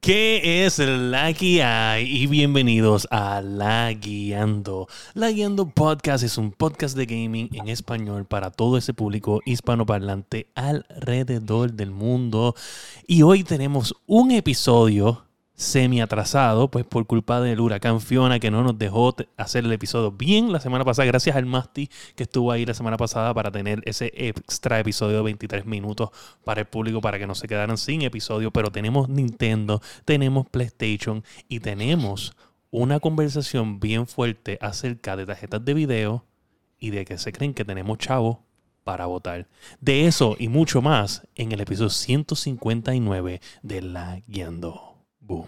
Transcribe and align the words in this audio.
¿Qué 0.00 0.64
es 0.64 0.78
la 0.78 1.30
guía? 1.30 2.00
Y 2.00 2.26
bienvenidos 2.26 3.06
a 3.10 3.42
La 3.42 3.92
Guiando. 3.92 4.88
La 5.12 5.30
Guiando 5.30 5.68
Podcast 5.68 6.24
es 6.24 6.38
un 6.38 6.52
podcast 6.52 6.96
de 6.96 7.04
gaming 7.04 7.50
en 7.52 7.68
español 7.68 8.24
para 8.24 8.50
todo 8.50 8.78
ese 8.78 8.94
público 8.94 9.42
hispanoparlante 9.44 10.46
alrededor 10.54 11.74
del 11.74 11.90
mundo. 11.90 12.54
Y 13.06 13.20
hoy 13.24 13.44
tenemos 13.44 13.94
un 14.06 14.30
episodio 14.30 15.26
semi 15.60 16.00
atrasado, 16.00 16.70
pues 16.70 16.86
por 16.86 17.06
culpa 17.06 17.38
del 17.42 17.60
huracán 17.60 18.00
Fiona 18.00 18.38
que 18.38 18.50
no 18.50 18.62
nos 18.62 18.78
dejó 18.78 19.14
hacer 19.36 19.66
el 19.66 19.72
episodio 19.72 20.10
bien 20.10 20.52
la 20.52 20.58
semana 20.58 20.86
pasada, 20.86 21.04
gracias 21.04 21.36
al 21.36 21.44
Masti 21.44 21.90
que 22.16 22.22
estuvo 22.22 22.50
ahí 22.50 22.64
la 22.64 22.72
semana 22.72 22.96
pasada 22.96 23.34
para 23.34 23.50
tener 23.50 23.82
ese 23.84 24.10
extra 24.14 24.80
episodio 24.80 25.18
de 25.18 25.22
23 25.24 25.66
minutos 25.66 26.08
para 26.44 26.62
el 26.62 26.66
público 26.66 27.02
para 27.02 27.18
que 27.18 27.26
no 27.26 27.34
se 27.34 27.46
quedaran 27.46 27.76
sin 27.76 28.00
episodio, 28.00 28.50
pero 28.50 28.72
tenemos 28.72 29.10
Nintendo, 29.10 29.82
tenemos 30.06 30.48
PlayStation 30.48 31.24
y 31.46 31.60
tenemos 31.60 32.32
una 32.70 32.98
conversación 32.98 33.80
bien 33.80 34.06
fuerte 34.06 34.56
acerca 34.62 35.14
de 35.14 35.26
tarjetas 35.26 35.62
de 35.62 35.74
video 35.74 36.24
y 36.78 36.88
de 36.88 37.04
que 37.04 37.18
se 37.18 37.32
creen 37.32 37.52
que 37.52 37.66
tenemos 37.66 37.98
chavos 37.98 38.38
para 38.82 39.04
votar. 39.04 39.46
De 39.78 40.06
eso 40.06 40.36
y 40.38 40.48
mucho 40.48 40.80
más 40.80 41.28
en 41.34 41.52
el 41.52 41.60
episodio 41.60 41.90
159 41.90 43.42
de 43.62 43.82
La 43.82 44.22
Guiando. 44.26 44.89
Boom. 45.30 45.46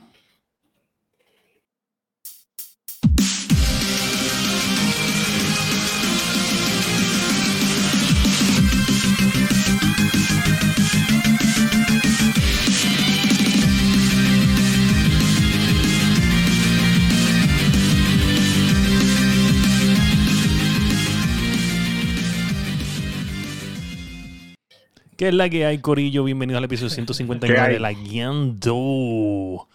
¿Qué 25.17 25.29
es 25.29 25.35
la 25.35 25.49
que 25.49 25.67
hay, 25.67 25.79
Corillo? 25.79 26.25
Bienvenido 26.25 26.59
al 26.59 26.65
episodio 26.65 26.91
159 26.95 27.75
de 27.75 27.81
La 27.81 27.93
Guiando. 27.93 29.69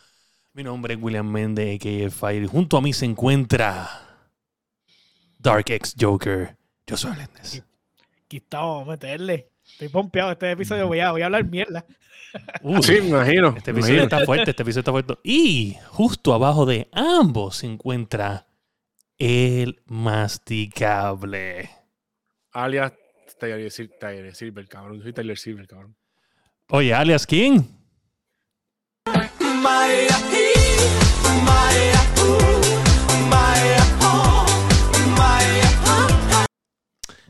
Mi 0.58 0.64
nombre 0.64 0.96
es 0.96 1.00
William 1.00 1.32
Mende, 1.32 1.76
a.k.a. 1.76 2.10
Fire. 2.10 2.42
Y 2.42 2.48
junto 2.48 2.78
a 2.78 2.82
mí 2.82 2.92
se 2.92 3.06
encuentra 3.06 3.88
Dark 5.38 5.70
X 5.70 5.96
Joker. 6.00 6.58
Yo 6.88 6.98
soy 6.98 7.16
Lendes. 7.16 7.64
Aquí 8.26 8.38
estamos, 8.38 8.82
a 8.82 8.90
meterle. 8.90 9.52
Estoy 9.72 9.90
pompeado 9.90 10.32
este 10.32 10.50
episodio. 10.50 10.88
Voy 10.88 11.00
a, 11.00 11.12
voy 11.12 11.22
a 11.22 11.26
hablar 11.26 11.46
mierda. 11.46 11.86
Uh, 12.64 12.82
sí, 12.82 12.94
me 13.02 13.10
imagino. 13.10 13.54
Este 13.56 13.70
episodio 13.70 14.02
está 14.02 14.26
fuerte, 14.26 14.50
este 14.50 14.64
episodio 14.64 14.80
está 14.80 14.92
fuerte. 14.92 15.14
Y 15.22 15.78
justo 15.90 16.34
abajo 16.34 16.66
de 16.66 16.90
ambos 16.92 17.58
se 17.58 17.68
encuentra 17.68 18.48
el 19.20 19.84
masticable. 19.86 21.70
Alias 22.52 22.94
Tyler, 23.40 23.72
Tyler 24.00 24.34
Silver, 24.34 24.68
cabrón. 24.68 25.04
Soy 25.04 25.14
Tyler 25.14 25.38
Silver, 25.38 25.68
cabrón. 25.68 25.96
Oye, 26.70 26.96
alias 26.96 27.28
quién? 27.28 27.78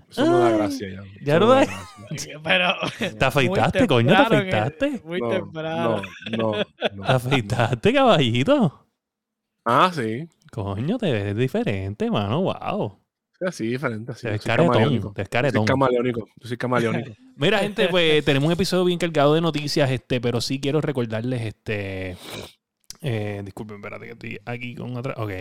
Eso 0.10 0.26
no 0.26 0.40
da 0.40 0.50
gracia 0.52 0.90
ya. 0.90 1.40
No. 1.40 1.56
Pero. 2.44 2.74
¿Te 3.20 3.26
afeitaste, 3.26 3.88
coño? 3.88 4.10
¿Te 4.10 4.16
afeitaste? 4.36 5.02
Muy 5.06 5.20
No, 5.20 5.30
temprano. 5.30 6.02
no, 6.32 6.38
no, 6.38 6.52
no. 6.54 6.64
¿Te 7.06 7.12
afeitaste, 7.12 7.94
caballito? 7.94 8.88
Ah, 9.66 9.92
sí. 9.94 10.28
Coño, 10.52 10.98
te 10.98 11.12
ves 11.12 11.36
diferente, 11.36 12.10
mano. 12.10 12.42
Wow. 12.42 13.00
Sí, 13.38 13.46
así, 13.46 13.68
diferente. 13.68 14.14
Así. 14.14 14.22
Te 14.24 14.32
ves 14.32 14.42
Soy 14.42 14.48
caretón. 14.48 14.72
camaleónico. 14.74 15.12
Te 15.14 15.22
ves 15.22 15.28
Yo 15.28 15.32
caretón. 15.32 15.60
soy 15.60 15.66
camaleónico. 15.68 16.28
Yo 16.38 16.48
soy 16.48 16.58
camaleónico. 16.58 17.12
Mira, 17.36 17.60
gente, 17.60 17.88
pues 17.90 18.24
tenemos 18.26 18.48
un 18.48 18.54
episodio 18.54 18.86
bien 18.86 18.98
cargado 18.98 19.34
de 19.36 19.42
noticias, 19.42 19.92
este, 19.92 20.22
pero 20.22 20.40
sí 20.42 20.60
quiero 20.60 20.80
recordarles, 20.82 21.42
este. 21.42 22.18
Eh, 23.02 23.42
disculpen, 23.44 23.78
espérate 23.78 24.06
que 24.06 24.12
estoy 24.14 24.40
aquí 24.46 24.76
con 24.76 24.96
otra. 24.98 25.14
Ok. 25.18 25.32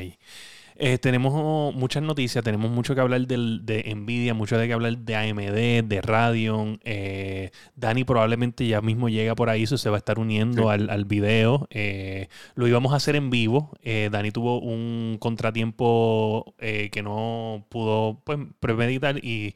Eh, 0.78 0.99
tenemos 0.99 1.75
muchas 1.75 2.03
noticias, 2.03 2.44
tenemos 2.44 2.71
mucho 2.71 2.94
que 2.94 3.00
hablar 3.00 3.27
del- 3.27 3.65
de 3.65 3.83
Nvidia, 3.94 4.34
mucho 4.34 4.59
de 4.59 4.67
que 4.67 4.75
hablar 4.75 4.99
de 4.99 5.17
AMD, 5.17 5.83
de 5.83 6.00
Radeon. 6.03 6.78
eh, 6.84 7.50
Dani 7.77 8.05
probablemente 8.05 8.67
ya 8.67 8.83
mismo 8.83 9.09
llega 9.09 9.34
por 9.34 9.49
ahí, 9.49 9.62
eso 9.62 9.78
se 9.78 9.89
va 9.89 9.97
a 9.97 9.99
estar 9.99 10.19
uniendo 10.19 10.65
Sí. 10.65 10.69
al, 10.69 10.91
al 10.91 11.06
video. 11.06 11.67
eh, 11.71 12.28
lo 12.56 12.69
íbamos 12.69 12.93
a 12.93 12.97
hacer 12.97 13.17
en 13.17 13.31
vivo. 13.31 13.71
Dani 14.11 14.31
tuvo 14.33 14.61
un 14.61 15.17
contratiempo 15.19 16.55
que 16.59 17.03
no 17.03 17.65
pudo 17.71 18.21
pues, 18.25 18.38
premeditar 18.61 19.17
y 19.25 19.55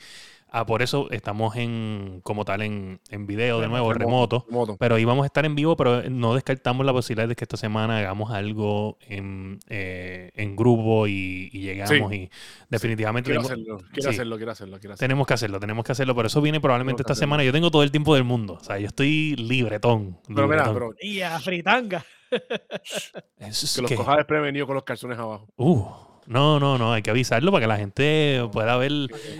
ah, 0.50 0.66
por 0.66 0.82
eso 0.82 1.08
estamos 1.10 1.56
en 1.56 2.20
como 2.22 2.44
tal 2.44 2.62
en, 2.62 3.00
en 3.08 3.26
video 3.26 3.60
de 3.60 3.68
nuevo, 3.68 3.92
remoto. 3.92 4.44
Remoto. 4.48 4.76
Pero 4.76 4.98
íbamos 4.98 5.24
a 5.24 5.26
estar 5.26 5.44
en 5.44 5.54
vivo, 5.54 5.76
pero 5.76 6.08
no 6.10 6.34
descartamos 6.34 6.84
la 6.84 6.92
posibilidad 6.92 7.28
de 7.28 7.36
que 7.36 7.44
esta 7.44 7.56
semana 7.56 7.98
hagamos 7.98 8.30
algo 8.32 8.98
en, 9.00 9.58
eh, 9.68 10.30
en 10.34 10.56
grupo 10.56 11.06
y, 11.06 11.50
y 11.52 11.60
llegamos. 11.60 12.12
Y 12.12 12.30
definitivamente 12.68 13.30
Quiero 13.30 13.42
tenemos, 13.42 13.64
hacerlo, 13.74 13.88
quiero 13.92 14.10
sí. 14.10 14.16
hacerlo, 14.16 14.36
quiero 14.36 14.52
hacerlo, 14.52 14.78
quiero 14.80 14.94
hacerlo. 14.94 15.04
tenemos 15.08 15.26
que 15.26 15.34
hacerlo, 15.34 15.60
tenemos 15.60 15.84
que 15.84 15.92
hacerlo. 15.92 16.14
Pero 16.14 16.26
eso 16.28 16.40
viene 16.40 16.60
probablemente 16.60 17.02
esta 17.02 17.14
semana. 17.14 17.44
Yo 17.44 17.52
tengo 17.52 17.70
todo 17.70 17.82
el 17.82 17.90
tiempo 17.90 18.14
del 18.14 18.24
mundo. 18.24 18.54
O 18.60 18.64
sea, 18.64 18.78
yo 18.78 18.86
estoy 18.86 19.36
libretón. 19.36 20.18
Pero 20.26 20.48
mira, 20.48 20.64
libretón. 20.66 20.74
bro, 20.74 20.94
Y 21.00 21.20
a 21.20 21.38
fritanga. 21.40 22.04
Que 22.30 23.48
los 23.82 23.92
cojas 23.96 24.16
desprevenidos 24.18 24.66
con 24.66 24.74
los 24.74 24.84
calzones 24.84 25.18
abajo. 25.18 25.48
Uh, 25.56 25.84
no, 26.30 26.58
no, 26.60 26.78
no, 26.78 26.92
hay 26.94 27.02
que 27.02 27.10
avisarlo 27.10 27.50
para 27.52 27.62
que 27.62 27.66
la 27.68 27.76
gente 27.76 28.48
pueda 28.52 28.76
ver. 28.76 28.92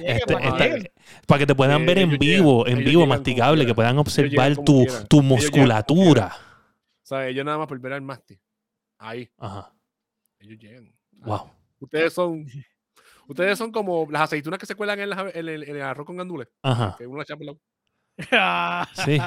Este- 0.04 0.32
para 0.34 0.46
esta- 0.48 0.68
que 0.78 0.92
para 1.26 1.38
que 1.38 1.46
te 1.46 1.54
puedan 1.54 1.82
Eh, 1.82 1.86
ver 1.86 1.98
en 1.98 2.18
vivo, 2.18 2.64
llegan, 2.64 2.78
en 2.80 2.84
vivo, 2.84 3.06
masticable, 3.06 3.64
que 3.64 3.74
puedan 3.74 3.96
observar 3.98 4.56
tu, 4.56 4.86
tu 5.08 5.22
musculatura. 5.22 6.32
¿Sabes? 7.02 7.30
Ellos 7.30 7.44
nada 7.44 7.58
más 7.58 7.66
por 7.66 7.78
ver 7.80 7.92
al 7.94 8.02
masti. 8.02 8.38
Ahí, 8.98 9.30
Ajá. 9.38 9.72
ellos 10.38 10.58
llegan. 10.58 10.92
Wow. 11.12 11.50
Ustedes 11.78 12.12
son. 12.12 12.44
Ustedes 13.28 13.56
son 13.56 13.70
como 13.70 14.06
las 14.10 14.22
aceitunas 14.22 14.58
que 14.58 14.66
se 14.66 14.74
cuelan 14.74 14.98
en, 15.00 15.10
las- 15.10 15.34
en 15.34 15.48
el, 15.48 15.62
en 15.62 15.76
el 15.76 15.82
arroz 15.82 16.04
con 16.06 16.16
gandules. 16.16 16.48
Ajá. 16.62 16.96
Que 16.98 17.06
uno 17.06 17.18
la 17.18 17.22
echa 17.22 17.36
por 17.36 17.46
la- 17.46 17.54
Sí. 18.94 19.18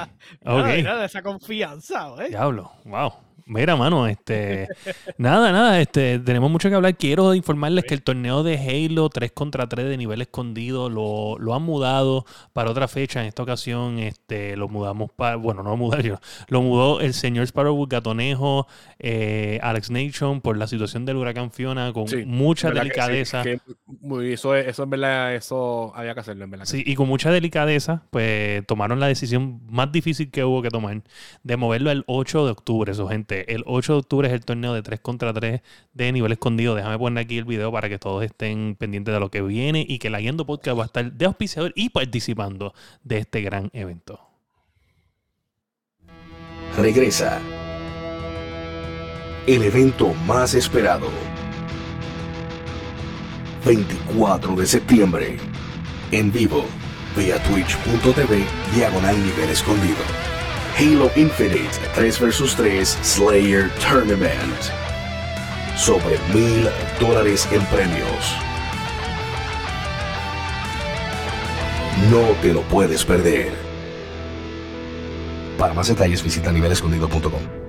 Ok. 0.44 0.64
Mira, 0.66 0.74
mira, 0.76 1.04
esa 1.04 1.22
confianza, 1.22 2.14
¿eh? 2.24 2.28
Diablo, 2.28 2.70
wow. 2.84 3.12
Mira, 3.46 3.76
mano, 3.76 4.06
este. 4.06 4.68
nada, 5.18 5.52
nada, 5.52 5.80
este. 5.80 6.18
Tenemos 6.18 6.50
mucho 6.50 6.68
que 6.70 6.74
hablar. 6.74 6.96
Quiero 6.96 7.34
informarles 7.34 7.84
que 7.84 7.92
el 7.94 8.02
torneo 8.02 8.42
de 8.42 8.56
Halo 8.58 9.08
3 9.10 9.32
contra 9.32 9.68
3 9.68 9.86
de 9.88 9.96
nivel 9.98 10.22
escondido 10.22 10.88
lo, 10.88 11.36
lo 11.38 11.54
han 11.54 11.62
mudado 11.62 12.24
para 12.54 12.70
otra 12.70 12.88
fecha. 12.88 13.20
En 13.20 13.26
esta 13.26 13.42
ocasión, 13.42 13.98
este, 13.98 14.56
lo 14.56 14.68
mudamos 14.68 15.10
para. 15.14 15.36
Bueno, 15.36 15.62
no 15.62 15.76
mudar 15.76 16.02
yo. 16.02 16.18
Lo 16.48 16.62
mudó 16.62 17.00
el 17.00 17.12
señor 17.12 17.44
Sparrow 17.46 17.86
Gatonejo, 17.86 18.66
eh, 18.98 19.58
Alex 19.62 19.90
Nation, 19.90 20.40
por 20.40 20.56
la 20.56 20.66
situación 20.66 21.04
del 21.04 21.16
huracán 21.16 21.50
Fiona, 21.50 21.92
con 21.92 22.08
Sí, 22.08 22.24
mucha 22.24 22.68
¿Verdad 22.68 22.82
que 22.84 22.88
sí? 22.88 22.94
delicadeza. 22.94 23.42
Que 23.42 23.60
muy- 24.00 24.32
eso, 24.32 24.54
es, 24.54 24.68
eso 24.68 24.84
en 24.84 24.90
verdad, 24.90 25.34
eso 25.34 25.92
había 25.94 26.14
que 26.14 26.20
hacerlo, 26.20 26.44
en 26.44 26.50
verdad. 26.50 26.64
Sí, 26.66 26.82
y 26.86 26.94
con 26.94 27.08
mucha 27.08 27.30
delicadeza, 27.30 28.04
pues 28.10 28.66
tomaron 28.66 29.00
la 29.00 29.06
decisión 29.06 29.60
más 29.68 29.92
difícil 29.92 30.30
que 30.30 30.44
hubo 30.44 30.62
que 30.62 30.70
tomar 30.70 31.02
de 31.42 31.56
moverlo 31.56 31.90
el 31.90 32.04
8 32.06 32.46
de 32.46 32.52
octubre. 32.52 32.92
Eso, 32.92 33.06
gente, 33.08 33.33
el 33.42 33.64
8 33.66 33.92
de 33.92 33.98
octubre 33.98 34.28
es 34.28 34.34
el 34.34 34.44
torneo 34.44 34.74
de 34.74 34.82
3 34.82 35.00
contra 35.00 35.32
3 35.32 35.60
de 35.92 36.12
nivel 36.12 36.32
escondido. 36.32 36.74
Déjame 36.74 36.98
poner 36.98 37.24
aquí 37.24 37.38
el 37.38 37.44
video 37.44 37.70
para 37.72 37.88
que 37.88 37.98
todos 37.98 38.24
estén 38.24 38.76
pendientes 38.78 39.12
de 39.12 39.20
lo 39.20 39.30
que 39.30 39.42
viene 39.42 39.84
y 39.88 39.98
que 39.98 40.10
la 40.10 40.20
Guiando 40.20 40.46
Podcast 40.46 40.78
va 40.78 40.82
a 40.84 40.86
estar 40.86 41.12
de 41.12 41.24
auspiciador 41.26 41.72
y 41.74 41.90
participando 41.90 42.74
de 43.02 43.18
este 43.18 43.42
gran 43.42 43.70
evento. 43.72 44.20
regresa. 46.76 47.40
El 49.46 49.62
evento 49.62 50.14
más 50.26 50.54
esperado. 50.54 51.08
24 53.64 54.56
de 54.56 54.66
septiembre. 54.66 55.36
En 56.10 56.32
vivo. 56.32 56.64
Vía 57.16 57.40
twitch.tv 57.44 58.44
diagonal 58.74 59.16
nivel 59.22 59.50
escondido. 59.50 60.33
Halo 60.76 61.08
Infinite 61.14 61.70
3 61.94 62.18
vs 62.18 62.56
3 62.56 62.98
Slayer 63.00 63.70
Tournament. 63.78 64.52
Sobre 65.76 66.18
mil 66.34 66.68
dólares 66.98 67.46
en 67.52 67.64
premios. 67.66 68.34
No 72.10 72.22
te 72.42 72.52
lo 72.52 72.62
puedes 72.62 73.04
perder. 73.04 73.52
Para 75.56 75.74
más 75.74 75.86
detalles 75.86 76.24
visita 76.24 76.50
nivelescondido.com. 76.50 77.63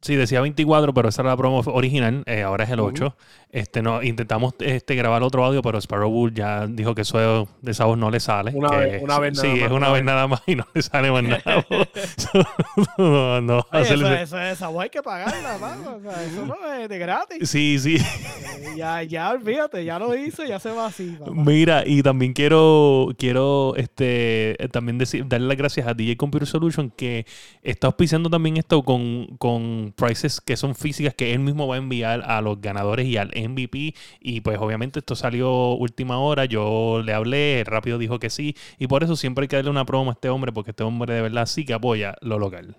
Sí, 0.00 0.14
decía 0.14 0.40
24, 0.40 0.94
pero 0.94 1.08
esa 1.08 1.22
era 1.22 1.30
la 1.32 1.36
promo 1.36 1.58
original. 1.66 2.22
eh, 2.26 2.42
ahora 2.42 2.62
es 2.64 2.70
el 2.70 2.78
Ujú. 2.80 2.90
8. 2.90 3.16
Este, 3.50 3.82
no, 3.82 4.02
intentamos 4.02 4.54
este, 4.60 4.94
grabar 4.94 5.22
otro 5.24 5.44
audio, 5.44 5.60
pero 5.62 5.78
Sparrow 5.80 6.08
Bull 6.10 6.32
ya 6.34 6.66
dijo 6.68 6.94
que 6.94 7.02
eso 7.02 7.48
de 7.62 7.70
esa 7.72 7.84
voz 7.86 7.98
no 7.98 8.10
le 8.10 8.20
sale. 8.20 8.52
Una 8.54 8.68
que- 8.70 8.76
vez- 8.76 9.02
una 9.02 9.18
vez 9.18 9.38
Sí, 9.40 9.46
nada 9.48 9.56
es 9.56 9.62
más, 9.62 9.70
una 9.72 9.76
una 9.88 9.92
vez 9.92 10.04
nada 10.04 10.26
más 10.28 10.42
y 10.46 10.54
no 10.54 10.66
le 10.72 10.82
sale 10.82 11.10
más 11.10 11.22
nada. 11.44 11.66
no, 12.98 13.40
no, 13.40 13.66
Oye, 13.72 13.80
hacer- 13.82 13.96
eso, 13.98 14.14
eso, 14.14 14.40
esa 14.40 14.68
voz 14.68 14.84
hay 14.84 14.90
que 14.90 15.02
pagarla, 15.02 15.58
mano. 15.58 15.96
O 15.96 16.00
sea, 16.00 16.22
eso 16.24 16.46
no 16.46 16.72
es 16.74 16.88
de 16.88 16.98
gratis. 16.98 17.48
Sí, 17.50 17.78
sí. 17.78 17.96
Eh, 17.96 18.74
Ya, 18.76 19.02
ya 19.02 19.30
olvídate, 19.30 19.84
ya 19.84 19.98
lo 19.98 20.14
hizo, 20.16 20.44
ya 20.44 20.58
se 20.60 20.70
va 20.70 20.86
así. 20.86 21.16
papá. 21.18 21.32
Mira, 21.34 21.82
y 21.86 22.02
también 22.02 22.32
quiero, 22.32 23.08
quiero 23.18 23.74
este, 23.76 24.56
también 24.72 24.98
decir, 24.98 25.26
darle 25.26 25.48
las 25.48 25.56
gracias 25.56 25.86
a 25.86 25.94
DJ 25.94 26.16
Computer 26.16 26.46
Solution 26.46 26.90
que 26.90 27.26
está 27.62 27.88
auspiciando 27.88 28.30
también 28.30 28.56
esto 28.56 28.82
con, 28.82 29.36
con 29.38 29.87
prices 29.92 30.40
que 30.40 30.56
son 30.56 30.74
físicas 30.74 31.14
que 31.14 31.32
él 31.32 31.40
mismo 31.40 31.66
va 31.66 31.76
a 31.76 31.78
enviar 31.78 32.22
a 32.24 32.40
los 32.40 32.60
ganadores 32.60 33.06
y 33.06 33.16
al 33.16 33.28
MVP. 33.28 33.94
Y 34.20 34.40
pues 34.40 34.58
obviamente 34.58 35.00
esto 35.00 35.16
salió 35.16 35.74
última 35.74 36.18
hora, 36.18 36.44
yo 36.44 37.02
le 37.04 37.12
hablé, 37.12 37.64
rápido 37.66 37.98
dijo 37.98 38.18
que 38.18 38.30
sí. 38.30 38.56
Y 38.78 38.86
por 38.86 39.04
eso 39.04 39.16
siempre 39.16 39.44
hay 39.44 39.48
que 39.48 39.56
darle 39.56 39.70
una 39.70 39.84
promo 39.84 40.10
a 40.10 40.14
este 40.14 40.28
hombre, 40.28 40.52
porque 40.52 40.70
este 40.70 40.84
hombre 40.84 41.14
de 41.14 41.22
verdad 41.22 41.46
sí 41.46 41.64
que 41.64 41.74
apoya 41.74 42.16
lo 42.20 42.38
local. 42.38 42.76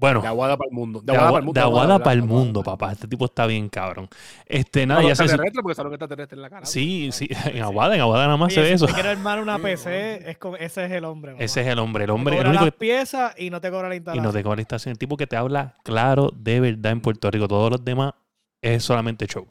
Bueno, 0.00 0.22
De 0.22 0.28
aguada 0.28 0.56
para 0.56 0.68
el 0.70 0.74
mundo. 0.74 1.00
de, 1.04 1.14
agua- 1.14 1.40
de 1.52 1.60
aguada 1.60 1.98
para 1.98 2.12
el 2.14 2.20
De 2.20 2.24
aguada 2.26 2.42
mundo, 2.44 2.62
papá. 2.62 2.92
Este 2.92 3.06
tipo 3.06 3.26
está 3.26 3.44
bien 3.46 3.68
cabrón. 3.68 4.08
Este, 4.46 4.86
nada, 4.86 5.02
ya 5.02 5.14
se. 5.14 5.24
porque 5.62 5.74
salen 5.74 5.92
extraterrestres 5.92 6.38
en 6.38 6.42
la 6.42 6.48
cara. 6.48 6.64
Sí, 6.66 7.10
sí, 7.12 7.28
en 7.52 7.62
Aguada, 7.62 7.94
en 7.94 8.00
Aguada 8.00 8.24
nada 8.24 8.38
más 8.38 8.52
se 8.54 8.60
ve 8.62 8.68
si 8.68 8.72
eso. 8.74 8.86
te 8.86 8.94
quiere 8.94 9.10
armar 9.10 9.40
una 9.42 9.58
PC, 9.58 10.30
es 10.30 10.38
con, 10.38 10.56
ese 10.58 10.86
es 10.86 10.90
el 10.92 11.04
hombre. 11.04 11.32
papá. 11.32 11.44
Ese 11.44 11.60
es 11.60 11.66
el 11.66 11.78
hombre, 11.78 12.04
el 12.04 12.08
Te 12.08 12.12
hombre, 12.12 12.34
el 12.34 12.38
cobra 12.38 12.48
único 12.50 12.64
las 12.64 12.72
que, 12.72 12.78
piezas 12.78 13.34
y 13.38 13.50
no 13.50 13.60
te 13.60 13.70
cobra 13.70 13.88
la 13.90 13.94
y 13.94 13.98
instalación. 13.98 14.24
no 14.24 14.32
te 14.32 14.42
cobra 14.42 14.56
la 14.56 14.62
estación, 14.62 14.92
el 14.92 14.98
tipo 14.98 15.16
que 15.18 15.26
te 15.26 15.36
habla 15.36 15.76
claro 15.84 16.30
de 16.34 16.60
verdad 16.60 16.92
en 16.92 17.02
Puerto 17.02 17.30
Rico. 17.30 17.46
Todos 17.46 17.70
los 17.70 17.84
demás 17.84 18.14
es 18.62 18.82
solamente 18.82 19.26
show. 19.26 19.46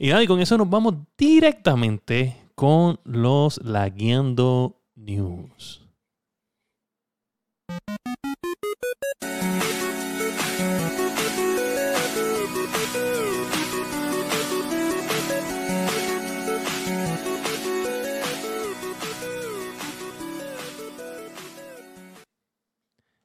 Y 0.00 0.08
nada, 0.08 0.20
y 0.22 0.26
con 0.26 0.40
eso 0.40 0.58
nos 0.58 0.68
vamos 0.68 0.94
directamente 1.16 2.36
con 2.56 2.98
los 3.04 3.60
Lagueando 3.64 4.80
News. 4.96 5.85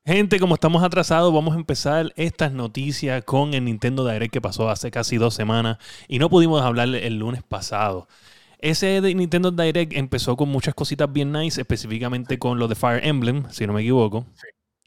Gente, 0.04 0.40
como 0.40 0.56
estamos 0.56 0.82
atrasados, 0.82 1.32
vamos 1.32 1.54
a 1.54 1.58
empezar 1.58 2.12
estas 2.16 2.52
noticias 2.52 3.24
con 3.24 3.54
el 3.54 3.66
Nintendo 3.66 4.04
Direct 4.04 4.34
que 4.34 4.42
pasó 4.42 4.68
hace 4.68 4.90
casi 4.90 5.18
dos 5.18 5.36
semanas 5.36 5.78
y 6.08 6.18
no 6.18 6.28
pudimos 6.28 6.64
hablar 6.64 6.88
el 6.88 7.20
lunes 7.20 7.44
pasado. 7.44 8.08
Ese 8.58 9.00
de 9.00 9.14
Nintendo 9.14 9.52
Direct 9.52 9.94
empezó 9.94 10.36
con 10.36 10.50
muchas 10.50 10.74
cositas 10.74 11.12
bien 11.14 11.32
nice, 11.32 11.62
específicamente 11.62 12.40
con 12.40 12.58
lo 12.58 12.68
de 12.68 12.74
Fire 12.74 13.06
Emblem, 13.06 13.44
si 13.52 13.68
no 13.68 13.74
me 13.74 13.82
equivoco. 13.82 14.26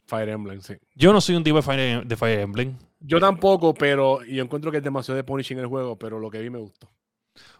Fire 0.05 0.27
Emblem, 0.27 0.59
sí. 0.59 0.73
Yo 0.95 1.13
no 1.13 1.21
soy 1.21 1.35
un 1.35 1.45
tipo 1.45 1.55
de 1.55 1.61
Fire, 1.61 2.05
de 2.05 2.15
Fire 2.17 2.41
Emblem. 2.41 2.75
Yo 2.99 3.17
tampoco, 3.17 3.73
pero 3.73 4.21
yo 4.25 4.43
encuentro 4.43 4.69
que 4.69 4.79
es 4.79 4.83
demasiado 4.83 5.15
de 5.15 5.23
punishing 5.23 5.59
el 5.59 5.67
juego, 5.67 5.97
pero 5.97 6.19
lo 6.19 6.29
que 6.29 6.41
vi 6.41 6.49
me 6.49 6.59
gustó. 6.59 6.89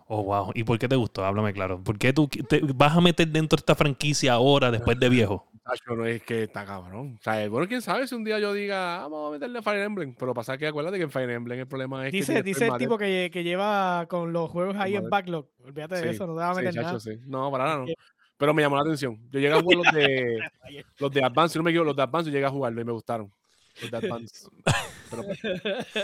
Oh, 0.08 0.24
wow. 0.24 0.52
¿Y 0.54 0.66
por 0.66 0.78
qué 0.78 0.90
te 0.90 0.98
gustó? 0.98 1.24
Háblame 1.24 1.54
claro. 1.54 1.82
¿Por 1.82 1.98
qué 1.98 2.12
tú 2.12 2.28
te 2.28 2.60
vas 2.76 2.98
a 2.98 3.02
meter 3.02 3.30
dentro 3.30 3.56
de 3.56 3.62
esta 3.62 3.76
franquicia 3.76 4.34
ahora, 4.34 4.72
después 4.72 5.00
de 5.00 5.08
viejo? 5.08 5.48
Tacho, 5.66 5.96
no 5.96 6.06
es 6.06 6.22
que 6.22 6.44
está 6.44 6.64
cabrón. 6.64 7.16
O 7.20 7.24
sea, 7.24 7.50
bueno, 7.50 7.68
quién 7.68 7.82
sabe 7.82 8.08
si 8.08 8.14
un 8.14 8.24
día 8.24 8.38
yo 8.38 8.54
diga, 8.54 8.98
ah, 9.00 9.04
vamos 9.08 9.30
a 9.30 9.32
meterle 9.34 9.62
Fire 9.64 9.82
Emblem. 9.82 10.14
Pero 10.18 10.34
pasa 10.34 10.58
que 10.60 10.68
acuérdate 10.68 10.98
que 10.98 11.04
en 11.04 11.10
Fire 11.12 11.30
Emblem 11.32 11.60
el 11.60 11.68
problema 11.68 12.06
es 12.06 12.12
que. 12.12 12.18
Dice, 12.18 12.34
tienes 12.34 12.46
dice 12.46 12.68
el 12.68 12.78
tipo 12.78 12.98
que, 13.00 13.30
que 13.34 13.44
lleva 13.44 14.06
con 14.08 14.32
los 14.32 14.50
juegos 14.52 14.76
ahí 14.78 14.96
en 14.96 15.10
backlog. 15.10 15.48
Olvídate 15.64 15.96
de 15.96 16.02
Sí, 16.04 16.08
eso, 16.10 16.28
no 16.28 16.34
te 16.34 16.40
va 16.40 16.52
a 16.52 16.54
Sí, 16.54 16.60
meter 16.62 16.74
chacho, 16.76 16.86
nada. 16.88 17.00
sí. 17.00 17.18
No, 17.26 17.50
para 17.52 17.64
nada 17.66 17.78
no. 17.80 17.86
Pero 18.38 18.54
me 18.54 18.62
llamó 18.62 18.76
la 18.76 18.84
atención. 18.84 19.18
Yo 19.32 19.40
llegué 19.40 19.54
a 19.54 19.62
jugar 19.62 19.78
los 19.78 19.94
de, 19.94 20.40
los 21.00 21.12
de 21.12 21.24
Advance, 21.24 21.54
si 21.54 21.60
no 21.60 21.64
me 21.64 21.72
equivoco, 21.72 21.88
los 21.88 21.96
de 21.96 22.04
Advance, 22.04 22.30
yo 22.30 22.34
llegué 22.34 22.46
a 22.46 22.50
jugarlo 22.52 22.82
y 22.82 22.86
me 22.86 22.92
gustaron. 22.92 23.32
Los 23.82 23.90
de 23.90 23.98
Advance. 23.98 24.48
Pero, 25.10 25.24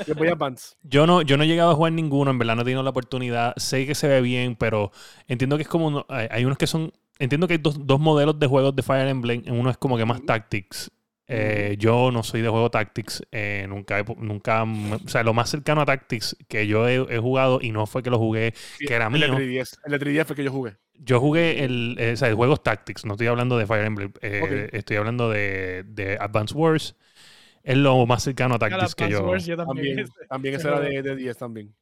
yo 0.07 0.15
voy 0.15 0.27
a 0.29 0.31
Advance. 0.31 0.75
Yo 0.83 1.05
no, 1.05 1.21
yo 1.21 1.37
no 1.37 1.43
he 1.43 1.47
llegado 1.47 1.71
a 1.71 1.75
jugar 1.75 1.91
ninguno, 1.93 2.31
en 2.31 2.39
verdad 2.39 2.55
no 2.55 2.61
he 2.61 2.65
tenido 2.65 2.81
la 2.83 2.89
oportunidad. 2.89 3.53
Sé 3.57 3.85
que 3.85 3.93
se 3.95 4.07
ve 4.07 4.21
bien, 4.21 4.55
pero 4.55 4.91
entiendo 5.27 5.55
que 5.57 5.63
es 5.63 5.69
como. 5.69 5.87
uno- 5.87 6.05
hay, 6.09 6.27
hay 6.31 6.45
unos 6.45 6.57
que 6.57 6.67
son. 6.67 6.91
Entiendo 7.21 7.47
que 7.47 7.53
hay 7.53 7.59
dos, 7.59 7.85
dos 7.85 8.00
modelos 8.00 8.39
de 8.39 8.47
juegos 8.47 8.75
de 8.75 8.83
Fire 8.83 9.07
Emblem. 9.07 9.44
Uno 9.47 9.69
es 9.69 9.77
como 9.77 9.97
que 9.97 10.06
más. 10.06 10.25
Tactics. 10.25 10.91
Eh, 11.27 11.75
yo 11.79 12.12
no 12.12 12.23
soy 12.23 12.41
de 12.41 12.50
juego 12.50 12.69
Tactics. 12.69 13.23
eh, 13.31 13.65
nunca, 13.69 14.00
he- 14.00 14.06
nunca. 14.18 14.63
O 14.63 15.07
sea, 15.07 15.23
lo 15.23 15.33
más 15.33 15.50
cercano 15.50 15.81
a 15.81 15.85
Tactics 15.85 16.35
que 16.50 16.68
yo 16.68 16.88
he, 16.88 16.95
he 16.95 17.19
jugado, 17.19 17.59
y 17.62 17.71
no 17.71 17.85
fue 17.85 18.03
que 18.03 18.09
lo 18.09 18.18
jugué, 18.18 18.53
Sí, 18.77 18.85
que 18.85 18.94
era 18.95 19.07
el 19.07 19.13
de 19.13 19.19
mío. 19.19 19.35
3DS. 19.35 19.77
El 19.85 19.91
de 19.91 20.00
3DS 20.00 20.27
fue 20.27 20.35
que 20.35 20.44
yo 20.44 20.51
jugué. 20.51 20.75
Yo 21.03 21.19
jugué 21.19 21.63
el, 21.63 21.95
eh, 22.00 22.12
o 22.13 22.18
sea, 22.18 22.27
el 22.27 22.35
juego 22.35 22.57
Tactics, 22.57 23.06
no 23.06 23.13
estoy 23.13 23.27
hablando 23.27 23.57
de 23.57 23.65
Fire 23.65 23.85
Emblem. 23.85 24.12
eh. 24.21 24.69
Estoy 24.73 24.97
hablando 24.97 25.29
de, 25.29 25.83
de 25.88 26.18
Advance 26.19 26.53
Wars. 26.53 26.95
Es 27.63 27.77
lo 27.77 28.06
más 28.07 28.23
cercano 28.23 28.56
a 28.56 28.59
Tactics 28.59 28.95
que 28.95 29.09
yo. 29.09 29.23
Wars 29.27 29.45
yo 29.45 29.56
también. 29.57 29.95
También, 29.95 30.07
también 30.29 30.56
ese 30.56 30.68
era 30.68 30.79
de, 30.79 31.01
de 31.01 31.15
10 31.15 31.38
también. 31.38 31.73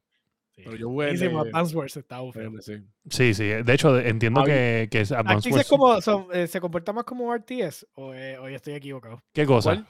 Sí. 0.60 0.64
Pero 0.66 0.78
yo 0.78 0.88
jugué 0.90 1.14
de- 1.14 1.26
Advance 1.28 1.76
Wars 1.76 1.98
está 1.98 2.18
Fire 2.18 2.30
ufo. 2.30 2.40
Emblem, 2.40 2.62
sí. 2.62 2.74
Sí, 3.10 3.34
sí. 3.34 3.44
De 3.48 3.74
hecho, 3.74 3.98
entiendo 4.00 4.44
que, 4.44 4.88
que 4.92 5.02
es 5.02 5.12
Advance 5.12 5.50
Wars. 5.50 5.62
es 5.64 5.70
como, 5.70 6.02
son- 6.02 6.28
eh, 6.34 6.48
¿Se 6.48 6.60
comporta 6.60 6.92
más 6.94 7.06
como 7.06 7.34
RTS 7.34 7.88
o, 7.94 8.14
eh, 8.14 8.38
o 8.38 8.50
yo 8.50 8.56
estoy 8.56 8.74
equivocado? 8.74 9.24
¿Qué 9.34 9.46
cosa? 9.46 9.72
¿Cuál? 9.72 9.88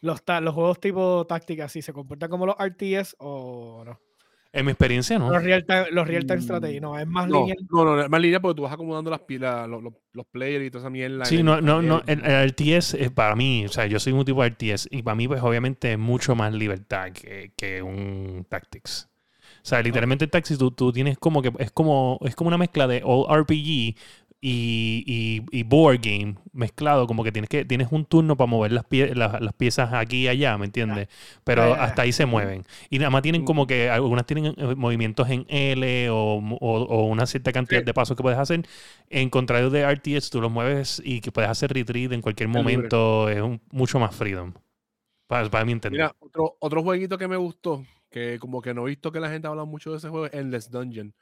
Los, 0.00 0.24
ta- 0.24 0.40
los 0.40 0.54
juegos 0.54 0.78
tipo 0.80 1.26
táctica, 1.26 1.68
¿sí 1.68 1.80
se 1.82 1.92
comportan 1.92 2.28
como 2.30 2.46
los 2.46 2.56
RTS 2.58 3.16
o 3.18 3.82
no? 3.84 3.98
En 4.52 4.64
mi 4.66 4.70
experiencia, 4.70 5.18
no. 5.18 5.30
Los 5.32 5.42
real 5.42 5.64
time, 5.66 5.86
los 5.90 6.06
real 6.06 6.26
time 6.26 6.38
Mm, 6.38 6.42
strategy, 6.42 6.78
no, 6.80 6.96
es 6.96 7.06
más 7.08 7.26
No, 7.26 7.40
lineal. 7.40 7.56
no, 7.70 7.84
no, 7.84 8.00
es 8.02 8.08
más 8.08 8.20
línea 8.20 8.38
porque 8.40 8.54
tú 8.56 8.62
vas 8.62 8.72
acomodando 8.72 9.10
las 9.10 9.18
pilas, 9.22 9.68
los, 9.68 9.82
los, 9.82 9.94
los 10.12 10.26
players 10.26 10.64
y 10.64 10.70
toda 10.70 10.82
esa 10.82 10.90
mierda. 10.90 11.24
Sí, 11.24 11.42
no, 11.42 11.56
el 11.58 11.64
no, 11.64 11.82
no. 11.82 12.02
el 12.06 12.20
RTS 12.50 12.94
es 13.02 13.10
para 13.10 13.34
mí, 13.34 13.64
o 13.64 13.68
sea, 13.68 13.86
yo 13.86 13.98
soy 13.98 14.12
un 14.12 14.24
tipo 14.24 14.42
de 14.44 14.50
RTS 14.50 14.86
y 14.92 15.02
para 15.02 15.16
mí, 15.16 15.26
pues 15.26 15.42
obviamente 15.42 15.90
es 15.94 15.98
mucho 15.98 16.36
más 16.36 16.54
libertad 16.54 17.10
que, 17.10 17.52
que 17.56 17.82
un 17.82 18.46
Tactics. 18.48 19.08
O 19.64 19.66
sea, 19.66 19.80
literalmente 19.82 20.24
el 20.26 20.30
Tactics 20.30 20.58
tú, 20.58 20.70
tú 20.70 20.92
tienes 20.92 21.16
como 21.18 21.40
que 21.42 21.50
es 21.58 21.70
como, 21.72 22.18
es 22.24 22.34
como 22.36 22.48
una 22.48 22.58
mezcla 22.58 22.86
de 22.86 23.00
all 23.04 23.26
RPG 23.40 23.96
y, 24.46 25.02
y, 25.06 25.42
y 25.50 25.62
board 25.62 26.00
game 26.02 26.34
mezclado, 26.52 27.06
como 27.06 27.24
que 27.24 27.32
tienes 27.32 27.48
que 27.48 27.64
tienes 27.64 27.88
un 27.90 28.04
turno 28.04 28.36
para 28.36 28.46
mover 28.46 28.72
las, 28.72 28.84
pie- 28.84 29.14
las, 29.14 29.40
las 29.40 29.54
piezas 29.54 29.94
aquí 29.94 30.24
y 30.24 30.28
allá, 30.28 30.58
¿me 30.58 30.66
entiendes? 30.66 31.08
Pero 31.44 31.72
hasta 31.74 32.02
ahí 32.02 32.12
se 32.12 32.26
mueven. 32.26 32.64
Y 32.90 32.98
nada 32.98 33.08
más 33.10 33.22
tienen 33.22 33.42
como 33.46 33.66
que 33.66 33.88
algunas 33.88 34.26
tienen 34.26 34.54
eh, 34.58 34.74
movimientos 34.76 35.30
en 35.30 35.46
L 35.48 36.10
o, 36.10 36.16
o- 36.60 36.82
o 36.82 37.06
una 37.06 37.24
cierta 37.26 37.52
cantidad 37.52 37.80
Sí. 37.80 37.86
de 37.86 37.94
pasos 37.94 38.16
que 38.18 38.22
puedes 38.22 38.38
hacer. 38.38 38.66
En 39.08 39.30
contrario 39.30 39.70
de 39.70 39.80
RTS, 39.90 40.28
tú 40.30 40.42
los 40.42 40.52
mueves 40.52 41.00
y 41.02 41.22
que 41.22 41.32
puedes 41.32 41.50
hacer 41.50 41.72
retreat 41.72 42.12
en 42.12 42.20
cualquier 42.20 42.50
momento. 42.50 43.30
Es 43.30 43.40
un- 43.40 43.62
mucho 43.72 43.98
más 43.98 44.14
freedom. 44.14 44.52
Para, 45.26 45.50
para 45.50 45.64
mi 45.64 45.72
entender. 45.72 46.00
Mira, 46.00 46.16
otro, 46.20 46.56
otro 46.60 46.82
jueguito 46.82 47.16
que 47.18 47.28
me 47.28 47.36
gustó, 47.36 47.84
que 48.14 48.38
como 48.38 48.62
que 48.62 48.72
no 48.72 48.86
he 48.86 48.90
visto 48.90 49.10
que 49.10 49.18
la 49.18 49.28
gente 49.28 49.48
habla 49.48 49.64
mucho 49.64 49.90
de 49.90 49.96
ese 49.96 50.08
juego, 50.08 50.26
es 50.26 50.34
Endless 50.34 50.70
Dungeon. 50.70 51.12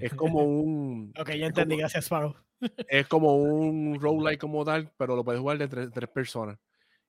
Es 0.00 0.14
como 0.24 0.44
un. 0.44 1.12
Ok, 1.18 1.30
ya 1.30 1.46
entendí, 1.46 1.74
como- 1.74 1.80
gracias, 1.80 2.04
Sparrow. 2.04 2.36
es 2.88 3.08
como 3.08 3.34
un 3.34 3.98
roguelike 4.00 4.40
como 4.40 4.64
tal, 4.64 4.92
pero 4.96 5.16
lo 5.16 5.24
puedes 5.24 5.40
jugar 5.40 5.58
de 5.58 5.66
tres, 5.66 5.90
tres 5.92 6.08
personas. 6.10 6.58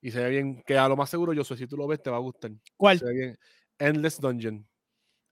Y 0.01 0.09
se 0.09 0.23
ve 0.23 0.31
bien, 0.31 0.63
que 0.65 0.79
a 0.79 0.89
lo 0.89 0.97
más 0.97 1.11
seguro 1.11 1.31
yo 1.31 1.43
sé, 1.43 1.55
si 1.55 1.67
tú 1.67 1.77
lo 1.77 1.85
ves 1.85 2.01
te 2.01 2.09
va 2.09 2.17
a 2.17 2.21
gustar. 2.21 2.51
¿Cuál? 2.75 2.97
Se 2.97 3.05
ve 3.05 3.13
bien. 3.13 3.39
Endless 3.77 4.19
Dungeon. 4.19 4.67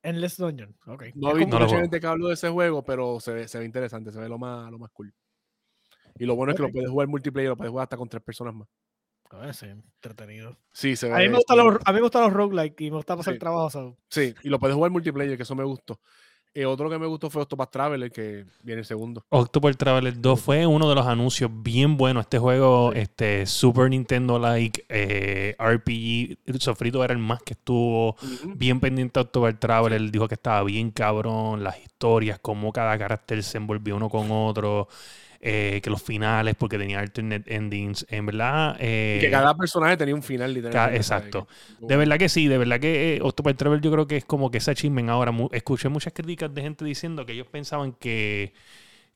Endless 0.04 0.38
Dungeon. 0.38 0.78
Ok. 0.86 1.06
No 1.16 1.32
he 1.32 1.40
visto 1.40 1.60
mucha 1.60 1.80
gente 1.80 2.00
que 2.00 2.08
habló 2.08 2.28
de 2.28 2.36
ese 2.36 2.50
juego, 2.50 2.84
pero 2.84 3.20
se 3.20 3.34
ve, 3.34 3.48
se 3.48 3.58
ve 3.58 3.66
interesante, 3.66 4.12
se 4.12 4.20
ve 4.20 4.30
lo 4.30 4.38
más, 4.38 4.70
lo 4.70 4.78
más 4.78 4.92
cool. 4.92 5.12
Y 6.20 6.26
lo 6.26 6.36
bueno 6.36 6.52
es 6.52 6.58
que 6.58 6.64
lo 6.64 6.72
puedes 6.72 6.90
jugar 6.90 7.08
multiplayer, 7.08 7.50
lo 7.50 7.58
puedes 7.58 7.72
jugar 7.72 7.84
hasta 7.86 7.98
con 7.98 8.08
tres 8.08 8.22
personas 8.22 8.54
más. 8.54 8.68
Ah, 9.40 9.54
sí, 9.54 9.66
entretenido. 9.68 10.58
Sí, 10.74 10.96
se 10.96 11.08
ve. 11.10 11.16
A 11.16 11.18
mí 11.20 11.30
me 11.30 11.36
gustan 11.38 11.58
los, 11.58 11.78
a 11.86 11.92
mí 11.92 11.96
me 11.96 12.02
gustan 12.02 12.24
los 12.24 12.34
roguelike 12.34 12.82
y 12.82 12.90
me 12.92 12.98
gusta 12.98 13.16
pasar 13.16 13.34
Sí. 13.34 13.40
trabajo. 13.40 13.98
Sí, 14.10 14.34
y 14.44 14.50
lo 14.50 14.60
puedes 14.60 14.76
jugar 14.76 14.92
multiplayer, 14.92 15.38
que 15.38 15.44
eso 15.44 15.56
me 15.56 15.64
gustó. 15.64 16.00
Eh, 16.54 16.66
otro 16.66 16.90
que 16.90 17.00
me 17.00 17.08
gustó 17.08 17.30
fue 17.30 17.44
Octopath 17.44 17.72
Traveler, 17.72 18.12
que 18.12 18.44
viene 18.62 18.84
segundo. 18.84 19.24
Octopath 19.30 19.78
Traveler 19.78 20.20
2 20.20 20.42
fue 20.42 20.66
uno 20.68 20.90
de 20.90 20.96
los 20.96 21.08
anuncios 21.08 21.50
bien 21.54 21.96
buenos. 21.96 22.26
Este 22.26 22.40
juego, 22.40 22.92
Sí. 22.92 23.00
este 23.00 23.46
Super 23.46 23.90
Nintendo-like 23.90 24.84
eh, 24.90 25.56
RPG. 25.58 26.40
El 26.46 26.60
Sofrito 26.60 27.02
era 27.06 27.14
el 27.14 27.20
más 27.20 27.42
que 27.42 27.54
estuvo 27.54 28.18
bien 28.56 28.82
pendiente 28.82 29.18
de 29.18 29.22
Octopath 29.22 29.60
Traveler. 29.60 30.12
Dijo 30.12 30.28
que 30.28 30.36
estaba 30.36 30.62
bien 30.64 30.92
cabrón. 30.92 31.64
Las 31.64 31.80
historias, 31.80 32.38
cómo 32.42 32.74
cada 32.74 32.98
carácter 32.98 33.42
se 33.44 33.58
envolvió 33.58 33.96
uno 33.96 34.10
con 34.10 34.30
otro. 34.32 34.90
Eh, 35.42 35.82
que 35.84 35.90
los 35.90 36.02
finales, 36.02 36.56
porque 36.56 36.78
tenía 36.78 37.00
alternate 37.00 37.56
endings. 37.56 38.06
En 38.10 38.26
verdad. 38.28 38.78
eh, 38.80 39.18
que 39.22 39.32
cada 39.32 39.56
personaje 39.56 39.98
tenía 39.98 40.14
un 40.16 40.22
final 40.24 40.54
literalmente. 40.54 40.96
exacto. 40.98 41.48
De 41.80 41.96
verdad 41.98 42.18
que 42.18 42.30
sí, 42.30 42.48
de 42.48 42.58
verdad 42.58 42.80
que 42.80 43.16
eh, 43.16 43.20
Octopath 43.22 43.58
Traveler 43.58 43.82
yo 43.82 43.92
creo 43.92 44.08
que 44.08 44.18
es 44.18 44.26
como 44.26 44.52
que 44.52 44.60
ese 44.60 44.72
achievement 44.72 45.10
ahora. 45.10 45.32
mu- 45.32 45.50
escuché 45.52 45.90
muchas 45.90 46.14
críticas 46.14 46.54
de 46.54 46.62
gente 46.62 46.86
diciendo 46.86 47.26
que 47.26 47.34
ellos 47.34 47.48
pensaban 47.48 47.94
que, 47.94 48.54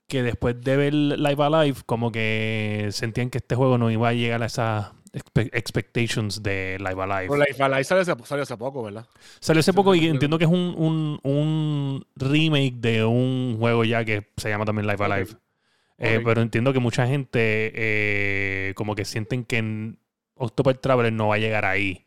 que 0.07 0.23
después 0.23 0.59
de 0.61 0.77
ver 0.77 0.93
Live 0.93 1.43
Alive, 1.43 1.77
como 1.85 2.11
que 2.11 2.89
sentían 2.91 3.29
que 3.29 3.37
este 3.39 3.55
juego 3.55 3.77
no 3.77 3.91
iba 3.91 4.09
a 4.09 4.13
llegar 4.13 4.41
a 4.43 4.47
esas 4.47 4.91
expe- 5.13 5.49
expectations 5.53 6.41
de 6.43 6.77
Live 6.79 7.01
Alive. 7.03 7.27
Pero 7.29 7.37
Life 7.37 7.61
Alive 7.63 7.83
salió 7.83 8.01
hace, 8.01 8.15
salió 8.25 8.43
hace 8.43 8.57
poco, 8.57 8.83
¿verdad? 8.83 9.05
Salió 9.39 9.59
hace 9.59 9.73
poco 9.73 9.93
y 9.95 10.07
entiendo 10.07 10.37
que 10.37 10.45
es 10.45 10.51
un, 10.51 10.73
un, 10.77 11.19
un 11.23 12.05
remake 12.15 12.75
de 12.77 13.03
un 13.05 13.57
juego 13.59 13.83
ya 13.83 14.03
que 14.03 14.27
se 14.37 14.49
llama 14.49 14.65
también 14.65 14.87
Live 14.87 15.03
Ok. 15.05 15.37
Eh, 15.97 16.17
Ok. 16.17 16.23
pero 16.25 16.41
entiendo 16.41 16.73
que 16.73 16.79
mucha 16.79 17.07
gente 17.07 17.71
eh, 17.73 18.73
como 18.75 18.95
que 18.95 19.05
sienten 19.05 19.45
que 19.45 19.57
en 19.57 19.99
Octopath 20.35 20.81
Traveler 20.81 21.13
no 21.13 21.29
va 21.29 21.35
a 21.35 21.39
llegar 21.39 21.65
ahí. 21.65 22.05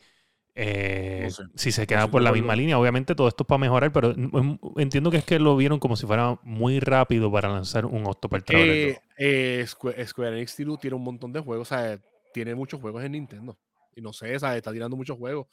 Eh, 0.55 1.21
No 1.25 1.31
sé. 1.31 1.43
Si 1.55 1.73
se 1.73 1.83
No 1.83 1.87
queda 1.87 1.99
estoy 2.01 2.13
por 2.13 2.23
la 2.23 2.33
misma 2.33 2.57
línea, 2.57 2.79
obviamente 2.79 3.15
todo 3.15 3.29
esto 3.29 3.45
es 3.45 3.47
para 3.47 3.59
mejorar, 3.59 3.93
pero 3.93 4.13
mm, 4.17 4.59
entiendo 4.79 5.11
que 5.11 5.19
es 5.19 5.25
que 5.25 5.39
lo 5.39 5.57
vieron 5.57 5.79
como 5.79 5.97
si 5.97 6.05
fuera 6.07 6.39
muy 6.43 6.81
rápido 6.81 7.31
para 7.31 7.49
lanzar 7.49 7.87
un 7.87 8.07
Octopath 8.07 8.45
Traveler. 8.45 8.77
Eh, 8.77 8.93
2. 8.93 9.03
eh, 9.19 9.65
Square, 9.67 10.07
Square 10.07 10.37
Enix 10.37 10.57
tiene- 10.57 10.77
tiene 10.79 10.97
un 10.97 11.05
montón 11.05 11.33
de 11.33 11.41
juegos, 11.41 11.71
o 11.71 11.75
sea, 11.75 11.99
tiene 12.35 12.55
muchos 12.55 12.81
juegos 12.81 13.03
en 13.05 13.13
Nintendo. 13.13 13.57
Y 13.97 14.01
no 14.01 14.13
sé, 14.13 14.39
¿sabes? 14.39 14.59
está 14.59 14.73
tirando 14.73 14.97
muchos 14.97 15.17
juegos. 15.17 15.47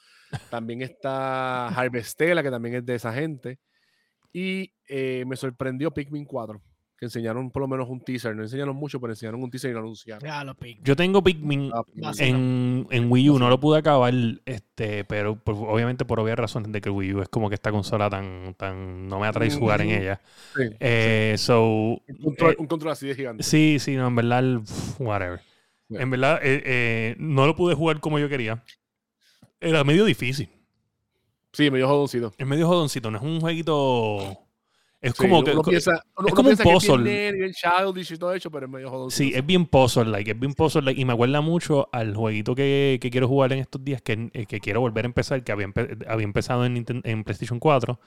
También 0.50 0.82
está 0.82 1.68
Harvestella, 1.90 2.44
que 2.44 2.52
también 2.52 2.76
es 2.76 2.86
de 2.86 2.96
esa 2.96 3.14
gente. 3.14 3.60
Y 4.34 4.72
me 5.26 5.36
sorprendió 5.36 5.92
Pikmin 5.92 6.26
4, 6.26 6.62
que 6.98 7.06
enseñaron 7.06 7.52
por 7.52 7.62
lo 7.62 7.68
menos 7.68 7.90
un 7.90 8.00
teaser. 8.00 8.36
No 8.36 8.44
enseñaron 8.44 8.76
mucho, 8.76 9.00
pero 9.02 9.12
enseñaron 9.14 9.44
un 9.44 9.50
teaser 9.52 9.72
y 9.72 9.74
lo 9.74 9.80
anunciaron. 9.80 10.24
Ya 10.28 10.44
lo. 10.44 10.56
Yo 10.84 10.96
tengo 10.96 11.22
Pikmin 11.24 11.70
Ah, 11.74 11.82
Vacilo. 11.96 12.28
en, 12.38 12.88
en 12.90 13.12
Wii 13.12 13.30
U, 13.32 13.40
no 13.40 13.50
lo 13.50 13.60
pude 13.60 13.80
acabar, 13.80 14.14
este, 14.46 15.04
pero 15.04 15.36
por- 15.36 15.56
obviamente 15.56 16.06
por 16.06 16.20
obvias 16.20 16.38
razones 16.40 16.72
de 16.72 16.80
que 16.82 16.90
Wii 16.90 17.14
U 17.16 17.22
es 17.22 17.30
como 17.30 17.50
que 17.50 17.56
esta 17.56 17.72
consola 17.72 18.10
tan, 18.10 18.54
tan 18.58 19.08
no 19.10 19.20
me 19.20 19.28
atrae 19.28 19.52
jugar 19.52 19.82
en 19.82 19.90
ella. 19.92 20.22
Sí, 20.56 20.64
Eh, 20.80 21.36
so, 21.38 21.66
un, 21.68 22.00
control, 22.24 22.52
eh, 22.54 22.56
un 22.60 22.68
control 22.68 22.92
así 22.94 23.08
de 23.08 23.16
gigante. 23.16 23.44
sí, 23.44 23.78
sí, 23.80 23.96
no, 23.96 24.08
en 24.08 24.16
verdad, 24.16 24.44
whatever. 25.00 25.42
En 25.90 26.10
verdad, 26.10 26.40
eh, 26.42 26.64
eh, 26.66 27.16
no 27.20 27.46
lo 27.46 27.56
pude 27.56 27.76
jugar 27.76 28.00
como 28.00 28.18
yo 28.20 28.28
quería. 28.30 28.64
Era 29.60 29.84
medio 29.84 30.06
difícil. 30.06 30.50
Sí, 31.54 31.70
medio 31.72 31.88
jodoncito. 31.88 32.34
Es 32.38 32.46
medio 32.48 32.68
jodoncito, 32.68 33.10
no 33.12 33.18
es 33.18 33.24
un 33.24 33.40
jueguito. 33.40 34.45
Es 35.06 35.16
Sí, 35.16 35.18
como 35.18 35.44
que. 35.44 35.52
uno 35.52 35.64
piensa, 35.66 36.04
uno- 36.18 36.28
es 36.28 36.34
uno 36.34 36.36
como 36.36 36.50
un 36.50 36.58
que 36.58 36.64
es 36.64 36.64
bien 36.64 36.80
puzzle. 36.80 36.98
nerd, 36.98 37.36
bien 37.38 37.54
childish 37.54 38.12
y 38.14 38.18
todo 38.18 38.34
eso, 38.34 38.52
pero 38.52 38.66
es 38.66 38.72
medio 38.72 38.90
jodoncito. 38.90 39.30
Sí, 39.30 39.32
es 39.36 39.46
bien 39.46 39.66
puzzle-like, 39.68 40.32
es 40.32 40.40
bien 40.40 40.54
puzzle-like. 40.56 41.00
Y 41.00 41.06
me 41.06 41.14
acuerda 41.14 41.40
mucho 41.42 41.90
al 41.92 42.16
jueguito 42.16 42.56
que, 42.56 42.98
que 43.02 43.12
quiero 43.12 43.28
jugar 43.28 43.54
en 43.54 43.60
estos 43.60 43.84
días, 43.84 44.02
que, 44.02 44.30
eh, 44.34 44.46
que 44.48 44.60
quiero 44.60 44.82
volver 44.82 45.06
a 45.06 45.08
empezar, 45.08 45.44
que 45.44 45.52
había, 45.52 45.68
empe- 45.68 46.06
había 46.08 46.24
empezado 46.26 46.66
en, 46.66 46.84
PlayStation 47.24 47.60
4. 47.60 48.00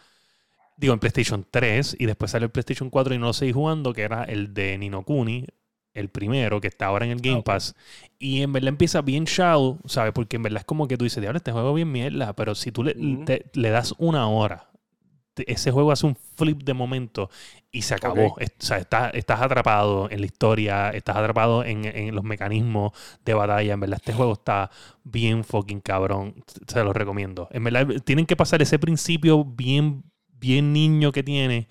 Digo, 0.76 0.94
en 0.94 1.00
PlayStation 1.00 1.46
3, 1.50 1.96
y 1.98 2.06
después 2.06 2.30
salió 2.32 2.46
el 2.46 2.52
PlayStation 2.52 2.90
4 2.90 3.14
y 3.14 3.18
no 3.18 3.26
lo 3.28 3.32
seguí 3.34 3.52
jugando, 3.52 3.92
que 3.94 4.02
era 4.02 4.24
el 4.24 4.54
de 4.54 4.78
Nino 4.78 5.04
Kuni, 5.04 5.46
el 5.94 6.08
primero, 6.10 6.60
que 6.60 6.68
está 6.68 6.86
ahora 6.86 7.06
en 7.06 7.12
el 7.12 7.20
Game 7.20 7.40
ok. 7.40 7.44
Pass. 7.44 7.74
Y 8.18 8.42
en 8.42 8.52
verdad 8.52 8.68
empieza 8.70 9.02
bien 9.02 9.24
shallow, 9.24 9.80
¿sabes? 9.86 10.12
Porque 10.14 10.36
en 10.36 10.44
verdad 10.44 10.60
es 10.60 10.66
como 10.66 10.88
que 10.88 10.96
tú 10.98 11.04
dices, 11.04 11.20
diablo, 11.20 11.38
este 11.38 11.52
juego 11.52 11.74
bien 11.74 11.90
mierda, 11.92 12.34
pero 12.34 12.54
si 12.54 12.72
tú 12.72 12.84
le, 12.84 12.94
te- 13.24 13.46
le 13.54 13.70
das 13.70 13.94
una 13.98 14.28
hora, 14.28 14.67
ese 15.46 15.70
juego 15.70 15.92
hace 15.92 16.06
un 16.06 16.16
flip 16.36 16.62
de 16.62 16.74
momento 16.74 17.30
y 17.70 17.82
se 17.82 17.94
acabó. 17.94 18.34
O 18.34 18.38
sea, 18.58 18.78
estás, 18.78 19.12
estás 19.14 19.40
atrapado 19.40 20.08
en 20.10 20.20
la 20.20 20.26
historia, 20.26 20.90
estás 20.90 21.16
atrapado 21.16 21.64
en, 21.64 21.84
en 21.84 22.14
los 22.14 22.24
mecanismos 22.24 22.92
de 23.24 23.34
batalla. 23.34 23.74
En 23.74 23.80
verdad, 23.80 23.96
este 24.00 24.12
juego 24.12 24.32
está 24.34 24.70
bien 25.04 25.44
fucking 25.44 25.80
cabrón. 25.80 26.42
Se 26.66 26.82
lo 26.82 26.92
recomiendo. 26.92 27.48
En 27.52 27.64
verdad, 27.64 27.86
tienen 28.04 28.26
que 28.26 28.36
pasar 28.36 28.62
ese 28.62 28.78
principio 28.78 29.44
bien, 29.44 30.04
bien 30.40 30.72
niño 30.72 31.12
que 31.12 31.22
tiene, 31.22 31.68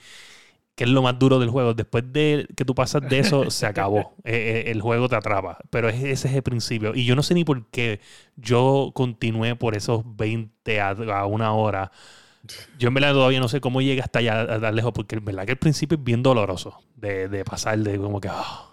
que 0.75 0.83
es 0.83 0.89
lo 0.91 1.01
más 1.01 1.17
duro 1.17 1.39
del 1.39 1.49
juego. 1.49 1.73
Después 1.73 2.03
de 2.13 2.47
que 2.55 2.63
tú 2.63 2.75
pasas 2.75 3.07
de 3.07 3.19
eso, 3.19 3.49
se 3.49 3.65
acabó. 3.65 4.13
Eh, 4.23 4.65
eh, 4.67 4.71
el 4.71 4.81
juego 4.81 5.07
te 5.09 5.15
atrapa. 5.15 5.57
Pero 5.69 5.89
es- 5.89 6.03
ese 6.03 6.27
es 6.27 6.33
el 6.35 6.43
principio. 6.43 6.93
Y 6.95 7.05
yo 7.05 7.15
no 7.15 7.23
sé 7.23 7.33
ni 7.33 7.43
por 7.45 7.65
qué 7.69 7.99
yo 8.35 8.91
continué 8.93 9.55
por 9.55 9.75
esos 9.75 10.03
20 10.17 10.81
a, 10.81 10.89
a 10.89 11.25
una 11.25 11.53
hora. 11.53 11.91
Yo 12.79 12.87
en 12.89 12.93
verdad 12.93 13.13
todavía 13.13 13.39
no 13.39 13.47
sé 13.47 13.59
cómo 13.61 13.81
llega 13.81 14.03
hasta 14.03 14.19
allá 14.19 14.39
a 14.41 14.59
dar 14.59 14.73
lejos, 14.73 14.91
porque 14.93 15.15
en 15.17 15.25
verdad 15.25 15.45
que 15.45 15.51
el 15.51 15.57
principio 15.57 15.97
es 15.97 16.03
bien 16.03 16.23
doloroso 16.23 16.77
de, 16.95 17.27
de 17.27 17.43
pasar 17.45 17.77
de 17.79 17.97
como 17.97 18.19
que... 18.21 18.29
ah, 18.31 18.63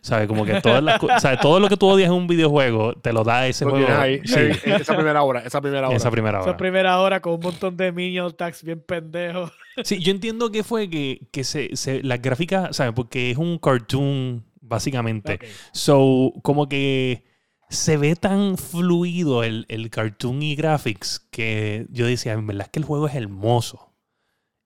¿Sabes? 0.00 0.28
Como 0.28 0.44
que 0.44 0.60
todas 0.60 0.82
las 0.82 1.00
todo 1.42 1.58
lo 1.58 1.68
que 1.68 1.76
tú 1.76 1.86
odias 1.88 2.06
en 2.08 2.14
un 2.14 2.28
videojuego 2.28 2.94
te 2.94 3.12
lo 3.12 3.24
da 3.24 3.46
ese 3.48 3.64
Lo 3.64 3.72
juego. 3.72 3.86
tienes 3.86 4.02
ahí, 4.02 4.20
Sí, 4.24 4.70
esa 4.70 4.94
primera 4.94 5.22
hora, 5.22 5.40
esa 5.40 5.60
primera 5.60 5.88
hora. 5.88 5.96
esa 5.96 6.10
primera 6.10 6.38
Esa 6.38 6.48
hora. 6.50 6.56
primera 6.56 7.00
hora 7.00 7.20
con 7.20 7.34
un 7.34 7.40
montón 7.40 7.76
de 7.76 7.90
minion 7.92 8.32
tags 8.36 8.62
bien 8.62 8.80
pendejos. 8.80 9.50
Sí, 9.84 10.00
yo 10.00 10.10
entiendo 10.12 10.50
que 10.50 10.64
fue 10.64 10.88
que, 10.90 11.20
que 11.30 11.44
se, 11.44 11.76
se- 11.76 12.02
las 12.02 12.20
gráficas, 12.22 12.74
¿sabes? 12.76 12.92
Porque 12.94 13.30
es 13.32 13.36
un 13.36 13.58
cartoon, 13.58 14.44
básicamente. 14.60 15.38
So, 15.72 16.32
como 16.42 16.68
que 16.68 17.24
se 17.70 17.96
ve 17.96 18.16
tan 18.16 18.56
fluido 18.56 19.44
el, 19.44 19.66
el 19.68 19.90
cartoon 19.90 20.42
y 20.42 20.54
graphics 20.56 21.20
que 21.30 21.86
yo 21.90 22.06
decía, 22.06 22.32
en 22.32 22.46
verdad 22.46 22.66
es 22.66 22.70
que 22.70 22.78
el 22.78 22.84
juego 22.84 23.06
es 23.08 23.14
hermoso. 23.14 23.92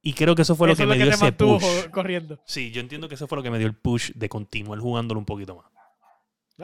Y 0.02 0.14
creo 0.14 0.34
que 0.34 0.42
eso 0.42 0.56
fue 0.56 0.66
lo 0.66 0.72
Eso 0.72 0.82
que 0.82 0.86
me 0.88 0.96
que 0.98 1.04
dio 1.04 1.12
ese 1.12 1.32
push. 1.32 1.88
corriendo. 1.90 2.40
Sí, 2.44 2.72
yo 2.72 2.80
entiendo 2.80 3.08
que 3.08 3.14
eso 3.14 3.28
fue 3.28 3.36
lo 3.36 3.42
que 3.42 3.50
me 3.50 3.58
dio 3.58 3.68
el 3.68 3.74
push 3.76 4.10
de 4.14 4.28
continuar 4.28 4.80
jugándolo 4.80 5.20
un 5.20 5.26
poquito 5.26 5.56
más. 5.56 5.66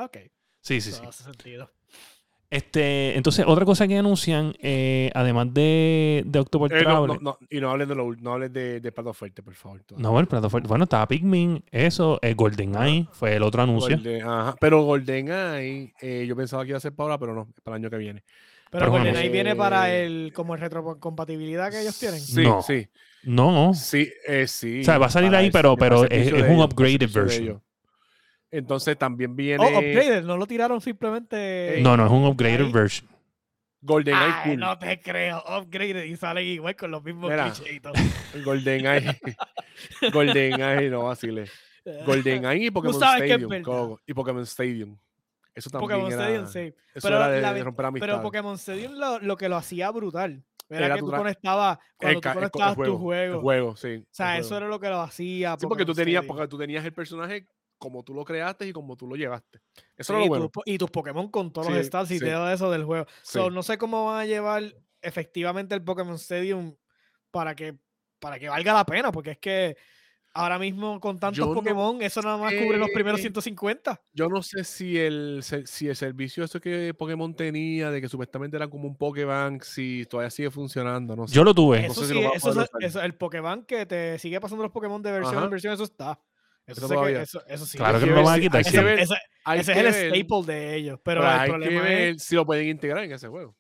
Ok. 0.05 0.17
Sí, 0.61 0.81
sí, 0.81 0.93
sí. 0.93 1.03
Hace 1.07 1.23
sentido. 1.23 1.71
Este, 2.51 3.15
entonces, 3.17 3.45
otra 3.47 3.67
cosa 3.67 3.87
que 3.87 3.99
anuncian, 3.99 4.55
eh, 4.61 5.11
además 5.15 5.53
de, 5.53 6.23
de 6.25 6.39
Octopath 6.39 6.73
Eh, 6.73 6.77
no, 6.77 6.81
Traveler. 6.83 7.23
no, 7.23 7.39
no, 7.39 7.47
y 7.51 7.61
no 7.61 7.71
hablen 7.71 7.89
de, 7.91 7.95
lo, 7.95 8.15
no 8.17 8.33
hablen 8.33 8.51
de, 8.53 8.81
de 8.81 8.91
plato 8.93 9.13
fuerte, 9.13 9.43
por 9.43 9.55
favor. 9.55 9.83
No, 9.99 10.11
bueno, 10.13 10.21
el 10.23 10.29
plato 10.29 10.49
fuerte. 10.49 10.67
Bueno, 10.67 10.85
estaba 10.85 11.07
Pikmin, 11.07 11.63
eso, 11.71 12.19
eh, 12.23 12.33
GoldenEye 12.33 13.07
fue 13.13 13.37
el 13.37 13.43
otro 13.43 13.63
anuncio. 13.63 13.97
Golden- 13.99 14.23
ajá, 14.23 14.57
Pero 14.61 14.83
GoldenEye, 14.83 15.93
eh, 16.01 16.25
yo 16.27 16.35
pensaba 16.37 16.63
que 16.65 16.71
iba 16.71 16.79
a 16.79 16.81
ser 16.81 16.95
para 16.95 17.05
ahora, 17.13 17.19
pero 17.19 17.35
no, 17.35 17.49
es 17.55 17.61
para 17.63 17.77
el 17.77 17.83
año 17.83 17.91
que 17.91 17.99
viene. 17.99 18.23
Pero 18.71 18.81
Pero 18.81 18.91
bueno. 18.93 19.05
GoldenEye 19.07 19.29
viene 19.31 19.55
para 19.55 19.95
el 19.95 20.33
como 20.35 20.55
el 20.55 20.61
retrocompatibilidad 20.61 21.71
que 21.71 21.83
ellos 21.83 21.99
tienen. 21.99 22.21
Sí, 22.21 22.43
No. 22.43 22.63
sí, 22.63 22.89
No, 23.25 23.75
sí, 23.75 24.09
eh, 24.27 24.47
sí. 24.47 24.81
O 24.81 24.85
sea, 24.85 24.97
va 24.97 25.07
a 25.07 25.11
salir 25.11 25.35
ahí, 25.35 25.47
el- 25.47 25.53
pero- 25.53 25.77
pero 25.77 26.05
el 26.05 26.13
es- 26.13 26.33
un 26.33 26.39
el 26.41 26.61
upgraded 26.61 27.11
version. 27.13 27.63
Entonces 28.51 28.97
también 28.97 29.37
viene 29.37 29.63
Oh, 29.65 29.79
upgraded, 29.79 30.25
no 30.25 30.37
lo 30.37 30.47
tiraron 30.47 30.81
simplemente. 30.81 31.79
no, 31.83 31.97
no 31.97 32.07
es 32.07 32.11
un 32.13 32.25
upgraded 32.25 32.67
ahí. 32.67 32.73
version. 32.73 33.09
GoldenEye 33.81 34.21
Ay, 34.25 34.51
Cool. 34.51 34.59
no 34.61 34.77
te 34.79 35.01
creo, 35.01 35.43
upgraded 35.61 36.05
y 36.05 36.17
salen 36.17 36.47
igual 36.47 36.75
con 36.75 36.91
los 36.91 37.03
mismos 37.05 37.31
Mira. 37.31 37.53
clichés 37.53 37.75
y 37.77 37.81
todo. 37.81 37.93
GoldenEye. 38.45 39.19
GoldenEye, 40.13 40.91
no 40.91 41.05
vacile. 41.05 41.47
GoldenEye 42.05 42.67
y 42.67 42.71
Pokémon 42.71 42.95
Stadium. 43.03 43.53
y 44.07 44.15
Pokémon 44.15 44.43
Stadium. 44.43 44.99
Eso 45.55 45.71
también 45.71 45.91
Pokémon 45.91 46.13
era, 46.13 46.23
Stadium, 46.23 46.47
sí. 46.47 46.75
Eso 46.95 47.09
Pero 47.09 47.17
era 47.17 47.29
de, 47.31 47.41
la 47.41 47.53
de 47.55 47.65
romper 47.65 47.87
amistad. 47.87 48.07
Pero 48.07 48.23
Pokémon 48.23 48.55
Stadium 48.55 48.93
lo, 48.95 49.19
lo 49.21 49.37
que 49.37 49.49
lo 49.49 49.57
hacía 49.57 49.91
brutal. 49.91 50.43
Era, 50.71 50.87
Era 50.87 50.95
que 50.97 51.01
tú 51.01 51.11
conectabas, 51.11 51.79
cuando 51.97 52.21
tú 52.21 52.29
conectabas 52.35 52.77
tu 52.77 52.83
El 52.85 52.91
juego. 52.93 53.41
juego, 53.41 53.77
sí. 53.77 53.97
O 54.05 54.07
sea, 54.11 54.35
el 54.35 54.41
eso 54.41 54.49
juego. 54.51 54.65
era 54.65 54.69
lo 54.69 54.79
que 54.81 54.89
lo 54.89 55.01
hacía. 55.01 55.57
Sí, 55.59 55.67
porque 55.67 55.85
tú 55.87 55.95
tenías, 55.95 56.25
porque 56.25 56.47
tú 56.47 56.59
tenías 56.59 56.85
el 56.85 56.93
personaje 56.93 57.47
como 57.79 58.03
tú 58.03 58.13
lo 58.15 58.25
creaste 58.25 58.67
y 58.67 58.73
como 58.73 58.97
tú 58.97 59.07
lo 59.07 59.17
llevaste. 59.17 59.61
Eso 59.97 60.13
Sí, 60.13 60.13
era 60.13 60.21
lo 60.23 60.29
bueno. 60.29 60.49
tu- 60.49 60.63
y 60.65 60.77
tus 60.79 60.91
Pokémon 60.91 61.29
con 61.31 61.53
todos 61.53 61.69
Sí, 61.69 61.73
los 61.75 61.87
stats 61.87 62.11
y 62.11 62.19
sí. 62.19 62.25
todo 62.25 62.51
eso 62.51 62.71
del 62.71 62.85
juego. 62.85 63.07
So, 63.23 63.51
no 63.51 63.63
sé 63.63 63.79
cómo 63.79 64.07
van 64.07 64.21
a 64.21 64.27
llevar 64.27 64.63
efectivamente 65.01 65.75
el 65.75 65.83
Pokémon 65.83 66.17
Stadium 66.17 66.75
para 67.31 67.55
que, 67.55 67.77
para 68.19 68.39
que 68.39 68.49
valga 68.49 68.73
la 68.75 68.85
pena, 68.85 69.13
porque 69.13 69.31
es 69.33 69.39
que 69.39 69.77
ahora 70.35 70.59
mismo 70.59 71.01
con 71.01 71.19
tantos 71.19 71.39
Yo 71.39 71.47
no 71.47 71.55
Pokémon, 71.55 72.01
eso 72.03 72.21
nada 72.23 72.37
más 72.37 72.53
cubre 72.55 72.79
los 72.79 72.91
primeros 72.91 73.19
sé. 73.19 73.23
150. 73.29 74.01
Yo 74.13 74.29
no 74.29 74.43
sé 74.43 74.63
si 74.65 74.99
el, 74.99 75.41
si 75.65 75.89
el 75.89 75.97
servicio 75.97 76.45
eso 76.45 76.61
que 76.61 76.95
Pokémon 76.95 77.35
tenía, 77.35 77.91
de 77.91 78.01
que 78.01 78.09
supuestamente 78.09 78.57
era 78.57 78.69
como 78.69 78.87
un 78.89 78.97
Pokébank, 78.97 79.63
si 79.63 80.05
todavía 80.09 80.31
sigue 80.31 80.51
funcionando. 80.51 81.15
No 81.17 81.27
sé. 81.29 81.35
Yo 81.35 81.45
lo 81.45 81.55
tuve. 81.55 81.87
Eso 81.87 82.03
sé 82.03 82.09
si 82.15 82.15
lo 82.23 82.33
eso, 82.35 82.61
es- 82.63 82.71
eso- 82.81 83.03
el 83.03 83.15
Pokémon 83.15 83.65
que 83.65 83.87
te 83.87 84.19
sigue 84.19 84.41
pasando 84.41 84.63
los 84.65 84.73
Pokémon 84.73 85.01
de 85.03 85.13
versión 85.13 85.37
Ajá. 85.37 85.45
en 85.45 85.51
versión, 85.51 85.75
eso 85.75 85.85
está. 85.85 86.21
Eso, 86.69 86.85
Eso 86.85 87.03
que- 87.03 87.23
eso, 87.23 87.43
eso 87.49 87.67
sí. 87.67 87.79
Claro 87.79 87.99
que 87.99 88.05
que 88.05 88.11
no 88.11 88.17
lo 88.19 88.23
van 88.25 88.39
a 88.39 88.41
quitar. 88.41 88.63
que 88.63 88.69
Ese, 88.69 88.95
ese 89.03 89.15
que 89.55 89.61
es 89.61 89.69
el 89.69 90.11
ver- 90.11 90.23
staple 90.25 90.53
de 90.55 90.75
ellos. 90.77 91.01
Pero, 91.03 91.21
pero 91.23 91.23
el 91.23 91.27
hay 91.39 91.47
que 91.47 91.51
problema 91.53 91.83
ver 91.83 91.99
es. 92.11 92.23
si 92.23 92.35
lo 92.35 92.45
pueden 92.47 92.69
integrar 92.69 93.03
en 93.05 93.13
ese 93.13 93.27
juego. 93.29 93.57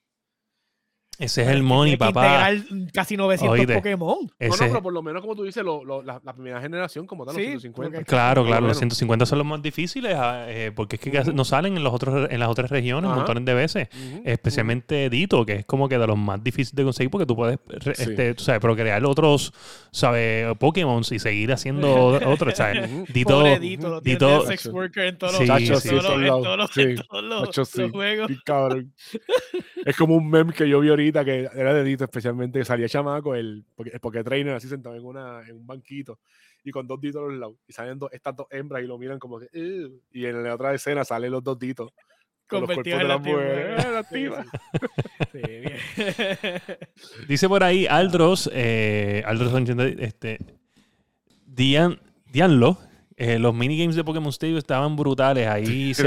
Ese 1.18 1.42
es 1.42 1.48
el 1.48 1.62
money, 1.62 1.92
que 1.92 1.98
papá. 1.98 2.52
integrar 2.52 2.90
casi 2.92 3.16
900 3.16 3.58
Oíste. 3.58 3.74
Pokémon. 3.74 4.18
No, 4.22 4.30
Ese- 4.38 4.64
no, 4.64 4.70
pero 4.70 4.82
por 4.82 4.92
lo 4.92 5.02
menos, 5.02 5.20
como 5.20 5.34
tú 5.34 5.42
dices, 5.44 5.64
lo- 5.64 5.84
lo- 5.84 6.02
la, 6.02 6.20
la 6.24 6.32
primera 6.32 6.60
generación, 6.60 7.06
como 7.06 7.24
tal, 7.26 7.34
Sí, 7.34 7.40
los 7.42 7.62
150. 7.62 7.98
porque- 7.98 8.04
Claro, 8.08 8.44
claro, 8.44 8.60
los 8.60 8.68
menos. 8.68 8.78
150 8.78 9.26
son 9.26 9.38
los 9.38 9.46
más 9.46 9.60
difíciles 9.60 10.14
ah, 10.16 10.44
eh, 10.48 10.70
porque 10.74 10.96
es 10.96 11.02
que 11.02 11.32
no 11.32 11.44
salen 11.44 11.76
en, 11.76 11.82
los 11.84 11.92
otros, 11.92 12.28
en 12.30 12.38
las 12.38 12.48
otras 12.48 12.70
regiones 12.70 13.08
Ajá. 13.10 13.16
montones 13.18 13.44
de 13.44 13.54
veces. 13.54 13.88
Especialmente 14.24 15.10
Dito, 15.10 15.44
que 15.44 15.54
es 15.56 15.66
como 15.66 15.88
que 15.88 15.98
de 15.98 16.06
los 16.06 16.16
más 16.16 16.42
difíciles 16.42 16.76
de 16.76 16.84
conseguir 16.84 17.10
porque 17.10 17.26
tú 17.26 17.34
puedes, 17.34 17.58
re- 17.66 17.94
Sí. 17.94 18.02
este, 18.10 18.34
tú 18.34 18.44
sabes, 18.44 18.60
procrear 18.60 19.04
otros, 19.04 19.52
¿sabes? 19.90 20.46
Pokémon 20.58 21.02
y 21.10 21.18
seguir 21.18 21.52
haciendo 21.52 21.88
otros, 22.26 22.54
¿sabes? 22.56 22.90
Dito, 23.12 23.38
Pobre 23.38 23.58
Dito, 23.58 23.88
lo 23.88 24.00
Dito- 24.00 24.46
sex 24.46 24.66
worker 24.66 25.04
en 25.06 25.18
todos 25.18 25.36
Sí, 25.36 25.46
los, 25.46 25.84
juegos. 27.90 28.30
Es 29.84 29.96
como 29.96 30.16
un 30.16 30.28
meme 30.28 30.52
que 30.52 30.68
yo 30.68 30.80
vi 30.80 30.88
ahorita 30.90 31.07
que 31.24 31.48
era 31.54 31.74
de 31.74 31.84
Dito, 31.84 32.04
especialmente 32.04 32.58
que 32.58 32.64
salía 32.64 32.88
chamaco, 32.88 33.34
el 33.34 33.64
porque, 33.74 33.98
porque 34.00 34.22
trainer 34.24 34.54
así 34.54 34.68
sentado 34.68 34.94
en, 34.96 35.04
una, 35.04 35.42
en 35.48 35.56
un 35.56 35.66
banquito 35.66 36.18
y 36.64 36.70
con 36.70 36.86
dos 36.86 37.00
ditos 37.00 37.22
a 37.22 37.26
los 37.30 37.38
lados. 37.38 37.56
Y 37.66 37.72
salen 37.72 37.98
dos- 37.98 38.12
estas 38.12 38.36
dos 38.36 38.46
hembras 38.50 38.82
y 38.82 38.86
lo 38.86 38.98
miran 38.98 39.18
como 39.18 39.38
que. 39.38 39.48
Y 40.12 40.24
en 40.26 40.42
la 40.42 40.54
otra 40.54 40.74
escena 40.74 41.04
salen 41.04 41.32
los 41.32 41.42
dos 41.42 41.58
ditos. 41.58 41.90
Con 42.46 42.62
los 42.62 42.66
cuerpos 42.72 42.84
de 42.84 42.92
en 42.92 43.08
las 43.08 43.22
bien. 45.32 45.74
Dice 47.28 47.48
por 47.48 47.62
ahí 47.62 47.86
Aldros, 47.86 48.50
eh, 48.54 49.22
Aldros 49.26 49.52
80, 49.52 49.86
este, 50.02 50.38
Dian, 51.44 52.00
Dianlo, 52.26 52.78
eh, 53.20 53.38
los 53.38 53.52
minigames 53.54 53.96
de 53.96 54.04
Pokémon 54.04 54.30
Stadium 54.30 54.58
estaban 54.58 54.94
brutales. 54.94 55.46
Ahí 55.48 55.92
se, 55.92 56.04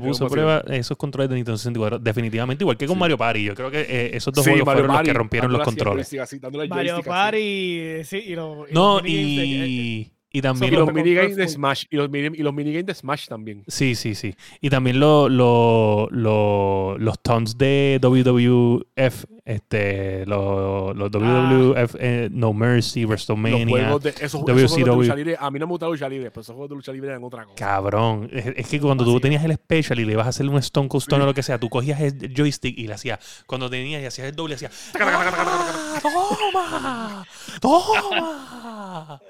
puso 0.00 0.26
a 0.26 0.28
prueba 0.28 0.64
esos 0.68 0.96
controles 0.96 1.28
de 1.30 1.36
Nintendo 1.36 1.56
64. 1.56 1.98
Definitivamente, 2.00 2.64
igual 2.64 2.76
que 2.76 2.86
con 2.86 2.96
Sí. 2.96 3.00
Mario 3.00 3.16
Party. 3.16 3.44
Yo 3.44 3.54
creo 3.54 3.70
que 3.70 3.80
eh, 3.82 4.10
esos 4.16 4.34
dos 4.34 4.44
Sí, 4.44 4.50
juegos 4.50 4.66
Mario 4.66 4.80
fueron 4.82 4.96
los 4.96 5.04
que 5.06 5.12
rompieron 5.12 5.52
los 5.52 5.62
controles. 5.62 6.12
así, 6.20 6.40
Mario. 6.68 7.00
Party, 7.04 8.04
sí, 8.04 8.18
y 8.26 8.34
los, 8.34 8.68
y 8.70 8.74
No, 8.74 8.94
los 8.94 9.02
minigames 9.04 9.36
de- 9.60 9.64
eh, 9.64 9.68
y, 9.68 10.12
y 10.38 10.42
también 10.42 10.74
los 10.74 10.86
los- 10.86 10.94
minigames 10.94 11.36
de. 11.36 11.48
Smash. 11.48 11.84
Y 11.90 11.96
los, 11.96 12.10
mini- 12.10 12.36
y 12.38 12.42
los 12.42 12.52
minigames 12.52 12.86
de 12.86 12.94
Smash 12.94 13.26
también. 13.28 13.62
Sí, 13.66 13.94
sí, 13.94 14.14
sí. 14.14 14.34
Y 14.60 14.68
también 14.70 15.00
lo- 15.00 15.28
lo- 15.28 16.08
lo- 16.10 16.96
los 16.98 17.20
tons 17.22 17.56
de 17.58 17.98
WWF, 18.02 19.24
este, 19.44 20.26
lo- 20.26 20.92
los 20.94 21.10
WWF 21.10 21.96
eh, 21.98 22.28
No 22.32 22.52
Mercy, 22.52 23.02
Los 23.02 23.08
WrestleMania. 23.10 23.66
juegos 23.66 24.02
de, 24.02 24.10
esos, 24.20 24.40
juegos 24.42 24.76
de 24.76 24.84
lucha 24.86 25.14
libre. 25.14 25.36
A 25.38 25.50
mí 25.50 25.58
no 25.58 25.66
me 25.66 25.70
gusta 25.70 25.86
lucha 25.86 26.08
libre, 26.08 26.30
pero 26.30 26.40
esos 26.42 26.54
juegos 26.54 26.70
de 26.70 26.76
lucha 26.76 26.92
libre 26.92 27.10
eran 27.10 27.24
otra 27.24 27.44
cosa. 27.44 27.54
Cabrón. 27.56 28.28
Es, 28.32 28.46
es 28.56 28.68
que 28.68 28.80
cuando 28.80 29.04
tú 29.04 29.18
tenías 29.20 29.44
el 29.44 29.52
special 29.54 30.00
y 30.00 30.04
le 30.04 30.12
ibas 30.12 30.26
a 30.26 30.30
hacer 30.30 30.46
un 30.48 30.58
Stone 30.58 30.88
Cold 30.88 31.02
Stone 31.02 31.20
Sí. 31.20 31.24
o 31.24 31.26
lo 31.30 31.34
que 31.34 31.42
sea, 31.42 31.58
tú 31.58 31.68
cogías 31.68 32.00
el 32.00 32.32
joystick 32.36 32.76
y 32.78 32.86
le 32.86 32.94
hacías. 32.94 33.44
Cuando 33.46 33.70
tenías 33.70 34.02
y 34.02 34.06
hacías 34.06 34.28
el 34.28 34.34
doble, 34.36 34.54
hacías. 34.56 34.92
¡Ah, 35.00 36.00
¡Toma! 36.02 37.26
¡Toma! 37.60 39.20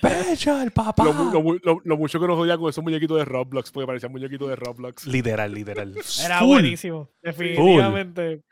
¡Special, 0.36 0.70
papá! 0.70 1.04
Lo, 1.04 1.12
mu- 1.12 1.30
lo 1.32 1.42
mu- 1.42 1.58
lo- 1.62 1.80
lo 1.84 1.96
mucho 1.96 2.20
que 2.20 2.26
nos 2.26 2.36
jodía 2.36 2.56
con 2.56 2.70
esos 2.70 2.82
muñequitos 2.84 3.18
de 3.18 3.24
Roblox, 3.24 3.70
porque 3.70 3.86
parecían 3.86 4.12
muñequitos 4.12 4.48
de 4.48 4.56
Roblox. 4.56 5.06
Literal, 5.06 5.52
literal. 5.52 5.94
Era 6.24 6.38
Full. 6.38 6.48
buenísimo. 6.48 7.08
Definitivamente. 7.22 8.42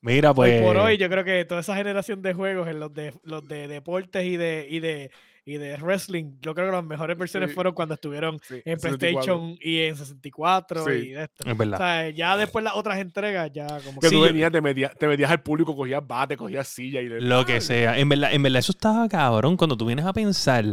Mira, 0.00 0.30
Hoy 0.30 0.34
pues. 0.34 0.62
por 0.62 0.76
hoy, 0.76 0.96
yo 0.98 1.08
creo 1.08 1.24
que 1.24 1.44
toda 1.44 1.60
esa 1.60 1.76
generación 1.76 2.22
de 2.22 2.34
juegos, 2.34 2.68
en 2.68 2.80
los 2.80 2.92
de 2.92 3.14
los 3.22 3.46
de 3.46 3.68
deportes 3.68 4.24
y 4.26 4.36
de, 4.36 4.66
y 4.68 4.80
de 4.80 5.10
y 5.44 5.54
de 5.58 5.76
wrestling, 5.76 6.36
yo 6.40 6.54
creo 6.54 6.66
que 6.68 6.76
las 6.76 6.84
mejores 6.84 7.18
versiones 7.18 7.50
Sí. 7.50 7.54
fueron 7.54 7.74
cuando 7.74 7.94
estuvieron 7.94 8.38
Sí, 8.42 8.62
en 8.64 8.78
64. 8.78 8.98
PlayStation 8.98 9.56
y 9.60 9.78
en 9.80 9.96
64 9.96 10.84
Sí. 10.84 10.90
y 10.92 11.08
de 11.10 11.22
esto. 11.24 11.44
Es 11.48 11.52
O 11.52 11.56
verdad. 11.56 11.78
sea, 11.78 12.10
ya 12.10 12.36
después 12.36 12.64
las 12.64 12.74
otras 12.76 12.98
entregas, 12.98 13.50
ya 13.52 13.66
como 13.84 14.00
Que 14.00 14.08
tú 14.10 14.20
venías, 14.22 14.52
te 14.52 14.60
metías, 14.60 14.96
te 14.96 15.08
metías 15.08 15.30
al 15.30 15.42
público, 15.42 15.74
cogías 15.74 16.06
bate, 16.06 16.36
cogías 16.36 16.68
silla 16.68 17.00
y 17.00 17.08
le- 17.08 17.20
Lo 17.20 17.44
que 17.44 17.60
sea. 17.60 17.98
En 17.98 18.08
verdad, 18.08 18.32
en 18.32 18.42
verdad, 18.42 18.60
eso 18.60 18.72
estaba 18.72 19.08
cabrón. 19.08 19.56
Cuando 19.56 19.76
tú 19.76 19.86
vienes 19.86 20.04
a 20.06 20.12
pensar 20.12 20.64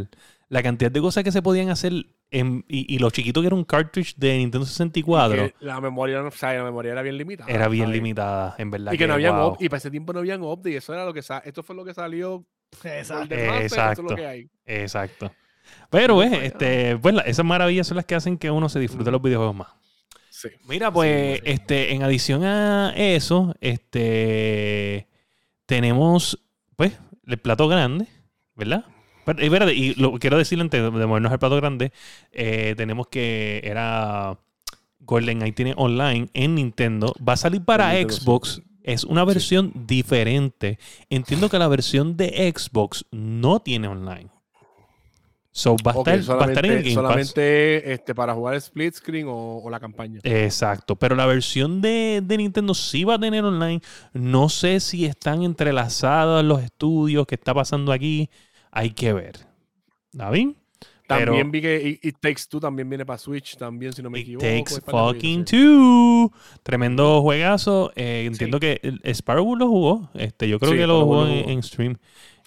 la 0.48 0.62
cantidad 0.62 0.90
de 0.90 1.00
cosas 1.00 1.24
que 1.24 1.32
se 1.32 1.42
podían 1.42 1.68
hacer 1.70 1.92
en- 2.32 2.64
y, 2.68 2.94
y 2.94 2.98
lo 3.00 3.10
chiquito 3.10 3.40
que 3.40 3.48
era 3.48 3.56
un 3.56 3.64
cartridge 3.64 4.14
de 4.16 4.38
Nintendo 4.38 4.64
64 4.64 5.46
Que 5.46 5.54
La 5.64 5.80
memoria, 5.80 6.20
no- 6.22 6.28
o 6.28 6.30
sea, 6.30 6.52
la 6.54 6.62
memoria 6.62 6.92
era 6.92 7.02
bien 7.02 7.18
limitada. 7.18 7.50
era 7.50 7.66
bien 7.66 7.86
¿sabes? 7.86 7.96
limitada, 7.96 8.54
en 8.58 8.70
verdad. 8.70 8.92
Y 8.92 8.98
que 8.98 9.08
no 9.08 9.14
habían 9.14 9.36
wow. 9.36 9.56
y 9.58 9.68
para 9.68 9.78
ese 9.78 9.90
tiempo 9.90 10.12
no 10.12 10.20
habían 10.20 10.40
update, 10.42 10.76
eso 10.76 10.94
era 10.94 11.04
lo 11.04 11.12
que 11.12 11.20
esto 11.20 11.62
fue 11.64 11.74
lo 11.74 11.84
que 11.84 11.92
salió 11.92 12.46
Exacto. 12.84 13.34
Es 13.34 13.72
Exacto. 13.72 14.02
lo 14.02 14.16
que 14.16 14.26
hay. 14.26 14.50
Exacto. 14.64 15.32
Pero, 15.90 16.22
eh, 16.22 16.30
falla. 16.30 16.44
este, 16.44 16.96
pues 16.98 17.14
esas 17.26 17.44
maravillas 17.44 17.86
son 17.86 17.96
las 17.96 18.06
que 18.06 18.14
hacen 18.14 18.38
que 18.38 18.50
uno 18.50 18.68
se 18.68 18.80
disfrute 18.80 19.04
de 19.04 19.10
los 19.10 19.22
videojuegos 19.22 19.54
más. 19.54 19.68
Sí. 20.30 20.48
Mira, 20.66 20.92
pues, 20.92 21.38
sí. 21.38 21.42
este, 21.44 21.92
en 21.92 22.02
adición 22.02 22.44
a 22.44 22.92
eso, 22.96 23.54
este, 23.60 25.08
tenemos, 25.66 26.38
pues, 26.76 26.98
el 27.26 27.38
plato 27.38 27.68
grande, 27.68 28.06
¿verdad? 28.54 28.84
Pero, 29.24 29.42
y, 29.42 29.44
espérate, 29.44 29.74
y 29.74 29.94
lo 29.94 30.12
quiero 30.18 30.38
decirle 30.38 30.62
antes 30.62 30.82
de 30.82 30.90
movernos 30.90 31.30
al 31.30 31.38
plato 31.38 31.56
grande, 31.56 31.92
eh, 32.32 32.74
tenemos 32.76 33.08
que 33.08 33.60
era 33.64 34.38
GoldenEye 35.00 35.52
tiene 35.52 35.74
online 35.76 36.28
en 36.34 36.54
Nintendo, 36.54 37.14
va 37.26 37.34
a 37.34 37.36
salir 37.36 37.64
para 37.64 37.92
Nintendo 37.92 38.14
Xbox, 38.14 38.62
es 38.82 39.04
una 39.04 39.24
versión 39.24 39.72
diferente. 39.86 40.78
Entiendo 41.08 41.48
que 41.48 41.58
la 41.58 41.68
versión 41.68 42.16
de 42.16 42.52
Xbox 42.54 43.04
no 43.10 43.60
tiene 43.60 43.88
online. 43.88 44.30
So, 45.52 45.76
va 45.84 45.92
a, 45.92 46.14
estar, 46.14 46.40
va 46.40 46.44
a 46.44 46.48
estar 46.48 46.64
en 46.64 46.72
el 46.72 46.84
solamente, 46.84 46.84
Game 46.84 46.94
Pass. 46.94 46.94
solamente 46.94 47.92
este, 47.92 48.14
para 48.14 48.34
jugar 48.34 48.54
split 48.54 48.94
screen 48.94 49.26
o, 49.26 49.58
o 49.58 49.68
la 49.68 49.80
campaña. 49.80 50.20
Exacto, 50.22 50.94
pero 50.94 51.16
la 51.16 51.26
versión 51.26 51.80
de, 51.80 52.22
de 52.24 52.36
Nintendo 52.36 52.72
sí 52.72 53.02
va 53.02 53.14
a 53.14 53.18
tener 53.18 53.44
online. 53.44 53.82
No 54.12 54.48
sé 54.48 54.78
si 54.78 55.06
están 55.06 55.42
entrelazados 55.42 56.44
los 56.44 56.62
estudios, 56.62 57.26
qué 57.26 57.34
está 57.34 57.52
pasando 57.52 57.90
aquí. 57.90 58.30
Hay 58.70 58.90
que 58.90 59.12
ver. 59.12 59.48
¿David? 60.12 60.50
Pero 61.18 61.32
También 61.32 61.50
vi 61.50 61.60
que 61.60 61.76
It, 61.88 62.04
It 62.04 62.16
Takes 62.20 62.42
Two 62.48 62.60
también 62.60 62.88
viene 62.88 63.04
para 63.04 63.18
Switch, 63.18 63.56
también, 63.56 63.92
si 63.92 64.02
no 64.02 64.10
me 64.10 64.18
It 64.20 64.24
equivoco. 64.26 64.46
Takes 64.46 64.74
es 64.74 64.80
para 64.80 64.98
Fucking. 65.08 65.44
Two. 65.44 66.32
Tremendo 66.62 67.20
juegazo. 67.22 67.92
Eh, 67.96 68.24
entiendo 68.26 68.58
que 68.60 68.80
el- 68.82 69.00
Sparrow 69.14 69.56
lo 69.56 69.68
jugó. 69.68 70.10
Este, 70.14 70.48
yo 70.48 70.58
creo 70.58 70.72
Sí, 70.72 70.78
que 70.78 70.86
lo 70.86 71.04
jugó. 71.04 71.26
en 71.26 71.62
stream. 71.62 71.96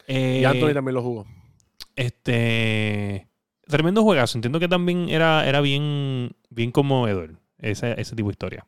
Y 0.07 0.13
Eh, 0.15 0.45
Anthony 0.45 0.73
también 0.73 0.95
lo 0.95 1.01
jugó. 1.01 1.25
Este. 1.95 3.27
Tremendo 3.67 4.03
juegazo. 4.03 4.37
Entiendo 4.37 4.59
que 4.59 4.67
también 4.67 5.09
era, 5.09 5.47
era 5.47 5.61
bien, 5.61 6.31
bien 6.49 6.71
conmovedor 6.71 7.39
ese, 7.59 7.99
ese 7.99 8.15
tipo 8.15 8.27
de 8.29 8.33
historia. 8.33 8.65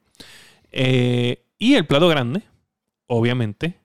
Eh, 0.71 1.43
y 1.59 1.75
el 1.75 1.85
plato 1.85 2.07
grande, 2.07 2.41
obviamente, 3.07 3.77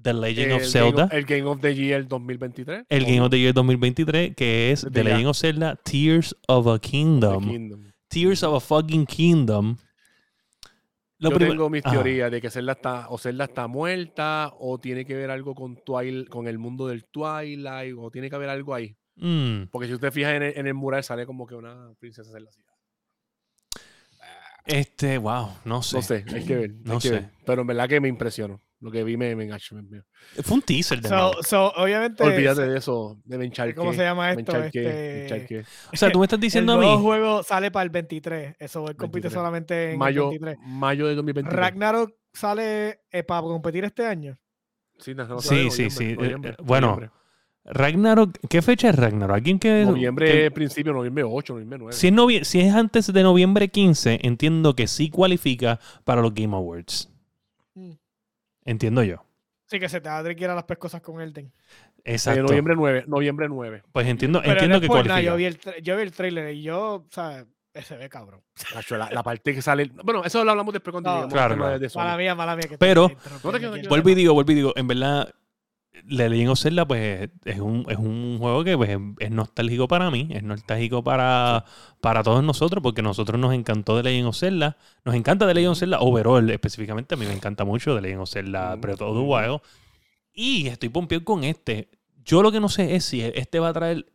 The 0.00 0.12
Legend 0.14 0.52
of 0.52 0.62
el 0.62 0.68
Zelda. 0.68 0.90
Game 0.90 1.02
of, 1.06 1.12
el 1.12 1.24
Game 1.26 1.44
of 1.48 1.60
the 1.60 1.74
Year 1.74 2.06
2023. 2.06 2.84
el 2.88 3.04
Game 3.04 3.20
of 3.20 3.30
the 3.30 3.38
Year 3.38 3.52
2023, 3.54 4.34
que 4.34 4.70
es 4.72 4.86
The. 4.92 5.04
Legend 5.04 5.26
of 5.26 5.36
Zelda 5.36 5.76
Tears 5.76 6.36
of 6.46 6.66
a 6.68 6.78
Kingdom. 6.78 7.44
Kingdom. 7.48 7.92
Tears 8.08 8.42
of 8.42 8.54
a 8.54 8.60
fucking 8.60 9.06
Kingdom. 9.06 9.76
Lo 11.20 11.30
Yo 11.30 11.38
tengo 11.38 11.68
mis 11.68 11.84
Ajá. 11.84 11.94
teorías 11.96 12.30
de 12.30 12.40
que 12.40 12.48
Zelda 12.48 12.74
está, 12.74 13.08
o 13.08 13.18
Zelda 13.18 13.46
está 13.46 13.66
muerta, 13.66 14.52
o 14.56 14.78
tiene 14.78 15.04
que 15.04 15.16
ver 15.16 15.30
algo 15.32 15.52
con, 15.56 15.76
Twilight, 15.84 16.28
con 16.28 16.46
el 16.46 16.58
mundo 16.58 16.86
del 16.86 17.06
Twilight, 17.06 17.94
o 17.98 18.08
tiene 18.12 18.30
que 18.30 18.36
haber 18.36 18.48
algo 18.50 18.72
ahí. 18.72 18.96
Mm, 19.16 19.64
Porque 19.72 19.88
si 19.88 19.94
usted 19.94 20.12
fija 20.12 20.36
en 20.36 20.44
el, 20.44 20.52
en 20.56 20.68
el 20.68 20.74
mural, 20.74 21.02
sale 21.02 21.26
como 21.26 21.44
que 21.44 21.56
una 21.56 21.92
princesa 21.98 22.30
Zelda. 22.30 22.50
este, 24.64 25.18
wow, 25.18 25.48
no 25.64 25.82
sé. 25.82 25.96
No 25.96 26.02
sé, 26.02 26.24
hay 26.32 26.44
que 26.44 26.54
ver. 26.56 26.70
hay 26.70 26.80
No 26.84 26.94
que 27.00 27.08
sé. 27.08 27.10
ver. 27.14 27.30
Pero 27.44 27.62
en 27.62 27.66
verdad 27.66 27.88
que 27.88 28.00
me 28.00 28.08
impresionó. 28.08 28.60
Lo 28.80 28.92
que 28.92 29.02
vi 29.02 29.16
me, 29.16 29.34
me 29.34 29.44
enganchó. 29.44 29.74
me- 29.74 29.82
me- 29.82 30.02
Fue 30.42 30.54
un 30.56 30.62
teaser 30.62 31.00
de 31.00 31.08
So, 31.08 31.14
nuevo. 31.16 31.42
so, 31.42 31.72
obviamente, 31.76 32.22
Olvídate 32.22 32.62
de 32.62 32.78
eso, 32.78 33.20
de 33.24 33.36
Bencharque. 33.36 33.74
¿cómo 33.74 33.92
se 33.92 34.02
llama 34.02 34.30
esto? 34.32 34.56
Este, 34.56 35.64
O 35.92 35.96
sea, 35.96 36.12
tú 36.12 36.20
me 36.20 36.26
estás 36.26 36.36
el 36.38 36.40
diciendo 36.42 36.74
a 36.74 36.76
nuevo 36.76 36.96
mí. 36.98 37.02
juego 37.02 37.42
sale 37.42 37.72
para 37.72 37.82
el 37.82 37.90
23. 37.90 38.54
Eso, 38.58 38.82
él 38.88 38.94
compite 38.96 39.22
23. 39.28 39.32
solamente 39.32 39.92
en 39.92 39.98
Mayo, 39.98 40.30
el 40.30 40.38
23. 40.38 40.58
mayo 40.68 41.06
de 41.08 41.14
2023. 41.16 41.58
Ragnarok 41.60 42.12
sale 42.32 43.00
eh, 43.10 43.24
para 43.24 43.40
competir 43.42 43.84
este 43.84 44.06
año. 44.06 44.38
Sí, 44.98 45.12
no, 45.14 45.26
no, 45.26 45.40
Sí, 45.40 45.70
sí, 45.70 45.90
sí. 45.90 46.10
Eh, 46.10 46.14
noviembre, 46.16 46.50
eh, 46.52 46.62
bueno, 46.62 46.86
noviembre. 46.92 47.10
Ragnarok, 47.64 48.38
¿qué 48.48 48.62
fecha 48.62 48.88
es 48.90 48.94
Ragnarok? 48.96 49.34
¿Alguien 49.36 49.58
que 49.58 49.84
Noviembre, 49.84 50.30
que- 50.44 50.50
principio, 50.52 50.92
noviembre 50.92 51.24
8, 51.24 51.52
noviembre 51.54 51.78
9. 51.80 51.92
si, 51.92 52.06
es 52.06 52.12
novie- 52.12 52.44
si 52.44 52.60
es 52.60 52.72
antes 52.74 53.12
de 53.12 53.22
noviembre 53.22 53.68
15, 53.68 54.20
entiendo 54.22 54.74
que 54.74 54.86
sí 54.86 55.10
cualifica 55.10 55.78
para 56.04 56.22
los 56.22 56.32
Game 56.32 56.54
Awards. 56.56 57.10
Entiendo 58.68 59.02
yo. 59.02 59.24
Sí, 59.66 59.78
que 59.80 59.88
se 59.88 60.00
te 60.00 60.08
va 60.08 60.18
a 60.18 60.22
triquear 60.24 60.54
las 60.54 60.78
cosas 60.78 61.00
con 61.02 61.20
Elden. 61.20 61.46
Eh, 62.04 62.12
Exacto. 62.12 62.42
noviembre 62.42 62.74
9, 62.76 63.04
noviembre 63.06 63.48
9. 63.48 63.82
Pues 63.92 64.06
entiendo, 64.06 64.40
Pero 64.40 64.52
entiendo 64.52 64.80
que 64.80 64.88
nada, 64.88 65.02
cualifica. 65.02 65.20
yo 65.22 65.36
vi, 65.36 65.44
el 65.46 65.58
yo 65.82 65.96
vi 65.96 66.02
el 66.02 66.12
trailer 66.12 66.54
y 66.54 66.62
yo, 66.62 67.04
¿sabes? 67.10 67.46
Se 67.84 67.96
ve 67.96 68.08
cabrón. 68.08 68.40
La, 68.90 69.10
la 69.10 69.22
parte 69.22 69.54
que 69.54 69.62
sale. 69.62 69.90
Bueno, 70.02 70.24
eso 70.24 70.42
lo 70.44 70.50
hablamos 70.50 70.72
después 70.72 70.90
cuando 70.92 71.22
No, 71.22 71.28
claro, 71.28 71.54
claro. 71.56 71.78
de- 71.78 71.86
de. 71.86 71.92
Mala 71.94 72.16
mía, 72.16 72.34
mala 72.34 72.56
mía. 72.56 72.66
Que 72.68 72.76
Pero- 72.78 73.10
Vuelvo 73.88 74.08
y 74.08 74.14
digo, 74.14 74.34
vuelvo 74.34 74.52
y 74.52 74.54
digo, 74.54 74.72
en 74.74 74.88
verdad, 74.88 75.32
The 76.06 76.28
Legend 76.28 76.50
of 76.50 76.58
Zelda, 76.58 76.86
pues, 76.86 77.30
es 77.44 77.60
un, 77.60 77.86
es 77.88 77.96
un 77.96 78.38
juego 78.38 78.64
que 78.64 78.76
pues, 78.76 78.90
es 79.18 79.30
nostálgico 79.30 79.88
para 79.88 80.10
mí, 80.10 80.28
es 80.30 80.42
nostálgico 80.42 81.02
para, 81.02 81.64
para 82.00 82.22
todos 82.22 82.42
nosotros, 82.44 82.82
porque 82.82 83.02
nosotros 83.02 83.40
nos 83.40 83.54
encantó 83.54 83.96
The 83.96 84.02
Legend 84.02 84.28
of 84.28 84.36
Zelda. 84.36 84.76
Nos 85.04 85.14
encanta 85.14 85.46
The 85.46 85.54
Legend 85.54 85.72
of 85.72 85.78
Zelda, 85.78 86.00
overall 86.00 86.50
específicamente. 86.50 87.14
A 87.14 87.18
mí 87.18 87.26
me 87.26 87.32
encanta 87.32 87.64
mucho 87.64 87.94
The 87.94 88.02
Legend 88.02 88.22
of 88.22 88.30
Zelda 88.30 88.76
Breath 88.76 89.02
of 89.02 89.16
the. 89.16 89.22
Wild. 89.22 89.60
Y 90.32 90.68
estoy 90.68 90.88
pompeado 90.88 91.24
con 91.24 91.44
este. 91.44 91.88
Yo 92.24 92.42
lo 92.42 92.52
que 92.52 92.60
no 92.60 92.68
sé 92.68 92.94
es 92.94 93.04
si 93.04 93.22
este 93.22 93.58
va 93.58 93.70
a 93.70 93.72
traer 93.72 94.06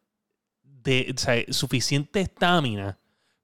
de, 0.64 1.14
o 1.16 1.20
sea, 1.20 1.44
suficiente 1.50 2.22
estamina 2.22 3.00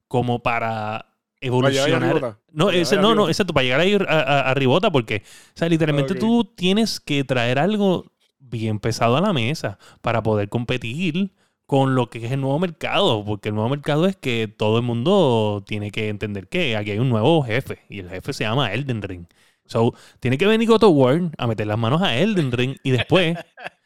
como 0.08 0.42
para 0.42 1.06
evolucionar. 1.42 2.38
No, 2.52 2.70
ese, 2.70 2.98
no, 2.98 3.16
no, 3.16 3.28
exacto, 3.28 3.54
para 3.54 3.64
llegar 3.64 4.08
a, 4.10 4.20
a, 4.20 4.52
a 4.52 4.54
ribota, 4.54 4.92
porque, 4.92 5.24
o 5.26 5.58
sea, 5.58 5.70
literalmente 5.70 6.16
tú 6.16 6.44
tienes 6.56 7.00
que 7.00 7.24
traer 7.24 7.60
algo 7.60 8.12
bien 8.50 8.80
pesado 8.80 9.18
a 9.18 9.22
la 9.22 9.34
mesa 9.34 9.78
para 10.02 10.24
poder 10.24 10.50
competir 10.50 11.32
con 11.66 11.96
lo 11.96 12.10
que 12.10 12.26
es 12.26 12.32
el 12.32 12.42
nuevo 12.42 12.58
mercado, 12.60 13.24
porque 13.26 13.50
el 13.50 13.56
nuevo 13.56 13.70
mercado 13.70 14.08
es 14.08 14.16
que 14.16 14.48
todo 14.48 14.78
el 14.78 14.84
mundo 14.84 15.64
tiene 15.68 15.92
que 15.92 16.10
entender 16.10 16.48
que 16.48 16.76
aquí 16.76 16.92
hay 16.92 17.00
un 17.00 17.10
nuevo 17.10 17.44
jefe 17.44 17.80
y 17.90 18.00
el 18.00 18.10
jefe 18.10 18.34
se 18.34 18.44
llama 18.44 18.74
Elden 18.74 19.02
Ring. 19.04 19.26
So, 19.66 19.94
tiene 20.20 20.38
que 20.40 20.48
venir 20.48 20.68
God 20.68 20.84
of 20.84 21.32
a 21.38 21.48
meter 21.48 21.68
las 21.68 21.78
manos 21.78 22.02
a 22.02 22.18
Elden 22.18 22.52
Ring 22.52 22.76
y 22.84 22.90
después 22.92 23.38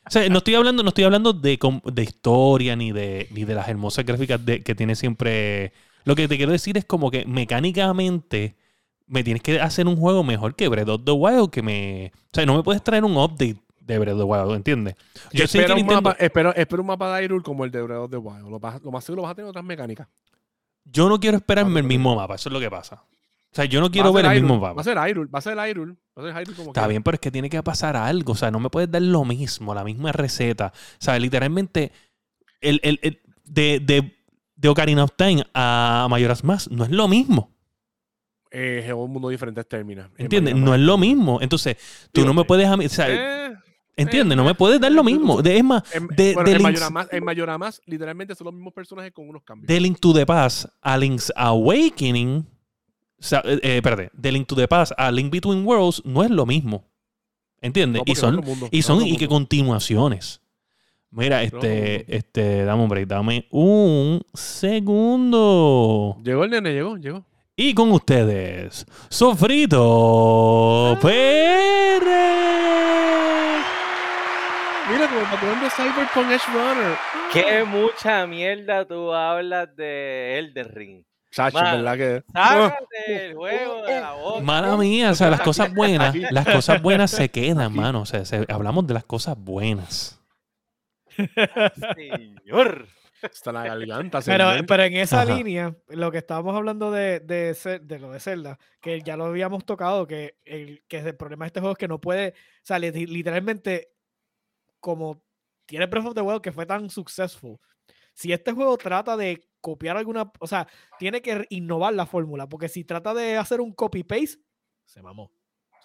o 0.06 0.10
sea, 0.10 0.28
no 0.30 0.40
estoy 0.40 0.56
hablando, 0.56 0.84
no 0.84 0.90
estoy 0.90 1.06
hablando 1.06 1.34
de, 1.34 1.58
de 1.86 2.04
historia 2.04 2.76
ni 2.76 2.92
de, 2.92 3.28
ni 3.32 3.46
de 3.46 3.56
las 3.56 3.70
hermosas 3.70 4.06
gráficas 4.06 4.46
de- 4.46 4.62
que 4.62 4.76
tiene 4.76 4.96
siempre. 4.96 5.72
Lo 6.04 6.16
que 6.16 6.28
te 6.28 6.36
quiero 6.38 6.52
decir 6.52 6.78
es 6.78 6.86
como 6.86 7.10
que 7.10 7.26
mecánicamente 7.26 8.58
me 9.08 9.24
tienes 9.24 9.42
que 9.44 9.62
hacer 9.62 9.88
un 9.88 9.96
juego 9.96 10.24
mejor 10.24 10.56
que 10.56 10.68
Breath 10.68 10.90
of 10.90 11.02
the 11.06 11.12
Wild. 11.12 11.52
Que 11.52 11.62
me, 11.62 12.12
o 12.16 12.30
sea, 12.34 12.46
no 12.46 12.56
me 12.58 12.64
puedes 12.64 12.84
traer 12.84 13.06
un 13.06 13.16
update 13.18 13.58
de 13.86 14.00
Breath 14.00 14.14
of 14.16 14.20
the 14.20 14.24
Wild, 14.26 14.56
¿entiendes? 14.56 14.96
Yo 15.32 15.40
sé 15.48 15.60
espera, 15.60 15.68
que 15.68 15.72
un 15.74 15.78
Nintendo- 15.88 16.02
mapa, 16.10 16.18
espera, 16.24 16.52
espera 16.52 16.82
un 16.82 16.88
mapa 16.88 17.16
de 17.18 17.24
Hyrule 17.26 17.44
como 17.44 17.66
el 17.66 17.72
de 17.72 17.82
Breath 17.82 18.00
of 18.00 18.12
the 18.12 18.18
Wild. 18.18 18.48
Lo, 18.50 18.60
vas- 18.60 18.82
lo 18.82 18.92
más 18.92 19.04
seguro 19.04 19.24
vas 19.24 19.32
a 19.32 19.36
tener 19.36 19.50
otras 19.50 19.64
mecánicas. 19.66 20.08
yo 20.86 21.08
no 21.10 21.20
quiero 21.20 21.38
esperarme 21.38 21.80
el 21.80 21.86
Ah, 21.86 21.90
mismo 21.90 22.16
mapa, 22.16 22.36
eso 22.36 22.50
es 22.50 22.54
lo 22.54 22.60
que 22.60 22.70
pasa. 22.70 23.04
O 23.06 23.56
sea, 23.56 23.66
yo 23.66 23.80
no 23.82 23.92
quiero 23.92 24.12
ver 24.12 24.26
el 24.26 24.32
mismo 24.32 24.56
Hyrule, 24.56 24.62
Va 24.62 24.68
mapa. 24.70 24.82
a 24.82 24.84
ser 24.84 24.98
Hyrule, 24.98 25.30
va 25.30 25.40
a 25.40 25.42
ser 25.42 25.58
Hyrule, 25.58 25.94
va 26.18 26.24
a 26.24 26.26
ser 26.26 26.34
Hyrule 26.42 26.56
como 26.58 26.70
Está 26.70 26.82
quiera. 26.82 26.88
bien, 26.88 27.04
pero 27.04 27.16
es 27.16 27.22
que 27.22 27.32
tiene 27.32 27.50
que 27.50 27.62
pasar 27.64 27.96
algo. 27.96 28.34
O 28.34 28.36
sea, 28.36 28.50
no 28.52 28.60
me 28.60 28.70
puedes 28.70 28.90
dar 28.92 29.02
lo 29.02 29.24
mismo, 29.26 29.74
la 29.76 29.84
misma 29.84 30.12
receta. 30.12 30.74
O 30.76 31.04
sea, 31.04 31.18
literalmente, 31.20 31.92
el, 32.62 32.80
el- 32.84 33.00
el- 33.04 33.22
de, 33.46 33.80
de, 33.80 34.16
de 34.56 34.70
Ocarina 34.70 35.04
of 35.04 35.12
Time 35.16 35.46
a 35.54 36.08
Mayoras 36.10 36.44
Más 36.44 36.70
no 36.72 36.84
es 36.84 36.90
lo 36.92 37.08
mismo. 37.08 37.52
Eh, 38.52 38.84
es 38.88 38.94
un 38.94 39.12
mundo 39.12 39.30
diferente 39.30 39.64
términos. 39.64 40.10
¿Entiendes? 40.18 40.56
No 40.56 40.74
es 40.76 40.82
lo 40.82 40.98
mismo. 40.98 41.40
Entonces, 41.42 41.78
tú 42.12 42.22
Digo, 42.22 42.28
no 42.28 42.40
me 42.42 42.46
puedes. 42.46 42.68
O 42.70 42.90
sea, 42.90 43.08
Eh, 43.10 43.54
¿entiendes? 43.96 44.34
eh, 44.34 44.36
No 44.36 44.44
me 44.44 44.56
puedes 44.56 44.80
dar 44.80 44.92
eh, 44.92 44.96
lo 44.96 45.04
mismo. 45.04 45.42
De, 45.42 45.58
es 45.58 45.64
más, 45.64 45.84
en, 45.96 46.08
de, 46.08 46.34
bueno, 46.34 46.50
de 46.50 46.56
en 46.56 46.58
en 47.12 47.60
más, 47.60 47.82
literalmente 47.86 48.36
son 48.36 48.46
los 48.46 48.54
mismos 48.54 48.74
personajes 48.74 49.12
con 49.12 49.28
unos 49.30 49.44
cambios. 49.44 49.68
de 49.68 49.80
Link 49.80 50.00
to 50.00 50.14
the 50.14 50.26
Past 50.26 50.66
a 50.82 50.98
Link's 50.98 51.32
Awakening. 51.36 52.46
O 53.20 53.24
sea, 53.24 53.42
eh, 53.46 53.60
eh, 53.62 53.78
espérate, 53.78 54.10
de 54.14 54.32
Link 54.32 54.48
to 54.48 54.56
the 54.56 54.68
Past 54.68 54.92
a 54.98 55.12
Link 55.12 55.32
Between 55.32 55.66
Worlds 55.66 56.04
no 56.06 56.24
es 56.24 56.30
lo 56.30 56.46
mismo. 56.46 56.86
¿Entiendes? 57.62 58.02
No, 58.06 58.12
y 58.12 58.16
son, 58.16 58.36
mundo, 58.38 58.68
y 58.70 58.82
son 58.82 59.08
y 59.08 59.16
que 59.16 59.28
continuaciones. 59.28 60.42
Mira, 61.12 61.44
este, 61.44 62.14
este, 62.14 62.66
dame 62.66 62.84
un 62.84 62.90
break, 62.90 63.08
dame 63.08 63.48
un 63.52 64.22
segundo. 64.34 66.18
Llegó 66.24 66.44
el 66.44 66.50
nene, 66.50 66.74
llegó, 66.74 66.98
llegó. 66.98 67.24
Y 67.56 67.74
con 67.76 67.92
ustedes, 67.92 68.86
Sofrito 69.10 70.98
Pérez. 71.00 72.04
Mira, 74.90 75.08
como 75.08 75.22
patrón 75.32 75.60
de 75.62 75.70
Cyberpunk 75.70 76.32
Edge 76.32 76.52
Runner. 76.54 76.98
Qué 77.32 77.64
mucha 77.64 78.28
mierda 78.28 78.86
tú 78.86 79.14
hablas 79.14 79.76
de 79.76 80.38
Elden 80.40 80.70
Ring. 80.70 81.04
Chacho, 81.32 81.58
Mano, 81.58 81.78
¿verdad 81.78 81.98
que? 81.98 82.24
Sácate 82.32 83.26
el 83.28 83.34
juego 83.34 83.82
de 83.84 84.02
la 84.02 84.12
boca. 84.14 84.42
Mala 84.44 84.78
mía, 84.78 85.12
o 85.12 85.16
sea, 85.16 85.30
las 85.32 85.42
cosas 85.42 85.74
buenas, 85.74 86.14
las 86.32 86.46
cosas 86.46 86.82
buenas 86.82 87.10
se 87.12 87.30
quedan, 87.30 87.74
mano. 87.74 88.02
O 88.02 88.06
sea, 88.06 88.24
se- 88.26 88.46
hablamos 88.50 88.86
de 88.86 88.94
las 88.94 89.04
cosas 89.06 89.36
buenas. 89.38 90.22
Señor. 91.96 92.88
Está 93.22 93.54
la 93.54 93.64
garganta. 93.64 94.20
Pero, 94.26 94.50
pero 94.68 94.84
en 94.84 94.98
esa 94.98 95.22
Ajá. 95.22 95.34
línea, 95.34 95.74
lo 95.88 96.12
que 96.12 96.18
estábamos 96.18 96.56
hablando 96.58 96.92
de, 96.92 97.22
de, 97.22 98.00
lo 98.00 98.12
de 98.12 98.20
Zelda, 98.20 98.60
que 98.82 99.02
ya 99.02 99.16
lo 99.16 99.26
habíamos 99.26 99.66
tocado, 99.66 100.06
que 100.06 100.36
el, 100.44 100.84
que 100.90 100.98
el 101.00 101.16
problema 101.16 101.46
de 101.46 101.48
este 101.48 101.62
juego 101.62 101.72
es 101.72 101.78
que 101.78 101.88
no 101.88 102.02
puede, 102.02 102.30
o 102.32 102.66
sea, 102.66 102.80
li- 102.80 102.92
literalmente, 103.08 103.93
como 104.84 105.24
tiene 105.66 105.86
Breath 105.88 106.08
of 106.08 106.14
the 106.14 106.22
Wild 106.22 106.42
que 106.42 106.52
fue 106.52 106.66
tan 106.66 106.90
successful, 106.90 107.58
si 108.14 108.34
este 108.34 108.52
juego 108.52 108.78
trata 108.78 109.16
de 109.16 109.50
copiar 109.62 109.96
alguna, 109.96 110.30
o 110.40 110.46
sea, 110.46 110.68
tiene 111.00 111.22
que 111.22 111.48
innovar 111.50 111.94
la 111.94 112.06
fórmula, 112.06 112.50
porque 112.50 112.68
si 112.68 112.84
trata 112.84 113.14
de 113.14 113.38
hacer 113.38 113.62
un 113.62 113.72
copy-paste, 113.72 114.44
se 114.86 115.02
mamó. 115.02 115.32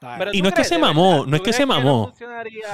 Pero 0.00 0.32
Y 0.32 0.38
¿tú 0.38 0.42
no 0.42 0.48
es 0.48 0.54
que 0.54 0.64
se 0.64 0.78
mamó, 0.78 1.24
no 1.26 1.36
es 1.36 1.42
¿Tú 1.42 1.46
que 1.46 1.52
se 1.52 1.64
mamó. 1.64 2.12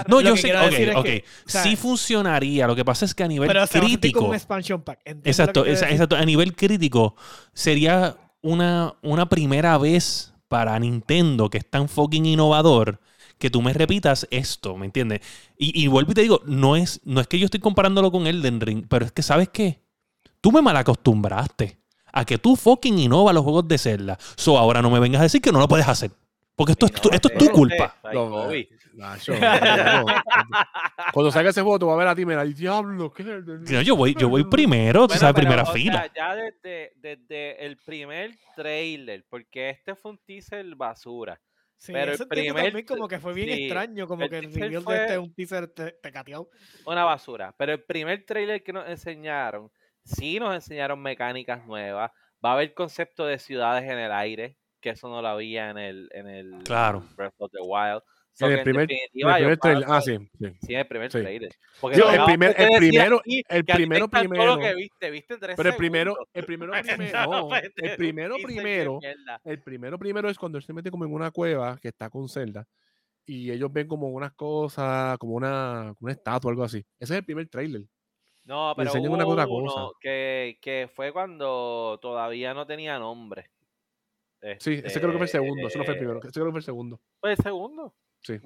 No, 0.08 0.20
yo 0.22 0.36
sé, 0.36 0.56
ok, 0.56 0.70
decir 0.70 0.92
que, 1.02 1.24
o 1.46 1.48
sea, 1.48 1.62
sí 1.62 1.76
funcionaría. 1.76 2.66
Lo 2.66 2.74
que 2.74 2.84
pasa 2.84 3.04
es 3.04 3.14
que 3.14 3.22
a 3.22 3.28
nivel 3.28 3.48
pero 3.48 3.66
crítico. 3.66 4.24
un 4.24 4.34
expansion 4.34 4.82
pack. 4.82 5.00
¿entiendes 5.04 5.38
lo 5.38 5.44
que 5.44 5.50
Exacto, 5.60 5.66
exacto. 5.66 6.16
A 6.16 6.24
nivel 6.24 6.54
crítico, 6.54 7.16
sería 7.52 8.16
una, 8.42 8.94
una 9.02 9.28
primera 9.28 9.78
vez 9.78 10.34
para 10.48 10.78
Nintendo 10.78 11.48
que 11.48 11.58
es 11.58 11.68
tan 11.68 11.88
fucking 11.88 12.26
innovador 12.26 13.00
que 13.44 13.50
tú 13.50 13.60
me 13.60 13.74
repitas 13.74 14.26
esto, 14.30 14.74
¿me 14.74 14.86
entiendes? 14.86 15.20
Y, 15.58 15.84
y 15.84 15.86
vuelvo 15.86 16.12
y 16.12 16.14
te 16.14 16.22
digo, 16.22 16.40
no 16.46 16.76
es, 16.76 16.98
no 17.04 17.20
es 17.20 17.26
que 17.26 17.38
yo 17.38 17.44
estoy 17.44 17.60
comparándolo 17.60 18.10
con 18.10 18.26
Elden 18.26 18.58
Ring, 18.58 18.86
pero 18.88 19.04
es 19.04 19.12
que, 19.12 19.20
¿sabes 19.20 19.50
qué? 19.50 19.82
Tú 20.40 20.50
me 20.50 20.62
malacostumbraste 20.62 21.76
a 22.10 22.24
que 22.24 22.38
tú 22.38 22.56
fucking 22.56 22.98
innovas 22.98 23.34
los 23.34 23.44
juegos 23.44 23.68
de 23.68 23.76
Zelda. 23.76 24.16
So, 24.34 24.56
ahora 24.56 24.80
no 24.80 24.88
me 24.88 24.98
vengas 24.98 25.20
a 25.20 25.24
decir 25.24 25.42
que 25.42 25.52
no 25.52 25.58
lo 25.58 25.68
puedes 25.68 25.86
hacer. 25.86 26.10
Porque 26.56 26.72
esto, 26.72 26.86
es, 26.86 26.92
tu, 26.92 27.10
esto 27.10 27.28
es 27.28 27.36
tu 27.36 27.50
culpa. 27.50 27.94
No. 28.14 28.48
Cuando 31.12 31.30
salga 31.30 31.50
ese 31.50 31.60
juego, 31.60 31.78
te 31.78 31.84
va 31.84 31.92
a 31.92 31.96
ver 31.96 32.08
a 32.08 32.14
ti, 32.14 32.24
mira, 32.24 32.40
"Ay, 32.40 32.54
diablo, 32.54 33.12
¿qué 33.12 33.22
es 33.24 33.28
el 33.28 33.44
No, 33.64 33.82
yo 33.82 33.94
voy, 33.94 34.14
yo 34.18 34.28
voy 34.30 34.44
primero, 34.50 35.02
tú 35.02 35.08
Bueno, 35.08 35.20
sabes, 35.20 35.34
pero, 35.34 35.48
primera 35.48 35.62
o 35.64 35.72
fila. 35.72 36.00
sea, 36.04 36.12
ya 36.14 36.34
desde, 36.34 36.92
desde 36.96 37.66
el 37.66 37.76
primer 37.76 38.38
trailer, 38.56 39.24
porque 39.28 39.68
este 39.70 39.94
fue 39.96 40.12
un 40.12 40.18
teaser 40.24 40.64
basura. 40.76 41.38
Sí, 41.76 41.92
Pero 41.92 42.12
el 42.12 42.28
primer 42.28 42.64
también 42.64 42.86
como 42.86 43.08
que 43.08 43.18
fue 43.18 43.34
bien 43.34 43.48
sí, 43.50 43.64
extraño, 43.64 44.06
como 44.06 44.22
el 44.24 44.30
que 44.30 44.38
el 44.38 44.52
reveal 44.54 44.82
fue- 44.82 44.94
de 44.94 45.00
este 45.02 45.12
es 45.14 45.18
un 45.18 45.34
teaser 45.34 45.68
te, 45.68 45.92
pecateado. 45.92 46.48
Una 46.86 47.04
basura. 47.04 47.54
Pero 47.58 47.72
el 47.72 47.82
primer 47.84 48.24
trailer 48.24 48.62
que 48.62 48.72
nos 48.72 48.88
enseñaron, 48.88 49.70
sí 50.04 50.38
nos 50.38 50.54
enseñaron 50.54 51.00
mecánicas 51.02 51.66
nuevas. 51.66 52.10
Va 52.44 52.50
a 52.50 52.52
haber 52.54 52.72
concepto 52.74 53.26
de 53.26 53.38
ciudades 53.38 53.84
en 53.84 53.98
el 53.98 54.12
aire, 54.12 54.56
que 54.80 54.90
eso 54.90 55.08
no 55.08 55.20
lo 55.20 55.28
había 55.28 55.70
en 55.70 55.78
el, 55.78 56.08
en 56.12 56.28
el 56.28 56.62
Claro. 56.64 57.04
Breath 57.16 57.34
of 57.38 57.50
the 57.52 57.60
Wild. 57.62 58.02
So 58.36 58.46
En 58.46 58.50
que 58.52 58.58
el 58.58 58.64
primer, 58.64 58.90
en 58.90 58.98
el 59.28 59.34
primer 59.36 59.58
trailer. 59.58 59.84
Ah, 59.88 60.00
sí, 60.00 60.18
sí. 60.38 60.46
Sí, 60.62 60.72
en 60.74 60.80
el 60.80 60.86
primer 60.88 61.12
Sí. 61.12 61.20
trailer. 61.20 61.52
Porque 61.80 61.96
el 61.98 62.24
primer- 62.24 62.54
el 62.58 62.68
primero- 62.78 63.22
el 63.24 63.64
primero 63.64 64.06
lo 64.06 64.08
primero. 64.10 64.58
que 64.58 64.74
viste, 64.74 65.10
viste 65.10 65.36
tres 65.38 65.56
Pero 65.56 65.68
el 65.68 65.76
primero, 65.76 66.16
el 66.32 66.44
primero, 66.44 66.72
primero, 67.22 67.26
No, 67.30 67.54
el 67.54 67.72
primero, 67.96 68.34
primero, 68.42 68.98
el 69.44 69.62
primero, 69.62 69.98
primero 69.98 70.28
es 70.28 70.36
cuando 70.36 70.58
él 70.58 70.64
se 70.64 70.72
mete 70.72 70.90
como 70.90 71.04
en 71.04 71.12
una 71.14 71.30
cueva 71.30 71.78
que 71.80 71.88
está 71.88 72.10
con 72.10 72.28
Zelda 72.28 72.66
y 73.24 73.52
ellos 73.52 73.72
ven 73.72 73.86
como 73.86 74.08
unas 74.08 74.32
cosas, 74.32 75.16
como 75.18 75.34
una, 75.34 75.94
una 76.00 76.12
estatua 76.12 76.48
o 76.48 76.50
algo 76.50 76.64
así. 76.64 76.78
Ese 76.98 77.14
es 77.14 77.18
el 77.20 77.24
primer 77.24 77.48
trailer. 77.48 77.82
No, 78.46 78.74
pero 78.76 78.88
enseñan 78.88 79.08
hubo 79.10 79.14
una 79.14 79.26
uno 79.46 79.70
cosa. 79.72 79.88
Que, 80.00 80.58
que 80.60 80.90
fue 80.92 81.12
cuando 81.12 81.98
todavía 82.02 82.52
no 82.52 82.66
tenía 82.66 82.98
nombre. 82.98 83.48
Sí, 84.58 84.82
ese 84.84 85.00
creo 85.00 85.12
que 85.12 85.16
fue 85.18 85.26
el 85.26 85.30
segundo, 85.30 85.68
ese 85.68 85.78
no 85.78 85.84
fue 85.84 85.94
el 85.94 85.96
Este, 85.98 86.04
primero, 86.06 86.18
ese 86.22 86.32
creo 86.32 86.44
que 86.46 86.50
fue 86.50 86.58
el 86.60 86.64
segundo. 86.64 87.00
Fue 87.20 87.30
el 87.30 87.36
segundo. 87.38 87.94
Sí. 88.24 88.38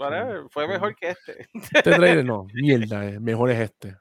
Fue 0.50 0.66
mejor 0.68 0.94
que 0.96 1.10
este. 1.10 1.46
Este 1.54 1.82
trailer 1.82 2.24
no, 2.24 2.46
mierda, 2.52 3.06
eh, 3.06 3.20
mejor 3.20 3.50
es 3.50 3.60
este. 3.60 3.96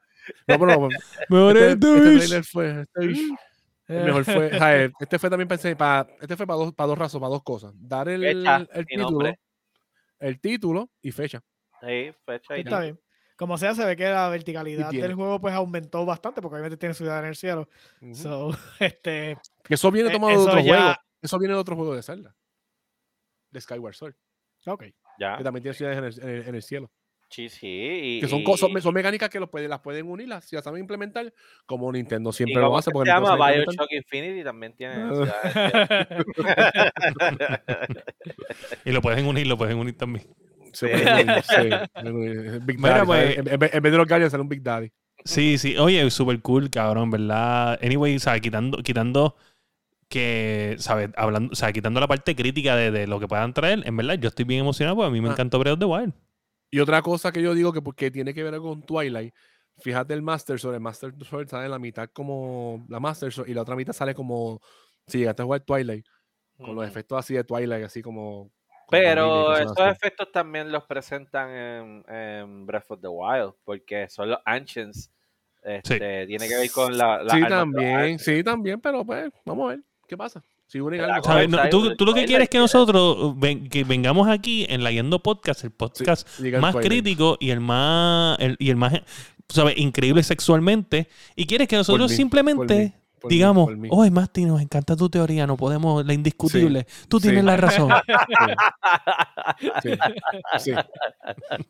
No, 0.46 0.58
pero 0.58 0.88
Mejor 1.30 1.56
este, 1.56 1.66
es 1.66 1.72
este 1.72 2.18
trailer 2.18 2.44
fue, 2.44 2.80
este, 2.82 3.04
el 3.86 4.04
mejor 4.04 4.24
fue, 4.24 4.46
o 4.54 4.58
sea, 4.58 4.84
este 4.84 5.18
fue 5.18 5.30
también 5.30 5.48
pensé 5.48 5.74
para, 5.76 6.06
este 6.20 6.36
fue 6.36 6.46
para 6.46 6.58
dos, 6.58 6.74
para 6.74 6.88
dos 6.88 6.98
razones, 6.98 7.20
para 7.22 7.30
dos 7.30 7.42
cosas. 7.42 7.72
Dar 7.76 8.08
el, 8.08 8.20
Fecha 8.22 8.66
el 8.72 8.86
título, 8.86 9.10
nombre. 9.10 9.38
el 10.18 10.40
título 10.40 10.90
y 11.00 11.12
fecha. 11.12 11.40
Sí, 11.80 12.12
fecha 12.26 12.56
y 12.58 12.60
está 12.60 12.80
bien. 12.80 13.00
Como 13.36 13.56
sea, 13.56 13.72
se 13.72 13.84
ve 13.86 13.94
que 13.94 14.04
la 14.08 14.28
verticalidad 14.28 14.90
del 14.90 15.14
juego 15.14 15.40
pues 15.40 15.54
aumentó 15.54 16.04
bastante, 16.04 16.42
porque 16.42 16.54
obviamente 16.56 16.76
tiene 16.76 16.92
ciudad 16.94 17.20
en 17.20 17.26
el 17.26 17.36
cielo. 17.36 17.68
Ujú. 18.02 18.14
So, 18.16 18.50
este, 18.80 19.38
Que 19.62 19.74
eso 19.74 19.90
viene 19.92 20.08
Eh, 20.08 20.12
tomado 20.12 20.32
de 20.32 20.38
otro 20.38 20.60
ya- 20.60 20.62
juego. 20.82 20.94
Eso 21.22 21.38
viene 21.38 21.54
de 21.54 21.60
otro 21.60 21.76
juego 21.76 21.94
de 21.94 22.02
Zelda. 22.02 22.34
De 23.50 23.60
Skyward 23.60 23.94
Sword. 23.94 24.14
ok. 24.66 24.84
Ya. 25.18 25.36
Que 25.36 25.44
también 25.44 25.62
tiene 25.62 25.74
ciudades 25.74 25.98
en 25.98 26.04
el, 26.04 26.30
en 26.30 26.36
el- 26.42 26.48
en 26.48 26.54
el 26.54 26.62
cielo. 26.62 26.90
Sí, 27.30 27.50
sí. 27.50 27.66
Y, 27.68 28.20
Que 28.20 28.26
son, 28.28 28.38
y- 28.40 28.44
cosas, 28.44 28.70
son 28.82 28.94
mecánicas 28.94 29.28
que 29.28 29.38
los 29.38 29.50
las 29.52 29.80
pueden 29.80 30.06
unir, 30.08 30.28
las, 30.28 30.46
si 30.46 30.56
las 30.56 30.64
saben 30.64 30.80
implementar, 30.80 31.30
como 31.66 31.92
Nintendo 31.92 32.32
siempre 32.32 32.54
¿cómo 32.54 32.68
lo 32.68 32.78
hace. 32.78 32.90
Porque 32.90 33.10
se 33.10 33.14
llama. 33.14 33.36
Bioshock 33.50 33.92
Infinity 33.92 34.42
también 34.42 34.72
tiene 34.74 34.94
Ah. 34.94 35.10
ciudades. 35.12 36.06
Y 38.84 38.92
lo 38.92 39.02
pueden 39.02 39.26
unir, 39.26 39.46
lo 39.46 39.58
pueden 39.58 39.76
unir 39.78 39.96
también. 39.96 40.26
Sí, 40.72 40.86
sí, 40.86 41.68
Menudo, 42.02 42.60
Big 42.60 42.78
Mira, 42.78 42.98
Daddy, 42.98 43.06
pues- 43.06 43.34
¿sabes? 43.34 43.38
en, 43.38 43.48
en 43.48 43.58
vez- 43.58 43.72
de 43.82 43.90
los 43.90 44.06
Guardians 44.06 44.30
sale 44.30 44.42
un 44.42 44.48
Big 44.48 44.62
Daddy. 44.62 44.90
Sí, 45.24 45.58
sí. 45.58 45.76
Oye, 45.76 46.08
súper 46.10 46.40
cool, 46.40 46.70
cabrón, 46.70 47.10
¿verdad? 47.10 47.78
Anyway, 47.82 48.18
¿sabes? 48.18 48.40
Quitando, 48.40 48.78
quitando 48.82 49.36
que, 50.08 50.76
¿sabes? 50.78 51.10
Hablando, 51.16 51.52
o 51.52 51.54
sea, 51.54 51.72
quitando 51.72 52.00
la 52.00 52.06
parte 52.08 52.34
crítica 52.34 52.74
de, 52.76 52.90
de 52.90 53.06
lo 53.06 53.20
que 53.20 53.28
puedan 53.28 53.52
traer, 53.52 53.82
en 53.86 53.96
verdad, 53.96 54.14
yo 54.14 54.28
estoy 54.28 54.44
bien 54.44 54.60
emocionado 54.60 54.96
porque 54.96 55.08
a 55.08 55.10
mí 55.10 55.20
me 55.20 55.28
Ah. 55.28 55.32
encantó 55.32 55.58
Breath 55.58 55.74
of 55.74 55.78
the 55.80 55.84
Wild. 55.84 56.12
Y 56.70 56.80
otra 56.80 57.00
cosa 57.02 57.32
que 57.32 57.42
yo 57.42 57.54
digo 57.54 57.72
que 57.72 57.80
porque 57.82 58.10
tiene 58.10 58.34
que 58.34 58.42
ver 58.42 58.58
con 58.58 58.82
Twilight, 58.82 59.34
fíjate 59.78 60.12
el 60.14 60.22
Master 60.22 60.58
Sword, 60.58 60.74
el 60.74 60.80
Master 60.80 61.14
Sword 61.24 61.48
sale 61.48 61.68
la 61.68 61.78
mitad 61.78 62.08
como 62.12 62.84
la 62.88 63.00
Master 63.00 63.32
Sword 63.32 63.48
y 63.48 63.54
la 63.54 63.62
otra 63.62 63.76
mitad 63.76 63.92
sale 63.92 64.14
como 64.14 64.60
si 65.06 65.18
llegaste 65.18 65.42
a 65.42 65.44
jugar 65.44 65.60
Twilight, 65.60 66.04
con 66.58 66.74
los 66.74 66.86
efectos 66.86 67.18
así 67.18 67.34
de 67.34 67.44
Twilight, 67.44 67.84
así 67.84 68.02
como... 68.02 68.50
Pero 68.90 69.54
esos 69.56 69.78
así. 69.78 69.90
efectos 69.92 70.32
también 70.32 70.72
los 70.72 70.84
presentan 70.84 71.50
en, 71.50 72.04
en 72.08 72.66
Breath 72.66 72.90
of 72.90 73.00
the 73.02 73.08
Wild, 73.08 73.52
porque 73.64 74.08
son 74.08 74.30
los 74.30 74.38
Ancients. 74.46 75.12
Este, 75.62 76.26
Tiene 76.26 76.48
que 76.48 76.56
ver 76.56 76.70
con 76.70 76.96
la. 76.96 77.22
la 77.22 77.34
Sí, 77.34 77.42
también, 77.46 78.18
sí, 78.18 78.42
también, 78.42 78.80
pero 78.80 79.04
pues, 79.04 79.30
vamos 79.44 79.66
a 79.66 79.68
ver, 79.74 79.80
¿qué 80.08 80.16
pasa? 80.16 80.42
Si 80.66 80.80
unen 80.80 81.02
algo. 81.02 81.46
No, 81.48 81.68
tú, 81.70 81.96
tú 81.96 82.04
lo 82.04 82.14
que 82.14 82.24
quieres 82.24 82.44
es 82.44 82.50
que 82.50 82.58
nosotros 82.58 83.38
ven- 83.38 83.68
que 83.68 83.84
vengamos 83.84 84.28
aquí 84.28 84.66
en 84.68 84.82
la 84.82 84.90
Yendo 84.90 85.22
Podcast, 85.22 85.64
el 85.64 85.70
podcast 85.70 86.26
más 86.60 86.74
crítico 86.76 87.36
y 87.38 87.50
el 87.50 87.60
más 87.60 88.38
el- 88.40 88.56
y 88.58 88.70
el 88.70 88.76
más 88.76 88.94
¿sabes? 89.48 89.76
increíble 89.78 90.22
sexualmente 90.22 91.08
y 91.36 91.46
quieres 91.46 91.68
que 91.68 91.76
nosotros 91.76 92.10
mí, 92.10 92.16
simplemente 92.16 92.94
por 93.20 93.30
digamos, 93.30 93.74
mí. 93.76 93.88
"Oye, 93.90 94.10
Masti, 94.10 94.44
nos 94.44 94.60
encanta 94.60 94.94
tu 94.96 95.08
teoría, 95.08 95.46
no 95.46 95.56
podemos 95.56 96.04
la 96.06 96.12
indiscutible. 96.12 96.86
Tú 97.08 97.18
sí. 97.18 97.28
tienes 97.28 97.44
la 97.44 97.56
razón." 97.56 97.88
Sí. 100.58 100.72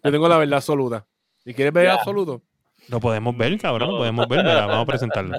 Yo 0.05 0.13
tengo 0.13 0.29
la 0.29 0.39
verdad 0.39 0.57
absoluta. 0.57 1.07
¿Y 1.45 1.55
quieres 1.55 1.73
ver 1.73 1.87
el 1.87 1.93
Ya. 1.93 1.99
absoluto? 1.99 2.43
Lo 2.89 3.01
podemos 3.01 3.37
ver, 3.37 3.59
cabrón, 3.59 3.91
lo 3.91 3.99
podemos 3.99 4.29
ver, 4.29 4.45
mira, 4.45 4.67
vamos 4.67 4.83
a 4.83 4.87
presentarlo. 4.87 5.39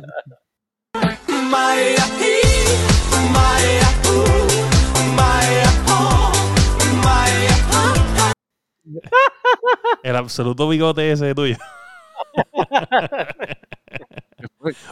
El 10.03 10.15
absoluto 10.15 10.67
bigote 10.67 11.12
ese 11.12 11.35
tuyo. 11.35 11.57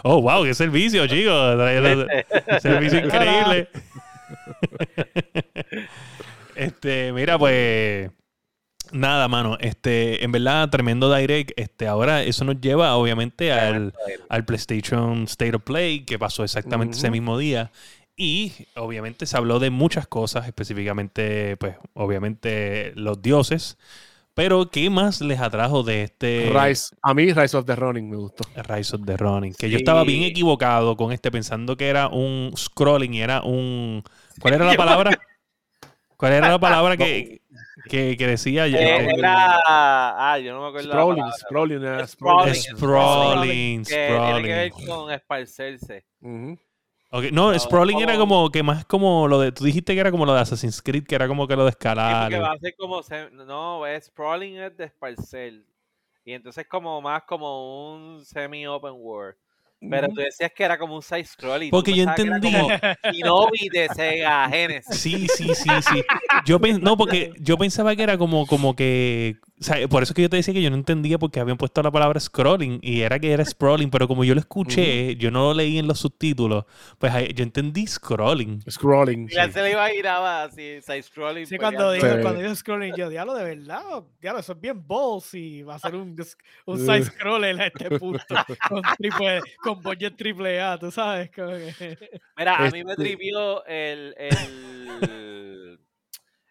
Oh, 0.03 0.21
wow, 0.21 0.43
qué 0.43 0.53
servicio, 0.53 1.05
chicos. 1.07 1.57
Servicio 2.61 2.99
increíble. 2.99 3.69
este, 6.55 7.11
mira, 7.13 7.37
pues. 7.37 8.09
Nada, 8.91 9.28
mano. 9.28 9.58
Este, 9.60 10.23
en 10.23 10.32
verdad, 10.32 10.69
tremendo 10.69 11.13
direct. 11.13 11.52
Este, 11.56 11.88
ahora 11.88 12.23
eso 12.23 12.45
nos 12.45 12.60
lleva, 12.62 12.95
obviamente, 12.95 13.52
al, 13.52 13.93
al 14.30 14.45
PlayStation 14.45 15.23
State 15.23 15.56
of 15.56 15.63
Play, 15.63 16.06
que 16.06 16.17
pasó 16.19 16.43
exactamente 16.43 16.97
ese 16.97 17.12
mismo 17.12 17.38
día. 17.38 17.71
Y 18.15 18.54
obviamente 18.76 19.26
se 19.26 19.38
habló 19.38 19.60
de 19.60 19.69
muchas 19.69 20.08
cosas, 20.08 20.47
específicamente, 20.47 21.56
pues, 21.58 21.76
obviamente, 21.93 22.91
los 22.95 23.21
dioses. 23.21 23.78
Pero, 24.34 24.69
¿qué 24.69 24.89
más 24.91 25.21
les 25.21 25.39
atrajo 25.39 25.82
de 25.82 26.04
este 26.04 26.52
Rise. 26.54 26.95
A 27.02 27.15
mí, 27.15 27.34
Rise 27.34 27.58
of 27.58 27.65
the 27.65 27.76
Running 27.76 28.08
me 28.08 28.17
gustó. 28.17 28.43
Rise 28.69 28.95
of 28.95 29.02
the 29.04 29.17
Running? 29.17 29.56
Que 29.56 29.69
yo 29.69 29.78
estaba 29.78 30.04
bien 30.04 30.21
equivocado 30.23 30.95
con 30.95 31.12
este, 31.12 31.32
pensando 31.32 31.76
que 31.76 31.88
era 31.88 32.08
un 32.08 32.54
scrolling 32.56 33.15
y 33.15 33.21
era 33.21 33.41
un. 33.41 34.04
¿Cuál 34.39 34.54
era 34.54 34.65
la 34.65 34.73
palabra? 34.78 35.19
¿Cuál 36.17 36.34
era 36.34 36.50
la 36.50 36.60
palabra 36.60 36.97
que, 36.97 37.41
que, 37.88 38.17
que 38.17 38.28
decía? 38.28 38.67
ya? 38.67 38.78
Eh, 38.80 38.97
Este, 39.08 39.19
era. 39.19 39.60
Ah, 39.67 40.39
yo 40.39 40.54
no 40.54 40.62
me 40.62 40.67
acuerdo. 40.69 40.88
la 40.88 40.93
Sprawling, 40.93 41.21
palabra. 41.23 41.38
Sprawling, 41.38 41.84
era 41.84 42.08
Sprawling. 42.08 42.54
Sprawling, 42.78 43.84
Que 43.86 44.08
tiene 44.08 44.41
que 44.43 44.47
ver 44.56 44.71
sprawling. 44.71 44.88
con 44.95 45.12
esparcerse. 45.12 46.06
No, 46.21 46.58
No, 47.32 47.58
sprawling 47.60 48.00
era 48.02 48.17
como- 48.17 48.50
que 48.52 48.63
más 48.63 48.84
como 48.86 49.28
lo 49.28 49.39
de. 49.39 49.52
Tú 49.52 49.63
dijiste 49.63 49.93
que 49.93 50.00
era 50.02 50.12
como 50.12 50.26
lo 50.26 50.34
de 50.34 50.41
Assassin's 50.41 50.82
Creed, 50.82 51.06
que 51.06 51.15
era 51.15 51.28
como 51.28 51.47
que 51.47 51.56
lo 51.56 51.63
de 51.65 51.71
Sí, 51.71 51.78
escalar. 51.78 52.32
y- 52.32 52.36
va 52.36 52.52
a 52.52 52.58
ser 52.58 52.76
como. 52.78 53.02
se- 53.02 53.30
No, 53.32 53.86
es 53.88 54.06
sprawling 54.06 54.58
es 54.58 54.76
de 54.78 54.86
esparcer. 54.86 55.63
Y 56.26 56.34
entonces, 56.34 56.67
como 56.67 57.02
más 57.02 57.23
como 57.23 57.93
un 57.93 58.26
semi-open 58.26 58.93
world. 58.97 59.38
Pero 59.79 60.07
tú 60.07 60.15
decías 60.21 60.51
que 60.55 60.63
era 60.63 60.77
como 60.77 60.95
un 60.95 61.01
side 61.03 61.23
scrolling. 61.25 61.69
Porque 61.69 61.93
yo 61.93 62.03
entendí. 62.03 62.49
Shinobi 63.11 63.69
de 63.71 63.87
Sega 63.89 64.49
Genesis. 64.49 64.95
Sí, 64.97 65.27
sí, 65.27 65.53
sí, 65.53 65.69
sí. 65.81 66.03
Yo 66.45 66.59
pen- 66.59 66.81
no, 66.81 66.97
porque 66.97 67.31
yo 67.39 67.57
pensaba 67.57 67.95
que 67.95 68.03
era 68.03 68.17
como, 68.17 68.47
como 68.47 68.75
que. 68.75 69.35
O 69.59 69.63
sea, 69.63 69.87
por 69.87 70.03
eso 70.03 70.11
es 70.11 70.15
que 70.15 70.21
yo 70.21 70.29
te 70.29 70.37
decía 70.37 70.53
que 70.53 70.61
yo 70.61 70.69
no 70.69 70.75
entendía 70.75 71.17
porque 71.17 71.39
habían 71.39 71.57
puesto 71.57 71.81
la 71.81 71.89
palabra 71.89 72.19
scrolling 72.19 72.79
y 72.83 73.01
era 73.01 73.17
que 73.19 73.31
era 73.31 73.43
scrolling, 73.43 73.89
pero 73.89 74.07
como 74.07 74.23
yo 74.23 74.33
lo 74.35 74.39
escuché, 74.39 75.15
yo 75.15 75.31
no 75.31 75.45
lo 75.47 75.53
leí 75.55 75.79
en 75.79 75.87
los 75.87 75.99
subtítulos, 75.99 76.65
pues 76.99 77.11
yo 77.33 77.43
entendí 77.43 77.87
scrolling. 77.87 78.61
Scrolling. 78.69 79.27
Y 79.29 79.33
ya 79.33 79.47
sí. 79.47 79.53
se 79.53 79.61
le 79.63 79.71
imaginaba 79.71 80.43
así, 80.43 80.79
side 80.81 81.01
scrolling. 81.03 81.45
Sí, 81.47 81.55
peleando. 81.57 81.77
cuando 81.79 81.91
dijo, 81.93 82.07
Sí. 82.07 82.21
cuando 82.21 82.41
dijo 82.41 82.55
scrolling, 82.55 82.93
yo, 82.95 83.09
diablo, 83.09 83.33
de 83.33 83.43
verdad, 83.43 84.03
diablo, 84.21 84.39
eso 84.41 84.53
es 84.53 84.61
bien 84.61 84.85
ballsy, 84.87 85.63
va 85.63 85.75
a 85.75 85.79
ser 85.79 85.95
un, 85.95 86.15
un 86.65 86.77
side 86.79 87.03
scroller 87.05 87.59
a 87.61 87.67
este 87.67 87.97
punto, 87.97 88.23
con, 88.69 88.81
triple, 88.97 89.41
con 89.63 89.81
budget 89.81 90.15
triple 90.15 90.61
A, 90.61 90.77
tú 90.77 90.91
sabes. 90.91 91.31
como 91.35 91.49
que- 91.51 91.97
Mira, 92.37 92.55
a 92.57 92.69
mí 92.69 92.83
me 92.83 92.91
Este- 92.91 93.03
trivió 93.03 93.65
el, 93.65 94.13
el, 94.19 94.31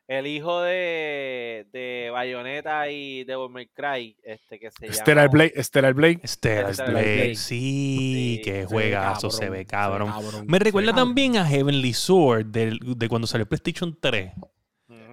el 0.09 0.27
hijo 0.27 0.61
de, 0.63 1.67
de 1.73 2.11
Bayonetta 2.13 2.89
y 2.91 3.25
Devil 3.25 3.49
May 3.51 3.67
Cry, 3.67 4.17
este 4.23 4.59
que 4.61 4.71
se 4.71 4.93
Stellar 4.93 5.25
llama... 5.27 5.33
Blade. 5.33 5.63
Stellar 5.65 5.95
Blade. 5.95 6.21
Stellar 6.25 6.75
Stellar 6.75 6.93
Blade, 6.93 7.15
Blade. 7.17 7.35
sí, 7.35 8.37
Sí, 8.37 8.41
qué 8.45 8.51
se 8.53 8.59
ve 8.61 8.65
juegazo, 8.67 9.31
se 9.31 9.51
ve 9.51 9.65
cabrón. 9.67 10.09
cabrón, 10.11 10.45
Me 10.49 10.59
recuerda 10.61 10.93
cabrón. 10.93 11.09
también 11.09 11.37
a 11.37 11.45
Heavenly 11.47 11.93
Sword 11.93 12.47
del- 12.47 12.79
de 12.97 13.09
cuando 13.09 13.27
salió 13.27 13.47
PlayStation 13.47 13.97
3. 14.01 14.33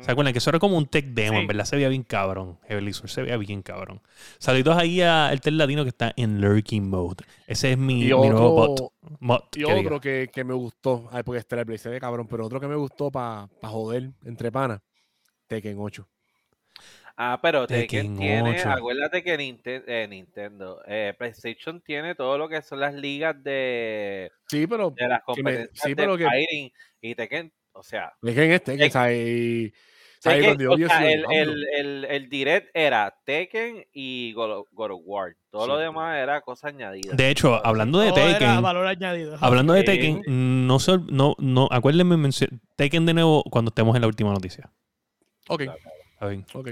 ¿Se 0.03 0.11
acuerdan? 0.11 0.33
Que 0.33 0.39
eso 0.39 0.49
era 0.49 0.59
como 0.59 0.77
un 0.77 0.85
tech 0.85 1.05
demo, 1.05 1.37
en 1.37 1.41
Sí. 1.43 1.47
verdad 1.47 1.65
se 1.65 1.75
veía 1.77 1.89
bien 1.89 2.03
cabrón. 2.03 2.59
Heavenly 2.67 2.93
Sword 2.93 3.09
se 3.09 3.21
veía 3.23 3.37
bien 3.37 3.61
cabrón. 3.61 4.01
Saludos 4.37 4.77
ahí 4.77 5.01
a 5.01 5.31
el 5.31 5.39
tel 5.41 5.57
latino 5.57 5.83
que 5.83 5.89
está 5.89 6.13
en 6.17 6.41
Lurking 6.41 6.89
Mode. 6.89 7.23
Ese 7.47 7.71
es 7.71 7.77
mi, 7.77 8.01
Y 8.01 8.13
mi 8.13 8.29
nuevo 8.29 8.51
bot. 8.51 8.93
mod 9.19 9.39
y 9.55 9.63
que 9.63 9.73
otro 9.73 10.01
que, 10.01 10.29
que 10.33 10.43
me 10.43 10.53
gustó. 10.53 11.07
Ay, 11.11 11.23
porque 11.23 11.39
Blade 11.63 11.77
se 11.77 11.89
ve 11.89 11.99
cabrón. 11.99 12.27
Pero 12.27 12.45
otro 12.45 12.59
que 12.59 12.67
me 12.67 12.75
gustó 12.75 13.09
para 13.11 13.47
joder 13.61 14.11
entre 14.25 14.51
panas. 14.51 14.81
Tekken 15.47 15.77
8. 15.79 16.07
Ah, 17.15 17.37
pero 17.41 17.67
Tekken 17.67 17.87
Tekken 18.15 18.17
tiene, 18.17 18.49
8. 18.59 18.69
acuérdate 18.71 19.23
que 19.23 19.33
eh, 19.35 20.07
Nintendo, 20.09 20.81
eh, 20.87 21.13
PlayStation 21.17 21.79
tiene 21.81 22.15
todo 22.15 22.37
lo 22.39 22.49
que 22.49 22.61
son 22.63 22.79
las 22.79 22.93
ligas 22.95 23.35
de, 23.43 24.31
Sí, 24.47 24.65
pero 24.65 24.89
de 24.89 25.07
las 25.07 25.19
Que 25.19 25.43
me- 25.43 25.51
competencias 25.51 25.79
sí, 25.83 25.89
de 25.89 25.95
pero 25.95 26.17
que- 26.17 26.25
fighting 26.25 26.71
y 27.01 27.13
Tekken, 27.13 27.53
o 27.73 27.83
sea, 27.83 28.11
Tekken 28.19 28.51
es 28.51 28.63
Tekken. 28.63 28.89
Tekken. 28.91 29.11
Y- 29.15 29.73
el, 30.25 30.57
diablo. 30.57 30.75
el, 31.29 31.65
el, 31.75 32.05
el 32.05 32.29
direct 32.29 32.69
era 32.73 33.15
Tekken 33.25 33.85
y 33.93 34.33
God 34.33 34.51
of, 34.59 34.67
God 34.71 34.91
of 34.91 35.01
War. 35.03 35.35
Todo 35.49 35.67
lo 35.67 35.77
demás 35.77 36.17
era 36.17 36.41
cosa 36.41 36.69
añadida. 36.69 37.13
De 37.13 37.29
hecho, 37.29 37.63
hablando 37.65 37.99
de 37.99 38.09
todo 38.09 38.19
era 38.27 38.39
Tekken, 38.39 38.61
valor 38.61 38.87
añadido. 38.87 39.37
hablando 39.39 39.73
de. 39.73 39.83
Tekken, 39.83 40.21
no, 40.67 40.79
se 40.79 40.97
no, 41.09 41.35
no, 41.37 41.67
acuérdenme 41.71 42.17
mencio- 42.17 42.49
Tekken 42.75 43.05
de 43.05 43.13
nuevo 43.13 43.43
cuando 43.43 43.69
estemos 43.69 43.95
en 43.95 44.01
la 44.01 44.07
última 44.07 44.31
noticia. 44.31 44.71
Ok, 45.49 45.61
¿Está 45.61 46.27
bien? 46.27 46.45
ok. 46.53 46.69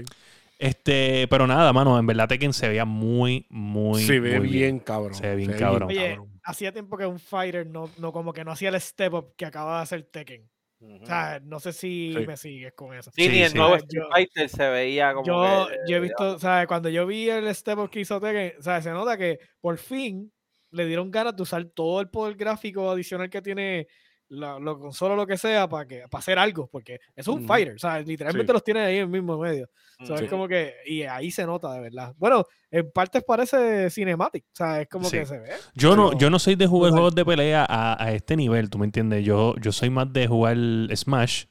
Este, 0.58 1.26
pero 1.28 1.46
nada, 1.46 1.72
mano, 1.72 1.98
en 1.98 2.06
verdad 2.06 2.28
Tekken 2.28 2.52
se 2.52 2.68
veía 2.68 2.84
muy, 2.84 3.46
muy, 3.50 4.02
se 4.02 4.20
ve 4.20 4.38
muy 4.38 4.48
bien, 4.48 4.78
cabrón. 4.78 5.14
Se 5.14 5.26
ve 5.26 5.34
bien 5.36 5.52
cabrón. 5.54 5.88
Oye, 5.88 6.18
hacía 6.44 6.72
tiempo 6.72 6.96
que 6.96 7.04
un 7.04 7.18
fighter 7.18 7.66
no, 7.66 7.90
no 7.98 8.12
como 8.12 8.32
que 8.32 8.44
no 8.44 8.52
hacía 8.52 8.68
el 8.68 8.80
step 8.80 9.12
up 9.12 9.34
que 9.36 9.44
acaba 9.44 9.78
de 9.78 9.82
hacer 9.82 10.02
Tekken. 10.04 10.48
O 10.82 11.06
sea, 11.06 11.40
no 11.44 11.60
sé 11.60 11.72
si 11.72 12.12
Sí. 12.16 12.26
me 12.26 12.36
sigues 12.36 12.72
con 12.74 12.92
eso. 12.94 13.10
sí, 13.14 13.22
sí, 13.24 13.28
ni 13.28 13.42
el 13.42 13.50
sí. 13.50 13.56
nuevo 13.58 13.76
Street 13.76 14.02
yo- 14.02 14.08
Fighter 14.10 14.48
se 14.48 14.68
veía 14.68 15.14
como 15.14 15.26
Yo, 15.26 15.68
que, 15.68 15.76
yo 15.88 15.96
he 15.96 15.98
eh, 15.98 16.02
visto, 16.02 16.38
¿sabes? 16.38 16.66
Cuando 16.66 16.88
yo 16.88 17.06
vi 17.06 17.28
el 17.30 17.54
step 17.54 17.78
up 17.78 17.90
que 17.90 18.00
hizo 18.00 18.20
Tekken, 18.20 18.60
¿sabes? 18.62 18.84
Se 18.84 18.90
nota 18.90 19.16
que 19.16 19.38
por 19.60 19.78
fin 19.78 20.32
le 20.70 20.86
dieron 20.86 21.10
ganas 21.10 21.36
de 21.36 21.42
usar 21.42 21.64
todo 21.66 22.00
el 22.00 22.08
poder 22.08 22.34
gráfico 22.36 22.90
adicional 22.90 23.30
que 23.30 23.42
tiene 23.42 23.86
la, 24.32 24.58
lo 24.58 24.78
consola 24.78 25.14
o 25.14 25.16
lo 25.16 25.26
que 25.26 25.36
sea 25.36 25.68
para 25.68 25.86
que 25.86 26.04
para 26.10 26.20
hacer 26.20 26.38
algo, 26.38 26.66
porque 26.66 27.00
es 27.14 27.28
un 27.28 27.38
Ujú. 27.40 27.46
fighter, 27.46 27.78
¿sabes? 27.78 28.06
Literalmente 28.06 28.50
Sí. 28.50 28.54
los 28.54 28.64
tiene 28.64 28.80
ahí 28.80 28.96
en 28.96 29.02
el 29.02 29.08
mismo 29.08 29.36
medio. 29.38 29.68
O 30.00 30.06
sea, 30.06 30.14
ujú. 30.16 30.24
es 30.24 30.30
como 30.30 30.48
que, 30.48 30.74
y 30.86 31.02
ahí 31.02 31.30
se 31.30 31.44
nota 31.46 31.72
de 31.74 31.80
verdad. 31.80 32.14
Bueno, 32.16 32.44
en 32.70 32.90
partes 32.90 33.22
parece 33.24 33.90
cinematic, 33.90 34.44
o 34.46 34.56
sea, 34.56 34.80
es 34.80 34.88
como 34.88 35.08
Sí. 35.08 35.18
que 35.18 35.26
se 35.26 35.38
ve. 35.38 35.50
Yo 35.74 35.94
no, 35.96 36.16
yo 36.18 36.30
no 36.30 36.38
soy 36.38 36.54
de 36.56 36.66
jugar 36.66 36.90
brutal. 36.92 36.98
juegos 37.00 37.14
de 37.14 37.24
pelea 37.24 37.66
a, 37.68 38.02
a 38.02 38.12
este 38.12 38.34
nivel, 38.36 38.70
¿tú 38.70 38.78
me 38.78 38.86
entiendes? 38.86 39.24
Yo, 39.24 39.54
yo 39.60 39.70
soy 39.70 39.90
más 39.90 40.12
de 40.12 40.26
jugar 40.26 40.56
Smash, 40.94 41.44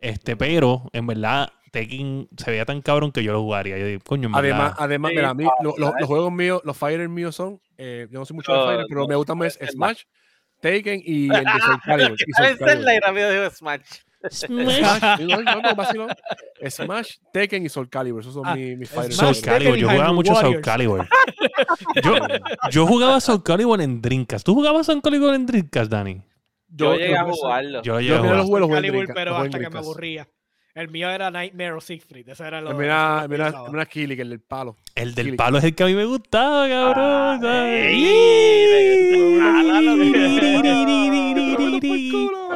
este, 0.00 0.36
pero 0.36 0.88
en 0.92 1.06
verdad 1.06 1.48
Tekken 1.72 2.28
se 2.36 2.50
veía 2.50 2.64
tan 2.64 2.80
cabrón 2.82 3.12
que 3.12 3.22
yo 3.22 3.32
lo 3.32 3.42
jugaría. 3.42 3.76
Yo 3.78 3.86
digo, 3.86 4.00
coño, 4.06 4.30
Además, 4.32 4.74
además, 4.78 5.10
Sí, 5.10 5.16
mira, 5.16 5.30
a 5.30 5.34
mí 5.34 5.44
para- 5.44 5.56
lo- 5.62 5.74
lo- 5.76 5.86
para 5.88 6.00
los 6.00 6.08
juegos 6.08 6.32
míos, 6.32 6.60
los 6.64 6.76
fighters 6.76 7.10
míos 7.10 7.34
son, 7.34 7.60
eh, 7.76 8.08
yo 8.10 8.18
no 8.18 8.24
soy 8.24 8.34
mucho 8.36 8.52
de 8.52 8.58
Los- 8.58 8.66
fighter, 8.66 8.86
pero 8.88 9.00
me 9.02 9.08
los- 9.14 9.16
gustan 9.18 9.38
más 9.38 9.58
Smash, 9.72 10.02
Taken 10.76 11.02
y 11.04 11.24
el 11.24 11.44
de 11.44 11.60
Soul 11.60 11.80
Calibur. 11.84 12.16
y 12.26 12.32
Soul 12.32 12.58
Calibur. 12.58 12.92
y 12.92 12.98
rápido 13.00 13.30
digo 13.30 13.50
Smash. 13.50 13.80
Smash. 14.30 15.20
No, 15.20 15.42
no, 15.42 15.60
no, 15.62 15.74
vacilón. 15.76 16.08
Smash, 16.68 17.16
Tekken 17.32 17.64
y 17.64 17.68
Soul 17.68 17.88
Calibur. 17.88 18.20
Esos 18.22 18.34
son 18.34 18.42
Ah, 18.46 18.54
mis, 18.56 18.76
mis 18.76 18.88
fighters. 18.90 19.16
Soul. 19.16 19.36
Calibur. 19.42 19.76
Yo 19.76 19.88
jugaba 19.88 20.12
mucho 20.12 20.32
Soul 20.34 20.44
Warriors. 20.44 20.64
Calibur. 20.64 21.08
Yo, 22.02 22.14
yo 22.70 22.86
jugaba 22.86 23.20
Soul 23.20 23.42
Calibur 23.42 23.80
en 23.80 24.00
Dreamcast. 24.02 24.44
¿Tú 24.44 24.54
jugabas 24.54 24.86
Soul 24.86 25.00
Calibur 25.02 25.34
en 25.34 25.46
Dreamcast, 25.46 25.90
Dani? 25.90 26.22
Yo, 26.68 26.94
llegué 26.94 27.16
a 27.16 27.26
yo- 27.26 27.32
jugarlo. 27.32 27.82
Yo 27.82 28.00
llegué 28.00 28.08
Yo 28.10 28.18
a 28.18 28.22
mira 28.22 28.34
los 28.36 28.46
jugar. 28.46 28.48
juegos, 28.48 28.60
los 28.60 28.68
jugué 28.68 28.78
en 28.78 28.92
Calibur, 29.06 29.14
pero 29.14 29.36
hasta 29.36 29.58
que 29.58 29.70
me 29.70 29.78
aburría. 29.78 30.28
El 30.76 30.90
mío 30.90 31.08
era 31.08 31.30
Nightmare 31.30 31.72
of 31.72 31.82
Siegfried. 31.84 32.28
Ese 32.28 32.46
era 32.46 32.60
lo 32.60 32.70
utilizaba. 32.76 33.26
mira 33.26 33.86
Kili, 33.86 34.14
que 34.14 34.20
el 34.20 34.28
del 34.28 34.40
palo. 34.40 34.76
El 34.94 35.14
del 35.14 35.24
Kili. 35.28 35.36
palo 35.38 35.56
es 35.56 35.64
el 35.64 35.74
que 35.74 35.82
a 35.82 35.86
mí 35.86 35.94
me 35.94 36.04
gustaba, 36.04 36.68
cabrón. 36.68 37.40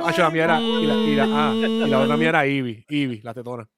Ah, 0.02 0.12
yo, 0.16 0.22
la 0.24 0.30
mía 0.30 0.44
era, 0.44 0.60
y 0.60 0.86
la, 0.86 0.94
y 0.94 1.14
la, 1.14 1.24
ah, 1.24 1.52
y 1.54 1.88
la 1.88 2.00
otra 2.00 2.16
mía 2.16 2.28
era 2.30 2.46
Ivy, 2.46 2.84
Ivy, 2.88 3.20
la 3.22 3.34
tetona. 3.34 3.68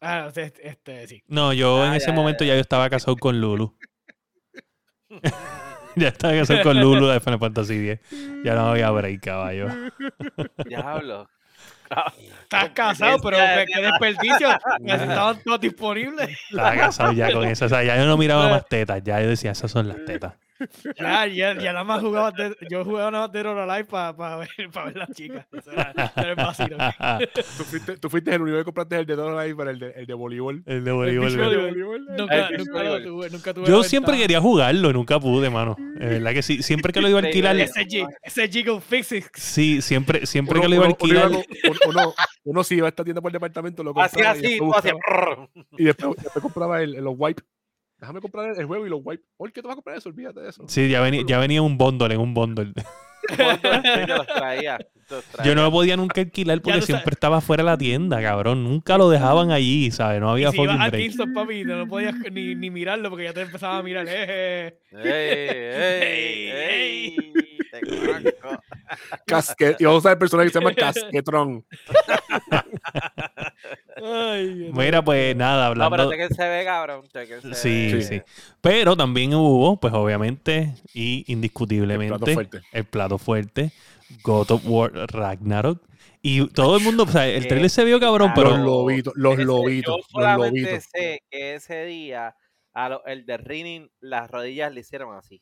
Ah, 0.00 0.26
este, 0.34 0.52
este, 0.68 1.06
sí. 1.06 1.22
No, 1.26 1.52
yo 1.52 1.84
en 1.84 1.92
Ah, 1.92 1.96
ese 1.96 2.08
ya, 2.08 2.12
momento 2.12 2.44
ya 2.44 2.54
yo 2.54 2.60
estaba 2.60 2.88
casado 2.90 3.16
con 3.16 3.40
Lulu. 3.40 3.76
ya 5.96 6.08
estaba 6.08 6.34
casado 6.34 6.62
con 6.62 6.80
Lulu 6.80 7.06
de 7.08 7.20
Final 7.20 7.38
Fantasy 7.38 7.88
X. 7.90 8.08
Ya 8.44 8.54
no 8.54 8.70
había 8.70 8.90
break, 8.90 9.20
caballo. 9.24 9.68
Diablo. 10.66 11.28
Estás 12.42 12.70
casado, 12.70 13.18
pero 13.22 13.36
qué, 13.66 13.80
desperdicio. 13.80 14.48
Estaban 14.84 15.42
todos 15.42 15.60
disponibles. 15.60 16.38
Estaba 16.50 16.74
casado 16.76 17.12
ya 17.12 17.32
con 17.32 17.44
eso. 17.44 17.66
O 17.66 17.68
sea, 17.68 17.82
ya 17.82 17.96
yo 17.96 18.06
no 18.06 18.16
miraba 18.16 18.48
más 18.48 18.66
tetas. 18.66 19.02
Ya 19.04 19.20
yo 19.20 19.28
decía, 19.28 19.52
esas 19.52 19.70
son 19.70 19.88
las 19.88 20.04
tetas. 20.04 20.34
Ya, 20.98 21.26
ya, 21.26 21.54
ya 21.54 21.72
nada 21.72 21.84
más 21.84 22.00
jugaba. 22.00 22.32
Dead- 22.32 22.54
yo 22.70 22.84
jugaba 22.84 23.10
nada 23.10 23.24
más 23.26 23.32
Dead 23.32 23.46
or 23.46 23.58
Alive 23.58 23.84
para 23.88 24.36
ver, 24.36 24.48
pa 24.72 24.84
ver 24.86 24.96
las 24.96 25.10
chicas. 25.12 25.46
Eso 25.52 25.72
era, 25.72 25.92
era 26.16 26.30
el 26.30 26.34
vacilo. 26.36 26.76
Tú 27.56 27.64
fuiste, 27.64 27.96
tú 27.98 28.10
fuiste 28.10 28.34
el 28.34 28.42
único 28.42 28.58
que 28.58 28.64
compraste 28.64 28.96
el 28.98 29.06
de 29.06 29.38
ahí 29.38 29.54
para 29.54 29.70
el 29.70 29.78
de, 29.78 29.90
el 29.92 30.06
de 30.06 30.14
voleibol. 30.14 30.62
el 30.66 30.84
de 30.84 30.90
El 30.90 30.96
voleibol. 30.96 32.06
Nunca, 32.16 32.48
El 32.48 32.64
tuve, 33.04 33.30
nunca 33.30 33.54
tuve 33.54 33.66
Yo 33.68 33.82
siempre 33.82 34.16
quería 34.16 34.40
jugarlo, 34.40 34.92
nunca 34.92 35.18
pude, 35.20 35.50
mano. 35.50 35.76
Es 36.00 36.08
verdad 36.10 36.32
que 36.32 36.42
sí. 36.42 36.62
Siempre 36.62 36.92
que 36.92 37.00
lo 37.00 37.08
iba 37.08 37.20
a 37.20 37.22
alquilar, 37.22 37.56
Ese, 37.58 37.86
ese 38.22 38.48
Jiggle 38.48 38.80
Physics. 38.80 39.40
sí, 39.40 39.80
siempre, 39.82 40.26
siempre 40.26 40.54
Uno, 40.58 40.62
que 40.62 40.68
lo 40.68 40.74
iba 40.76 40.84
a 40.84 40.88
alquilar. 40.88 41.28
uno, 41.28 41.42
uno, 41.88 42.14
uno 42.44 42.64
sí 42.64 42.76
iba 42.76 42.86
a 42.86 42.90
esta 42.90 43.04
tienda 43.04 43.20
por 43.20 43.32
departamento, 43.32 43.82
lo 43.82 43.90
Así, 44.00 44.16
compraba 44.16 44.36
y 44.36 44.38
así, 44.38 44.48
después 44.54 44.76
así. 44.78 44.90
y 45.78 45.84
después, 45.84 46.16
después 46.22 46.42
compraba 46.42 46.82
el, 46.82 46.94
el- 46.96 47.04
los 47.04 47.14
wipes. 47.16 47.44
Déjame 47.98 48.20
comprar 48.20 48.56
el, 48.56 48.66
juego 48.66 48.86
y 48.86 48.90
los 48.90 49.00
wipes. 49.02 49.26
¿Por 49.36 49.52
qué 49.52 49.60
tú 49.60 49.68
vas 49.68 49.74
a 49.74 49.76
comprar 49.76 49.96
eso? 49.96 50.08
Olvídate 50.08 50.40
de 50.40 50.50
eso. 50.50 50.64
Sí, 50.68 50.88
ya 50.88 51.00
venía, 51.00 51.22
ya 51.26 51.38
venía 51.38 51.62
un 51.62 51.76
bundle 51.76 52.14
en 52.14 52.20
un 52.20 52.32
bundle. 52.34 52.72
Te 53.28 54.06
los 54.06 54.26
traía. 54.26 54.78
te 54.78 55.14
los 55.14 55.24
traía. 55.24 55.50
Yo 55.50 55.54
no 55.54 55.62
lo 55.62 55.70
podía 55.70 55.96
nunca 55.96 56.20
alquilar 56.20 56.62
porque 56.62 56.78
tú 56.78 56.86
siempre 56.86 57.04
sabes. 57.04 57.16
estaba 57.16 57.40
fuera 57.40 57.62
de 57.62 57.70
la 57.70 57.76
tienda, 57.76 58.22
cabrón. 58.22 58.64
Nunca 58.64 58.96
lo 58.96 59.10
dejaban 59.10 59.50
allí, 59.50 59.90
¿sabes? 59.90 60.20
No 60.20 60.28
Y 60.38 60.44
había 60.44 60.50
si 60.52 60.62
ibas 60.62 60.76
fucking 60.76 60.90
break. 60.90 61.34
Papi, 61.34 61.64
no 61.64 61.86
podías 61.86 62.14
ni, 62.32 62.54
ni 62.54 62.70
mirarlo 62.70 63.10
porque 63.10 63.24
ya 63.24 63.34
te 63.34 63.42
empezaba 63.42 63.78
a 63.78 63.82
mirar. 63.82 64.06
Eh, 64.08 64.78
¡Ey, 64.92 65.02
ey, 65.82 66.50
Ey, 66.50 67.16
ey! 67.18 67.57
Te 67.70 67.80
conozco. 67.80 68.62
Casque, 69.26 69.76
y 69.78 69.84
vamos 69.84 69.96
a 69.96 69.98
usar 69.98 70.12
el 70.12 70.18
personaje 70.18 70.48
que 70.48 70.52
se 70.52 70.58
llama 70.60 70.74
Casquetron. 70.74 71.64
Ay, 73.96 74.70
Mira, 74.72 75.02
pues 75.04 75.34
nada, 75.36 75.74
No, 75.74 75.84
hablando. 75.84 75.96
pero 75.96 76.08
Tekken 76.10 76.34
se 76.36 76.48
ve, 76.48 76.64
cabrón. 76.64 77.02
Se 77.12 77.54
Sí, 77.54 77.92
ve. 77.92 78.02
sí. 78.02 78.22
Pero 78.60 78.96
también 78.96 79.34
hubo, 79.34 79.78
pues 79.78 79.92
obviamente 79.92 80.74
y 80.94 81.24
El 81.26 81.32
indiscutiblemente, 81.34 82.16
plato 82.16 82.32
fuerte. 82.32 82.60
el 82.72 82.84
plato 82.84 83.18
fuerte, 83.18 83.72
God 84.22 84.50
of 84.52 84.62
War 84.66 84.92
Ragnarok. 84.92 85.82
Y 86.22 86.46
todo 86.48 86.76
el 86.78 86.82
mundo, 86.82 87.04
o 87.04 87.08
sea, 87.08 87.28
el 87.28 87.42
Qué 87.42 87.48
trailer 87.48 87.70
se 87.70 87.84
vio 87.84 88.00
cabrón, 88.00 88.32
Claro. 88.34 88.50
Los 88.50 88.58
pero 88.58 88.64
lobitos, 88.66 89.12
los 89.16 89.34
Ese- 89.34 89.44
lobitos, 89.44 89.96
Yo 89.96 89.96
los 89.98 90.06
solamente 90.10 90.60
lobitos. 90.62 90.84
sé 90.92 91.22
que 91.30 91.54
ese 91.54 91.84
día 91.84 92.34
a 92.74 92.88
lo- 92.88 93.04
el 93.06 93.24
de 93.24 93.36
Rinning 93.36 93.90
las 94.00 94.28
rodillas 94.30 94.72
le 94.72 94.80
hicieron 94.80 95.16
así. 95.16 95.40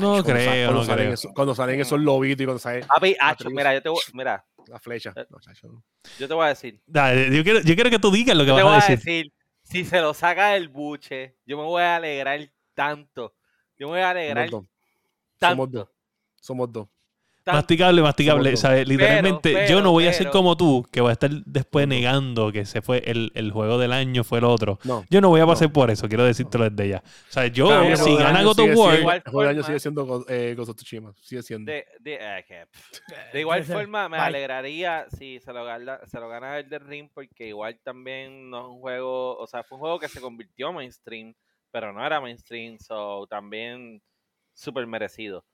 No 0.00 0.22
creo, 0.24 0.64
cuando 0.66 0.72
no 0.80 0.84
salen 0.84 1.04
creo. 1.04 1.14
esos- 1.14 1.32
cuando 1.34 1.54
salen 1.54 1.80
esos 1.80 2.00
lobitos 2.00 2.42
y 2.42 2.44
cuando 2.44 2.58
sale 2.58 2.86
Papi, 2.86 3.16
acho, 3.20 3.50
mira, 3.50 3.72
yo 3.74 3.82
te 3.82 3.88
voy, 3.88 4.02
mira, 4.12 4.44
la 4.66 4.78
flecha. 4.80 5.12
Eh, 5.16 5.26
No, 5.30 5.38
chacho, 5.40 5.68
no. 5.68 5.84
yo 6.18 6.28
te 6.28 6.34
voy 6.34 6.44
a 6.46 6.48
decir. 6.48 6.80
Dale, 6.86 7.34
yo, 7.36 7.42
quiero, 7.42 7.60
yo 7.60 7.74
quiero 7.74 7.90
que 7.90 7.98
tú 7.98 8.10
digas 8.10 8.36
lo 8.36 8.44
que 8.44 8.50
Yo 8.50 8.56
te 8.56 8.62
voy 8.62 8.72
a 8.72 8.76
decir. 8.76 8.96
decir, 8.98 9.32
si 9.62 9.84
se 9.84 10.00
lo 10.00 10.12
saca 10.14 10.48
del 10.50 10.68
buche, 10.68 11.36
yo 11.46 11.56
me 11.56 11.62
voy 11.64 11.82
a 11.82 11.96
alegrar 11.96 12.40
tanto. 12.74 13.34
Yo 13.78 13.86
me 13.88 13.94
voy 13.94 14.00
a 14.02 14.10
alegrar 14.10 14.48
Somos 14.48 14.62
dos. 14.62 14.70
Somos 15.40 15.70
dos. 15.72 15.84
tanto. 15.86 15.94
Somos 16.40 16.72
dos. 16.72 16.88
Tanto. 17.44 17.58
Masticable, 17.58 18.02
masticable. 18.02 18.56
¿sabes? 18.56 18.88
Literalmente, 18.88 19.52
yo 19.52 19.58
pero, 19.66 19.80
no 19.82 19.92
voy 19.92 20.06
a 20.06 20.12
ser 20.12 20.30
como 20.30 20.56
tú, 20.56 20.84
que 20.90 21.00
voy 21.00 21.10
a 21.10 21.12
estar 21.12 21.30
después 21.30 21.86
negando 21.86 22.50
que 22.50 22.64
se 22.64 22.82
fue 22.82 23.02
el, 23.06 23.30
el 23.34 23.52
juego 23.52 23.78
del 23.78 23.92
año, 23.92 24.24
fue 24.24 24.38
el 24.38 24.44
otro. 24.44 24.78
No. 24.84 25.04
Yo 25.10 25.20
no 25.20 25.28
voy 25.28 25.40
a 25.40 25.44
No. 25.44 25.50
pasar 25.50 25.70
por 25.72 25.90
eso, 25.90 26.08
quiero 26.08 26.24
decírtelo 26.24 26.68
desde 26.68 26.88
ya. 26.88 27.02
O 27.06 27.32
sea, 27.32 27.46
yo, 27.46 27.66
Claro, 27.68 27.96
si 27.96 28.10
del 28.10 28.18
gana 28.18 28.42
God 28.42 28.58
of 28.60 28.76
War, 28.76 28.94
El 28.96 29.02
juego 29.22 29.40
del 29.42 29.48
año 29.50 29.62
sigue 29.62 29.78
siendo 29.80 30.24
eh, 30.28 30.54
Ghost 30.56 30.70
of 30.70 30.76
Tsushima. 30.76 31.12
Sigue 31.20 31.42
siendo. 31.42 31.70
De, 31.70 31.86
de- 32.00 32.18
eh, 32.20 32.66
de 33.32 33.40
igual 33.40 33.62
forma, 33.64 34.08
me 34.08 34.16
bye. 34.16 34.26
alegraría 34.26 35.06
si 35.16 35.38
se 35.40 35.52
lo, 35.52 35.64
gana, 35.64 36.00
se 36.06 36.18
lo 36.18 36.28
gana 36.28 36.58
el 36.58 36.68
de 36.68 36.78
Ring, 36.78 37.08
porque 37.12 37.48
igual 37.48 37.78
también 37.84 38.48
no 38.50 38.60
es 38.60 38.64
un 38.66 38.80
juego, 38.80 39.36
o 39.36 39.46
sea, 39.46 39.62
fue 39.62 39.76
un 39.76 39.80
juego 39.80 39.98
que 39.98 40.08
se 40.08 40.20
convirtió 40.20 40.72
mainstream, 40.72 41.34
pero 41.70 41.92
no 41.92 42.04
era 42.06 42.20
mainstream, 42.20 42.78
so 42.78 43.26
también 43.28 44.00
súper 44.54 44.86
merecido. 44.86 45.44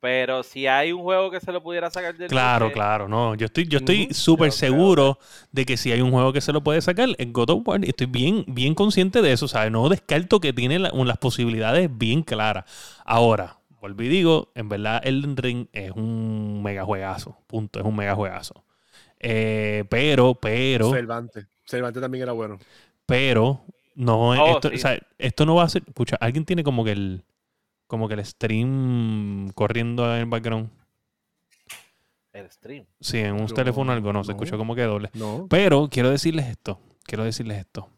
Pero 0.00 0.42
si 0.42 0.66
hay 0.66 0.92
un 0.92 1.02
juego 1.02 1.30
que 1.30 1.40
se 1.40 1.52
lo 1.52 1.62
pudiera 1.62 1.90
sacar 1.90 2.16
del 2.16 2.28
Claro, 2.28 2.66
buche, 2.66 2.74
claro, 2.74 3.06
no. 3.08 3.34
Yo 3.34 3.46
estoy, 3.46 3.66
yo 3.68 3.78
estoy 3.78 4.04
Ujú. 4.04 4.14
súper 4.14 4.48
creo 4.48 4.58
seguro 4.58 5.18
de 5.52 5.66
que 5.66 5.76
si 5.76 5.92
hay 5.92 6.00
un 6.00 6.10
juego 6.10 6.32
que 6.32 6.40
se 6.40 6.52
lo 6.52 6.62
puede 6.62 6.80
sacar, 6.80 7.10
en 7.18 7.32
God 7.34 7.50
of 7.50 7.68
War, 7.68 7.84
y 7.84 7.90
estoy 7.90 8.06
bien, 8.06 8.44
bien 8.46 8.74
consciente 8.74 9.20
de 9.20 9.32
eso, 9.32 9.46
¿sabes? 9.46 9.70
No 9.70 9.88
descarto 9.90 10.40
que 10.40 10.54
tiene 10.54 10.78
la- 10.78 10.90
un- 10.92 11.06
las 11.06 11.18
posibilidades 11.18 11.90
bien 11.98 12.22
claras. 12.22 12.64
Ahora, 13.04 13.58
vuelvo 13.80 14.02
y 14.02 14.08
digo, 14.08 14.50
en 14.54 14.70
verdad 14.70 15.02
el 15.04 15.36
Ring 15.36 15.66
es 15.72 15.90
un 15.90 16.62
mega 16.62 16.84
juegazo, 16.84 17.36
punto, 17.46 17.78
es 17.80 17.84
un 17.84 17.96
mega 17.96 18.14
juegazo. 18.14 18.64
Eh, 19.18 19.84
pero, 19.90 20.34
pero, 20.34 20.90
Cervantes. 20.90 21.46
Cervantes 21.66 22.00
también 22.00 22.22
era 22.22 22.32
bueno. 22.32 22.58
pero, 23.06 23.60
no, 23.94 24.30
Oh, 24.30 24.46
esto, 24.56 24.70
sí. 24.70 24.76
o 24.76 24.78
sea, 24.78 24.98
esto 25.18 25.44
no 25.44 25.56
va 25.56 25.64
a 25.64 25.68
ser, 25.68 25.82
escucha, 25.86 26.16
alguien 26.20 26.44
tiene 26.46 26.64
como 26.64 26.84
que 26.84 26.92
el, 26.92 27.22
como 27.90 28.06
que 28.08 28.14
el 28.14 28.24
stream 28.24 29.50
corriendo 29.54 30.06
en 30.14 30.20
el 30.20 30.26
background. 30.26 30.70
El 32.32 32.48
stream. 32.50 32.86
Sí, 33.00 33.18
en 33.18 33.32
un 33.34 33.48
Yo- 33.48 33.54
teléfono 33.54 33.90
algo, 33.90 34.12
no, 34.12 34.22
se 34.22 34.30
escuchó 34.32 34.56
como 34.56 34.76
que 34.76 34.82
doble. 34.82 35.10
No. 35.14 35.46
Pero 35.50 35.88
quiero 35.90 36.08
decirles 36.10 36.46
esto, 36.46 36.80
quiero 37.04 37.24
decirles 37.24 37.58
esto. 37.58 37.90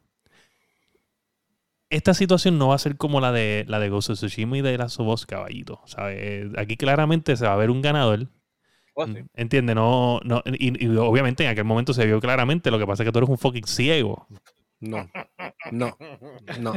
Esta 1.91 2.15
situación 2.15 2.57
no 2.57 2.69
va 2.69 2.77
a 2.77 2.79
ser 2.79 2.97
como 2.97 3.21
la 3.21 3.31
de 3.33 3.67
la 3.69 3.79
de 3.79 3.91
Ghost 3.91 4.09
of 4.09 4.17
Tsushima 4.17 4.57
y 4.57 4.63
de 4.63 4.79
Last 4.79 4.99
of 4.99 5.09
Us, 5.09 5.27
caballito. 5.27 5.83
¿sabe? 5.85 6.51
Aquí 6.57 6.79
claramente 6.79 7.37
se 7.37 7.47
va 7.47 7.53
a 7.53 7.57
ver 7.57 7.71
un 7.71 7.83
ganador. 7.83 8.29
Oh, 8.95 9.07
sí. 9.07 9.19
¿Entiendes? 9.35 9.77
No, 9.77 10.21
no, 10.25 10.43
y, 10.47 10.83
y 10.87 10.97
obviamente 10.97 11.45
en 11.45 11.51
aquel 11.51 11.65
momento 11.65 11.93
se 11.93 12.07
vio 12.07 12.19
claramente. 12.21 12.71
Lo 12.71 12.79
que 12.79 12.87
pasa 12.87 13.03
es 13.03 13.07
que 13.07 13.13
tú 13.13 13.19
eres 13.19 13.29
un 13.29 13.37
fucking 13.39 13.67
ciego. 13.67 14.27
No. 14.81 15.09
No. 15.71 15.97
No. 16.59 16.75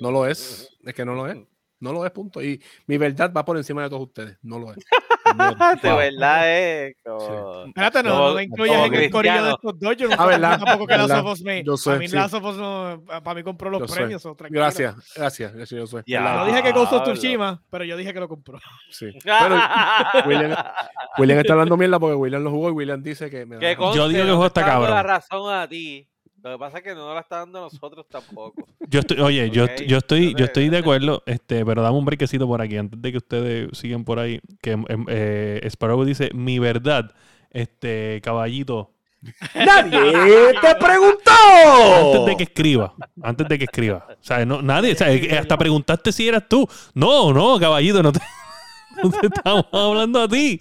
No 0.00 0.10
lo 0.10 0.26
es. 0.26 0.70
Es 0.84 0.94
que 0.94 1.04
no 1.04 1.14
lo 1.14 1.28
es. 1.28 1.36
No 1.80 1.92
lo 1.92 2.04
es, 2.06 2.10
punto. 2.12 2.42
Y 2.42 2.62
mi 2.86 2.96
verdad 2.98 3.32
va 3.36 3.44
por 3.44 3.56
encima 3.56 3.82
de 3.82 3.90
todos 3.90 4.02
ustedes. 4.04 4.38
No 4.42 4.58
lo 4.58 4.72
es. 4.72 4.78
De 5.26 5.88
Wow. 5.90 5.98
verdad 5.98 6.56
es 6.56 6.96
como... 7.04 7.64
Espérate, 7.66 8.02
no, 8.04 8.32
me 8.34 8.44
incluyas 8.44 8.86
en 8.86 8.94
el 8.94 9.10
corillo 9.10 9.44
de 9.44 9.50
estos 9.50 9.78
dos. 9.78 9.96
Yo 9.96 10.08
no 10.08 10.14
Ah, 10.16 10.32
sé 10.32 10.40
tampoco 10.40 10.86
que 10.86 10.94
of 10.94 11.26
Us 11.26 11.42
me. 11.42 11.58
A 11.60 11.96
mí 11.98 12.08
sí. 12.08 12.14
Last 12.14 12.34
of 12.34 12.44
Us 12.44 12.56
no. 12.56 13.02
Para 13.06 13.34
mí 13.34 13.42
compró 13.42 13.68
los 13.68 13.90
premios. 13.92 14.22
Gracias. 14.50 14.94
Gracias. 15.16 15.52
Gracias. 15.52 15.78
Yo 15.80 15.86
soy. 15.86 16.02
No 16.06 16.46
dije 16.46 16.62
que 16.62 16.72
Ghost. 16.72 16.92
Tsushima, 17.02 17.60
pero 17.70 17.84
yo 17.84 17.96
dije 17.96 18.14
que 18.14 18.20
lo 18.20 18.28
compró. 18.28 18.58
Sí. 18.90 19.06
Pero 19.24 19.56
William, 20.26 20.56
William 21.18 21.38
está 21.40 21.52
hablando 21.54 21.76
mierda 21.76 21.98
porque 21.98 22.14
William 22.14 22.42
lo 22.42 22.50
jugó 22.52 22.68
y 22.68 22.72
William 22.72 23.02
dice 23.02 23.28
que. 23.28 23.44
me 23.44 23.56
da- 23.56 23.60
Que 23.60 23.76
conste, 23.76 23.98
Yo 23.98 24.08
digo 24.08 24.22
que 24.22 24.28
el 24.28 24.34
juego 24.36 24.46
está 24.46 24.60
dando 24.62 24.80
la 24.82 24.88
cabrón. 24.88 25.06
razón 25.08 25.54
a 25.54 25.68
ti. 25.68 26.08
Lo 26.46 26.52
que 26.52 26.58
pasa 26.58 26.78
es 26.78 26.84
que 26.84 26.94
no 26.94 27.12
la 27.12 27.22
está 27.22 27.38
dando 27.38 27.58
a 27.58 27.62
nosotros 27.62 28.06
tampoco. 28.08 28.68
Yo 28.88 29.00
estoy, 29.00 29.18
oye, 29.18 29.50
yo, 29.50 29.66
yo 29.84 29.98
estoy, 29.98 30.32
yo 30.38 30.44
estoy 30.44 30.68
de 30.68 30.78
acuerdo, 30.78 31.24
este, 31.26 31.66
pero 31.66 31.82
dame 31.82 31.98
un 31.98 32.04
brequecito 32.04 32.46
por 32.46 32.62
aquí 32.62 32.76
antes 32.76 33.02
de 33.02 33.10
que 33.10 33.18
ustedes 33.18 33.76
sigan 33.76 34.04
por 34.04 34.20
ahí. 34.20 34.40
Que 34.62 34.70
em, 34.70 34.84
eh, 35.08 35.60
Sparrow 35.64 36.04
dice 36.04 36.30
mi 36.34 36.60
verdad, 36.60 37.12
este 37.50 38.20
caballito. 38.22 38.92
¡Nadie 39.56 40.52
te 40.62 40.74
preguntó! 40.76 41.32
Antes 41.96 42.26
de 42.26 42.36
que 42.36 42.42
escriba, 42.44 42.94
antes 43.24 43.48
de 43.48 43.58
que 43.58 43.64
escriba. 43.64 44.06
O 44.08 44.24
sea, 44.24 44.46
no, 44.46 44.62
nadie, 44.62 44.92
o 44.92 44.96
sea, 44.96 45.10
eh, 45.12 45.36
hasta 45.36 45.58
preguntaste 45.58 46.12
si 46.12 46.28
eras 46.28 46.44
tú. 46.48 46.64
No, 46.94 47.32
no, 47.32 47.58
caballito, 47.58 48.04
no 48.04 48.12
te, 48.12 48.20
no 49.02 49.10
te 49.10 49.26
estamos 49.26 49.66
hablando 49.72 50.22
a 50.22 50.28
ti. 50.28 50.60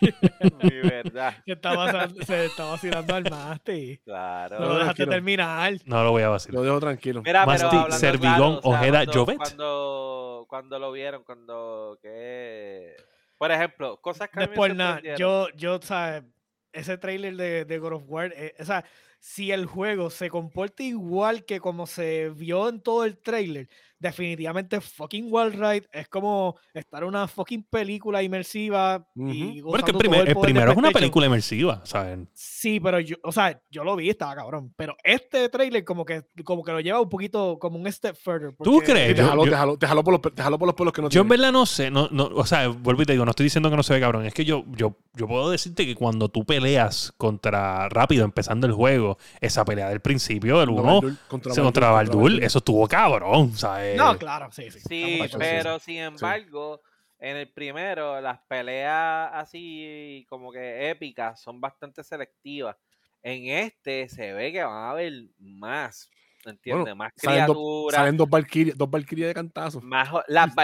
Mi 0.62 0.88
verdad. 0.88 1.34
Se 1.44 1.52
estaba, 1.52 1.86
vacilando- 1.86 2.24
se 2.24 2.44
estaba 2.46 2.70
vacilando 2.72 3.14
al 3.14 3.30
Masti. 3.30 3.98
Claro. 4.04 4.58
No 4.58 4.66
lo 4.66 4.74
dejaste 4.74 5.04
tranquilo. 5.04 5.10
terminar. 5.10 5.72
No 5.84 6.04
lo 6.04 6.10
voy 6.12 6.22
a 6.22 6.28
vacilar. 6.28 6.54
Lo 6.54 6.62
dejo 6.62 6.80
tranquilo. 6.80 7.22
Mira, 7.24 7.44
pero 7.46 7.52
Masti, 7.52 7.76
hablando 7.76 7.96
Servigón, 7.96 8.36
claro, 8.36 8.58
o 8.58 8.70
sea, 8.70 8.80
Ojeda, 8.80 8.98
cuando, 9.04 9.12
Jovet. 9.12 9.36
Cuando, 9.38 10.46
cuando 10.48 10.78
lo 10.78 10.92
vieron, 10.92 11.24
cuando 11.24 11.98
que... 12.02 12.96
Por 13.38 13.50
ejemplo, 13.50 14.00
cosas 14.02 14.28
que 14.28 14.48
por 14.48 14.74
nada. 14.74 15.00
Yo, 15.16 15.48
yo, 15.56 15.80
¿sabes? 15.80 16.24
ese 16.72 16.98
trailer 16.98 17.36
de, 17.36 17.64
de 17.64 17.78
God 17.78 17.94
of 17.94 18.04
War, 18.06 18.32
eh, 18.36 18.54
o 18.58 18.64
sea, 18.64 18.84
si 19.18 19.52
el 19.52 19.66
juego 19.66 20.10
se 20.10 20.30
comporta 20.30 20.82
igual 20.82 21.44
que 21.44 21.60
como 21.60 21.86
se 21.86 22.30
vio 22.30 22.68
en 22.68 22.80
todo 22.80 23.04
el 23.04 23.18
trailer, 23.18 23.68
definitivamente 24.00 24.80
fucking 24.80 25.26
Wild 25.30 25.54
Ride 25.54 25.86
es 25.92 26.08
como 26.08 26.56
estar 26.74 27.02
en 27.02 27.08
una 27.10 27.28
fucking 27.28 27.62
película 27.64 28.22
inmersiva 28.22 29.06
y 29.14 29.20
Bueno, 29.20 29.32
es 29.32 29.44
que 29.44 29.58
el, 29.58 29.62
gozando 29.62 29.92
todo 29.92 29.98
primer- 29.98 30.28
el 30.28 30.34
poder 30.34 30.36
de 30.36 30.40
primero 30.54 30.72
es 30.72 30.78
una 30.78 30.90
película 30.90 31.26
inmersiva, 31.26 31.80
¿saben? 31.84 32.28
Sí, 32.34 32.80
pero 32.80 32.98
yo, 32.98 33.16
o 33.22 33.30
sea, 33.30 33.60
yo 33.70 33.84
lo 33.84 33.94
vi, 33.96 34.10
estaba 34.10 34.34
cabrón. 34.34 34.72
Pero 34.76 34.96
este 35.04 35.48
trailer 35.50 35.84
como 35.84 36.04
que, 36.04 36.22
como 36.44 36.64
que 36.64 36.72
lo 36.72 36.80
lleva 36.80 37.00
un 37.00 37.08
poquito 37.08 37.58
como 37.58 37.78
un 37.78 37.90
step 37.92 38.16
further. 38.16 38.50
¿Tú 38.62 38.74
porque- 38.74 38.92
crees? 38.92 39.08
Sí, 39.10 39.14
yo- 39.16 39.22
déjalo, 39.24 39.44
déjalo, 39.44 39.76
déjalo 39.76 40.02
por 40.04 40.12
los, 40.12 40.20
pe- 40.20 40.30
déjalo 40.34 40.58
por 40.58 40.66
los 40.66 40.74
pelos 40.74 40.92
que 40.92 41.02
no 41.02 41.08
Yo 41.10 41.20
en 41.20 41.28
verdad 41.28 41.52
no 41.52 41.66
sé, 41.66 41.90
no, 41.90 42.08
no, 42.10 42.24
o 42.34 42.46
sea, 42.46 42.68
vuelvo 42.68 43.02
y 43.02 43.06
te 43.06 43.12
digo, 43.12 43.24
no 43.24 43.30
estoy 43.30 43.44
diciendo 43.44 43.70
que 43.70 43.76
no 43.76 43.82
se 43.82 43.92
ve 43.94 44.00
cabrón, 44.00 44.24
es 44.24 44.32
que 44.34 44.44
yo, 44.44 44.64
yo, 44.76 44.96
yo 45.14 45.28
puedo 45.28 45.50
decirte 45.50 45.84
que 45.84 45.94
cuando 45.94 46.28
tú 46.30 46.44
peleas 46.44 47.12
contra 47.18 47.88
rápido, 47.90 48.24
empezando 48.24 48.66
el 48.66 48.72
juego, 48.72 49.18
esa 49.40 49.64
pelea 49.64 49.88
del 49.90 50.00
principio, 50.00 50.62
el 50.62 50.68
Contra 50.68 50.82
uno 50.82 50.92
Baldur, 51.00 51.16
contra 51.28 51.54
se 51.54 51.60
contra 51.62 51.90
Baldur, 51.90 52.12
contra 52.14 52.22
Baldur, 52.30 52.44
eso 52.44 52.58
estuvo 52.58 52.88
cabrón, 52.88 53.52
¿sabes? 53.56 53.89
No, 53.96 54.18
claro, 54.18 54.50
sí, 54.52 54.70
sí. 54.70 54.80
Sí, 54.80 55.20
pero 55.38 55.78
sin 55.78 55.98
embargo, 55.98 56.80
en 57.18 57.36
el 57.36 57.48
primero, 57.48 58.20
las 58.20 58.38
peleas 58.48 59.30
así 59.34 60.26
como 60.28 60.50
que 60.52 60.90
épicas 60.90 61.40
son 61.40 61.60
bastante 61.60 62.02
selectivas. 62.02 62.76
En 63.22 63.48
este 63.48 64.08
se 64.08 64.32
ve 64.32 64.50
que 64.52 64.62
van 64.64 64.72
a 64.72 64.90
haber 64.92 65.12
más, 65.38 66.10
¿entiendes? 66.46 66.84
Bueno, 66.84 66.96
más 66.96 67.12
salen 67.16 67.46
dos- 67.46 67.56
criaturas, 67.56 67.96
Salen 67.96 68.16
dos 68.16 68.30
Valkyrias 68.30 68.78
dos 68.78 68.90
de 68.90 69.34
cantazo. 69.34 69.80
más 69.82 70.08
las 70.26 70.54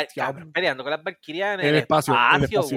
peleando 0.53 0.83
con 0.83 0.91
las 0.91 1.03
Valkyrias 1.05 1.55
en, 1.55 1.61
el 1.61 1.66
el 1.66 1.77
espacio. 1.77 2.14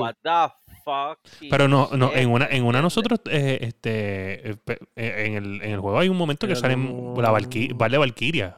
What 0.02 0.16
the 0.22 0.54
fuck? 0.84 1.20
Pero 1.50 1.68
no, 1.70 1.90
no, 1.94 2.12
en 2.14 2.30
una, 2.30 2.48
en 2.48 2.66
una 2.66 2.82
nosotros, 2.82 3.22
eh, 3.30 3.60
este, 3.62 4.50
eh, 4.52 4.58
eh, 4.68 5.24
en 5.28 5.34
el, 5.36 5.62
en 5.62 5.72
el 5.72 5.80
juego 5.80 6.00
hay 6.00 6.10
un 6.10 6.18
momento 6.18 6.46
que 6.46 6.52
Pero 6.56 6.60
salen 6.60 7.14
no- 7.14 7.22
la 7.22 7.32
Vale 7.32 7.98
Valkyria. 7.98 8.58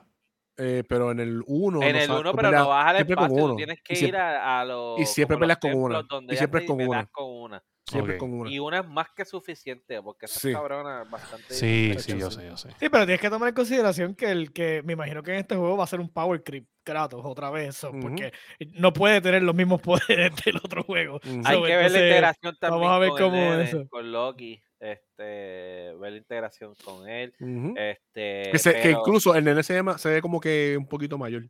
Eh, 0.64 0.84
pero 0.88 1.12
en 1.12 1.20
el 1.20 1.42
1. 1.48 1.82
En 1.82 1.96
el 1.96 2.12
1, 2.12 2.34
pero 2.34 2.52
no 2.52 2.68
vas 2.70 2.88
al 2.88 2.96
espacio, 2.98 3.48
tú 3.48 3.56
tienes 3.56 3.80
que 3.84 3.94
ir 3.94 4.00
siempre, 4.00 4.20
a, 4.22 4.60
a 4.62 4.66
los. 4.66 5.00
y 5.00 5.06
siempre 5.06 5.38
peleas 5.38 5.58
con 5.60 5.74
una, 5.74 6.06
y 6.30 6.36
siempre 6.38 6.62
es 6.62 6.68
con 6.68 6.78
peleas 6.78 6.90
una. 6.92 7.06
con 7.08 7.26
una. 7.30 7.64
siempre 7.88 8.18
con 8.18 8.34
una. 8.34 8.50
Y 8.52 8.60
una 8.60 8.80
es 8.82 8.88
más 8.88 9.08
que 9.16 9.26
suficiente, 9.26 10.02
porque 10.04 10.28
esa 10.28 10.40
Sí. 10.40 10.54
cabrona 10.54 11.02
es 11.04 11.10
bastante. 11.10 11.54
Sí, 11.54 11.94
sí, 11.98 12.18
yo 12.18 12.30
sé, 12.30 12.46
yo 12.46 12.58
sé. 12.58 12.70
Sí, 12.80 12.90
pero 12.90 13.06
tienes 13.06 13.20
que 13.22 13.30
tomar 13.30 13.50
en 13.50 13.56
consideración 13.56 14.14
que 14.16 14.30
el 14.30 14.54
que 14.54 14.82
me 14.84 14.94
imagino 14.94 15.24
que 15.24 15.32
en 15.34 15.40
este 15.40 15.56
juego 15.56 15.78
va 15.78 15.84
a 15.86 15.88
ser 15.88 16.00
un 16.00 16.10
power 16.10 16.44
creep 16.44 16.68
Kratos 16.84 17.22
otra 17.24 17.50
vez, 17.52 17.76
so, 17.76 17.92
porque 18.02 18.34
no 18.74 18.92
puede 18.92 19.22
tener 19.22 19.44
los 19.44 19.54
mismos 19.56 19.82
poderes 20.30 20.32
del 20.46 20.58
otro 20.58 20.84
juego. 20.84 21.20
Hay 21.46 21.56
So, 21.58 21.64
que 21.64 21.76
ver 21.76 21.92
la 21.92 22.00
integración 22.00 22.56
también 22.60 22.82
vamos 22.82 22.96
a 22.96 23.00
ver 23.00 23.10
con, 23.10 23.20
cómo 23.20 23.54
eso. 23.56 23.88
con 23.90 24.12
Loki. 24.12 24.62
Este, 24.82 25.94
ver 26.00 26.12
la 26.12 26.18
integración 26.18 26.74
con 26.84 27.08
él. 27.08 27.34
Este, 27.78 28.50
que, 28.52 28.58
se- 28.58 28.82
que 28.82 28.90
incluso 28.92 29.36
el 29.36 29.44
nene 29.46 29.62
se, 29.62 29.76
llama- 29.76 29.98
se 30.00 30.10
ve 30.10 30.22
como 30.22 30.40
que 30.40 30.76
un 30.78 30.88
poquito 30.88 31.18
mayor. 31.20 31.44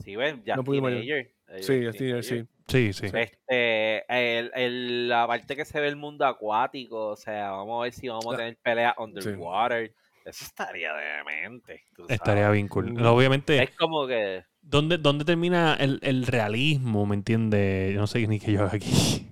Sí, 0.00 0.16
ven, 0.16 0.42
ya 0.44 0.56
no 0.56 0.64
teenager, 0.64 1.30
Sí, 1.60 1.60
es 1.60 1.66
teenager. 1.66 1.94
teenager, 1.96 2.24
sí. 2.24 2.44
Sí, 2.66 2.92
sí. 2.92 3.06
Este, 3.16 4.38
el, 4.40 4.50
el- 4.54 5.08
la 5.08 5.26
parte 5.28 5.54
que 5.54 5.64
se 5.64 5.78
ve 5.80 5.86
el 5.86 5.94
mundo 5.96 6.26
acuático, 6.26 7.10
o 7.10 7.16
sea, 7.16 7.52
vamos 7.52 7.80
a 7.80 7.84
ver 7.84 7.92
si 7.92 8.08
vamos 8.08 8.26
a 8.26 8.30
La- 8.32 8.36
tener 8.38 8.56
peleas 8.62 8.94
underwater. 8.98 9.94
Eso 10.24 10.44
estaría 10.46 10.90
demente. 10.94 11.82
Estaría 12.08 12.50
bien 12.50 12.66
cool. 12.66 13.00
Obviamente, 13.06 13.62
Es 13.62 13.70
como 13.76 14.06
que. 14.08 14.42
¿dónde, 14.62 14.96
dónde 14.98 15.24
termina 15.24 15.74
el, 15.78 16.00
el 16.02 16.26
realismo? 16.26 17.04
¿Me 17.06 17.14
entiendes? 17.14 17.94
Yo 17.94 18.00
no 18.00 18.06
sé 18.06 18.26
ni 18.26 18.40
qué 18.40 18.52
yo 18.52 18.62
hago 18.64 18.74
aquí. 18.74 19.28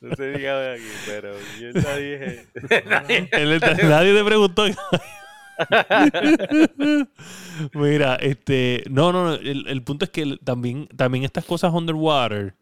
No 0.00 0.16
se 0.16 0.32
diga 0.32 0.58
de 0.58 0.74
aquí, 0.74 0.82
pero 1.06 1.32
yo 1.60 1.70
ya 1.70 1.96
dije. 1.96 2.46
Nadie- 2.86 3.28
Nadie 3.88 4.14
te 4.14 4.24
preguntó. 4.24 4.64
Mira, 7.74 8.14
este. 8.16 8.84
No, 8.90 9.12
no, 9.12 9.24
no. 9.24 9.34
El, 9.34 9.66
el 9.68 9.82
punto 9.82 10.04
es 10.04 10.10
que 10.10 10.38
también, 10.42 10.88
también 10.96 11.24
estas 11.24 11.44
cosas 11.44 11.72
underwater. 11.72 12.54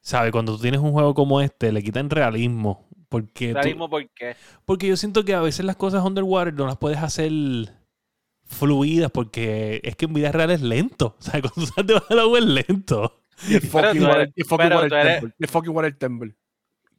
¿Sabes? 0.00 0.32
Cuando 0.32 0.56
tú 0.56 0.62
tienes 0.62 0.80
un 0.80 0.92
juego 0.92 1.14
como 1.14 1.40
este, 1.40 1.70
le 1.72 1.82
quitan 1.82 2.08
realismo. 2.10 2.86
Porque, 3.08 3.48
tú- 3.48 3.54
Realismo, 3.54 3.88
¿por 3.88 4.06
qué? 4.10 4.36
porque 4.64 4.86
yo 4.86 4.96
siento 4.96 5.24
que 5.24 5.34
a 5.34 5.40
veces 5.40 5.64
las 5.64 5.76
cosas 5.76 6.04
underwater 6.04 6.52
no 6.54 6.66
las 6.66 6.76
puedes 6.76 6.98
hacer 6.98 7.32
fluidas 8.48 9.10
porque 9.10 9.80
es 9.84 9.96
que 9.96 10.06
en 10.06 10.14
vida 10.14 10.32
real 10.32 10.50
es 10.50 10.62
lento. 10.62 11.16
O 11.18 11.22
sea, 11.22 11.32
cuando 11.40 11.54
tú 11.54 11.66
sales 11.66 11.86
debajo 11.86 12.06
del 12.08 12.18
agua 12.18 12.38
es 12.38 12.44
lento. 12.44 13.22
Y 13.48 13.60
fucking 15.46 15.74
water, 15.74 15.96
temple. 15.96 16.34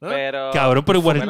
Pero. 0.00 0.50
Cabrón, 0.52 0.84
pero 0.84 0.98
el 1.12 1.26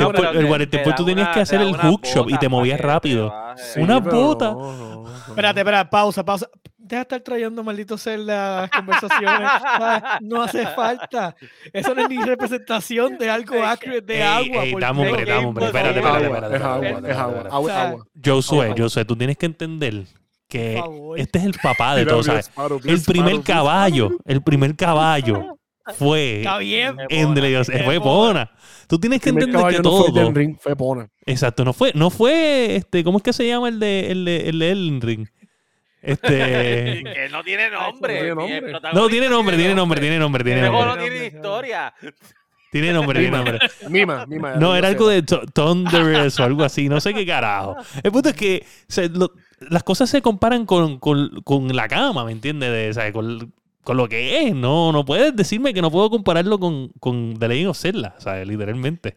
temple 0.71 0.91
da 0.91 0.95
tú 0.95 1.05
tenías 1.05 1.27
una- 1.27 1.35
que 1.35 1.41
hacer 1.41 1.61
el 1.61 1.75
hookshot 1.77 2.31
y 2.31 2.39
te 2.39 2.49
movías 2.49 2.81
rápido. 2.81 3.33
Sí, 3.57 3.81
Una 3.81 3.99
no, 4.01 4.11
no, 4.11 5.05
no. 5.05 5.05
Espérate, 5.29 5.61
espera, 5.61 5.91
pausa, 5.91 6.25
pausa. 6.25 6.49
Deja 6.79 6.99
de 7.01 7.03
estar 7.03 7.21
trayendo 7.21 7.63
maldito 7.63 7.97
Zelda 7.99 8.59
a 8.59 8.61
las 8.63 8.71
conversaciones. 8.71 9.31
Ah, 9.43 10.19
No 10.21 10.43
hace 10.43 10.67
falta. 10.69 11.37
Eso 11.73 11.95
no 11.95 12.03
es 12.03 12.09
ni 12.09 12.19
representación 12.19 13.17
de 13.17 13.31
algo 13.31 13.63
accurate 13.65 14.01
de 14.01 14.15
Ey, 14.17 14.23
agua. 14.23 14.65
ey, 14.65 14.73
por 14.73 14.81
dame 14.81 15.09
hombre, 15.09 15.25
dame 15.25 15.47
hombre. 15.47 15.67
Espérate, 15.67 15.99
espérate, 16.01 16.25
espérate, 16.25 16.57
Es 16.57 16.63
agua, 16.63 16.87
espérate, 16.87 17.11
es 17.13 17.17
agua, 17.17 17.35
espérate, 17.37 17.49
agua, 17.55 17.61
O 17.61 17.67
sea, 17.67 17.87
agua. 17.89 18.05
Josué, 18.25 18.65
Agua. 18.67 18.77
Josué, 18.79 19.05
tú 19.05 19.17
tienes 19.17 19.37
que 19.37 19.47
entender 19.47 20.05
que 20.49 20.83
este 21.17 21.39
es 21.39 21.45
el 21.45 21.55
papá 21.63 21.95
de 21.95 22.07
todo, 22.07 22.23
¿sabes? 22.25 22.51
El 22.85 23.03
primer 23.03 23.41
caballo, 23.43 24.11
el 24.25 24.43
primer 24.43 24.75
caballo 24.75 25.59
fue 25.93 26.39
Está 26.39 26.59
bien. 26.59 26.97
en 27.09 27.35
The 27.35 27.41
Legend 27.41 27.61
of- 27.61 27.69
Qué 27.77 27.85
fue. 27.85 28.01
Pona. 28.01 28.51
Tú 28.89 28.99
tienes 28.99 29.21
que 29.21 29.29
entender 29.31 29.55
que 29.55 29.59
caballo 29.59 29.83
no 29.83 29.91
fue 29.99 30.07
todo. 30.09 30.21
Elden 30.21 30.35
Ring, 30.35 30.57
fue 30.59 30.75
Pona. 30.77 31.09
Exacto, 31.27 31.65
no 31.65 31.73
fue, 31.73 31.93
no 31.95 32.11
fue 32.11 32.77
este, 32.77 33.05
¿cómo 33.05 33.19
es 33.19 33.25
que 33.25 33.33
se 33.33 33.47
llama 33.47 33.69
el 33.69 33.79
de 33.79 34.11
el 34.11 34.25
de, 34.25 34.49
el 34.49 34.59
de 34.59 34.71
Elden 34.71 35.01
Ring? 35.01 35.27
Este 36.03 36.29
Que 37.05 37.29
no 37.31 37.43
tiene 37.45 37.71
nombre. 37.71 38.15
tiene 38.15 38.29
nombre. 38.35 38.73
No, 38.95 39.09
tiene 39.09 39.29
nombre, 39.29 39.57
tiene 39.57 39.75
nombre, 39.75 40.01
tiene 40.01 40.19
nombre, 40.19 40.45
tiene 40.45 40.61
Ese 40.61 40.69
juego 40.71 40.85
nombre. 40.87 41.05
no 41.07 41.11
tiene 41.13 41.27
historia. 41.27 41.95
Tiene 42.73 42.93
nombre, 42.93 43.19
tiene 43.21 43.37
nombre. 43.37 43.59
Mima, 43.89 44.27
Mima. 44.27 44.55
No, 44.55 44.77
era 44.77 44.87
algo 44.89 45.09
de 45.09 45.23
Th- 45.23 45.41
Thunderous 45.53 46.39
o 46.39 46.45
algo 46.45 46.63
así, 46.63 46.89
no 46.89 47.01
sé 47.01 47.13
qué 47.13 47.27
carajo. 47.27 47.77
El 48.03 48.13
punto 48.13 48.29
es 48.29 48.37
que 48.37 48.65
lo- 49.13 49.33
las 49.69 49.83
cosas 49.83 50.09
se 50.09 50.23
comparan 50.23 50.67
con, 50.67 50.99
con- 51.01 51.43
con 51.43 51.75
la 51.75 51.89
cama, 51.89 52.25
¿me 52.25 52.31
entiendes? 52.33 52.71
De, 52.71 52.95
¿sabes? 52.95 53.13
Con, 53.13 53.53
con 53.83 53.97
lo 53.97 54.09
que 54.09 54.43
es. 54.49 54.55
No, 54.55 54.93
no 54.93 55.05
puedes 55.05 55.35
decirme 55.35 55.73
que 55.75 55.83
no 55.83 55.91
puedo 55.91 56.11
compararlo 56.11 56.59
con, 56.59 56.89
con 57.01 57.37
The 57.39 57.49
Legend 57.49 57.69
of 57.71 57.79
Zelda, 57.79 58.15
¿sabes? 58.19 58.47
Literalmente. 58.47 59.17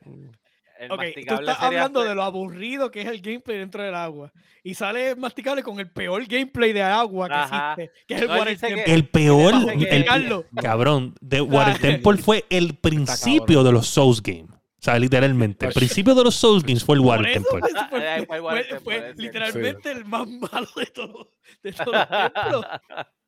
El 0.79 0.91
Ok, 0.91 1.01
tú 1.27 1.35
estás 1.35 1.61
hablando 1.61 2.03
de 2.03 2.13
lo 2.13 2.23
aburrido 2.23 2.91
que 2.91 3.01
es 3.01 3.07
el 3.07 3.21
gameplay 3.21 3.57
dentro 3.57 3.81
del 3.83 3.95
agua. 3.95 4.33
Y 4.65 4.73
sale 4.75 5.15
masticable 5.15 5.63
con 5.63 5.79
el 5.79 5.89
peor 5.89 6.25
gameplay 6.25 6.73
de 6.73 6.81
agua 6.83 7.27
que 7.29 7.33
Ajá. 7.35 7.73
existe, 7.77 7.91
que 8.07 8.13
es 8.15 8.21
el 8.21 8.27
No, 8.27 8.33
Water 8.35 8.53
dice 8.53 8.67
que- 8.67 8.75
Temple. 8.75 8.93
El 8.93 9.07
peor, 9.07 9.53
el, 9.53 9.69
Explicarlo. 9.81 10.45
cabrón, 10.61 11.15
de 11.21 11.41
Water 11.41 11.79
Temple 11.79 12.17
fue 12.17 12.45
el 12.49 12.75
principio 12.75 13.63
de 13.63 13.71
los 13.71 13.87
Souls 13.87 14.21
Games. 14.21 14.49
O 14.51 14.83
sea, 14.85 14.99
literalmente. 14.99 15.65
El 15.67 15.71
Pues- 15.71 15.85
principio 15.85 16.15
de 16.15 16.23
los 16.25 16.35
Souls 16.35 16.63
Games 16.63 16.83
fue 16.83 16.95
el 16.95 17.01
Water 17.01 17.31
Temple. 17.31 17.61
fue, 17.89 18.25
fue 18.41 18.59
el 18.59 18.79
fue- 18.81 18.99
Temple, 18.99 19.13
literalmente 19.23 19.91
el 19.91 20.03
más 20.05 20.27
malo 20.51 20.67
de 20.75 20.85
todos 20.87 21.27
de 21.63 21.71
todos 21.71 21.93
los 21.93 22.07
templos. 22.09 22.65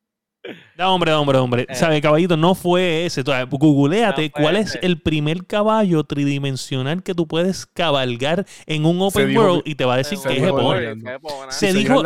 No, 0.77 0.93
hombre, 0.93 1.13
hombre, 1.13 1.37
hombre. 1.37 1.65
Eh. 1.69 1.75
¿Sabe, 1.75 2.01
caballito? 2.01 2.35
No 2.37 2.53
fue 2.55 3.05
ese. 3.05 3.23
Googleate 3.23 4.07
No 4.09 4.15
fue 4.15 4.29
cuál 4.31 4.55
es 4.57 4.77
el 4.81 4.99
primer 5.01 5.45
caballo 5.45 6.03
tridimensional 6.03 7.01
que 7.03 7.13
tú 7.15 7.27
puedes 7.27 7.65
cabalgar 7.65 8.45
en 8.65 8.85
un 8.85 9.01
open 9.01 9.35
world 9.37 9.61
y 9.65 9.75
te 9.75 9.85
va 9.85 9.95
a 9.95 9.97
decir 9.97 10.17
se 10.17 10.27
que 10.29 10.37
es 10.37 10.43
Epona. 10.43 10.95
Pona. 11.21 11.51
Se 11.51 11.73
dijo- 11.73 12.03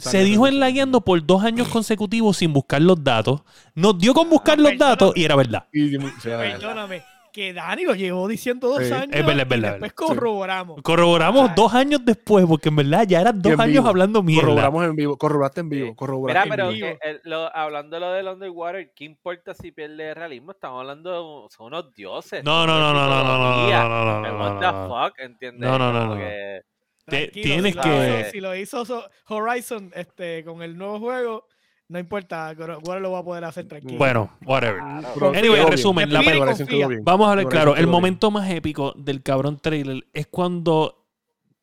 Se 0.00 0.24
dijo 0.24 0.46
en 0.46 0.54
así. 0.54 0.60
la 0.60 0.70
guiando 0.70 1.00
por 1.02 1.24
dos 1.24 1.44
años 1.44 1.68
consecutivos 1.68 2.38
sin 2.38 2.52
buscar 2.52 2.80
los 2.82 3.02
datos. 3.02 3.42
Nos 3.74 3.98
dio 3.98 4.14
con 4.14 4.28
buscar 4.30 4.54
Ah, 4.58 4.62
los 4.62 4.70
perdóname. 4.72 4.90
datos 4.90 5.12
y 5.16 5.24
era 5.24 5.36
verdad. 5.36 5.64
Y- 5.72 5.96
Perdóname, 5.98 7.02
que 7.36 7.52
Dani 7.52 7.84
lo 7.84 7.94
llevó 7.94 8.26
diciendo 8.26 8.68
dos 8.68 8.78
Sí, 8.82 8.90
años 8.92 9.10
es 9.12 9.26
verdad, 9.26 9.40
es 9.42 9.46
y 9.46 9.48
verdad, 9.50 9.70
después 9.72 9.90
sí. 9.90 9.96
corroboramos. 10.06 10.80
Corroboramos 10.82 11.50
Ah. 11.50 11.52
dos 11.54 11.74
años 11.74 12.00
después, 12.02 12.46
porque 12.46 12.70
en 12.70 12.76
verdad 12.76 13.04
ya 13.06 13.20
eran 13.20 13.42
dos 13.42 13.52
años 13.60 13.74
vivo. 13.74 13.88
hablando 13.88 14.22
mierda. 14.22 14.42
Corroboramos 14.46 14.84
en 14.86 14.96
vivo, 14.96 15.18
corroboraste 15.18 15.60
en 15.60 15.68
vivo, 15.68 15.88
Sí. 15.88 15.94
corroboraste 15.96 16.40
Mira, 16.44 16.56
pero 16.56 16.68
en 16.70 16.74
vivo. 16.74 16.86
vivo. 16.88 16.98
que 17.02 17.10
el- 17.10 17.20
lo- 17.24 17.54
hablando 17.54 17.96
de 17.96 18.00
lo 18.00 18.10
del 18.12 18.28
Underwater, 18.28 18.92
¿qué 18.96 19.04
importa 19.04 19.52
si 19.52 19.70
pierde 19.70 20.14
realismo? 20.14 20.52
Estamos 20.52 20.80
hablando 20.80 21.10
de 21.44 21.54
son 21.54 21.66
unos 21.66 21.92
dioses. 21.94 22.42
No, 22.42 22.66
no, 22.66 22.78
no, 22.80 22.94
no, 22.94 23.06
no, 23.06 23.22
no, 23.22 23.24
no, 23.24 23.38
no, 23.38 23.88
no, 23.88 23.88
no, 24.22 24.32
no, 24.32 24.38
What 24.38 24.52
no, 24.54 24.60
the 24.60 24.66
no. 24.72 24.88
fuck, 24.88 25.18
¿entiendes? 25.20 25.68
No, 25.70 25.78
no, 25.78 25.92
no, 25.92 26.06
no. 26.06 26.14
Te- 26.16 26.64
Tranquilo, 27.04 27.44
tienes 27.44 27.72
si 27.72 27.76
lo 27.76 27.82
que- 27.84 28.20
hizo- 28.20 28.30
si 28.32 28.40
lo 28.40 28.54
hizo 28.56 29.04
Horizon 29.28 29.92
este, 29.94 30.42
con 30.44 30.62
el 30.62 30.76
nuevo 30.76 30.98
juego, 30.98 31.46
no 31.88 31.98
importa, 31.98 32.52
Water 32.56 33.00
lo 33.00 33.12
va 33.12 33.20
a 33.20 33.24
poder 33.24 33.44
hacer 33.44 33.66
tranquilo. 33.68 33.98
Bueno, 33.98 34.30
whatever. 34.44 34.80
Pero 35.00 35.12
Confía, 35.20 35.38
Anyway, 35.40 35.60
bien. 35.60 35.70
resumen, 35.70 36.12
la 36.12 36.20
película-. 36.22 37.00
Vamos 37.02 37.28
a 37.28 37.30
hablar 37.30 37.46
claro. 37.48 37.76
El 37.76 37.86
momento 37.86 38.30
más 38.30 38.50
épico 38.50 38.92
del 38.96 39.22
cabrón 39.22 39.58
trailer 39.60 40.04
es 40.12 40.26
cuando 40.26 41.04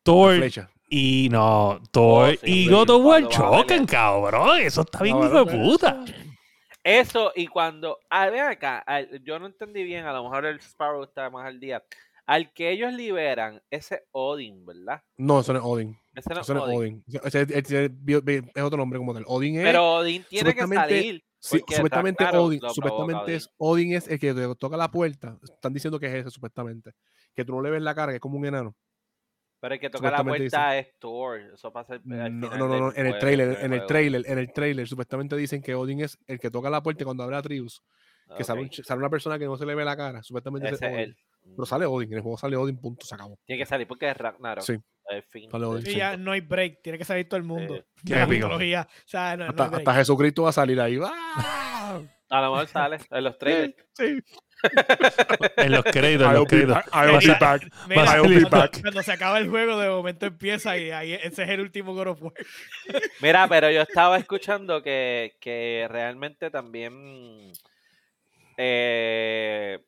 Thor 0.02 0.34
y 0.88 1.28
no, 1.30 1.80
Thor 1.90 2.34
Oh, 2.34 2.38
sí, 2.44 2.64
y 2.66 2.68
God 2.68 2.90
of 2.90 3.04
War 3.04 3.28
chocan, 3.28 3.86
cabrón. 3.86 4.60
Eso 4.60 4.82
está 4.82 5.02
bien, 5.02 5.18
No, 5.18 5.26
hijo 5.26 5.44
de 5.44 5.52
puta. 5.58 6.04
Eso, 6.82 7.32
y 7.34 7.46
cuando. 7.46 7.98
A 8.10 8.28
ver 8.28 8.42
acá, 8.42 8.78
al- 8.86 9.22
yo 9.24 9.38
no 9.38 9.46
entendí 9.46 9.82
bien, 9.82 10.04
a 10.06 10.12
lo 10.12 10.24
mejor 10.24 10.44
el 10.46 10.60
Sparrow 10.60 11.02
está 11.02 11.30
más 11.30 11.46
al 11.46 11.58
día. 11.58 11.82
Al 12.26 12.52
que 12.52 12.70
ellos 12.70 12.92
liberan, 12.92 13.62
ese 13.70 14.04
Odin, 14.12 14.64
¿verdad? 14.64 15.02
No, 15.16 15.40
eso 15.40 15.52
no 15.52 15.58
es 15.58 15.64
Odin. 15.64 15.98
Ese 16.14 16.30
no 16.34 16.40
es 16.40 16.46
Eso 16.46 16.54
no 16.54 16.60
es 16.68 16.76
Odin. 16.76 16.78
Odin. 16.78 17.04
Ese- 17.24 17.42
ese- 17.42 17.58
ese- 17.58 17.84
ese- 18.06 18.50
es 18.54 18.62
otro 18.62 18.76
nombre 18.78 18.98
como 18.98 19.12
tal. 19.14 19.24
Odin 19.26 19.56
es. 19.58 19.64
Pero 19.64 19.94
Odin 19.96 20.24
tiene 20.28 20.54
que 20.54 20.66
salir. 20.66 21.24
sí, 21.38 21.58
supuestamente 21.68 22.24
Odin, 22.24 22.60
supuestamente 22.72 23.34
es 23.34 23.50
Odin 23.56 23.92
es 23.94 24.08
el 24.08 24.18
que 24.18 24.32
te 24.34 24.54
toca 24.56 24.76
la 24.76 24.90
puerta. 24.90 25.38
Están 25.42 25.72
diciendo 25.72 25.98
que 25.98 26.06
es 26.06 26.14
ese, 26.14 26.30
supuestamente. 26.30 26.92
Que 27.34 27.44
tú 27.44 27.52
no 27.52 27.60
le 27.62 27.70
ves 27.70 27.82
la 27.82 27.94
cara, 27.94 28.12
que 28.12 28.16
es 28.16 28.20
como 28.20 28.38
un 28.38 28.46
enano. 28.46 28.74
Pero 29.60 29.74
el 29.74 29.80
que 29.80 29.88
toca 29.88 30.10
la 30.10 30.22
puerta 30.22 30.78
es 30.78 30.88
Thor. 30.98 31.40
Eso 31.54 31.72
pasa 31.72 31.94
al 31.94 32.02
No, 32.04 32.28
no, 32.28 32.68
no, 32.68 32.78
no, 32.78 32.92
en 32.94 33.06
el 33.06 33.18
trailer, 33.18 33.58
en 33.62 33.72
el 33.72 33.86
trailer, 33.86 34.22
en 34.26 34.38
el 34.38 34.52
trailer, 34.52 34.86
supuestamente 34.86 35.36
dicen 35.36 35.62
que 35.62 35.74
Odin 35.74 36.00
es 36.02 36.18
el 36.26 36.38
que 36.38 36.50
toca 36.50 36.68
la 36.68 36.82
puerta 36.82 37.04
cuando 37.04 37.22
abre 37.22 37.36
a 37.36 37.42
Trius, 37.42 37.82
que 38.36 38.44
sale, 38.44 38.60
un 38.60 38.70
sale 38.70 38.98
una 38.98 39.08
persona 39.10 39.38
que 39.38 39.46
no 39.46 39.56
se 39.56 39.64
le 39.64 39.74
ve 39.74 39.84
la 39.84 39.96
cara, 39.96 40.22
supuestamente 40.22 40.68
ese 40.68 40.74
es 40.76 40.82
es 40.82 40.88
Odin. 40.88 40.98
él. 41.00 41.16
Pero 41.56 41.66
sale 41.66 41.86
Odin, 41.86 42.08
en 42.10 42.16
el 42.18 42.20
juego 42.22 42.36
sale 42.36 42.56
Odin, 42.56 42.78
punto, 42.78 43.06
se 43.06 43.14
acabó. 43.14 43.38
Tiene 43.46 43.62
que 43.62 43.66
salir 43.66 43.86
porque 43.86 44.10
es 44.10 44.16
Ragnarok. 44.16 44.64
Sí. 44.64 44.76
Y 45.84 45.96
ya 45.96 46.16
no 46.16 46.32
hay 46.32 46.40
break, 46.40 46.82
tiene 46.82 46.98
que 46.98 47.04
salir 47.04 47.28
todo 47.28 47.36
el 47.36 47.44
mundo. 47.44 47.76
Eh, 47.76 47.84
Qué 48.06 48.14
la. 48.14 48.82
O 48.82 48.86
sea, 49.04 49.36
no, 49.36 49.44
no 49.44 49.50
Hasta, 49.50 49.76
hasta 49.76 49.94
Jesucristo 49.94 50.44
va 50.44 50.50
a 50.50 50.52
salir 50.52 50.80
ahí. 50.80 50.98
¡Ah! 51.02 52.00
A 52.30 52.40
lo 52.40 52.52
mejor 52.52 52.68
sale 52.68 52.98
en 53.10 53.24
los 53.24 53.38
trailers. 53.38 53.74
Sí. 53.92 54.18
En 55.56 55.72
los 55.72 55.84
créditos, 55.84 56.26
en 56.26 56.34
los 56.34 56.46
créditos. 56.46 56.78
cuando 58.80 59.02
se 59.02 59.12
acaba 59.12 59.38
el 59.38 59.48
juego, 59.48 59.78
de 59.78 59.88
momento 59.88 60.26
empieza 60.26 60.76
y 60.78 60.90
ahí 60.90 61.12
ese 61.12 61.44
es 61.44 61.50
el 61.50 61.60
último 61.60 61.94
God 61.94 62.08
of 62.08 62.22
War. 62.22 62.32
Mira, 63.20 63.46
pero 63.46 63.70
yo 63.70 63.82
estaba 63.82 64.16
escuchando 64.16 64.82
que, 64.82 65.36
que 65.40 65.86
realmente 65.90 66.50
también 66.50 67.52
eh, 68.56 69.84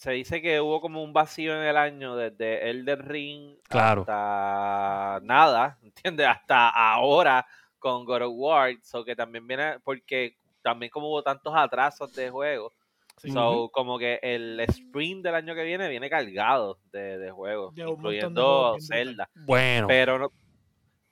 se 0.00 0.12
dice 0.12 0.40
que 0.40 0.62
hubo 0.62 0.80
como 0.80 1.04
un 1.04 1.12
vacío 1.12 1.54
en 1.54 1.62
el 1.68 1.76
año 1.76 2.16
desde 2.16 2.70
Elder 2.70 3.06
Ring 3.06 3.56
Claro. 3.68 4.00
hasta 4.00 5.20
nada, 5.24 5.78
¿entiendes? 5.82 6.26
Hasta 6.26 6.70
ahora 6.70 7.46
con 7.78 8.06
God 8.06 8.22
of 8.22 8.32
War, 8.34 8.74
so 8.82 9.04
que 9.04 9.14
también 9.14 9.46
viene 9.46 9.74
porque 9.84 10.36
también 10.62 10.90
como 10.90 11.08
hubo 11.08 11.22
tantos 11.22 11.52
atrasos 11.54 12.12
de 12.14 12.30
juegos, 12.30 12.72
Sí. 13.18 13.30
so 13.30 13.68
como 13.70 13.98
que 13.98 14.18
el 14.22 14.58
sprint 14.60 15.22
del 15.22 15.34
año 15.34 15.54
que 15.54 15.64
viene 15.64 15.90
viene 15.90 16.08
cargado 16.08 16.78
de, 16.90 17.18
de 17.18 17.30
juegos, 17.30 17.74
de 17.74 17.82
incluyendo. 17.82 18.76
Zelda. 18.80 19.28
Bueno, 19.34 19.86
Pero 19.86 20.18
no, 20.18 20.32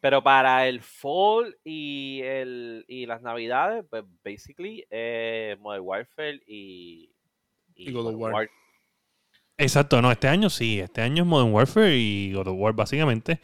pero 0.01 0.23
para 0.23 0.67
el 0.67 0.81
fall 0.81 1.59
y 1.63 2.23
el 2.25 2.87
y 2.89 3.05
las 3.05 3.21
navidades, 3.21 3.85
pues 3.91 4.05
basically 4.25 4.87
eh, 4.89 5.57
Modern 5.61 5.85
Warfare 5.85 6.41
y, 6.47 7.11
Y 7.75 7.93
God 7.93 8.07
of 8.07 8.15
Modern 8.15 8.35
War. 8.35 8.51
Exacto, 9.59 10.01
no, 10.01 10.11
este 10.11 10.29
año 10.29 10.49
sí, 10.49 10.81
este 10.81 11.03
año 11.03 11.23
es 11.25 11.29
Modern 11.29 11.53
Warfare 11.53 11.97
y 11.97 12.33
God 12.33 12.49
of 12.49 12.55
War 12.57 12.73
básicamente. 12.75 13.41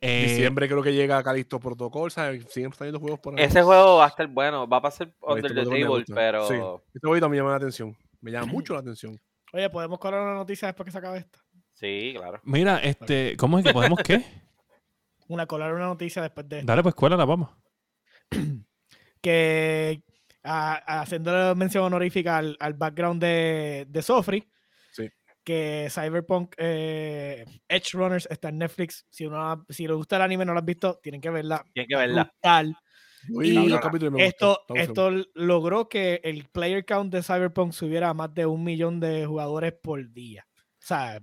Eh, 0.00 0.26
Diciembre 0.28 0.68
creo 0.68 0.82
que 0.82 0.92
llega 0.92 1.22
Calixto 1.22 1.58
Protocol, 1.58 2.10
¿sabes? 2.10 2.44
Siguen 2.50 2.72
saliendo 2.72 3.00
juegos 3.00 3.18
por 3.18 3.38
ahí. 3.38 3.44
Ese 3.44 3.62
juego 3.62 3.96
va 3.96 4.04
a 4.04 4.08
estar 4.08 4.26
bueno, 4.28 4.68
va 4.68 4.76
a 4.76 4.82
pasar 4.82 5.12
under 5.22 5.54
the 5.54 5.64
table, 5.64 6.04
pero 6.14 6.46
Sí. 6.48 6.54
Este 6.94 7.06
juego 7.06 7.20
también 7.20 7.30
me 7.30 7.36
llama 7.38 7.50
la 7.50 7.56
atención. 7.56 7.96
Me 8.20 8.30
llama 8.30 8.46
mucho 8.46 8.74
la 8.74 8.80
atención. 8.80 9.18
Oye, 9.52 9.70
¿podemos 9.70 9.98
colar 9.98 10.22
una 10.22 10.34
noticia 10.34 10.68
después 10.68 10.84
que 10.86 10.92
se 10.92 10.98
acabe 10.98 11.18
esta? 11.18 11.38
sí, 11.74 12.14
claro. 12.16 12.40
Mira, 12.44 12.78
este, 12.78 13.36
¿cómo 13.36 13.58
es 13.58 13.64
que 13.64 13.72
podemos 13.72 13.98
qué? 14.00 14.22
Una 15.28 15.44
colar 15.46 15.74
una 15.74 15.86
noticia 15.86 16.22
después 16.22 16.48
de. 16.48 16.62
Dale, 16.62 16.82
pues, 16.84 16.94
¿cuál 16.94 17.16
la 17.18 17.24
vamos? 17.24 17.50
Que 19.20 20.02
a- 20.44 21.00
haciendo 21.00 21.54
mención 21.56 21.84
honorífica 21.84 22.38
al, 22.38 22.56
al 22.60 22.74
background 22.74 23.20
de, 23.20 23.86
de 23.88 24.02
Sofri. 24.02 24.48
Que 25.46 25.86
Cyberpunk 25.90 26.54
eh, 26.58 27.44
Edge 27.68 27.90
Runners 27.92 28.26
está 28.28 28.48
en 28.48 28.58
Netflix. 28.58 29.06
Si, 29.08 29.24
uno, 29.26 29.64
si 29.68 29.86
les 29.86 29.96
gusta 29.96 30.16
el 30.16 30.22
anime 30.22 30.44
no 30.44 30.52
lo 30.52 30.58
han 30.58 30.66
visto, 30.66 30.98
tienen 31.00 31.20
que 31.20 31.30
verla. 31.30 31.64
Tienen 31.72 31.88
que 31.88 31.96
verla. 31.96 32.24
Brutal. 32.24 32.76
Vi 33.28 33.50
Y 33.50 34.10
me 34.10 34.26
Esto, 34.26 34.60
esto 34.74 35.10
logró 35.34 35.88
que 35.88 36.20
el 36.24 36.48
player 36.48 36.84
count 36.84 37.12
de 37.12 37.22
Cyberpunk 37.22 37.72
subiera 37.72 38.10
a 38.10 38.14
más 38.14 38.34
de 38.34 38.44
un 38.44 38.64
millón 38.64 38.98
de 38.98 39.24
jugadores 39.24 39.72
por 39.72 40.12
día. 40.12 40.46
O 40.50 40.86
sea, 40.86 41.20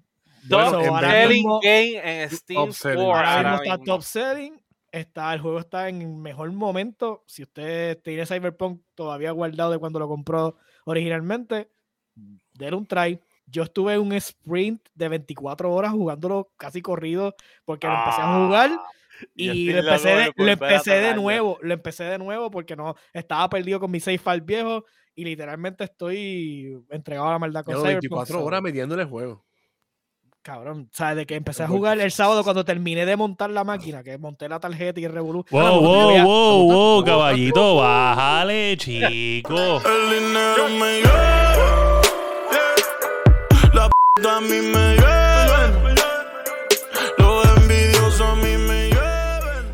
Top 0.49 0.69
so, 0.69 0.99
selling 0.99 1.29
mismo- 1.43 1.59
game 1.61 2.23
en 2.23 2.29
Steam. 2.29 2.69
Store. 2.69 2.95
ahora 3.01 3.35
ahora 3.35 3.51
mismo 3.51 3.63
está 3.73 3.77
top 3.83 4.01
selling. 4.01 4.61
Está, 4.91 5.33
el 5.33 5.41
juego 5.41 5.59
está 5.59 5.89
en 5.89 6.21
mejor 6.21 6.49
momento. 6.51 7.23
Si 7.27 7.43
usted 7.43 7.99
tiene 8.03 8.25
Cyberpunk 8.25 8.81
todavía 8.95 9.31
guardado 9.31 9.71
de 9.71 9.79
cuando 9.79 9.99
lo 9.99 10.07
compró 10.07 10.55
originalmente, 10.85 11.71
denle 12.53 12.77
un 12.77 12.85
try. 12.85 13.19
Yo 13.45 13.63
estuve 13.63 13.93
en 13.93 14.01
un 14.01 14.13
sprint 14.13 14.87
de 14.95 15.09
24 15.09 15.71
horas 15.71 15.91
jugándolo 15.91 16.51
casi 16.57 16.81
corrido 16.81 17.35
porque 17.65 17.87
lo 17.87 17.93
empecé 17.93 18.21
a 18.21 18.45
jugar 18.45 18.71
Ah, 18.73 18.87
y 19.35 19.65
yo 19.65 19.73
lo 19.73 19.79
empecé, 19.79 20.09
de, 20.09 20.33
lo 20.35 20.51
empecé 20.51 21.15
nuevo, 21.15 21.57
lo 21.61 21.73
empecé 21.73 22.03
de 22.05 22.17
nuevo 22.17 22.49
porque 22.51 22.75
no 22.75 22.95
estaba 23.13 23.49
perdido 23.49 23.79
con 23.79 23.91
mi 23.91 23.99
save 23.99 24.17
file 24.17 24.41
viejo 24.41 24.85
y 25.15 25.23
literalmente 25.25 25.83
estoy 25.83 26.83
entregado 26.89 27.27
a 27.27 27.33
la 27.33 27.39
maldad 27.39 27.63
con 27.63 27.75
Cyberpunk. 27.75 28.01
24 28.01 28.39
so, 28.39 28.45
horas 28.45 28.61
metiéndole 28.61 29.03
el 29.03 29.09
juego. 29.09 29.45
Cabrón, 30.41 30.89
o 30.91 30.95
sea, 30.95 31.15
de 31.15 31.25
que 31.25 31.35
empecé 31.35 31.63
a 31.63 31.67
jugar 31.69 32.01
el 32.01 32.11
sábado 32.11 32.43
cuando 32.43 32.65
terminé 32.65 33.05
de 33.05 33.15
montar 33.15 33.49
la 33.49 33.63
máquina, 33.63 34.03
que 34.03 34.17
monté 34.17 34.49
la 34.49 34.59
tarjeta 34.59 34.99
y 34.99 35.05
el 35.05 35.13
revolú. 35.13 35.45
Wow, 35.49 35.61
Ah, 35.61 35.69
no, 35.69 35.81
wow, 35.81 36.09
a- 36.17 36.23
wow, 36.25 36.63
wow, 36.65 37.05
caballito, 37.05 37.75
bájale, 37.77 38.75
chico. 38.75 39.81
A 44.21 44.41
mí 44.41 44.61
me. 44.61 44.95
Los 47.17 47.57
envidiosos 47.57 48.21
a 48.21 48.35
mí 48.35 48.57
me 48.57 48.89
llevan. 48.89 49.65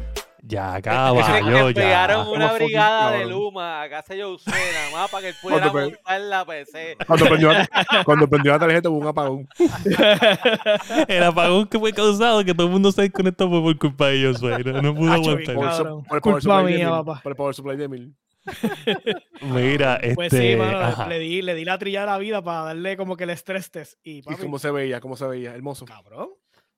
Ya, 0.44 0.72
Dice 0.78 0.82
caballo, 0.84 1.68
que 1.68 1.74
pegaron 1.74 2.26
ya. 2.26 2.32
una 2.32 2.54
brigada 2.54 3.12
de. 3.12 3.26
Luma 3.26 3.82
a 3.84 3.90
casa 3.90 4.14
de 4.14 4.24
Josué, 4.24 4.54
nada 4.74 4.92
más 5.02 5.12
para 5.12 5.22
que 5.24 5.28
él 5.30 5.36
pudiera 5.42 5.72
montar 5.72 6.22
la 6.22 6.46
PC. 6.46 6.98
Cuando 7.06 7.26
prendió, 7.28 7.52
la- 7.52 7.70
cuando 8.06 8.28
prendió 8.30 8.52
la 8.54 8.60
tarjeta 8.60 8.90
hubo 8.90 9.00
un 9.00 9.08
apagón. 9.08 9.48
El 11.08 11.24
apagón 11.24 11.68
que 11.68 11.78
fue 11.78 11.92
causado 11.94 12.44
que 12.46 12.54
todo 12.54 12.68
el 12.68 12.72
mundo 12.74 12.92
se 12.94 13.02
desconectó 13.04 13.50
fue 13.50 13.62
por 13.62 13.78
culpa 13.78 14.08
de 14.08 14.20
ellos, 14.20 14.40
güey. 14.40 14.64
No, 14.64 14.82
no 14.82 14.96
pudo 14.96 15.12
aguantar. 15.12 15.56
Por, 15.56 16.04
por 16.06 16.16
el 16.16 16.22
Culpa 16.22 16.22
power 16.22 16.42
supply 16.42 16.64
de 16.72 16.78
mía, 16.78 16.88
Emil, 16.88 16.90
papá. 17.06 17.20
Por 17.24 17.32
el 17.32 17.36
power 17.36 17.54
supply 17.56 17.76
de 17.78 17.84
Emil. 17.84 18.16
Mira, 19.42 19.96
este. 19.98 20.16
Pues 20.16 20.32
sí, 20.32 20.56
mano, 20.56 20.80
ajá. 20.80 21.08
le 21.08 21.20
di, 21.20 21.42
le 21.42 21.56
di 21.56 21.66
la 21.66 21.78
trilla 21.78 22.02
de 22.02 22.06
la 22.08 22.18
vida 22.18 22.42
para 22.42 22.66
darle 22.66 22.98
como 22.98 23.16
que 23.16 23.24
el 23.26 23.30
estrés 23.32 23.72
test. 23.72 24.00
Y, 24.04 24.20
Y 24.20 24.22
papi, 24.22 24.42
cómo 24.42 24.60
se 24.60 24.72
veía, 24.72 25.00
cómo 25.00 25.16
se 25.16 25.26
veía. 25.28 25.54
Hermoso. 25.54 25.86
cabrón. 25.86 26.30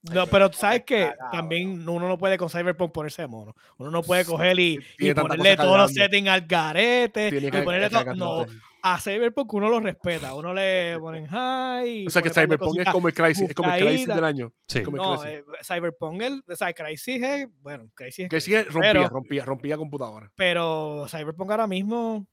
No, 0.03 0.25
pero 0.25 0.49
tú 0.49 0.57
sabes 0.57 0.83
que 0.83 1.13
también 1.31 1.87
uno 1.87 2.07
no 2.07 2.17
puede 2.17 2.37
con 2.37 2.49
Cyberpunk 2.49 2.91
ponerse 2.91 3.21
de 3.21 3.27
mono. 3.27 3.55
Uno 3.77 3.91
no 3.91 4.01
puede 4.01 4.25
coger 4.25 4.59
y, 4.59 4.79
y 4.97 5.13
ponerle 5.13 5.55
todos 5.55 5.77
los 5.77 5.93
settings 5.93 6.27
al 6.27 6.41
garete 6.41 7.27
y 7.27 7.51
ponerle 7.63 7.89
todo. 7.89 8.15
No. 8.15 8.45
A 8.83 8.99
Cyberpunk 8.99 9.53
uno 9.53 9.69
lo 9.69 9.79
respeta. 9.79 10.33
Uno 10.33 10.53
le 10.53 10.97
ponen 10.99 11.27
high. 11.27 12.07
O 12.07 12.09
sea 12.09 12.21
que 12.21 12.29
Cyberpunk 12.29 12.79
es 12.79 12.89
como 12.91 13.07
el 13.07 13.13
Crisis, 13.13 13.49
es 13.49 13.55
como 13.55 13.71
el 13.71 13.85
Crisis 13.85 14.07
del 14.07 14.23
año. 14.23 14.51
Sí. 14.67 14.83
como 14.83 14.97
el 14.97 15.03
No, 15.03 15.19
Crisis. 15.19 15.37
eh, 15.39 15.43
Cyberpunk, 15.63 16.21
el, 16.21 16.43
o 16.47 16.55
sea, 16.55 16.73
Crisis 16.73 17.21
es, 17.23 17.47
bueno, 17.61 17.89
Crisis 17.93 18.25
es 18.25 18.29
Crisis, 18.29 18.65
rompía, 18.67 18.93
pero, 18.93 19.09
rompía, 19.09 19.45
rompía 19.45 19.77
computadora. 19.77 20.31
pero 20.35 21.05
Cyberpunk 21.09 21.51
ahora 21.51 21.67
mismo, 21.67 22.25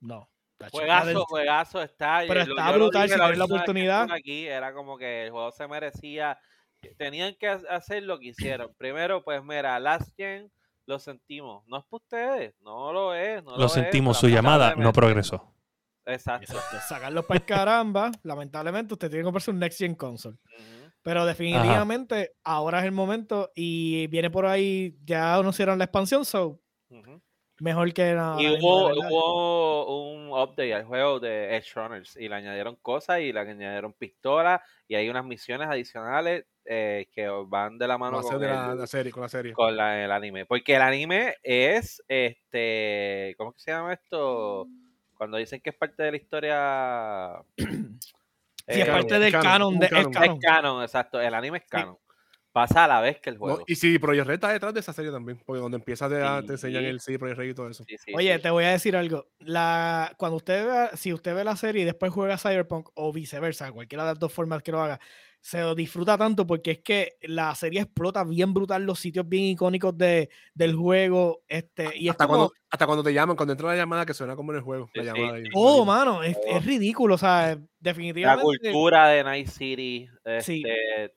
no. 0.00 0.28
Juegazo, 0.72 1.06
del- 1.06 1.16
juegazo 1.16 1.82
está. 1.82 2.22
Pero 2.28 2.40
está 2.40 2.70
yo 2.70 2.74
brutal, 2.78 3.02
dije 3.04 3.14
si 3.14 3.20
tienes 3.20 3.38
la 3.38 3.44
oportunidad. 3.46 4.12
Aquí 4.12 4.46
era 4.46 4.74
como 4.74 4.98
que 4.98 5.24
el 5.24 5.30
juego 5.30 5.50
se 5.52 5.66
merecía. 5.66 6.38
Tenían 6.98 7.34
que 7.38 7.48
ha- 7.48 7.60
hacer 7.70 8.02
lo 8.02 8.18
que 8.18 8.28
hicieron. 8.28 8.70
Primero, 8.76 9.22
pues 9.24 9.42
mira, 9.42 9.78
Last 9.80 10.14
Gen 10.16 10.50
lo 10.86 10.98
sentimos. 10.98 11.64
No 11.66 11.78
es 11.78 11.84
para 11.84 12.02
ustedes, 12.02 12.54
no 12.60 12.92
lo 12.92 13.14
es. 13.14 13.42
No 13.44 13.56
Lo 13.56 13.66
es, 13.66 13.72
sentimos, 13.72 14.18
su 14.18 14.28
llamada 14.28 14.74
no 14.74 14.92
progresó. 14.92 15.54
Exacto. 16.06 16.52
Exacto, 16.52 16.76
sacarlo 16.88 17.26
para 17.26 17.38
el 17.38 17.44
caramba, 17.44 18.10
lamentablemente 18.22 18.94
usted 18.94 19.08
tiene 19.08 19.20
que 19.20 19.24
comprarse 19.24 19.50
un 19.50 19.58
Next 19.58 19.78
Gen 19.78 19.94
console. 19.94 20.36
Pero 21.02 21.24
definitivamente 21.24 22.36
ahora 22.44 22.80
es 22.80 22.84
el 22.84 22.92
momento 22.92 23.50
y 23.54 24.06
viene 24.08 24.30
por 24.30 24.46
ahí, 24.46 24.98
ya 25.04 25.36
anunciaron 25.36 25.78
la 25.78 25.84
expansión, 25.84 26.24
so 26.24 26.60
Ujú. 26.90 27.22
Mejor 27.60 27.92
que 27.92 28.12
nada. 28.14 28.40
Y 28.42 28.48
hubo, 28.58 28.88
hubo 28.90 30.12
un 30.12 30.28
update 30.30 30.74
al 30.74 30.84
juego 30.84 31.20
de 31.20 31.56
Edge 31.56 31.72
Runners 31.74 32.16
y 32.16 32.28
le 32.28 32.34
añadieron 32.34 32.76
cosas 32.76 33.20
y 33.20 33.32
le 33.32 33.40
añadieron 33.40 33.92
pistolas 33.92 34.60
y 34.88 34.94
hay 34.94 35.08
unas 35.08 35.24
misiones 35.24 35.68
adicionales 35.68 36.46
eh, 36.64 37.08
que 37.12 37.28
van 37.28 37.78
de 37.78 37.88
la 37.88 37.98
mano 37.98 38.20
con, 38.22 38.34
el, 38.42 38.48
la, 38.48 38.74
la 38.74 38.86
serie, 38.86 39.10
con 39.12 39.22
la 39.22 39.28
serie. 39.28 39.52
con 39.52 39.76
la- 39.76 40.04
el 40.04 40.12
anime. 40.12 40.46
Porque 40.46 40.76
el 40.76 40.82
anime 40.82 41.34
es, 41.42 42.02
este, 42.08 43.34
¿cómo 43.38 43.50
es 43.50 43.56
que 43.56 43.62
se 43.62 43.70
llama 43.72 43.92
esto? 43.92 44.66
Cuando 45.16 45.36
dicen 45.36 45.60
que 45.60 45.70
es 45.70 45.76
parte 45.76 46.02
de 46.02 46.10
la 46.10 46.16
historia... 46.16 47.42
Sí, 48.68 48.80
es 48.82 48.86
eh, 48.86 48.92
parte 48.92 49.18
del 49.18 49.32
canon, 49.32 49.42
canon, 49.42 49.78
de, 49.80 49.88
canon. 49.88 50.10
es 50.12 50.18
canon. 50.18 50.38
canon, 50.38 50.82
exacto. 50.82 51.20
El 51.20 51.34
anime 51.34 51.58
es 51.58 51.64
canon. 51.64 51.98
Pasa 52.52 52.84
a 52.84 52.88
la 52.88 53.00
vez 53.00 53.20
que 53.20 53.30
el 53.30 53.36
No, 53.36 53.40
juego. 53.40 53.64
y 53.66 53.74
sí, 53.76 53.98
Project 53.98 54.26
Red 54.26 54.34
está 54.34 54.52
detrás 54.52 54.74
de 54.74 54.80
esa 54.80 54.92
serie 54.92 55.10
también. 55.12 55.40
Porque 55.44 55.60
cuando 55.60 55.76
empiezas 55.76 56.10
de, 56.10 56.18
te 56.46 56.52
enseñan 56.54 56.82
Sí. 56.82 56.88
el 56.88 57.00
CD 57.00 57.18
Projekt 57.18 57.38
Red 57.38 57.48
y 57.50 57.54
todo 57.54 57.68
eso. 57.70 57.84
Sí, 57.86 57.96
sí, 57.98 58.12
Oye, 58.14 58.36
sí. 58.36 58.42
te 58.42 58.50
voy 58.50 58.64
a 58.64 58.70
decir 58.70 58.96
algo. 58.96 59.26
La, 59.38 60.12
cuando 60.18 60.36
usted 60.36 60.66
vea, 60.66 60.96
si 60.96 61.12
usted 61.12 61.34
ve 61.34 61.44
la 61.44 61.56
serie 61.56 61.82
y 61.82 61.84
después 61.84 62.12
juega 62.12 62.38
Cyberpunk 62.38 62.88
o 62.94 63.12
viceversa, 63.12 63.70
cualquiera 63.72 64.04
de 64.04 64.10
las 64.10 64.18
dos 64.18 64.32
formas 64.32 64.62
que 64.62 64.72
lo 64.72 64.80
haga, 64.82 65.00
se 65.40 65.60
lo 65.60 65.74
disfruta 65.74 66.18
tanto 66.18 66.46
porque 66.46 66.70
es 66.72 66.78
que 66.80 67.16
la 67.22 67.54
serie 67.54 67.80
explota 67.80 68.24
bien 68.24 68.52
brutal 68.52 68.84
los 68.84 68.98
sitios 69.00 69.28
bien 69.28 69.44
icónicos 69.44 69.96
de, 69.96 70.28
del 70.54 70.74
juego. 70.76 71.42
Este, 71.48 71.96
y 71.96 72.06
es 72.08 72.10
Hasta, 72.12 72.26
como 72.26 72.38
cuando, 72.38 72.54
hasta 72.70 72.86
cuando 72.86 73.02
te 73.02 73.12
llaman, 73.14 73.36
cuando 73.36 73.52
entra 73.52 73.68
la 73.68 73.76
llamada 73.76 74.04
que 74.04 74.12
suena 74.14 74.36
como 74.36 74.52
en 74.52 74.58
el 74.58 74.62
juego. 74.64 74.90
La 74.94 75.02
Sí, 75.02 75.06
llamada 75.08 75.36
ahí. 75.36 75.42
sí. 75.44 75.50
todo, 75.52 75.84
mano. 75.86 76.22
Es, 76.22 76.36
es 76.46 76.64
ridículo. 76.64 77.14
O 77.14 77.18
sea, 77.18 77.54
La 77.56 77.60
definitivamente. 77.80 78.70
cultura 78.70 79.08
de 79.08 79.24
Night 79.24 79.48
City, 79.48 80.08
este, 80.24 80.42
Sí. 80.42 80.62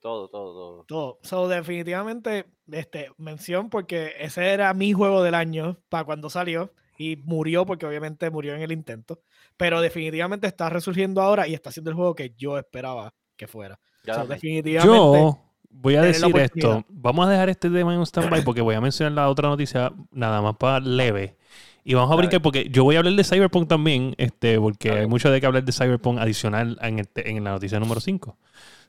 todo, 0.02 0.30
todo, 0.30 0.54
todo. 0.54 0.84
Todo. 0.86 1.20
So, 1.24 1.48
definitivamente, 1.50 2.46
este, 2.72 3.10
mención 3.18 3.70
porque 3.70 4.14
ese 4.20 4.48
era 4.54 4.74
mi 4.74 4.94
juego 4.94 5.22
del 5.22 5.36
año 5.36 5.80
para 5.90 6.06
cuando 6.06 6.30
salió 6.30 6.74
y 6.98 7.18
murió 7.18 7.66
porque 7.66 7.86
obviamente 7.86 8.30
murió 8.30 8.56
en 8.56 8.62
el 8.62 8.72
intento. 8.72 9.20
Pero 9.58 9.82
definitivamente 9.82 10.48
está 10.48 10.70
resurgiendo 10.70 11.22
ahora 11.22 11.48
y 11.48 11.54
está 11.54 11.70
haciendo 11.70 11.90
el 11.90 11.96
juego 11.98 12.16
que 12.16 12.34
yo 12.38 12.58
esperaba 12.58 13.14
que 13.36 13.48
fuera. 13.48 13.80
Ya 14.06 14.14
So, 14.16 14.20
también. 14.22 14.40
definitivamente. 14.40 14.86
Yo 14.96 15.40
voy 15.70 15.96
a 15.96 16.02
decir 16.02 16.36
esto. 16.38 16.84
Vamos 16.90 17.28
a 17.28 17.30
dejar 17.30 17.50
este 17.50 17.70
tema 17.70 17.94
en 17.94 18.00
un 18.00 18.06
stand-by 18.06 18.44
porque 18.44 18.62
voy 18.62 18.76
a 18.76 18.82
mencionar 18.82 19.14
la 19.14 19.30
otra 19.30 19.50
noticia 19.50 19.92
nada 20.12 20.42
más 20.42 20.56
para 20.58 20.80
leve. 20.80 21.38
Y 21.86 21.96
vamos 21.96 22.12
a 22.12 22.16
brincar 22.16 22.42
porque 22.42 22.70
yo 22.70 22.86
voy 22.86 22.96
a 22.96 23.00
hablar 23.00 23.14
de 23.14 23.24
Cyberpunk 23.26 23.68
también, 23.68 24.16
este, 24.18 24.58
porque 24.60 24.92
hay 24.92 25.08
mucho 25.08 25.30
de 25.30 25.42
que 25.42 25.46
hablar 25.48 25.66
de 25.66 25.72
Cyberpunk 25.74 26.18
adicional 26.20 26.78
en, 26.82 27.00
este- 27.00 27.30
en 27.30 27.44
la 27.44 27.52
noticia 27.52 27.78
número 27.80 28.00
5. 28.00 28.38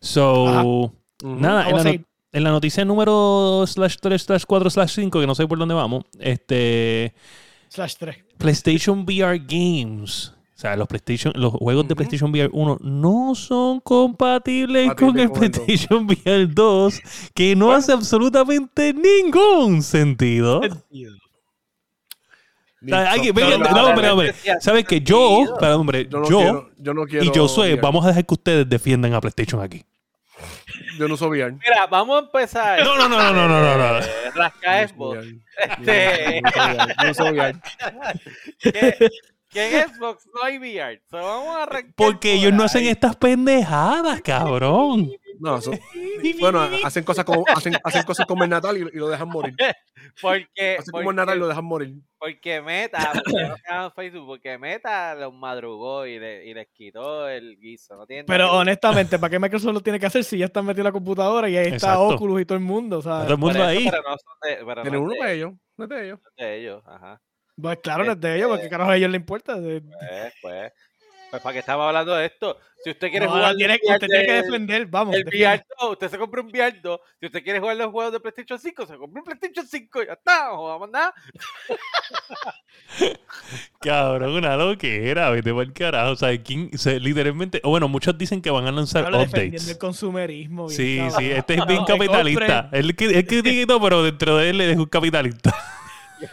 So, 0.01 0.47
Ajá. 0.49 0.65
Nada, 1.25 1.63
en 1.69 1.71
la, 1.71 1.71
a 1.71 1.71
no- 1.79 1.83
seguir. 1.83 2.05
en 2.33 2.45
la 2.45 2.51
noticia 2.51 2.85
número 2.85 3.65
slash 3.67 3.97
3 4.01 4.23
slash 4.23 4.45
4 4.47 4.71
slash 4.71 4.91
5, 4.95 5.21
que 5.21 5.27
no 5.27 5.35
sé 5.35 5.47
por 5.49 5.59
dónde 5.59 5.75
vamos, 5.75 6.05
este, 6.21 7.15
Slash 7.69 7.95
3. 7.99 8.17
PlayStation 8.39 9.01
VR 9.01 9.39
Games. 9.39 10.34
O 10.57 10.59
sea, 10.59 10.77
los 10.77 10.87
PlayStation, 10.87 11.33
los 11.37 11.53
juegos 11.53 11.89
de. 11.89 11.97
PlayStation 11.97 12.31
VR 12.31 12.49
1 12.53 12.79
no 12.81 13.35
son 13.35 13.81
compatibles 13.81 14.95
con 14.95 15.19
el 15.19 15.29
con 15.29 15.43
el 15.43 15.51
dos. 15.51 15.61
PlayStation 15.65 16.07
VR 16.07 16.47
2, 16.47 17.01
que 17.35 17.57
no 17.57 17.73
hace 17.73 17.93
absolutamente 17.93 18.95
ningún 18.95 19.83
sentido. 19.83 20.61
Ni 22.81 22.93
O 22.93 22.97
sea, 22.97 23.13
hay 23.13 23.21
que- 23.23 23.29
so- 23.29 23.35
venga, 23.35 23.57
no, 23.71 23.87
hombre, 23.89 24.35
¿Sabes 24.61 24.85
que 24.85 25.01
Yo, 25.01 25.21
hombre, 25.61 26.07
Yo 26.09 26.19
no 26.21 26.29
yo 26.29 26.39
quiero, 26.39 26.71
yo 26.79 26.95
no 26.95 27.05
quiero 27.07 27.25
y 27.25 27.29
Josué, 27.29 27.69
VR. 27.73 27.81
vamos 27.81 28.05
a 28.05 28.09
dejar 28.09 28.27
que 28.27 28.35
ustedes 28.35 28.69
defiendan 28.69 29.15
a 29.15 29.21
PlayStation 29.21 29.61
aquí. 29.63 29.85
Yo 30.99 31.09
no 31.09 31.15
uso 31.15 31.29
VR. 31.29 31.53
Mira, 31.53 31.87
vamos 31.91 32.17
a 32.23 32.25
empezar. 32.27 32.85
No, 32.85 32.97
no, 32.97 33.09
no, 33.09 33.17
no, 33.33 33.33
no, 33.33 33.49
no, 33.49 33.77
no, 33.77 33.77
no. 34.01 34.07
Rasca 34.35 34.87
Yo 34.87 34.87
no 34.87 34.89
Xbox. 34.89 35.19
uso 35.19 35.25
VR. 35.25 35.41
Este- 35.57 36.43
Yo 36.45 37.05
no 37.05 37.11
uso 37.11 37.25
VR. 37.25 37.59
Yo 37.65 38.71
no 38.71 38.79
uso 38.79 38.89
VR. 39.01 39.11
Que, 39.55 39.81
en 39.81 39.95
Xbox 39.95 40.27
no 40.35 40.43
hay 40.43 40.59
VR. 40.59 41.03
So, 41.11 41.17
vamos 41.17 41.57
a 41.57 41.63
arrancar 41.63 41.95
Porque 41.97 42.31
por 42.33 42.39
ellos 42.39 42.53
no 42.53 42.65
hacen 42.65 42.83
ahí. 42.83 42.89
estas 42.89 43.17
pendejadas, 43.17 44.21
cabrón. 44.21 45.11
No, 45.41 45.57
eso- 45.59 45.73
bueno, 46.41 46.61
hacen 46.85 47.03
cosas 47.05 47.25
como 47.25 47.45
hacen, 47.49 47.75
hacen 47.83 48.03
cosas 48.05 48.25
como 48.27 48.45
el 48.45 48.51
Natal 48.51 48.77
y, 48.77 48.81
y 48.83 48.99
lo 48.99 49.09
dejan 49.09 49.29
morir. 49.29 49.55
Porque, 50.21 50.77
Hacen 50.79 50.93
como 50.93 51.11
el 51.11 51.17
Natal 51.17 51.37
y 51.37 51.39
porque, 51.39 51.41
lo 51.41 51.49
dejan 51.49 51.65
morir. 51.65 51.95
porque 52.19 52.61
Meta, 52.63 53.11
porque 53.15 53.33
quedaban 53.65 53.87
en 53.87 53.93
Facebook, 53.93 54.27
porque 54.27 54.59
Meta 54.59 55.15
los 55.17 55.33
madrugó 55.35 56.07
y, 56.07 56.19
le- 56.21 56.45
y 56.47 56.55
les 56.55 56.69
quitó 56.69 57.29
el 57.29 57.59
guiso. 57.59 57.97
No 57.97 58.07
tiene 58.07 58.25
Pero 58.25 58.47
nada 58.47 58.59
honestamente, 58.59 59.19
¿para 59.19 59.31
qué 59.31 59.39
Microsoft 59.41 59.73
lo 59.73 59.81
tiene 59.81 59.99
que 59.99 60.07
hacer 60.07 60.23
si 60.23 60.39
ya 60.39 60.45
están 60.45 60.67
metidos 60.67 60.81
en 60.83 60.85
la 60.85 60.93
computadora 60.93 61.49
y 61.49 61.57
ahí 61.57 61.65
está 61.67 61.95
Exacto. 61.95 62.09
Oculus 62.09 62.43
y 62.43 62.45
todo 62.45 62.59
el 62.59 62.65
mundo? 62.65 62.99
O 62.99 63.03
sea, 63.03 63.23
Todo 63.23 63.33
el 63.33 63.39
mundo 63.39 63.59
eso, 63.59 63.65
ahí. 63.69 63.89
Pero 63.91 64.03
no 64.03 64.17
son 64.17 64.37
de, 64.43 64.65
pero 64.65 64.85
no 64.85 65.01
uno 65.03 65.25
de, 65.25 65.35
ellos. 65.35 65.53
No 65.77 65.85
es 65.85 65.91
de 65.91 66.05
ellos. 66.05 66.19
no 66.23 66.29
es 66.29 66.37
de 66.37 66.61
ellos. 66.61 66.83
Ajá. 66.87 67.21
Pues 67.61 67.79
claro, 67.83 68.05
no 68.05 68.13
es 68.13 68.21
de 68.21 68.37
ellos, 68.37 68.49
porque 68.51 68.69
carajo 68.69 68.91
a 68.91 68.97
ellos 68.97 69.11
les 69.11 69.21
importa. 69.21 69.55
Pues, 69.57 69.83
pues, 70.43 70.73
pues, 71.31 71.43
¿para 71.43 71.53
qué 71.53 71.59
estamos 71.61 71.87
hablando 71.87 72.15
de 72.15 72.27
esto? 72.27 72.59
Si 72.85 72.91
usted 72.91 73.11
quiere 73.11 73.25
No, 73.27 73.33
jugar 73.33 73.57
tiene- 73.57 73.75
VR 73.83 73.95
usted 73.95 74.07
tiene 74.09 74.27
que 74.27 74.33
defender, 74.43 74.87
vamos. 74.87 75.17
el. 75.17 75.25
VR 75.25 75.65
2, 75.81 75.91
usted 75.93 76.11
se 76.11 76.19
compra 76.19 76.43
un 76.43 76.49
VR 76.49 76.79
2. 76.83 77.01
Si 77.19 77.27
usted 77.27 77.43
quiere 77.43 77.59
jugar 77.59 77.77
los 77.79 77.91
juegos 77.91 78.13
de 78.13 78.21
PlayStation 78.21 78.59
5, 78.59 78.87
se 78.87 78.97
compra 78.99 79.21
un 79.23 79.25
PlayStation 79.25 79.67
5 79.67 80.03
y 80.03 80.07
ya 80.07 80.13
está. 80.13 80.49
No 80.49 80.57
jodamos 80.59 80.91
nada. 80.91 81.15
Cabrón, 83.81 84.33
una 84.35 84.57
loquera, 84.57 85.31
vete 85.31 85.53
por 85.53 85.63
el 85.65 85.73
carajo. 85.73 86.13
O 86.13 86.17
sea, 86.17 86.37
¿quién, 86.43 86.71
o 86.75 86.79
sea, 86.79 86.99
literalmente, 86.99 87.61
o 87.65 87.71
bueno, 87.71 87.89
muchos 87.89 88.17
dicen 88.17 88.41
que 88.43 88.51
van 88.51 88.67
a 88.67 88.73
lanzar 88.73 89.05
Habla 89.07 89.19
defendiendo 89.19 89.57
updates. 89.57 89.71
el 89.73 89.79
consumerismo. 89.79 90.67
bien 90.69 90.77
Sí, 90.77 90.97
cabrón. 90.99 91.19
sí, 91.21 91.31
este 91.33 91.55
es 91.55 91.67
bien 91.67 91.85
que 91.87 91.93
capitalista. 91.93 92.69
Él, 92.73 92.97
cri- 92.97 93.15
él 93.17 93.27
critica 93.27 93.61
y 93.63 93.67
todo, 93.67 93.81
pero 93.81 94.03
dentro 94.03 94.37
de 94.37 94.51
él 94.51 94.61
es 94.61 94.77
un 94.77 94.87
capitalista. 94.87 95.55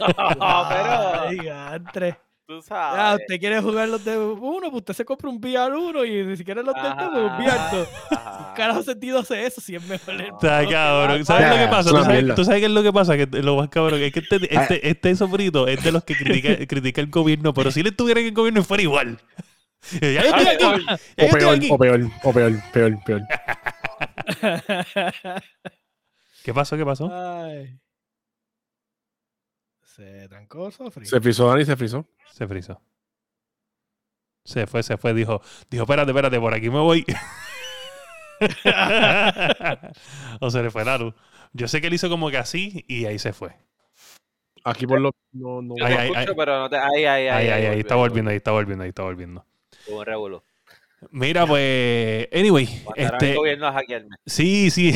No, 0.00 0.66
pero 0.68 2.16
tú 2.46 2.58
Ah, 2.70 3.14
sabes. 3.14 3.22
usted 3.22 3.38
quiere 3.40 3.60
jugar 3.62 3.88
los 3.88 4.04
de 4.04 4.18
uno, 4.18 4.68
pues 4.70 4.80
usted 4.80 4.94
se 4.94 5.04
compra 5.06 5.30
un 5.30 5.36
VR 5.36 5.74
1 5.74 6.04
y 6.04 6.24
ni 6.24 6.36
siquiera 6.36 6.62
los 6.62 6.74
Ajá, 6.74 7.04
dos, 7.04 7.10
pues 7.12 7.24
un 7.24 7.32
VR 7.38 7.58
2. 7.72 7.88
ajá. 8.10 8.54
carajo 8.54 8.82
sentido 8.82 9.20
hace 9.20 9.46
eso 9.46 9.60
si 9.60 9.74
es 9.76 9.82
mejor. 9.86 10.20
Está 10.20 10.66
cabrón. 10.68 11.24
¿Sabes 11.24 11.48
lo 11.48 11.56
que 11.56 11.68
pasa? 11.68 11.90
¿Tú 11.90 11.96
sabes, 11.96 12.08
mierda. 12.22 12.34
tú 12.34 12.44
sabes 12.44 12.60
qué 12.60 12.66
es 12.66 12.72
lo 12.72 12.82
que 12.82 12.92
pasa? 12.92 13.16
Que 13.16 13.26
lo 13.42 13.56
más 13.56 13.68
cabrón 13.70 14.02
es 14.02 14.12
que 14.12 14.18
este, 14.20 14.36
Ah. 14.56 14.62
este, 14.62 14.88
este 14.88 15.16
sofrito 15.16 15.66
es 15.68 15.82
de 15.82 15.92
los 15.92 16.04
que 16.04 16.14
critica, 16.14 16.56
critica 16.68 17.00
el 17.00 17.06
gobierno, 17.08 17.54
pero 17.54 17.70
si 17.70 17.82
le 17.82 17.88
estuviera 17.90 18.20
en 18.20 18.26
el 18.26 18.32
gobierno 18.34 18.62
fuera 18.64 18.82
igual. 18.82 19.18
Ya 20.00 20.10
yo 20.22 20.36
estoy 20.36 20.46
aquí. 20.46 20.64
O 20.64 21.26
ya 21.26 21.30
peor, 21.38 21.54
aquí. 21.56 21.68
o 21.72 21.78
peor, 21.78 22.00
o 22.22 22.32
peor, 22.32 22.52
peor, 22.72 22.98
peor. 23.04 23.20
¿Qué 26.44 26.52
pasó? 26.54 26.76
¿Qué 26.76 26.84
pasó? 26.84 27.10
Ay. 27.12 27.78
Se 29.96 30.26
trancó 30.28 30.70
Sofri. 30.70 31.04
Se 31.04 31.20
frizó 31.20 31.48
Dani, 31.48 31.66
se 31.66 31.76
frizó. 31.76 32.06
Se 32.32 32.48
frizó. 32.48 32.80
Se 34.42 34.66
fue, 34.66 34.82
se 34.82 34.96
fue. 34.96 35.12
Dijo, 35.12 35.42
dijo, 35.68 35.82
espérate, 35.84 36.10
espérate, 36.10 36.40
por 36.40 36.54
aquí 36.54 36.70
me 36.70 36.78
voy. 36.78 37.04
o 40.40 40.50
se 40.50 40.62
le 40.62 40.70
fue 40.70 40.84
la 40.86 40.96
luz. 40.96 41.12
Yo 41.52 41.68
sé 41.68 41.82
que 41.82 41.88
él 41.88 41.94
hizo 41.94 42.08
como 42.08 42.30
que 42.30 42.38
así 42.38 42.86
y 42.88 43.04
ahí 43.04 43.18
se 43.18 43.34
fue. 43.34 43.54
Aquí 44.64 44.86
por 44.86 44.98
lo 44.98 45.10
no, 45.32 45.60
no. 45.60 45.74
Yo 45.76 45.84
te 45.84 45.92
escucho, 45.92 46.18
ay. 46.20 46.26
pero 46.36 46.58
no 46.60 46.70
te. 46.70 46.76
Ahí, 46.76 47.04
ahí, 47.04 47.06
Ahí, 47.28 47.28
ahí. 47.28 47.48
ahí, 47.50 47.66
ahí, 47.66 47.80
está 47.80 47.96
volviendo, 47.96 48.30
ahí 48.30 48.38
está 48.38 48.52
volviendo, 48.52 48.84
ahí 48.84 48.88
está 48.88 49.02
volviendo. 49.02 49.44
Un 49.88 50.06
revolú. 50.06 50.42
Mira, 51.10 51.46
pues, 51.46 52.28
anyway, 52.32 52.82
este, 52.96 53.34
gobierno 53.34 53.66
a 53.66 53.72
hackearme. 53.72 54.16
sí, 54.24 54.70
sí. 54.70 54.94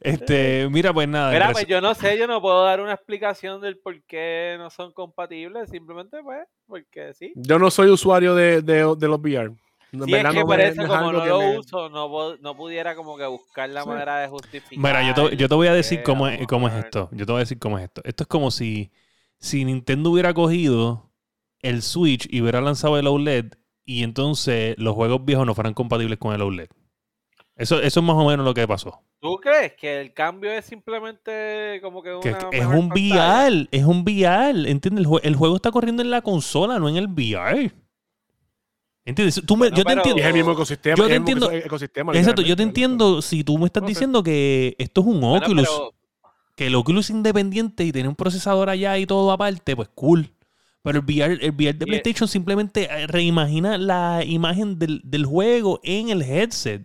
Este, 0.00 0.68
mira, 0.70 0.92
pues 0.92 1.08
nada. 1.08 1.32
Mira, 1.32 1.50
pues 1.52 1.66
yo 1.66 1.80
no 1.80 1.94
sé, 1.94 2.16
yo 2.16 2.26
no 2.26 2.40
puedo 2.40 2.64
dar 2.64 2.80
una 2.80 2.92
explicación 2.92 3.60
del 3.60 3.78
por 3.78 4.00
qué 4.04 4.54
no 4.58 4.70
son 4.70 4.92
compatibles, 4.92 5.70
simplemente 5.70 6.18
pues, 6.22 6.46
porque 6.66 7.12
sí. 7.14 7.32
Yo 7.34 7.58
no 7.58 7.70
soy 7.70 7.90
usuario 7.90 8.34
de, 8.34 8.62
de, 8.62 8.74
de 8.96 9.08
los 9.08 9.18
VR. 9.20 9.50
Si 9.90 9.96
es 9.98 10.04
que 10.06 10.22
no 10.22 10.28
es 10.30 10.76
como 10.76 11.12
no 11.12 11.22
que 11.22 11.28
lo 11.30 11.38
me- 11.40 11.58
uso, 11.58 11.88
no, 11.88 12.36
no 12.36 12.56
pudiera 12.56 12.94
como 12.94 13.16
que 13.16 13.26
buscar 13.26 13.68
la 13.70 13.82
Sí. 13.82 13.88
manera 13.88 14.18
de 14.20 14.28
justificar. 14.28 14.78
Mira, 14.78 15.02
yo 15.14 15.30
te, 15.30 15.36
yo 15.36 15.48
te 15.48 15.54
voy 15.54 15.66
a 15.66 15.72
decir 15.74 16.02
cómo 16.02 16.28
es, 16.28 16.46
cómo 16.46 16.68
es 16.68 16.74
esto. 16.74 17.08
Yo 17.12 17.24
te 17.26 17.32
voy 17.32 17.38
a 17.38 17.44
decir 17.44 17.58
cómo 17.58 17.78
es 17.78 17.84
esto. 17.84 18.02
Esto 18.04 18.22
es 18.24 18.28
como 18.28 18.50
si, 18.50 18.92
si 19.38 19.64
Nintendo 19.64 20.10
hubiera 20.10 20.34
cogido 20.34 21.10
el 21.62 21.80
Switch 21.82 22.28
y 22.30 22.40
hubiera 22.42 22.60
lanzado 22.60 22.98
el 22.98 23.06
OLED 23.06 23.54
y 23.90 24.02
entonces 24.02 24.74
los 24.78 24.94
juegos 24.94 25.24
viejos 25.24 25.46
no 25.46 25.54
fueran 25.54 25.72
compatibles 25.72 26.18
con 26.18 26.34
el 26.34 26.42
OLED. 26.42 26.68
Eso, 27.56 27.80
eso 27.80 28.00
es 28.00 28.06
más 28.06 28.16
o 28.16 28.26
menos 28.28 28.44
lo 28.44 28.52
que 28.52 28.68
pasó. 28.68 29.00
¿Tú 29.18 29.36
crees 29.38 29.72
que 29.72 29.98
el 30.00 30.12
cambio 30.12 30.50
es 30.52 30.66
simplemente 30.66 31.80
como 31.82 32.02
que 32.02 32.10
una 32.12 32.20
Que 32.20 32.28
es 32.58 32.66
un 32.66 32.90
pantalla? 32.90 33.46
VR, 33.48 33.68
es 33.72 33.84
un 33.84 34.00
VR, 34.02 34.70
¿entiendes? 34.70 35.04
El, 35.04 35.10
jue- 35.10 35.20
el 35.24 35.34
juego 35.36 35.56
está 35.56 35.70
corriendo 35.72 36.02
en 36.02 36.10
la 36.10 36.20
consola, 36.20 36.78
no 36.78 36.88
en 36.88 36.96
el 36.98 37.06
VR. 37.08 37.72
¿Entiendes? 39.04 39.42
Tú 39.46 39.56
me- 39.56 39.70
yo 39.70 39.82
te 39.84 39.90
Y 39.90 39.92
es 39.92 39.96
entiendo. 39.96 40.22
el 40.28 40.34
mismo 40.34 40.52
ecosistema. 40.52 40.96
Yo 40.96 41.06
te 41.08 41.14
entiendo- 41.14 41.50
eco- 41.50 41.66
ecosistema, 41.66 42.12
Exacto, 42.12 42.42
yo 42.42 42.54
te 42.56 42.62
entiendo 42.62 43.22
si 43.22 43.42
tú 43.42 43.56
me 43.58 43.66
estás 43.66 43.82
No 43.82 43.88
diciendo 43.88 44.22
que 44.22 44.76
esto 44.78 45.00
es 45.00 45.06
un 45.06 45.20
Bueno, 45.20 45.44
Oculus, 45.46 45.66
pero- 45.68 45.94
que 46.56 46.66
el 46.66 46.74
Oculus 46.74 47.06
es 47.06 47.16
independiente 47.16 47.84
y 47.84 47.92
tiene 47.92 48.08
un 48.08 48.16
procesador 48.16 48.68
allá 48.68 48.98
y 48.98 49.06
todo 49.06 49.32
aparte, 49.32 49.74
pues 49.74 49.88
cool. 49.94 50.30
Pero 50.82 50.98
el 51.00 51.04
VR, 51.04 51.32
el 51.44 51.50
VR 51.52 51.72
de 51.78 51.86
PlayStation 51.86 52.28
simplemente 52.28 52.84
eh, 52.84 53.06
reimagina 53.06 53.76
la 53.78 54.22
imagen 54.24 54.78
del, 54.78 55.00
del 55.04 55.26
juego 55.26 55.80
en 55.82 56.10
el 56.10 56.22
headset. 56.22 56.82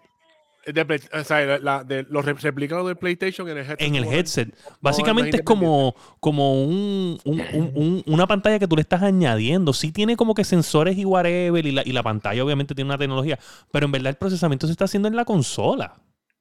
De 0.65 0.85
Play- 0.85 1.01
o 1.13 1.23
sea, 1.25 1.41
la- 1.45 1.59
la- 1.59 1.83
de 1.83 2.03
los 2.09 2.23
replicados 2.41 2.87
del 2.87 2.95
PlayStation 2.95 3.47
en 3.49 3.57
el 3.57 3.63
headset. 3.65 3.81
En 3.81 3.95
el 3.95 4.05
headset. 4.05 4.55
Básicamente 4.79 5.37
es 5.37 5.43
como, 5.43 5.93
como 6.21 6.63
un, 6.63 7.19
un- 7.25 7.41
un- 7.53 7.71
un- 7.75 8.03
una 8.07 8.25
pantalla 8.27 8.57
que 8.59 8.67
tú 8.67 8.75
le 8.77 8.81
estás 8.81 9.03
añadiendo. 9.03 9.73
Sí 9.73 9.91
tiene 9.91 10.15
como 10.15 10.33
que 10.33 10.45
sensores 10.45 10.97
y 10.97 11.03
whatever, 11.03 11.65
y 11.65 11.71
la, 11.73 11.83
y 11.85 11.91
la 11.91 12.01
pantalla 12.01 12.43
obviamente 12.45 12.73
tiene 12.73 12.89
una 12.89 12.97
tecnología, 12.97 13.37
pero 13.71 13.85
en 13.87 13.91
verdad 13.91 14.09
el 14.11 14.15
procesamiento 14.15 14.65
se 14.67 14.71
está 14.71 14.85
haciendo 14.85 15.09
en 15.09 15.17
la 15.17 15.25
consola. 15.25 15.95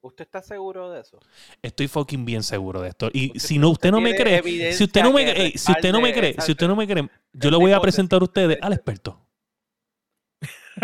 ¿Usted 0.04 0.24
está 0.24 0.42
seguro 0.42 0.90
de 0.90 1.00
eso? 1.00 1.20
Estoy 1.62 1.86
fucking 1.86 2.24
bien 2.24 2.42
seguro 2.42 2.80
de 2.82 2.88
esto. 2.88 3.08
Y 3.12 3.28
Usted- 3.28 3.40
si 3.40 3.58
no, 3.58 3.70
usted 3.70 3.90
no 3.92 4.00
me 4.00 4.14
cree, 4.16 4.72
si 4.72 4.84
usted 4.84 5.02
no 5.02 5.12
me, 5.12 5.32
que 5.32 5.56
si 5.56 5.70
usted 5.72 5.92
no 5.92 6.00
me 6.00 6.12
cree, 6.12 6.34
si 6.40 6.50
usted 6.52 6.66
no 6.66 6.74
me 6.76 6.86
cree, 6.88 7.08
yo 7.32 7.50
le 7.50 7.56
voy 7.56 7.70
a 7.72 7.80
presentar 7.80 8.20
a 8.20 8.24
ustedes 8.24 8.58
al 8.60 8.72
experto. 8.72 9.20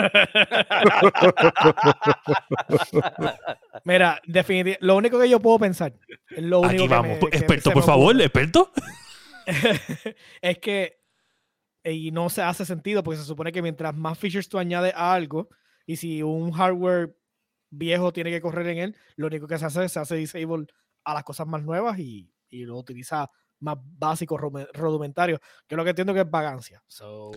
Mira, 3.85 4.21
definitivamente, 4.27 4.79
lo 4.87 4.97
único 4.97 5.19
que 5.19 5.29
yo 5.29 5.41
puedo 5.41 5.59
pensar, 5.59 5.95
es 6.31 6.43
lo 6.45 6.61
único 6.61 6.75
Aquí 6.75 6.83
que 6.85 6.89
vamos. 6.89 7.19
me- 7.23 7.31
que 7.31 7.37
experto, 7.39 7.71
por 7.73 7.83
favor, 7.83 8.21
experto. 8.21 8.71
es 10.43 10.59
que 10.59 10.99
y 11.85 12.11
no 12.11 12.29
se 12.29 12.43
hace 12.43 12.67
sentido 12.67 13.03
porque 13.03 13.19
se 13.19 13.25
supone 13.25 13.51
que 13.51 13.63
mientras 13.63 13.97
más 13.97 14.19
features 14.19 14.49
tú 14.49 14.59
añades 14.59 14.93
a 14.95 15.15
algo 15.15 15.49
y 15.87 15.97
si 15.97 16.23
un 16.23 16.53
hardware 16.53 17.17
viejo 17.71 18.13
tiene 18.13 18.31
que 18.31 18.41
correr 18.41 18.67
en 18.69 18.79
él, 18.79 18.97
lo 19.17 19.27
único 19.27 19.47
que 19.47 19.59
se 19.59 19.67
hace 19.67 19.85
es 19.85 19.93
se 19.93 20.01
hace 20.01 20.17
disable 20.17 20.67
a 21.05 21.15
las 21.15 21.25
cosas 21.25 21.47
más 21.47 21.63
nuevas 21.63 21.99
y, 21.99 22.31
y 22.51 22.65
lo 22.65 22.77
utiliza 22.79 23.31
más 23.61 23.77
básico, 23.81 24.37
rudimentario, 24.39 25.39
que 25.67 25.75
es 25.75 25.77
lo 25.77 25.85
que 25.85 25.91
entiendo 25.91 26.15
que 26.15 26.21
es 26.21 26.31
vagancia. 26.31 26.83
So, 26.87 27.33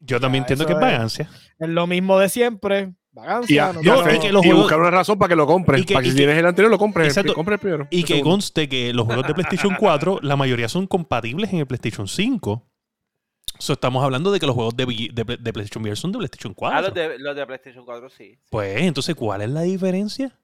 Yo 0.00 0.18
también 0.20 0.42
entiendo 0.44 0.64
que 0.66 0.72
es 0.72 0.80
vagancia. 0.80 1.28
es 1.58 1.68
lo 1.68 1.86
mismo 1.86 2.18
de 2.18 2.28
siempre, 2.28 2.80
Y, 2.80 2.94
vagancia. 3.12 3.54
y 3.54 3.58
a- 3.58 3.72
No, 3.72 3.80
tengo- 4.04 4.14
y 4.14 4.18
que 4.20 4.32
los 4.32 4.44
y 4.44 4.48
juegos- 4.48 4.62
buscar 4.64 4.80
una 4.80 4.90
razón 4.90 5.18
para 5.18 5.28
que 5.30 5.36
lo 5.36 5.46
compres. 5.46 5.82
y 5.82 5.84
que- 5.84 5.94
para 5.94 6.04
que 6.04 6.10
si 6.10 6.16
que- 6.16 6.22
tienes 6.22 6.38
el 6.38 6.46
anterior, 6.46 6.70
lo 6.70 6.78
compres. 6.78 7.08
Exacto. 7.08 7.32
El, 7.32 7.34
compres 7.34 7.54
el 7.56 7.60
primero. 7.60 7.88
Y 7.90 7.98
el 8.00 8.04
que 8.04 8.14
segundo. 8.14 8.30
conste 8.30 8.68
que 8.68 8.92
los 8.94 9.04
juegos 9.06 9.26
de 9.26 9.34
PlayStation 9.34 9.74
4, 9.78 10.20
la 10.22 10.36
mayoría 10.36 10.68
son 10.68 10.86
compatibles 10.86 11.52
en 11.52 11.58
el 11.58 11.66
PlayStation 11.66 12.08
5. 12.08 12.66
So, 13.58 13.72
estamos 13.72 14.02
hablando 14.04 14.30
de 14.30 14.38
que 14.40 14.46
los 14.46 14.54
juegos 14.54 14.76
de, 14.76 14.86
de, 14.86 15.24
de 15.36 15.52
PlayStation 15.52 15.82
VR 15.82 15.96
son 15.96 16.12
de 16.12 16.18
PlayStation 16.18 16.54
4. 16.54 16.78
Ah, 16.78 16.82
los 16.82 16.94
de, 16.94 17.18
los 17.18 17.34
de 17.36 17.46
PlayStation 17.46 17.84
4 17.84 18.08
sí. 18.10 18.38
Pues, 18.50 18.80
entonces, 18.82 19.14
¿cuál 19.14 19.42
es 19.42 19.50
la 19.50 19.62
diferencia? 19.62 20.38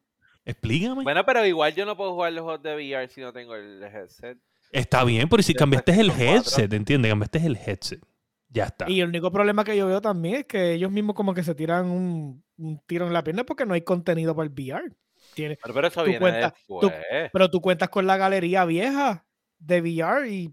Explícame. 0.45 1.05
Bueno, 1.05 1.25
pero 1.25 1.47
igual 1.47 1.75
yo 1.75 1.87
no 1.87 1.97
puedo 1.97 2.13
jugar 2.13 2.33
los 2.33 2.43
juegos 2.43 2.63
de 2.63 2.75
VR 2.75 3.09
si 3.09 3.21
no 3.21 3.33
tengo 3.33 3.55
el 3.55 3.83
headset. 3.83 4.39
Está 4.73 5.05
bien, 5.05 5.29
pero 5.29 5.43
si 5.43 5.53
de 5.53 5.59
cambiaste 5.59 5.93
el 5.93 5.97
PlayStation 6.13 6.27
4. 6.27 6.37
headset, 6.37 6.73
¿entiendes? 6.73 7.11
Cambiaste 7.11 7.47
el 7.47 7.57
headset. 7.57 8.01
Ya 8.49 8.65
está. 8.65 8.89
Y 8.91 9.01
el 9.01 9.09
único 9.09 9.31
problema 9.33 9.65
que 9.65 9.77
yo 9.77 9.87
veo 9.87 10.01
también 10.01 10.37
es 10.37 10.45
que 10.47 10.73
ellos 10.75 10.91
mismos 10.91 11.15
como 11.17 11.35
que 11.35 11.43
se 11.43 11.55
tiran 11.55 11.87
un, 11.91 12.45
un 12.57 12.79
tiro 12.87 13.07
en 13.07 13.13
la 13.13 13.25
pierna 13.25 13.45
porque 13.45 13.65
no 13.67 13.75
hay 13.75 13.83
contenido 13.83 14.35
para 14.35 14.47
el 14.47 14.53
VR. 14.53 14.93
Pero, 15.37 15.57
pero 15.75 15.87
eso 15.89 16.05
viene 16.05 16.21
cuenta- 16.21 16.55
tu- 16.67 16.81
después. 16.81 17.31
pero 17.33 17.51
tú 17.51 17.61
cuentas 17.61 17.89
con 17.89 18.07
la 18.07 18.17
galería 18.17 18.65
vieja 18.65 19.25
de 19.59 19.81
VR 19.81 20.29
y 20.31 20.53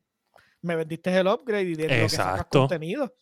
me 0.61 0.75
vendiste 0.75 1.15
el 1.15 1.27
upgrade 1.27 1.63
y 1.63 1.75
de 1.75 1.83
lo 1.83 1.89
que 1.89 2.09
sacas 2.09 2.45
contenido. 2.59 3.13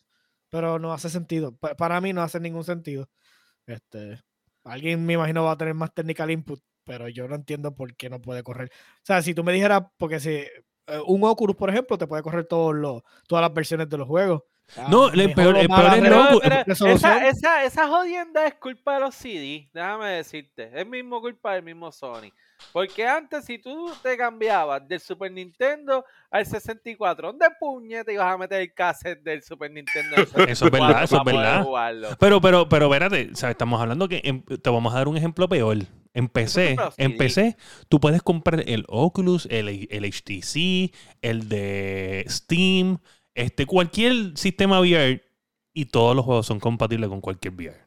Pero 0.49 0.79
no 0.79 0.91
hace 0.93 1.09
sentido. 1.09 1.55
Pa- 1.55 1.75
para 1.75 2.01
mí 2.01 2.11
no 2.13 2.21
hace 2.23 2.39
ningún 2.39 2.63
sentido. 2.63 3.07
Este, 3.67 4.19
alguien 4.63 5.05
me 5.05 5.13
imagino 5.13 5.43
va 5.43 5.51
a 5.51 5.57
tener 5.57 5.73
más 5.75 5.93
technical 5.93 6.31
input, 6.31 6.59
pero 6.83 7.07
yo 7.07 7.27
no 7.27 7.35
entiendo 7.35 7.75
por 7.75 7.95
qué 7.95 8.09
no 8.09 8.19
puede 8.21 8.41
correr. 8.43 8.69
O 8.73 9.01
sea, 9.05 9.21
si 9.21 9.33
tú 9.33 9.43
me 9.43 9.53
dijeras, 9.53 9.83
porque 9.97 10.19
si 10.19 10.29
eh, 10.31 10.49
un 11.05 11.23
Oculus, 11.23 11.55
por 11.55 11.69
ejemplo, 11.69 11.97
te 11.97 12.07
puede 12.07 12.23
correr 12.23 12.45
todos 12.45 12.73
los, 12.75 13.03
todas 13.27 13.43
las 13.43 13.53
versiones 13.53 13.87
de 13.89 13.97
los 13.97 14.07
juegos. 14.07 14.41
Ah, 14.75 14.87
No, 14.89 15.09
el 15.09 15.33
peor- 15.33 15.57
el 15.57 15.67
es 16.43 16.65
resolución. 16.65 17.11
esa, 17.11 17.27
esa, 17.27 17.63
esa 17.63 17.87
jodienda 17.87 18.45
es 18.47 18.55
culpa 18.55 18.95
de 18.95 18.99
los 19.01 19.15
CD, 19.15 19.69
déjame 19.73 20.07
decirte. 20.09 20.69
Es 20.73 20.87
mismo 20.87 21.21
culpa 21.21 21.53
del 21.53 21.63
mismo 21.63 21.91
Sony. 21.91 22.31
Porque 22.71 23.07
antes, 23.07 23.45
si 23.45 23.57
tú 23.57 23.91
te 24.03 24.15
cambiabas 24.17 24.87
del 24.87 24.99
Super 24.99 25.31
Nintendo 25.31 26.05
al 26.29 26.45
64, 26.45 27.27
¿dónde 27.29 27.47
puñe 27.59 28.03
te 28.03 28.13
ibas 28.13 28.31
a 28.33 28.37
meter 28.37 28.61
el 28.61 28.73
cassette 28.73 29.21
del 29.23 29.41
Super 29.43 29.71
Nintendo? 29.71 30.15
al 30.17 30.23
Eso 30.49 30.65
es 30.65 30.71
verdad, 30.71 31.01
64 31.01 31.03
eso 31.03 31.17
es 31.17 31.25
verdad. 31.25 31.63
jugarlo? 31.63 32.09
Pero, 32.19 32.41
pero, 32.41 32.69
pero, 32.69 32.85
espérate, 32.85 33.35
¿sabes? 33.35 33.53
estamos 33.53 33.81
hablando 33.81 34.07
que 34.07 34.21
en- 34.23 34.43
te 34.43 34.69
vamos 34.69 34.93
a 34.93 34.97
dar 34.97 35.07
un 35.07 35.17
ejemplo 35.17 35.47
peor. 35.49 35.77
En 36.13 36.27
PC, 36.27 36.75
en 36.97 37.11
sí. 37.11 37.17
PC, 37.17 37.57
tú 37.87 37.99
puedes 37.99 38.23
comprar 38.23 38.63
el 38.67 38.83
Oculus, 38.87 39.47
el, 39.51 39.87
el 39.91 40.05
HTC, 40.05 40.91
el 41.21 41.47
de 41.47 42.25
Steam, 42.27 42.97
este, 43.35 43.65
cualquier 43.67 44.35
sistema 44.35 44.79
VR 44.81 45.23
y 45.71 45.85
todos 45.85 46.15
los 46.15 46.25
juegos 46.25 46.47
son 46.47 46.59
compatibles 46.59 47.09
con 47.09 47.21
cualquier 47.21 47.53
VR. 47.53 47.77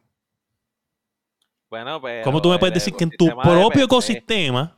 Bueno, 1.72 2.02
pero 2.02 2.22
¿Cómo 2.22 2.42
tú 2.42 2.50
me 2.50 2.58
puedes 2.58 2.74
decir 2.74 2.92
que 2.94 3.04
en 3.04 3.10
tu 3.12 3.28
propio 3.34 3.84
ecosistema, 3.86 4.76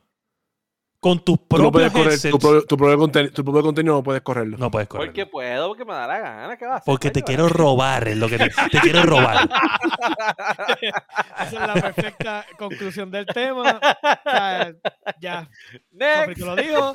con 1.01 1.19
tus 1.19 1.37
no 1.41 1.47
propios 1.49 1.91
correr 1.91 2.21
tu 2.31 2.39
propio, 2.39 2.63
tu 2.65 2.77
propio 2.77 2.97
conten- 2.99 3.33
tu 3.33 3.43
propio 3.45 3.63
contenido, 3.63 3.97
no 3.97 4.03
puedes 4.05 4.23
correrlo. 4.23 4.57
no 4.59 4.71
puedes 4.71 4.87
correr? 4.87 5.09
Porque 5.09 5.27
puedo, 5.27 5.67
porque 5.67 5.85
me 5.85 5.93
da 5.93 6.07
la 6.07 6.19
gana. 6.21 6.57
¿Qué 6.57 6.65
va 6.67 6.75
a 6.75 6.77
hacer? 6.77 6.85
Porque 6.87 7.11
te 7.11 7.23
quiero 7.25 7.49
robar, 7.49 8.07
es 8.07 8.17
lo 8.17 8.29
que 8.29 8.39
te, 8.39 8.49
te 8.71 8.79
quiero 8.79 9.03
robar. 9.03 9.49
Esa 10.81 11.45
es 11.47 11.53
la 11.53 11.75
perfecta 11.75 12.47
conclusión 12.57 13.11
del 13.11 13.27
tema. 13.27 13.81
O 13.83 14.31
sea, 14.31 14.73
ya, 15.21 15.51
Next. 15.91 16.39
Lo 16.39 16.55
dijo. 16.55 16.93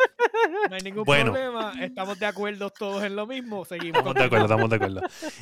No 0.69 0.75
hay 0.75 0.81
ningún 0.81 1.03
Bueno. 1.03 1.33
problema. 1.33 1.73
Estamos 1.81 2.17
de 2.17 2.25
acuerdo 2.25 2.69
todos 2.69 3.03
en 3.03 3.17
lo 3.17 3.27
mismo. 3.27 3.65
Seguimos. 3.65 3.97
Estamos 3.99 4.15
de 4.15 4.23
acuerdo, 4.23 4.45
estamos 4.45 4.69
de 4.69 4.75
acuerdo. 4.77 5.01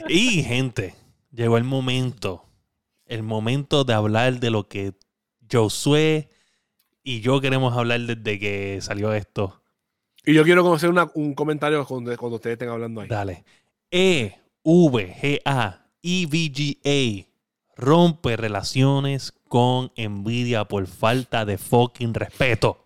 Y, 0.10 0.42
gente, 0.42 0.96
llegó 1.32 1.58
el 1.58 1.64
momento. 1.64 2.47
El 3.08 3.24
momento 3.24 3.84
de 3.84 3.94
hablar 3.94 4.40
de 4.40 4.50
lo 4.50 4.68
que 4.68 4.94
Josué 5.52 6.30
y 7.04 7.22
yo 7.22 7.40
queremos 7.40 7.76
hablar 7.78 8.02
desde 8.02 8.40
que 8.40 8.80
salió 8.82 9.14
esto. 9.14 9.64
Y 10.26 10.34
yo 10.34 10.44
quiero 10.44 10.64
una- 10.90 11.10
un 11.16 11.34
comentario 11.34 11.86
cuando, 11.86 12.16
cuando 12.18 12.36
ustedes 12.36 12.56
estén 12.56 12.68
hablando 12.70 13.00
ahí. 13.02 13.08
Dale. 13.08 13.46
E, 13.90 14.36
EVGA, 14.66 15.86
EVGA 16.04 17.28
rompe 17.78 18.36
relaciones 18.36 19.32
con 19.48 19.92
Nvidia 19.96 20.66
por 20.66 20.86
falta 20.88 21.46
de 21.46 21.58
fucking 21.58 22.14
respeto. 22.14 22.86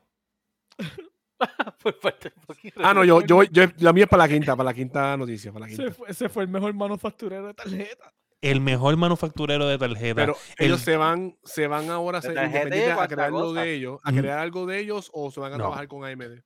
Por 1.81 1.95
falta 1.99 2.29
de 2.29 2.35
poquito 2.45 2.79
Ah, 2.83 2.93
no, 2.93 3.03
yo, 3.03 3.21
yo, 3.25 3.41
yo- 3.43 3.63
la 3.79 3.91
mía 3.93 4.03
es 4.03 4.09
para 4.09 4.23
la 4.27 4.29
quinta, 4.29 4.55
para 4.55 4.69
la 4.69 4.73
quinta 4.75 5.17
noticia, 5.17 5.51
para 5.51 5.65
la 5.65 5.71
Ese 5.71 5.81
quinta. 5.83 5.95
fue, 5.97 6.09
ese 6.11 6.29
fue 6.29 6.43
el 6.43 6.49
mejor 6.49 6.71
manufacturero 6.75 7.47
de 7.47 7.53
tarjeta. 7.55 8.13
El 8.41 8.59
mejor 8.61 8.97
manufacturero 8.97 9.67
de 9.67 9.77
tarjeta. 9.77 10.15
Pero 10.15 10.35
el- 10.57 10.65
ellos 10.67 10.81
se 10.81 10.97
van, 10.97 11.37
se 11.43 11.67
van 11.67 11.89
ahora 11.91 12.17
a 12.17 12.21
De 12.21 12.27
ser 12.33 12.43
independientes 12.45 12.97
a 12.97 13.07
crear 13.07 13.27
algo 13.27 13.53
de 13.53 13.73
ellos, 13.75 13.99
a 14.03 14.11
crear 14.11 14.39
algo 14.39 14.65
de 14.65 14.79
ellos 14.79 15.11
o 15.13 15.29
se 15.31 15.39
van 15.39 15.53
a 15.53 15.57
No. 15.57 15.63
trabajar 15.65 15.87
con 15.87 16.03
AMD. 16.05 16.41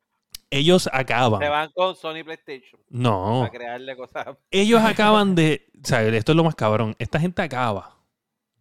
ellos 0.52 0.88
acaban. 0.94 1.42
Se 1.42 1.50
van 1.50 1.70
con 1.74 1.96
Sony 1.96 2.24
PlayStation 2.24 2.80
No. 2.90 3.44
a 3.44 3.50
crearle 3.50 3.96
cosas. 3.98 4.28
ellos 4.52 4.82
acaban 4.86 5.36
de. 5.36 5.68
O 5.84 5.88
sea, 5.88 6.04
esto 6.04 6.32
es 6.32 6.36
lo 6.36 6.44
más 6.44 6.56
cabrón. 6.56 6.96
Esta 7.00 7.20
gente 7.20 7.42
acaba 7.42 7.98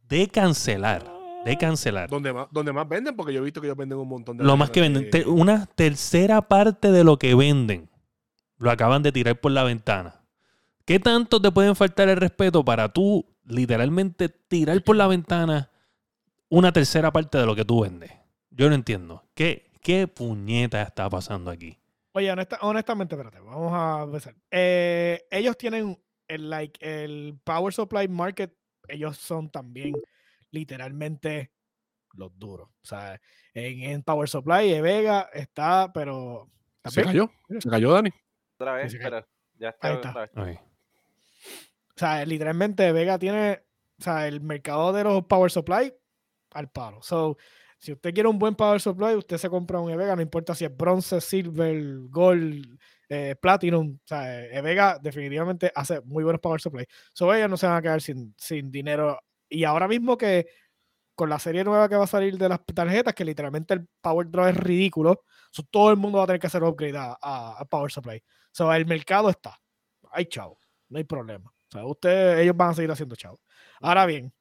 de 0.09 0.27
cancelar. 0.29 1.13
De 1.45 1.57
cancelar. 1.59 2.09
Donde 2.09 2.33
más, 2.33 2.47
donde 2.51 2.73
más 2.73 2.89
venden, 2.89 3.15
porque 3.15 3.33
yo 3.35 3.41
he 3.41 3.45
visto 3.45 3.61
que 3.61 3.67
ellos 3.67 3.77
venden 3.77 3.99
un 3.99 4.09
montón 4.09 4.37
de 4.39 4.45
Lo 4.45 4.57
más 4.57 4.71
que 4.71 4.81
tarjetas 4.81 5.03
venden. 5.03 5.23
de- 5.25 5.29
una 5.31 5.67
tercera 5.67 6.41
parte 6.43 6.91
de 6.91 7.05
lo 7.05 7.19
que 7.19 7.35
venden 7.35 7.91
lo 8.57 8.71
acaban 8.71 9.03
de 9.03 9.13
tirar 9.13 9.39
por 9.39 9.53
la 9.53 9.63
ventana. 9.63 10.24
¿Qué 10.85 10.99
tanto 11.01 11.41
te 11.41 11.51
pueden 11.51 11.75
faltar 11.77 12.09
el 12.09 12.17
respeto 12.17 12.65
para 12.65 12.91
tú 12.93 13.27
literalmente 13.45 14.29
tirar 14.29 14.83
por 14.83 14.97
la 14.97 15.07
ventana 15.07 15.71
una 16.49 16.73
tercera 16.73 17.11
parte 17.13 17.39
de 17.39 17.47
lo 17.47 17.55
que 17.55 17.65
tú 17.65 17.83
vendes? 17.83 18.13
Yo 18.51 18.69
no 18.69 18.75
entiendo. 18.75 19.23
¿Qué, 19.35 19.71
qué 19.83 20.07
puñeta 20.09 20.83
está 20.83 21.09
pasando 21.09 21.51
aquí? 21.51 21.79
Oye, 22.13 22.31
honesta- 22.31 22.59
honestamente, 22.61 23.15
espérate, 23.17 23.41
vamos 23.41 23.73
a 23.75 24.03
empezar. 24.05 24.37
Eh, 24.51 25.27
ellos 25.31 25.57
tienen 25.59 26.01
el, 26.29 26.49
like, 26.51 26.79
el 26.81 27.39
Power 27.43 27.73
Supply 27.73 28.07
Market, 28.09 28.55
ellos 28.87 29.17
son 29.17 29.51
también 29.51 29.95
literalmente 30.51 31.51
los 32.13 32.39
duros. 32.39 32.69
O 32.69 32.87
sea, 32.87 33.21
en, 33.55 33.83
en 33.83 34.03
Power 34.05 34.29
Supply, 34.29 34.71
de 34.71 34.81
Vega 34.83 35.29
está, 35.33 35.93
pero... 35.93 36.51
Se 36.85 37.03
cayó, 37.03 37.31
se 37.59 37.69
cayó 37.69 37.93
Dani. 37.93 38.11
Otra 38.61 38.75
vez, 38.75 38.95
pero 39.03 39.27
ya 39.55 39.71
está. 39.71 39.89
Ahí 39.89 39.95
está. 39.95 40.11
otra 40.11 40.21
vez. 40.23 40.31
Ay. 40.37 40.59
O 41.97 41.99
sea, 41.99 42.25
literalmente 42.25 42.91
Vega 42.93 43.19
tiene, 43.19 43.63
o 43.99 44.03
sea, 44.03 44.27
el 44.27 44.41
mercado 44.41 44.93
de 44.93 45.05
los 45.05 45.25
Power 45.27 45.51
Supply 45.51 45.93
al 46.51 46.71
palo. 46.71 47.03
So, 47.03 47.37
si 47.79 47.93
usted 47.93 48.15
quiere 48.15 48.29
un 48.29 48.39
buen 48.39 48.55
Power 48.55 48.81
Supply, 48.81 49.15
usted 49.15 49.37
se 49.39 49.51
compra 49.51 49.81
un 49.81 49.91
Evega, 49.91 50.17
no 50.17 50.23
importa 50.23 50.55
si 50.55 50.65
es 50.65 50.77
bronce, 50.77 51.21
silver, 51.21 51.99
gold, 52.09 52.79
eh, 53.09 53.37
platinum. 53.41 53.99
O 54.03 54.07
sea, 54.07 54.45
Evega 54.47 54.99
definitivamente 54.99 55.71
hace 55.75 56.01
muy 56.01 56.25
buenos 56.25 56.41
Power 56.41 56.61
Supply. 56.61 56.85
So, 57.13 57.33
ellos 57.33 57.51
no 57.51 57.57
se 57.57 57.67
van 57.67 57.77
a 57.77 57.83
quedar 57.83 58.01
sin, 58.01 58.35
sin 58.39 58.71
dinero. 58.71 59.21
Y 59.49 59.65
ahora 59.65 59.87
mismo 59.87 60.17
que 60.17 60.47
con 61.15 61.31
la 61.31 61.39
serie 61.39 61.63
nueva 61.63 61.89
que 61.89 61.97
va 61.97 62.05
a 62.05 62.09
salir 62.09 62.37
de 62.39 62.49
las 62.49 62.65
tarjetas, 62.65 63.15
que 63.15 63.25
literalmente 63.25 63.75
el 63.75 63.87
Power 64.01 64.29
Draw 64.29 64.49
es 64.49 64.57
ridículo, 64.57 65.23
so, 65.51 65.63
todo 65.63 65.91
el 65.91 65.97
mundo 65.97 66.19
va 66.19 66.25
a 66.25 66.27
tener 66.27 66.41
que 66.41 66.49
hacer 66.49 66.65
upgrade 66.65 66.97
a, 66.97 67.65
Power 67.71 67.91
Supply. 67.91 68.23
So, 68.51 68.73
el 68.73 68.87
mercado 68.87 69.31
está. 69.31 69.57
Ay, 70.11 70.27
chao. 70.27 70.59
No 70.89 70.99
hay 70.99 71.05
problema. 71.05 71.54
O 71.75 71.79
sea, 71.79 71.87
ustedes, 71.87 72.41
ellos 72.41 72.57
van 72.57 72.71
a 72.71 72.75
seguir 72.75 72.91
haciendo 72.93 73.17
chavo. 73.17 73.41
Ahora 73.81 74.07
bien, 74.07 74.33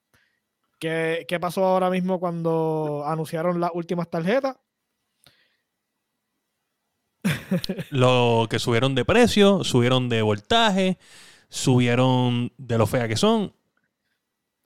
¿qué, 0.80 1.26
qué 1.28 1.40
pasó 1.40 1.66
ahora 1.66 1.90
mismo 1.90 2.20
cuando 2.20 3.04
anunciaron 3.08 3.60
las 3.60 3.72
últimas 3.74 4.10
tarjetas? 4.10 4.58
Lo 7.92 8.48
que 8.50 8.60
subieron 8.60 8.96
de 8.96 9.06
precio, 9.06 9.64
subieron 9.64 10.10
de 10.10 10.22
voltaje, 10.22 10.98
subieron 11.50 12.52
de 12.58 12.78
lo 12.78 12.88
fea 12.88 13.08
que 13.08 13.16
son. 13.16 13.54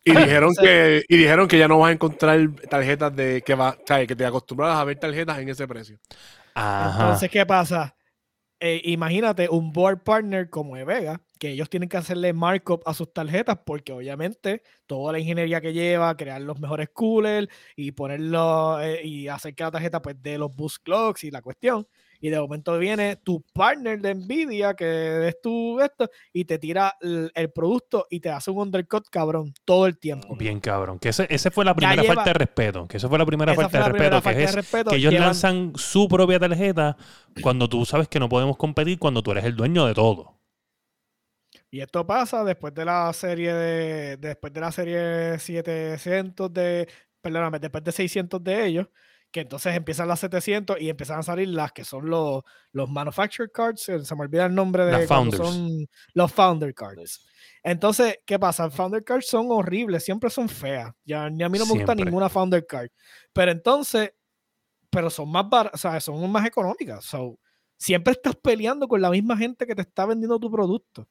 Y 0.03 0.11
dijeron 0.15 0.53
Sí. 0.55 0.61
que, 0.63 1.03
y 1.09 1.17
dijeron 1.17 1.47
que 1.49 1.59
ya 1.59 1.67
no 1.67 1.79
vas 1.79 1.89
a 1.89 1.93
encontrar 1.93 2.39
tarjetas 2.69 3.13
de 3.15 3.41
que 3.45 3.55
va, 3.55 3.71
o 3.71 3.83
sea, 3.85 4.07
que 4.07 4.15
te 4.15 4.25
acostumbras 4.25 4.77
a 4.77 4.83
ver 4.85 4.97
tarjetas 4.97 5.37
en 5.39 5.49
ese 5.49 5.67
precio. 5.67 5.99
Ajá. 6.53 7.03
Entonces, 7.03 7.29
¿qué 7.29 7.45
pasa? 7.45 7.96
Eh, 8.59 8.81
imagínate 8.85 9.49
un 9.49 9.71
board 9.71 10.03
partner 10.03 10.49
como 10.49 10.73
Vega, 10.73 11.21
que 11.39 11.51
ellos 11.51 11.69
tienen 11.69 11.89
que 11.89 11.97
hacerle 11.97 12.33
markup 12.33 12.81
a 12.87 12.93
sus 12.93 13.13
tarjetas 13.13 13.59
porque 13.65 13.93
obviamente 13.93 14.63
toda 14.87 15.11
la 15.13 15.19
ingeniería 15.19 15.61
que 15.61 15.73
lleva, 15.73 16.15
crear 16.17 16.41
los 16.41 16.59
mejores 16.59 16.89
coolers 16.89 17.47
y 17.75 17.91
ponerlo 17.91 18.81
eh, 18.81 19.05
y 19.05 19.27
hacer 19.27 19.53
que 19.53 19.63
la 19.63 19.71
tarjeta 19.71 20.01
pues 20.01 20.15
dé 20.21 20.37
los 20.37 20.55
boost 20.55 20.83
clocks 20.83 21.23
y 21.23 21.31
la 21.31 21.41
cuestión. 21.41 21.87
Y 22.19 22.29
de 22.29 22.39
momento 22.39 22.77
viene 22.79 23.15
tu 23.17 23.41
partner 23.53 23.99
de 24.01 24.15
Nvidia, 24.15 24.73
que 24.73 25.27
es 25.27 25.41
tu 25.41 25.79
esto, 25.79 26.09
y 26.33 26.45
te 26.45 26.57
tira 26.59 26.95
el, 27.01 27.31
el 27.35 27.51
producto 27.51 28.07
y 28.09 28.19
te 28.19 28.29
hace 28.29 28.49
un 28.51 28.57
undercut 28.59 29.05
cabrón 29.09 29.53
todo 29.65 29.85
el 29.85 29.97
tiempo. 29.99 30.35
Bien 30.35 30.59
cabrón. 30.59 30.97
Que 30.99 31.09
ese, 31.09 31.27
ese 31.29 31.51
fue 31.51 31.63
la 31.65 31.75
primera 31.75 32.01
lleva- 32.01 32.15
falta 32.15 32.29
de 32.31 32.33
respeto. 32.33 32.87
Que 32.87 32.97
esa 32.97 33.07
fue 33.09 33.17
la 33.19 33.25
primera 33.25 33.53
falta 33.53 33.77
de 33.83 33.89
primera 33.91 34.09
respeto. 34.19 34.21
falta 34.23 34.31
que 34.31 34.37
de 34.37 34.43
es 34.45 34.55
respeto. 34.55 34.89
que 34.91 34.95
ellos 34.97 35.13
Llevan- 35.13 35.25
lanzan 35.27 35.73
su 35.75 36.07
propia 36.07 36.39
tarjeta 36.39 36.97
cuando 37.41 37.69
tú 37.69 37.85
sabes 37.85 38.07
que 38.07 38.19
no 38.19 38.27
podemos 38.29 38.57
competir 38.57 38.97
cuando 38.99 39.21
tú 39.21 39.31
eres 39.31 39.45
el 39.45 39.55
dueño 39.55 39.85
de 39.85 39.93
todo. 39.93 40.37
Y 41.69 41.81
esto 41.81 42.05
pasa 42.07 42.43
después 42.43 42.73
de 42.73 42.85
la 42.85 43.11
serie 43.13 43.53
de. 43.53 44.17
Después 44.17 44.53
de 44.53 44.61
la 44.61 44.71
serie 44.71 45.37
700 45.39 46.53
de. 46.53 46.87
Perdóname, 47.21 47.59
después 47.59 47.83
de 47.83 47.91
600 47.91 48.43
de 48.43 48.65
ellos. 48.65 48.87
Que 49.37 49.41
entonces 49.41 49.75
empiezan 49.75 50.07
las 50.07 50.19
700 50.21 50.81
y 50.81 50.89
empiezan 50.89 51.19
a 51.19 51.21
salir 51.21 51.47
las 51.49 51.71
que 51.71 51.83
son 51.83 52.09
los, 52.09 52.41
los 52.71 52.89
manufacturer 52.89 53.51
cards. 53.51 53.83
Se 53.83 54.15
me 54.15 54.21
olvida 54.21 54.47
el 54.47 54.55
nombre 54.55 54.83
de. 54.83 54.93
Las 54.93 55.07
founders. 55.07 55.37
Son 55.47 55.87
los 56.15 56.31
founder 56.33 56.73
cards. 56.73 57.23
Entonces, 57.61 58.17
¿qué 58.25 58.39
pasa? 58.39 58.67
Founder 58.71 59.03
cards 59.03 59.27
son 59.27 59.45
horribles, 59.51 60.03
siempre 60.03 60.31
son 60.31 60.49
feas. 60.49 60.91
Ya, 61.05 61.29
ni 61.29 61.43
a 61.43 61.49
mí 61.49 61.59
no 61.59 61.65
me 61.67 61.73
gusta 61.73 61.93
ninguna 62.05 62.29
founder 62.29 62.65
card. 62.65 62.89
Pero 63.31 63.51
entonces, 63.51 64.11
pero 64.89 65.11
son 65.11 65.29
más 65.31 65.47
bar- 65.47 65.69
o 65.71 65.77
sea, 65.77 65.99
son 65.99 66.31
más 66.31 66.43
económicas. 66.47 67.05
So, 67.05 67.37
siempre 67.77 68.13
estás 68.13 68.35
peleando 68.37 68.87
con 68.87 68.99
la 69.01 69.11
misma 69.11 69.37
gente 69.37 69.67
que 69.67 69.75
te 69.75 69.83
está 69.83 70.07
vendiendo 70.07 70.39
tu 70.39 70.49
producto. 70.49 71.07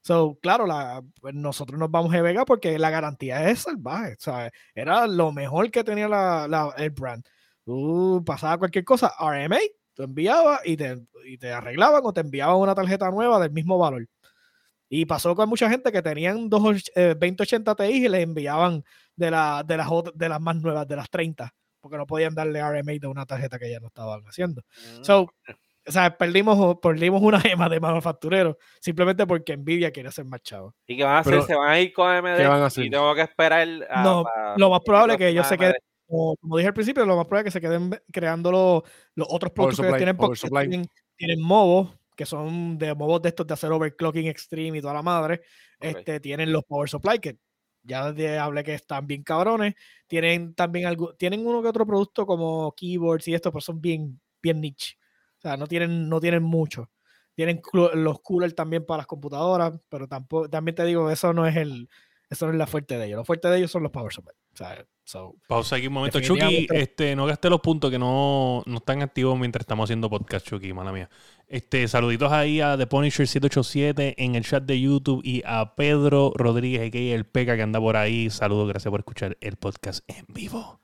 So, 0.00 0.38
claro, 0.40 0.66
la, 0.66 1.02
pues 1.20 1.34
nosotros 1.34 1.78
nos 1.78 1.90
vamos 1.90 2.14
a 2.14 2.22
Vega 2.22 2.46
porque 2.46 2.78
la 2.78 2.88
garantía 2.88 3.50
es 3.50 3.58
salvaje. 3.58 4.14
o 4.14 4.20
sea, 4.20 4.50
Era 4.74 5.06
lo 5.06 5.32
mejor 5.32 5.70
que 5.70 5.84
tenía 5.84 6.08
la, 6.08 6.48
la- 6.48 6.72
el 6.78 6.88
brand. 6.92 7.22
Tú 7.68 8.22
pasaba 8.24 8.56
cualquier 8.56 8.82
cosa, 8.82 9.12
RMA, 9.20 9.58
tú 9.92 10.04
enviabas 10.04 10.62
y 10.64 10.74
te, 10.74 11.02
y 11.26 11.36
te 11.36 11.52
arreglaban 11.52 12.00
o 12.02 12.14
te 12.14 12.22
enviaban 12.22 12.56
una 12.56 12.74
tarjeta 12.74 13.10
nueva 13.10 13.38
del 13.38 13.50
mismo 13.50 13.76
valor. 13.76 14.06
Y 14.88 15.04
pasó 15.04 15.36
con 15.36 15.50
mucha 15.50 15.68
gente 15.68 15.92
que 15.92 16.00
tenían 16.00 16.48
dos, 16.48 16.82
eh, 16.94 17.08
2080 17.08 17.74
Ti 17.74 17.84
y 17.84 18.08
les 18.08 18.22
enviaban 18.22 18.82
de, 19.14 19.30
la, 19.30 19.62
de, 19.66 19.76
las, 19.76 19.86
de 20.14 20.28
las 20.30 20.40
más 20.40 20.56
nuevas, 20.56 20.88
de 20.88 20.96
las 20.96 21.10
30, 21.10 21.54
porque 21.78 21.98
no 21.98 22.06
podían 22.06 22.34
darle 22.34 22.60
RMA 22.62 22.92
de 22.98 23.06
una 23.06 23.26
tarjeta 23.26 23.58
que 23.58 23.70
ya 23.70 23.80
no 23.80 23.88
estaban 23.88 24.22
haciendo. 24.26 24.62
Mm. 25.00 25.04
So, 25.04 25.20
o 25.86 25.92
sea, 25.92 26.16
perdimos, 26.16 26.78
perdimos 26.80 27.20
una 27.20 27.38
gema 27.38 27.68
de 27.68 27.80
manufacturero 27.80 28.56
simplemente 28.80 29.26
porque 29.26 29.58
Nvidia 29.58 29.90
quiere 29.90 30.10
ser 30.10 30.24
más 30.24 30.40
chavo. 30.40 30.74
¿Y 30.86 30.96
qué 30.96 31.04
van 31.04 31.16
a 31.16 31.18
hacer? 31.18 31.34
Pero, 31.34 31.46
¿Se 31.46 31.54
van 31.54 31.68
a 31.68 31.80
ir 31.80 31.92
con 31.92 32.08
AMD? 32.10 32.34
¿qué 32.38 32.46
van 32.46 32.62
a 32.62 32.66
hacer? 32.66 32.84
Y 32.86 32.88
tengo 32.88 33.14
que 33.14 33.20
esperar. 33.20 33.68
a- 33.90 34.02
No, 34.02 34.24
lo 34.56 34.70
más 34.70 34.80
probable 34.80 35.12
es 35.12 35.18
que 35.18 35.28
ellos 35.28 35.46
se 35.46 35.58
queden, 35.58 35.74
como, 36.08 36.36
como 36.36 36.56
dije 36.56 36.68
al 36.68 36.74
principio, 36.74 37.04
lo 37.04 37.16
más 37.16 37.26
probable 37.26 37.48
es 37.48 37.54
que 37.54 37.58
se 37.58 37.60
queden 37.60 38.00
creando 38.10 38.50
los, 38.50 38.82
los 39.14 39.26
otros 39.30 39.52
productos 39.52 39.76
que 39.84 39.98
tienen 39.98 40.16
porque 40.16 40.38
tienen, 40.70 40.88
tienen 41.16 41.40
MOBO, 41.42 41.94
que 42.16 42.26
son 42.26 42.78
de 42.78 42.94
MOBOs 42.94 43.22
de 43.22 43.28
estos 43.28 43.46
de 43.46 43.54
hacer 43.54 43.70
overclocking 43.70 44.26
extreme 44.26 44.78
y 44.78 44.80
toda 44.80 44.94
la 44.94 45.02
madre. 45.02 45.42
Este, 45.80 46.18
tienen 46.20 46.52
los 46.52 46.64
power 46.64 46.88
supply 46.88 47.18
que 47.18 47.38
ya 47.82 48.12
de- 48.12 48.38
hablé 48.38 48.64
que 48.64 48.74
están 48.74 49.06
bien 49.06 49.22
cabrones. 49.22 49.74
Tienen 50.06 50.54
también 50.54 50.86
algo, 50.86 51.14
tienen 51.14 51.46
uno 51.46 51.62
que 51.62 51.68
otro 51.68 51.86
producto 51.86 52.26
como 52.26 52.72
keyboards 52.72 53.28
y 53.28 53.34
esto, 53.34 53.52
pero 53.52 53.60
son 53.60 53.80
bien, 53.80 54.20
bien 54.42 54.60
niche. 54.60 54.96
O 55.38 55.40
sea, 55.40 55.56
no 55.56 55.66
tienen, 55.66 56.08
no 56.08 56.20
tienen 56.20 56.42
mucho. 56.42 56.90
Tienen 57.34 57.60
los 57.94 58.20
coolers 58.20 58.54
también 58.54 58.84
para 58.84 58.98
las 58.98 59.06
computadoras, 59.06 59.72
pero 59.88 60.08
tampoco, 60.08 60.50
también 60.50 60.74
te 60.74 60.84
digo, 60.84 61.08
eso 61.08 61.32
no 61.32 61.46
es 61.46 61.54
el, 61.54 61.88
eso 62.28 62.46
no 62.46 62.52
es 62.52 62.58
la 62.58 62.66
fuerte 62.66 62.98
de 62.98 63.06
ellos. 63.06 63.18
Lo 63.18 63.24
fuerte 63.24 63.46
de 63.48 63.58
ellos 63.58 63.70
son 63.70 63.84
los 63.84 63.92
power 63.92 64.12
supply. 64.12 64.34
So, 65.04 65.36
Pausa 65.46 65.76
aquí 65.76 65.86
un 65.86 65.94
momento. 65.94 66.20
Chucky, 66.20 66.66
este, 66.70 67.16
no 67.16 67.24
gasté 67.24 67.48
los 67.48 67.60
puntos 67.60 67.90
que 67.90 67.98
no, 67.98 68.62
no 68.66 68.76
están 68.76 69.00
activos 69.00 69.38
mientras 69.38 69.62
estamos 69.62 69.84
haciendo 69.84 70.10
podcast, 70.10 70.46
Chucky, 70.46 70.74
mala 70.74 70.92
mía. 70.92 71.08
Este, 71.46 71.88
saluditos 71.88 72.30
ahí 72.30 72.60
a 72.60 72.76
The 72.76 72.86
Punisher 72.86 73.26
787 73.26 74.22
en 74.22 74.34
el 74.34 74.44
chat 74.44 74.64
de 74.64 74.78
YouTube 74.78 75.22
y 75.24 75.42
a 75.46 75.74
Pedro 75.76 76.32
Rodríguez, 76.36 76.90
que 76.90 77.14
el 77.14 77.24
Peca 77.24 77.56
que 77.56 77.62
anda 77.62 77.80
por 77.80 77.96
ahí. 77.96 78.28
Saludos, 78.28 78.68
gracias 78.68 78.90
por 78.90 79.00
escuchar 79.00 79.38
el 79.40 79.56
podcast 79.56 80.04
en 80.08 80.26
vivo. 80.28 80.80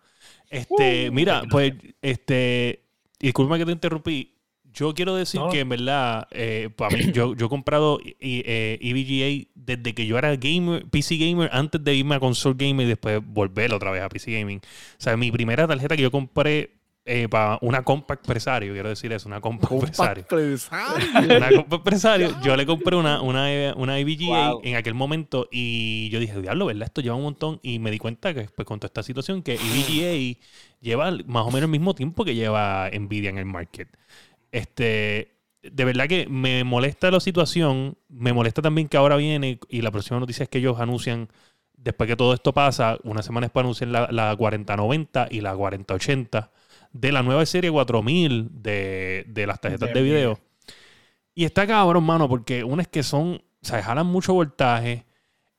Este, 0.49 1.11
mira, 1.11 1.43
pues, 1.51 1.75
este, 2.01 2.87
disculpa 3.21 3.59
que 3.59 3.67
te 3.67 3.73
interrumpí. 3.73 4.34
Yo 4.75 4.93
quiero 4.93 5.15
decir 5.15 5.41
No. 5.41 5.49
que 5.51 5.61
en 5.61 5.69
verdad, 5.69 6.27
eh, 6.33 6.69
para 6.75 6.97
mí, 6.97 7.13
yo, 7.13 7.35
yo 7.35 7.47
he 7.47 7.49
comprado 7.49 8.01
i- 8.05 8.15
eh, 8.21 8.79
EVGA 8.83 9.49
desde 9.55 9.95
que 9.95 10.07
yo 10.07 10.19
era 10.19 10.35
gamer, 10.37 10.85
PC 10.91 11.17
gamer, 11.17 11.49
antes 11.53 11.83
de 11.83 11.95
irme 11.95 12.17
a 12.17 12.21
console 12.21 12.57
gamer 12.59 12.85
y 12.87 12.89
después 12.89 13.21
volver 13.25 13.73
otra 13.73 13.91
vez 13.91 14.03
a 14.03 14.09
PC 14.09 14.33
gaming. 14.33 14.59
O 14.59 14.61
sea, 15.01 15.17
mi 15.17 15.31
primera 15.31 15.67
tarjeta 15.67 15.97
que 15.97 16.03
yo 16.03 16.11
compré 16.11 16.73
para 17.31 17.59
una 17.61 17.83
compact 17.83 18.27
presario, 18.27 18.73
quiero 18.73 18.89
decir 18.89 19.13
eso, 19.13 19.29
una 19.29 19.39
compact 19.39 19.75
presario. 19.79 20.25
Compact 20.27 20.43
empresario. 20.43 21.37
Una 21.37 21.51
compact 21.51 21.85
presario, 21.85 22.35
yo 22.43 22.57
le 22.57 22.65
compré 22.65 22.97
una, 22.97 23.21
una, 23.21 23.53
eh, 23.53 23.75
una 23.77 23.99
EVGA 23.99 24.53
Wow. 24.53 24.61
en 24.65 24.77
aquel 24.77 24.95
momento 24.95 25.47
y 25.53 26.09
yo 26.09 26.19
dije, 26.19 26.41
diablo, 26.41 26.65
¿verdad? 26.65 26.85
Esto 26.85 27.03
lleva 27.03 27.15
un 27.17 27.25
montón. 27.25 27.61
Y 27.63 27.79
me 27.79 27.91
di 27.91 27.99
cuenta 27.99 28.33
que 28.33 28.49
pues, 28.57 28.65
con 28.67 28.81
toda 28.81 28.87
esta 28.87 29.03
situación 29.03 29.43
que 29.43 29.57
EVGA 29.57 30.39
lleva 30.81 31.11
más 31.27 31.43
o 31.45 31.49
menos 31.51 31.65
el 31.65 31.69
mismo 31.69 31.95
tiempo 31.95 32.25
que 32.25 32.35
lleva 32.35 32.89
Nvidia 32.99 33.29
en 33.29 33.37
el 33.37 33.45
market. 33.45 33.89
Este, 34.55 35.33
de 35.63 35.85
verdad 35.85 36.07
que 36.07 36.29
me 36.29 36.63
molesta 36.63 37.11
la 37.11 37.19
situación, 37.19 37.99
me 38.09 38.33
molesta 38.33 38.63
también 38.63 38.87
que 38.87 38.97
ahora 38.97 39.17
viene 39.17 39.59
y 39.69 39.83
la 39.83 39.91
próxima 39.91 40.21
noticia 40.21 40.45
es 40.45 40.49
que 40.49 40.59
ellos 40.59 40.79
anuncian, 40.79 41.29
después 41.77 42.09
que 42.09 42.15
todo 42.15 42.33
esto 42.33 42.53
pasa, 42.55 42.97
una 43.03 43.25
semana 43.25 43.47
después 43.47 43.65
anuncian 43.65 43.91
la, 43.91 44.07
la 44.13 44.37
4090 44.37 45.27
y 45.33 45.41
la 45.41 45.57
4080 45.57 46.53
de 46.93 47.11
la 47.11 47.25
nueva 47.25 47.45
serie 47.47 47.69
4000 47.69 48.63
de, 48.63 49.25
de 49.27 49.47
las 49.49 49.61
tarjetas 49.61 49.89
De 49.89 49.95
de 49.95 50.03
video. 50.03 50.39
Y 51.35 51.47
está 51.47 51.67
cabrón, 51.67 52.05
mano, 52.05 52.29
porque 52.29 52.63
una 52.63 52.83
es 52.83 52.89
que 52.89 53.03
son, 53.03 53.43
o 53.61 53.67
sea, 53.67 53.83
jalan 53.83 54.07
mucho 54.07 54.35
voltaje, 54.35 55.05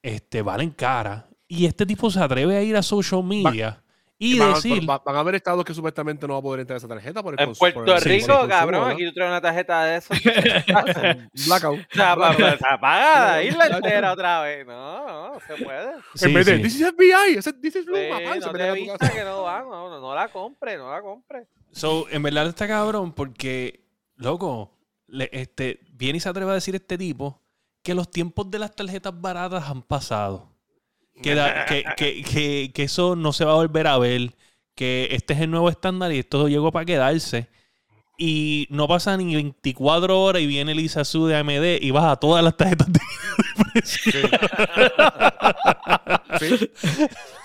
este, 0.04 0.42
valen 0.42 0.70
cara, 0.70 1.28
y 1.50 1.66
este 1.66 1.86
tipo 1.86 2.10
se 2.10 2.22
atreve 2.22 2.56
a 2.56 2.64
ir 2.64 2.78
a 2.78 2.82
social 2.82 3.26
media 3.26 3.84
y 4.18 4.40
van, 4.40 4.52
a- 4.52 4.54
decir... 4.56 4.90
va- 4.90 5.00
van 5.06 5.16
a 5.16 5.20
haber 5.20 5.36
estados 5.36 5.66
que 5.66 5.74
supuestamente 5.74 6.26
no 6.28 6.34
va 6.34 6.40
a 6.40 6.42
poder 6.42 6.62
entrar 6.62 6.78
esa 6.78 6.88
tarjeta 6.88 7.22
por 7.22 7.34
el 7.34 7.48
En 7.50 7.54
Puerto 7.54 7.80
por 7.84 7.90
el- 7.90 8.00
sí, 8.02 8.10
Rico, 8.10 8.42
sí, 8.44 8.48
cabrón, 8.48 8.82
consumo, 8.82 8.86
aquí 8.96 9.06
tú 9.06 9.14
traes 9.14 9.30
una 9.30 9.42
tarjeta 9.42 9.84
de 9.84 9.98
eso. 9.98 10.14
Blackout. 11.48 11.80
Está 11.80 12.74
apagada, 12.74 13.44
isla 13.44 13.68
entera 13.68 14.14
otra 14.14 14.42
vez. 14.42 14.66
No, 14.66 15.08
no, 15.08 15.34
no 15.34 15.40
se 15.42 15.64
puede. 15.64 15.92
Sí, 16.16 16.26
en 16.26 16.34
vez 16.34 16.46
de, 16.46 16.56
sí. 16.58 16.62
this 16.64 16.76
is 16.76 16.88
FBI, 16.94 17.36
this 17.62 17.76
is 17.76 17.86
se 17.86 17.92
no 17.92 18.52
te 18.54 18.72
vista 18.72 19.10
que 19.12 19.24
no 19.24 19.42
va, 19.44 19.62
no, 19.62 19.90
no, 19.90 20.00
no 20.00 20.16
la 20.16 20.28
compre, 20.30 20.78
no 20.78 20.92
la 20.92 21.02
compre. 21.02 21.48
So, 21.72 22.08
en 22.10 22.24
verdad 22.24 22.48
está 22.48 22.68
cabrón 22.68 23.12
porque, 23.14 23.86
loco, 24.16 24.72
le- 25.08 25.30
este, 25.34 25.80
viene 25.92 26.18
y 26.18 26.20
se 26.22 26.30
atreve 26.30 26.52
a 26.52 26.56
decir 26.56 26.76
este 26.76 26.98
tipo 26.98 27.42
que 27.84 27.94
los 27.94 28.10
tiempos 28.10 28.50
de 28.50 28.60
las 28.60 28.74
tarjetas 28.74 29.14
baratas 29.20 29.70
han 29.70 29.82
pasado. 29.82 30.55
Que, 31.22 31.36
da- 31.36 31.66
que, 31.66 31.84
que, 31.96 32.24
que- 32.24 32.72
que 32.74 32.84
eso 32.84 33.16
no 33.16 33.34
se 33.34 33.46
va 33.46 33.54
a 33.54 33.56
volver 33.56 33.88
a 33.88 33.98
ver. 33.98 34.34
Que 34.76 35.08
este 35.12 35.34
es 35.34 35.42
el 35.42 35.52
nuevo 35.52 35.70
estándar 35.70 36.12
y 36.12 36.20
esto 36.20 36.48
llegó 36.48 36.72
para 36.72 36.86
quedarse. 36.86 37.48
Y 38.18 38.68
no 38.70 38.88
pasa 38.88 39.18
ni 39.18 39.36
24 39.36 40.22
horas 40.22 40.42
y 40.42 40.48
viene 40.48 40.74
Lisa 40.74 41.04
Su 41.04 41.28
de 41.28 41.36
AMD 41.36 41.82
y 41.82 41.92
baja 41.92 42.16
todas 42.16 42.44
las 42.44 42.56
tarjetas 42.56 42.88
de 42.92 43.00
Sí. 43.84 44.22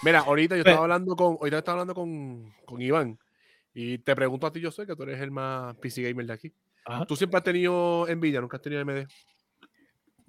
Mira, 0.05 0.21
ahorita 0.21 0.57
yo 0.57 0.65
Pe- 0.65 0.71
estaba 0.71 0.85
hablando 0.85 1.17
con, 1.17 1.37
ahorita 1.41 1.59
estaba 1.59 1.75
hablando 1.81 1.95
con, 1.95 2.53
con 2.65 2.81
Iván 2.81 3.19
y 3.75 3.99
te 3.99 4.15
pregunto 4.17 4.47
a 4.47 4.53
ti, 4.53 4.61
yo 4.61 4.71
sé 4.71 4.87
que 4.87 4.97
tú 4.97 5.03
eres 5.05 5.21
el 5.21 5.31
más 5.31 5.75
PC 5.77 6.03
gamer 6.03 6.27
de 6.27 6.33
aquí. 6.33 6.53
Ajá. 6.85 7.05
¿Tú 7.07 7.17
siempre 7.17 7.39
has 7.39 7.45
tenido 7.45 8.07
Nvidia, 8.09 8.41
nunca 8.41 8.57
has 8.57 8.63
tenido 8.63 8.81
AMD? 8.83 9.07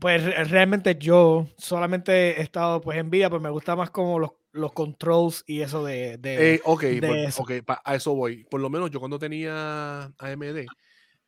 Pues 0.01 0.23
re- 0.23 0.43
realmente 0.45 0.95
yo 0.95 1.47
solamente 1.59 2.39
he 2.39 2.41
estado 2.41 2.81
pues 2.81 2.97
en 2.97 3.11
vida, 3.11 3.29
pues 3.29 3.39
me 3.39 3.51
gusta 3.51 3.75
más 3.75 3.91
como 3.91 4.17
los, 4.17 4.31
los 4.51 4.71
controls 4.73 5.43
y 5.45 5.61
eso 5.61 5.85
de... 5.85 6.17
de- 6.17 6.55
Eh, 6.55 6.61
ok, 6.65 6.81
de 6.81 7.01
por- 7.07 7.17
eso. 7.17 7.41
ok, 7.43 7.51
pa- 7.63 7.81
a 7.85 7.93
eso 7.93 8.15
voy. 8.15 8.43
Por 8.45 8.61
lo 8.61 8.69
menos 8.71 8.89
yo 8.89 8.99
cuando 8.99 9.19
tenía 9.19 10.11
AMD, 10.17 10.65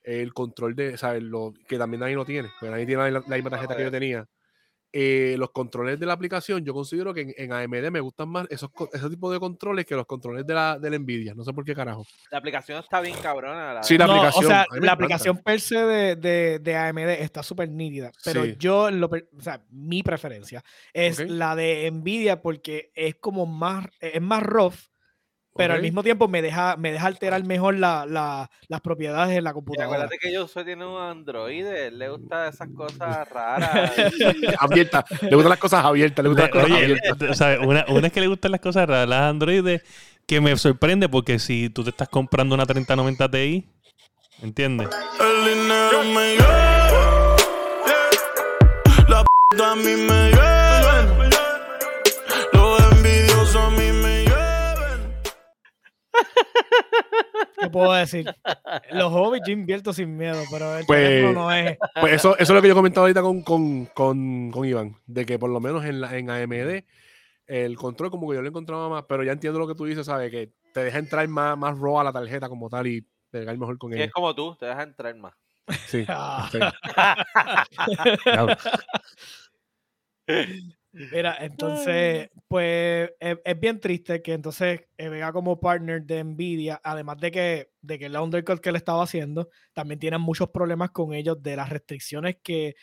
el 0.01 0.34
control 0.34 0.76
de, 0.76 0.97
¿sabes? 0.97 1.21
Lo, 1.21 1.53
que 1.67 1.78
también 1.78 2.01
nadie 2.01 2.15
lo 2.15 2.26
tiene, 2.26 2.49
porque 2.59 2.71
nadie 2.71 2.88
tiene 2.88 3.11
la, 3.11 3.24
la 3.28 3.36
misma 3.36 3.51
tarjeta 3.51 3.76
que 3.78 3.84
yo 3.84 3.91
tenía. 3.91 4.26
Eh, 4.93 5.35
los 5.39 5.49
controles 5.51 5.99
de 5.99 6.05
la 6.05 6.13
aplicación, 6.13 6.63
yo 6.63 6.71
considero 6.73 7.13
que 7.13 7.21
en, 7.21 7.33
en 7.35 7.51
AMD 7.51 7.89
me 7.91 7.99
gustan 7.99 8.29
más 8.29 8.45
esos, 8.51 8.69
co- 8.69 8.89
ese 8.93 9.09
tipo 9.09 9.31
de 9.31 9.39
controles 9.39 9.85
que 9.85 9.95
los 9.95 10.05
controles 10.05 10.45
de 10.45 10.53
la, 10.53 10.77
de 10.77 10.89
la 10.91 10.99
Nvidia. 10.99 11.33
No 11.33 11.43
sé 11.43 11.51
por 11.51 11.65
qué 11.65 11.73
carajo. 11.73 12.05
La 12.29 12.37
aplicación 12.37 12.79
está 12.79 13.01
bien 13.01 13.17
cabrona. 13.21 13.73
La 13.73 13.83
Sí, 13.83 13.97
la 13.97 14.05
No, 14.05 14.13
aplicación, 14.13 14.45
O 14.45 14.47
sea, 14.47 14.65
la 14.79 14.91
aplicación 14.91 15.37
per 15.39 15.59
se 15.59 15.79
de, 15.79 16.15
de, 16.15 16.59
de 16.59 16.75
AMD 16.77 17.09
está 17.21 17.41
súper 17.41 17.69
nítida. 17.69 18.11
Pero 18.23 18.43
Sí. 18.45 18.55
yo, 18.59 18.91
lo 18.91 19.07
o 19.07 19.41
sea, 19.41 19.61
mi 19.71 20.03
preferencia 20.03 20.63
es 20.93 21.19
Ok. 21.19 21.25
la 21.27 21.55
de 21.55 21.89
Nvidia 21.91 22.41
porque 22.41 22.91
es 22.93 23.15
como 23.15 23.45
más, 23.47 23.87
es 23.99 24.21
más 24.21 24.43
rough 24.43 24.75
pero 25.56 25.74
al 25.76 25.82
mismo 25.82 26.01
tiempo 26.04 26.28
me 26.28 26.41
deja, 26.41 26.76
me 26.78 26.91
deja 26.91 27.08
alterar 27.08 27.43
mejor 27.45 27.76
la- 27.76 28.06
la- 28.06 28.49
las 28.68 28.82
propiedades 28.82 29.36
de 29.36 29.41
la 29.41 29.51
Y 29.51 29.54
computadora. 29.54 29.86
acuérdate 29.95 30.18
que 30.20 30.36
Josué 30.38 30.64
tiene 30.66 30.86
un 30.86 30.99
Android, 31.01 31.66
él 31.66 31.99
le 31.99 32.10
gusta 32.10 32.47
esas 32.47 32.70
cosas 32.76 33.30
raras. 33.32 33.91
Abierta. 34.60 35.06
Le 35.22 35.36
gustan 35.36 35.49
las 35.49 35.60
cosas 35.60 35.86
abiertas. 35.86 36.24
Le 36.24 36.30
gustan 36.30 36.43
las 36.45 36.51
cosas 36.51 36.72
Oye, 36.72 36.84
abiertas. 36.86 37.30
o 37.30 37.34
sea, 37.34 37.60
una, 37.62 37.86
una 37.89 38.08
es 38.08 38.14
que 38.14 38.22
le 38.22 38.28
gustan 38.28 38.51
las 38.51 38.62
cosas 38.62 38.88
raras, 38.88 39.08
las 39.08 39.22
androides, 39.22 39.82
que 40.26 40.39
me 40.41 40.56
sorprende 40.58 41.10
porque 41.10 41.38
si 41.39 41.70
tú 41.70 41.84
te 41.84 41.89
estás 41.91 42.10
comprando 42.10 42.56
una 42.56 42.66
3090 42.66 43.30
Ti, 43.30 43.66
¿entiendes? 44.41 44.89
El 45.20 45.54
dinero 45.54 46.04
me 46.16 46.36
lleva. 46.36 47.36
La 49.10 49.24
p 49.24 49.64
a 49.64 49.76
mí 49.76 49.84
me 49.84 50.30
llevan. 50.32 50.53
¿Qué 57.59 57.69
puedo 57.69 57.93
decir? 57.93 58.26
Los 58.91 59.11
hobbies 59.11 59.43
yo 59.45 59.53
invierto 59.53 59.93
sin 59.93 60.17
miedo, 60.17 60.41
pero 60.51 60.78
el 60.78 60.86
Pues- 60.86 60.99
teléfono 61.07 61.34
no 61.43 61.51
es. 61.51 61.78
Pues 61.99 62.13
eso, 62.13 62.34
eso 62.38 62.41
es 62.43 62.49
lo 62.49 62.61
que 62.61 62.67
yo 62.67 62.76
comentaba 62.76 63.05
ahorita 63.05 63.21
con, 63.21 63.41
con, 63.41 63.86
con, 63.88 64.51
con 64.51 64.65
Iván, 64.65 64.97
de 65.05 65.26
que 65.26 65.38
por 65.39 65.49
lo 65.49 65.59
menos 65.59 65.86
en, 65.86 66.01
la, 66.01 66.17
en 66.17 66.30
AMD 66.30 66.84
el 67.47 67.76
control 67.78 68.09
como 68.09 68.30
que 68.30 68.36
yo 68.36 68.41
lo 68.41 68.47
encontraba 68.47 68.88
más, 68.89 69.03
pero 69.07 69.24
ya 69.24 69.34
entiendo 69.34 69.59
lo 69.59 69.67
que 69.67 69.76
tú 69.76 69.86
dices, 69.86 70.05
¿sabes? 70.05 70.32
Que 70.32 70.51
te 70.74 70.84
deja 70.84 70.97
entrar 70.97 71.28
más, 71.28 71.57
más 71.57 71.78
raw 71.78 71.99
a 71.99 72.03
la 72.03 72.13
tarjeta 72.13 72.47
como 72.49 72.69
tal 72.69 72.88
y 72.88 73.05
pegar 73.30 73.57
mejor 73.57 73.78
con 73.78 73.91
Y 73.91 73.95
ella. 73.95 74.05
es 74.05 74.11
como 74.11 74.34
tú, 74.34 74.55
te 74.55 74.65
deja 74.65 74.84
entrar 74.84 75.15
más. 75.15 75.34
Sí, 75.88 76.05
Ah. 76.07 76.49
sí. 76.51 76.59
Claro. 78.24 78.47
Mira, 81.11 81.35
entonces, 81.39 82.29
pues 82.47 83.11
es, 83.19 83.37
es 83.43 83.59
bien 83.59 83.79
triste 83.79 84.21
que 84.21 84.33
entonces 84.33 84.81
eh, 84.97 85.09
Vega 85.09 85.31
como 85.31 85.59
partner 85.59 86.03
de 86.03 86.23
Nvidia, 86.23 86.79
además 86.83 87.17
de 87.17 87.31
que, 87.31 87.69
de 87.81 87.99
que 87.99 88.05
el 88.07 88.17
undercut 88.17 88.59
que 88.59 88.71
le 88.71 88.77
estaba 88.79 89.03
haciendo, 89.03 89.49
también 89.73 89.99
tienen 89.99 90.21
muchos 90.21 90.49
problemas 90.49 90.91
con 90.91 91.13
ellos 91.13 91.41
de 91.41 91.55
las 91.55 91.69
restricciones 91.69 92.37
que 92.43 92.75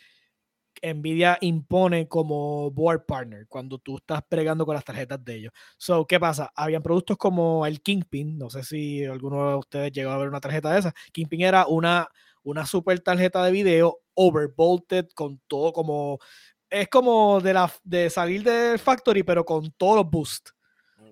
Nvidia 0.83 1.39
impone 1.43 2.09
como 2.09 2.71
board 2.71 3.05
partner 3.07 3.47
cuando 3.49 3.79
tú 3.79 3.97
estás 3.99 4.23
pregando 4.29 4.67
con 4.67 4.75
las 4.75 4.85
tarjetas 4.85 5.25
de 5.25 5.35
ellos. 5.37 5.53
So, 5.79 6.07
¿qué 6.07 6.19
pasa? 6.21 6.51
Habían 6.55 6.83
productos 6.83 7.17
como 7.19 7.67
el 7.67 7.83
Kingpin, 7.83 8.39
no 8.39 8.51
sé 8.51 8.63
si 8.65 9.05
alguno 9.05 9.51
de 9.51 9.57
ustedes 9.57 9.93
llegó 9.93 10.11
a 10.13 10.19
ver 10.19 10.29
una 10.29 10.41
tarjeta 10.41 10.73
de 10.73 10.81
esa. 10.81 10.95
Kingpin 11.13 11.43
era 11.43 11.67
una, 11.67 12.09
una 12.43 12.67
super 12.67 13.01
tarjeta 13.01 13.45
de 13.45 13.53
video 13.53 14.01
overvolted 14.15 15.09
con 15.15 15.41
todo 15.49 15.73
como 15.73 16.19
es 16.71 16.89
como 16.89 17.41
de 17.41 17.53
la 17.53 17.71
de 17.83 18.09
salir 18.11 18.43
del 18.43 18.79
factory 18.79 19.23
pero 19.23 19.45
con 19.45 19.71
todos 19.73 19.97
los 19.97 20.11
boosts. 20.11 20.55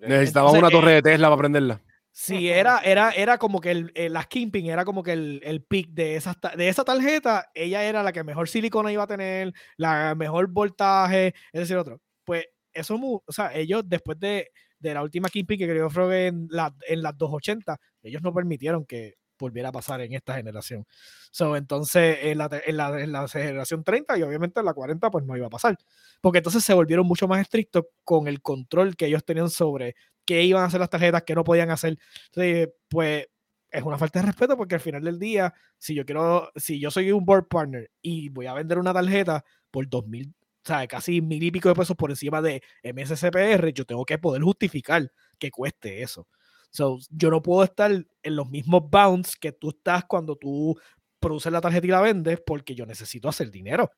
Necesitaba 0.01 0.47
Entonces, 0.51 0.59
una 0.61 0.69
eh, 0.69 0.81
torre 0.81 0.93
de 0.95 1.03
Tesla 1.03 1.29
para 1.29 1.39
prenderla. 1.39 1.83
Sí, 2.13 2.49
era, 2.49 2.79
era, 2.81 3.11
era 3.11 3.39
como 3.39 3.61
que 3.61 3.71
el, 3.71 3.93
el- 3.95 4.13
las 4.13 4.27
Kingpin 4.27 4.67
era 4.67 4.85
como 4.85 5.03
que 5.05 5.13
el, 5.13 5.41
el 5.45 5.63
pick 5.63 5.91
de, 5.91 6.17
esas, 6.17 6.39
ta- 6.41 6.57
de 6.57 6.69
esa 6.69 6.83
tarjeta, 6.85 7.49
ella 7.55 7.85
era 7.85 8.03
la 8.03 8.13
que 8.13 8.25
mejor 8.25 8.49
silicona 8.49 8.91
iba 8.91 9.05
a 9.05 9.07
tener, 9.07 9.53
la 9.77 10.15
mejor 10.17 10.49
voltaje, 10.49 11.29
es 11.53 11.61
decir, 11.61 11.77
otro. 11.77 12.01
Pues 12.25 12.47
eso, 12.73 12.97
o 12.97 13.23
sea, 13.33 13.55
ellos 13.55 13.83
después 13.87 14.19
de, 14.19 14.51
de 14.81 14.95
la 14.95 15.03
última 15.03 15.29
Kingpin 15.29 15.59
que 15.59 15.69
creó 15.69 15.89
Frog 15.91 16.13
en, 16.13 16.49
la, 16.51 16.75
en 16.89 17.03
las 17.03 17.17
280, 17.17 17.77
ellos 18.03 18.21
no 18.23 18.35
permitieron 18.35 18.85
que 18.85 19.15
volviera 19.39 19.71
a 19.71 19.73
pasar 19.73 20.01
en 20.01 20.13
esta 20.15 20.35
generación. 20.37 20.87
So, 21.31 21.57
entonces, 21.57 22.19
en 22.23 22.39
la, 22.39 22.49
en, 22.67 22.77
la, 22.77 23.01
en 23.01 23.13
la 23.13 23.29
generación 23.29 23.85
30 23.85 24.19
y 24.19 24.23
obviamente 24.23 24.61
en 24.61 24.67
la 24.67 24.75
40, 24.75 25.11
pues 25.11 25.25
no 25.25 25.37
iba 25.37 25.47
a 25.47 25.51
pasar. 25.51 25.77
Porque 26.21 26.39
entonces 26.39 26.65
se 26.65 26.75
volvieron 26.75 27.07
mucho 27.07 27.29
más 27.29 27.41
estrictos 27.41 27.85
con 28.05 28.29
el 28.29 28.43
control 28.43 28.97
que 28.97 29.07
ellos 29.07 29.25
tenían 29.25 29.51
sobre 29.51 29.95
qué 30.25 30.43
iban 30.43 30.63
a 30.63 30.67
hacer 30.67 30.81
las 30.81 30.91
tarjetas, 30.91 31.23
qué 31.23 31.35
no 31.35 31.45
podían 31.45 31.71
hacer. 31.71 31.99
Entonces, 32.27 32.69
pues 32.89 33.27
es 33.71 33.83
una 33.83 33.99
falta 33.99 34.21
de 34.21 34.27
respeto 34.27 34.57
porque 34.57 34.75
al 34.77 34.81
final 34.81 35.03
del 35.03 35.19
día, 35.19 35.53
si 35.79 35.95
yo 35.95 36.05
quiero, 36.05 36.51
si 36.57 36.81
yo 36.81 36.91
soy 36.91 37.13
un 37.13 37.25
board 37.25 37.49
partner 37.49 37.91
y 38.03 38.29
voy 38.31 38.47
a 38.47 38.55
vender 38.55 38.79
una 38.79 38.93
tarjeta 38.95 39.45
por 39.71 39.89
dos 39.89 40.07
mil, 40.07 40.35
o 40.65 40.69
sea, 40.69 40.87
casi 40.87 41.21
mil 41.21 41.43
y 41.43 41.51
pico 41.51 41.69
de 41.69 41.75
pesos 41.75 41.97
por 41.97 42.11
encima 42.11 42.43
de 42.43 42.63
MSCPR, 42.83 43.73
yo 43.73 43.85
tengo 43.85 44.05
que 44.05 44.19
poder 44.19 44.43
justificar 44.43 45.11
que 45.39 45.51
cueste 45.51 46.03
eso. 46.03 46.27
So, 46.71 46.99
yo 47.11 47.31
no 47.31 47.43
puedo 47.43 47.65
estar 47.65 47.91
en 47.91 48.37
los 48.37 48.49
mismos 48.51 48.83
bounds 48.91 49.37
que 49.37 49.53
tú 49.53 49.71
estás 49.71 50.05
cuando 50.05 50.37
tú 50.37 50.79
produces 51.19 51.53
la 51.53 51.61
tarjeta 51.61 51.87
y 51.87 51.91
la 51.91 52.01
vendes 52.01 52.41
porque 52.45 52.75
yo 52.75 52.87
necesito 52.87 53.29
hacer 53.29 53.51
dinero. 53.51 53.91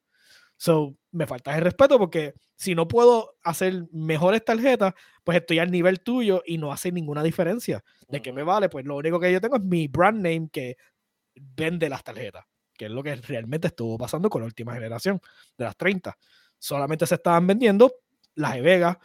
So, 0.57 0.95
me 1.13 1.27
falta 1.27 1.57
el 1.57 1.63
respeto 1.63 1.99
porque 1.99 2.35
si 2.55 2.75
no 2.75 2.87
puedo 2.87 3.37
hacer 3.43 3.87
mejores 3.93 4.45
tarjetas, 4.45 4.93
pues 5.25 5.39
estoy 5.39 5.59
al 5.59 5.71
nivel 5.71 6.01
tuyo 6.01 6.43
y 6.45 6.59
no 6.59 6.71
hace 6.71 6.93
ninguna 6.93 7.23
diferencia. 7.23 7.83
¿De 8.09 8.21
qué 8.21 8.33
me 8.33 8.43
vale? 8.43 8.69
Pues 8.69 8.85
lo 8.85 8.97
único 8.97 9.19
que 9.19 9.33
yo 9.33 9.41
tengo 9.41 9.57
es 9.57 9.63
mi 9.63 9.89
brand 9.89 10.23
name 10.23 10.49
que 10.53 10.77
vende 11.35 11.89
las 11.89 12.05
tarjetas, 12.05 12.45
que 12.77 12.87
es 12.87 12.91
lo 12.91 13.03
que 13.03 13.17
realmente 13.17 13.69
estuvo 13.69 13.97
pasando 13.97 14.29
con 14.29 14.43
la 14.43 14.47
última 14.47 14.75
generación 14.75 15.19
de 15.57 15.65
las 15.65 15.77
30. 15.77 16.17
Solamente 16.59 17.07
se 17.07 17.15
estaban 17.15 17.47
vendiendo 17.47 17.91
las 18.35 18.55
de 18.55 18.61
Vega 18.61 18.99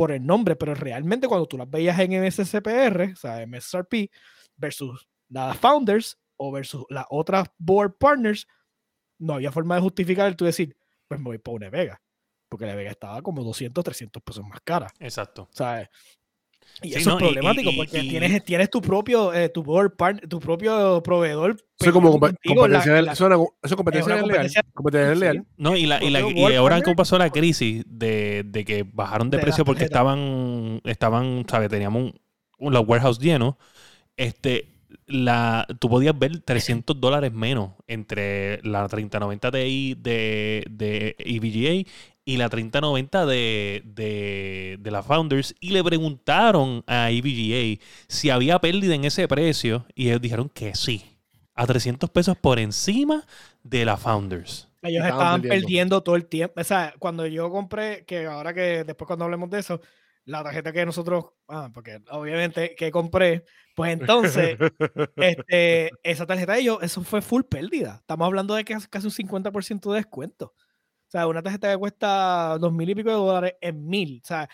por 0.00 0.12
el 0.12 0.24
nombre, 0.24 0.56
pero 0.56 0.74
realmente 0.74 1.28
cuando 1.28 1.46
tú 1.46 1.58
las 1.58 1.68
veías 1.68 1.98
en 1.98 2.12
MSCPR, 2.24 3.12
o 3.12 3.16
sea, 3.16 3.46
MSRP, 3.46 4.10
versus 4.56 5.06
las 5.28 5.58
Founders 5.58 6.18
o 6.38 6.50
versus 6.50 6.86
las 6.88 7.04
otras 7.10 7.48
board 7.58 7.98
partners, 7.98 8.48
no 9.18 9.34
había 9.34 9.52
forma 9.52 9.74
de 9.74 9.82
justificar 9.82 10.26
el 10.26 10.36
tú 10.36 10.46
decir, 10.46 10.74
pues 11.06 11.20
me 11.20 11.24
voy 11.24 11.36
por 11.36 11.56
una 11.56 11.68
Vega, 11.68 12.00
porque 12.48 12.64
la 12.64 12.74
Vega 12.74 12.92
estaba 12.92 13.20
como 13.20 13.44
200, 13.44 13.84
300 13.84 14.22
pesos 14.22 14.42
más 14.42 14.60
cara. 14.64 14.90
Exacto. 15.00 15.50
¿sabes? 15.52 15.90
Y 16.82 16.92
Sí, 16.92 16.98
eso 16.98 17.10
no, 17.10 17.16
es 17.18 17.22
problemático 17.24 17.70
y- 17.70 17.76
porque 17.76 17.98
y- 18.00 18.08
tienes, 18.08 18.44
tienes 18.44 18.70
tu 18.70 18.80
propio 18.80 19.34
eh, 19.34 19.48
tu, 19.50 19.62
board 19.62 19.96
partner- 19.96 20.26
tu 20.28 20.40
propio 20.40 21.02
proveedor. 21.02 21.56
Eso 21.78 21.90
es 21.90 21.92
como 21.92 22.18
contigo 22.18 22.66
la- 22.68 22.84
la- 22.84 23.12
eso 23.12 23.28
es 23.62 23.76
competencia 23.76 24.14
sí. 24.16 25.08
desleal. 25.10 25.46
No, 25.56 25.76
y, 25.76 25.86
la, 25.86 26.02
y, 26.02 26.10
la- 26.10 26.20
y 26.20 26.54
ahora 26.54 26.80
cómo 26.82 26.96
pasó 26.96 27.18
la 27.18 27.30
crisis 27.30 27.84
de, 27.86 28.44
de 28.46 28.64
que 28.64 28.84
bajaron 28.90 29.28
de 29.30 29.38
precio 29.38 29.64
porque 29.64 29.84
estaban, 29.84 30.80
estaban, 30.84 31.44
¿sabes? 31.48 31.68
Teníamos 31.68 32.02
un, 32.04 32.20
un 32.58 32.72
los 32.72 32.86
warehouse 32.88 33.18
llenos. 33.18 33.56
Este, 34.16 34.68
la, 35.06 35.66
tú 35.80 35.88
podías 35.88 36.18
ver 36.18 36.40
300 36.40 37.00
dólares 37.00 37.32
menos 37.32 37.72
entre 37.86 38.60
la 38.62 38.86
3090 38.88 39.50
Ti 39.50 39.96
de, 39.98 40.64
de 40.70 41.14
EVGA 41.18 41.90
y 42.30 42.36
la 42.36 42.48
3090 42.48 43.26
de, 43.26 43.82
de, 43.84 44.76
de 44.80 44.90
la 44.90 45.02
Founders. 45.02 45.54
Y 45.60 45.70
le 45.70 45.82
preguntaron 45.82 46.84
a 46.86 47.10
EVGA 47.10 47.82
si 48.08 48.30
había 48.30 48.58
pérdida 48.60 48.94
en 48.94 49.04
ese 49.04 49.26
precio. 49.28 49.86
Y 49.94 50.08
ellos 50.08 50.20
dijeron 50.20 50.48
que 50.48 50.74
sí. 50.74 51.18
A 51.54 51.66
300 51.66 52.08
pesos 52.10 52.36
por 52.38 52.58
encima 52.58 53.26
de 53.62 53.84
la 53.84 53.96
Founders. 53.96 54.68
Ellos 54.82 55.02
Estaban 55.02 55.10
estaban 55.10 55.42
perdiendo. 55.42 55.66
perdiendo. 55.66 56.02
todo 56.02 56.16
el 56.16 56.26
tiempo. 56.26 56.60
O 56.60 56.64
sea, 56.64 56.94
cuando 56.98 57.26
yo 57.26 57.50
compré, 57.50 58.04
que 58.06 58.26
ahora 58.26 58.54
que 58.54 58.84
después 58.84 59.06
cuando 59.06 59.24
hablemos 59.26 59.50
de 59.50 59.58
eso, 59.60 59.80
la 60.24 60.42
tarjeta 60.44 60.72
que 60.72 60.86
nosotros, 60.86 61.26
ah, 61.48 61.70
porque 61.74 62.00
obviamente 62.10 62.74
que 62.76 62.90
compré, 62.90 63.44
pues 63.74 63.92
entonces, 63.92 64.56
este, 65.18 65.90
esa 66.02 66.26
tarjeta 66.26 66.54
de 66.54 66.60
ellos, 66.60 66.78
eso 66.82 67.02
fue 67.02 67.22
full 67.22 67.42
pérdida. 67.42 67.96
Estamos 68.00 68.26
hablando 68.26 68.54
de 68.54 68.64
que 68.64 68.72
es 68.74 68.88
casi 68.88 69.06
un 69.08 69.12
50% 69.12 69.90
de 69.90 69.96
descuento. 69.96 70.54
O 71.10 71.12
sea, 71.12 71.26
una 71.26 71.42
tarjeta 71.42 71.72
que 71.72 71.76
cuesta 71.78 72.56
dos 72.60 72.72
mil 72.72 72.88
y 72.88 72.94
pico 72.94 73.10
de 73.10 73.16
dólares 73.16 73.54
en 73.60 73.84
mil. 73.88 74.20
O 74.22 74.26
sea, 74.26 74.48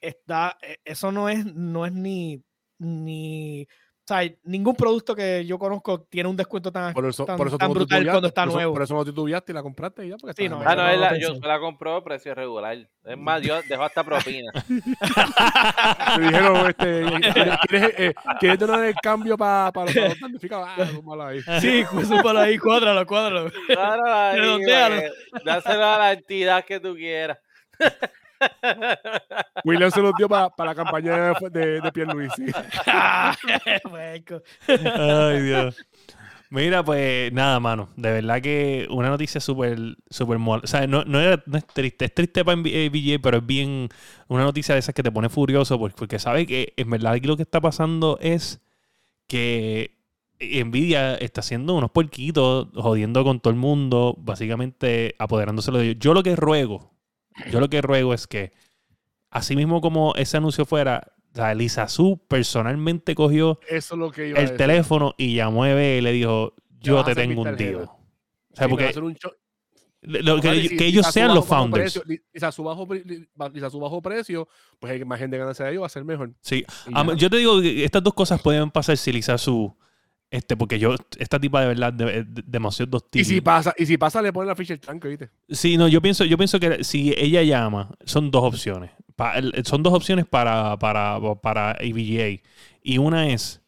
está, 0.00 0.58
e- 0.62 0.78
eso 0.84 1.12
no 1.12 1.28
es, 1.28 1.46
no 1.46 1.86
es 1.86 1.92
ni, 1.92 2.44
ni, 2.78 3.66
o 4.04 4.06
sea, 4.06 4.30
ningún 4.42 4.76
producto 4.76 5.14
que 5.16 5.46
yo 5.46 5.58
conozco 5.58 6.02
tiene 6.02 6.28
un 6.28 6.36
descuento 6.36 6.70
tan, 6.70 6.92
Por 6.92 7.06
eso, 7.06 7.24
tan, 7.24 7.38
por 7.38 7.46
eso 7.46 7.56
tan 7.56 7.70
brutal 7.70 7.86
titubeaste, 8.00 8.10
cuando 8.12 8.28
está 8.28 8.42
por 8.42 8.48
eso- 8.50 8.56
nuevo. 8.58 8.72
Por 8.74 8.82
eso 8.82 8.94
no 8.94 9.04
titubeaste 9.06 9.52
y 9.52 9.54
la 9.54 9.62
compraste 9.62 10.04
y 10.04 10.08
ya. 10.10 10.16
Porque 10.18 10.34
Sí, 10.42 10.46
no, 10.46 10.60
Ah, 10.62 10.76
no, 10.76 10.82
no 10.82 10.96
la, 10.96 11.18
yo 11.18 11.32
la 11.42 11.58
compró 11.58 11.96
a 11.96 12.04
precio 12.04 12.34
regular. 12.34 12.76
Es 13.02 13.16
más, 13.18 13.40
yo 13.40 13.62
dejó 13.62 13.82
hasta 13.84 14.04
propina. 14.04 14.52
Te 16.16 16.20
dijeron, 16.20 16.66
este, 16.68 17.04
¿quieres, 17.68 17.94
eh, 17.98 18.14
¿quieres 18.40 18.58
tener 18.58 18.84
el 18.84 18.94
cambio 18.96 19.36
para 19.38 19.72
para 19.72 19.90
los 19.92 20.20
damnificados? 20.20 20.68
Ah, 20.70 20.76
tómalo 20.94 21.24
ahí. 21.24 21.40
Sí, 21.60 21.82
pues 21.90 22.08
para 22.22 22.42
ahí, 22.42 22.58
cuádralo, 22.58 23.06
cuádralo. 23.06 23.50
Claro, 23.66 24.02
ahí, 24.06 24.38
Dáselo 25.44 25.84
a 25.86 25.98
la 25.98 26.12
entidad 26.12 26.64
que 26.64 26.78
tú 26.78 26.94
quieras. 26.94 27.38
William 29.64 29.90
se 29.90 30.00
los 30.02 30.12
dio 30.16 30.28
para 30.28 30.50
la 30.58 30.74
campaña 30.74 31.34
de, 31.34 31.50
de, 31.50 31.80
de 31.80 31.92
Pierluisi. 31.92 32.44
Ay, 34.68 35.42
Dios. 35.42 35.76
Mira, 36.50 36.84
pues 36.84 37.32
nada, 37.32 37.58
mano. 37.58 37.88
De 37.96 38.12
verdad 38.12 38.40
que 38.40 38.86
una 38.90 39.08
noticia 39.08 39.40
súper, 39.40 39.78
súper 40.08 40.38
mol- 40.38 40.60
O 40.62 40.66
sea, 40.66 40.86
no, 40.86 41.04
no, 41.04 41.20
es 41.20 41.40
triste. 41.72 42.04
Es 42.04 42.14
triste 42.14 42.44
para 42.44 42.60
VJ, 42.60 43.18
pero 43.20 43.38
es 43.38 43.46
bien 43.46 43.88
una 44.28 44.44
noticia 44.44 44.74
de 44.74 44.78
esas 44.80 44.94
que 44.94 45.02
te 45.02 45.10
pone 45.10 45.28
furioso 45.28 45.78
porque, 45.78 45.96
porque 45.98 46.18
sabe 46.18 46.46
que 46.46 46.72
en 46.76 46.90
verdad 46.90 47.14
aquí 47.14 47.26
lo 47.26 47.36
que 47.36 47.42
está 47.42 47.60
pasando 47.60 48.18
es 48.20 48.60
que 49.26 49.96
Nvidia 50.38 51.14
está 51.16 51.40
haciendo 51.40 51.74
unos 51.74 51.90
puerquitos, 51.90 52.68
jodiendo 52.74 53.24
con 53.24 53.40
todo 53.40 53.52
el 53.52 53.58
mundo, 53.58 54.14
básicamente 54.18 55.16
apoderándoselo 55.18 55.78
de 55.78 55.84
ellos. 55.86 55.96
Yo 55.98 56.14
lo 56.14 56.22
que 56.22 56.36
ruego, 56.36 56.92
yo 57.50 57.60
lo 57.60 57.68
que 57.68 57.82
ruego 57.82 58.14
es 58.14 58.26
que, 58.26 58.52
así 59.30 59.56
mismo 59.56 59.80
como 59.80 60.14
ese 60.16 60.36
anuncio 60.36 60.64
fuera, 60.64 61.12
Lisa 61.56 61.88
Su 61.88 62.20
personalmente 62.28 63.14
cogió 63.16 63.58
Eso 63.68 63.94
es 63.96 63.98
lo 63.98 64.10
que 64.12 64.34
a 64.36 64.40
el 64.40 64.56
teléfono 64.56 65.14
y 65.18 65.34
llamó 65.34 65.64
a 65.64 65.70
Eve 65.70 65.98
y 65.98 66.00
le 66.00 66.12
dijo, 66.12 66.54
yo 66.80 67.00
a 67.00 67.04
te 67.04 67.14
tengo 67.16 67.42
un 67.42 67.56
deal. 67.56 67.74
O 67.76 67.86
sea, 68.56 68.56
Sí, 68.56 68.64
a 68.64 68.68
porque 68.68 69.00
un 69.00 69.16
lo- 70.02 70.40
que, 70.40 70.52
si 70.68 70.74
ellos 70.74 70.96
Lizazu 70.96 71.12
sean 71.12 71.28
bajo- 71.28 71.34
los 71.40 71.48
bajo 71.48 71.62
founders. 71.62 72.00
Lizazu 72.32 72.62
bajo, 72.62 72.86
pri- 72.86 73.02
li- 73.04 73.28
ba- 73.34 73.48
Lizazu 73.48 73.80
bajo 73.80 74.00
precio, 74.02 74.46
pues 74.78 74.92
hay 74.92 75.04
más 75.04 75.18
gente 75.18 75.36
ganándose 75.38 75.64
de 75.64 75.70
ellos, 75.70 75.82
va 75.82 75.86
a 75.86 75.88
ser 75.88 76.04
mejor. 76.04 76.32
Sí. 76.42 76.62
Ah, 76.92 77.04
yo 77.16 77.28
te 77.30 77.38
digo 77.38 77.60
que 77.60 77.84
estas 77.84 78.02
dos 78.02 78.12
cosas 78.14 78.40
pueden 78.40 78.70
pasar 78.70 78.96
si 78.98 79.10
Lisa 79.12 79.36
Su, 79.38 79.74
este, 80.30 80.56
porque 80.56 80.78
yo, 80.78 80.94
esta 81.18 81.38
tipa 81.38 81.60
de 81.60 81.68
verdad, 81.68 81.92
de- 81.92 82.24
de- 82.24 82.42
demasiado 82.46 82.90
y 82.92 82.96
hostil. 82.96 83.24
si 83.24 83.40
pasa, 83.40 83.72
y 83.76 83.86
si 83.86 83.96
pasa, 83.98 84.20
le 84.20 84.32
ponen 84.32 84.48
la 84.48 84.56
ficha 84.56 84.72
el 84.74 84.80
tranque, 84.80 85.08
¿viste? 85.08 85.30
Sí, 85.48 85.76
no, 85.76 85.86
yo 85.88 86.00
pienso, 86.02 86.24
yo 86.24 86.36
pienso 86.36 86.58
que 86.58 86.82
si 86.84 87.14
ella 87.16 87.42
llama, 87.42 87.90
son 88.04 88.30
dos 88.30 88.42
opciones. 88.42 88.90
Pa- 89.16 89.34
son 89.64 89.82
dos 89.82 89.92
opciones 89.94 90.26
para, 90.26 90.76
para, 90.78 91.18
para 91.40 91.70
ABGA. 91.72 92.40
Y 92.82 92.98
una 92.98 93.28
es, 93.28 93.62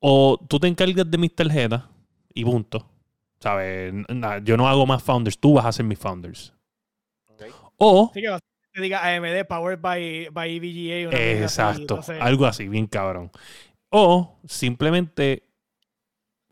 o 0.00 0.38
tú 0.48 0.58
te 0.58 0.66
encargas 0.68 1.10
de 1.10 1.18
mis 1.18 1.34
tarjetas 1.34 1.82
y 2.34 2.44
punto. 2.44 2.86
¿Sabes? 3.40 3.94
Yo 4.44 4.56
no 4.58 4.68
hago 4.68 4.86
más 4.86 5.02
founders, 5.02 5.38
tú 5.38 5.54
vas 5.54 5.64
a 5.66 5.72
ser 5.72 5.84
mis 5.86 5.98
founders. 5.98 6.52
O, 7.78 8.10
Así 8.10 8.20
que 8.20 8.36
que 8.72 8.82
diga 8.82 9.00
AMD 9.04 9.46
Powered 9.48 9.80
by, 9.80 10.28
by 10.30 10.56
EVGA. 10.56 11.08
una 11.08 11.18
mierda 11.18 11.44
así, 11.46 11.54
exacto, 11.60 11.80
entonces- 11.80 12.20
algo 12.20 12.44
así, 12.46 12.68
bien 12.68 12.86
cabrón. 12.86 13.30
O 13.90 14.38
simplemente 14.46 15.44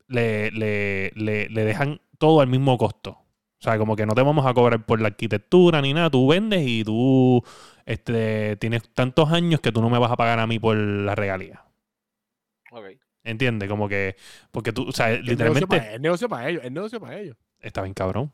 le, 0.06 0.50
le, 0.50 1.12
le, 1.14 1.48
le 1.48 1.64
dejan 1.64 2.00
todo 2.18 2.40
al 2.40 2.48
mismo 2.48 2.76
costo. 2.78 3.10
O 3.10 3.64
sea, 3.64 3.76
como 3.76 3.96
que 3.96 4.06
no 4.06 4.14
te 4.14 4.22
vamos 4.22 4.46
a 4.46 4.54
cobrar 4.54 4.86
por 4.86 5.00
la 5.00 5.08
arquitectura 5.08 5.82
ni 5.82 5.92
nada. 5.92 6.10
Tú 6.10 6.28
vendes 6.28 6.64
y 6.64 6.84
tú 6.84 7.42
este, 7.86 8.56
tienes 8.56 8.88
tantos 8.92 9.32
años 9.32 9.60
que 9.60 9.72
tú 9.72 9.80
no 9.80 9.90
me 9.90 9.98
vas 9.98 10.12
a 10.12 10.16
pagar 10.16 10.38
a 10.38 10.46
mí 10.46 10.58
por 10.58 10.76
la 10.76 11.14
regalía. 11.14 11.64
Ok. 12.70 12.84
¿Entiendes? 13.24 13.68
Como 13.68 13.88
que, 13.88 14.16
porque 14.52 14.72
tú, 14.72 14.88
o 14.88 14.92
sea, 14.92 15.10
literalmente 15.10 15.94
es 15.94 16.00
negocio 16.00 16.28
para 16.28 16.48
ellos, 16.48 16.64
es 16.64 16.70
negocio 16.70 17.00
para 17.00 17.18
ellos. 17.18 17.36
está 17.60 17.82
bien 17.82 17.94
cabrón. 17.94 18.30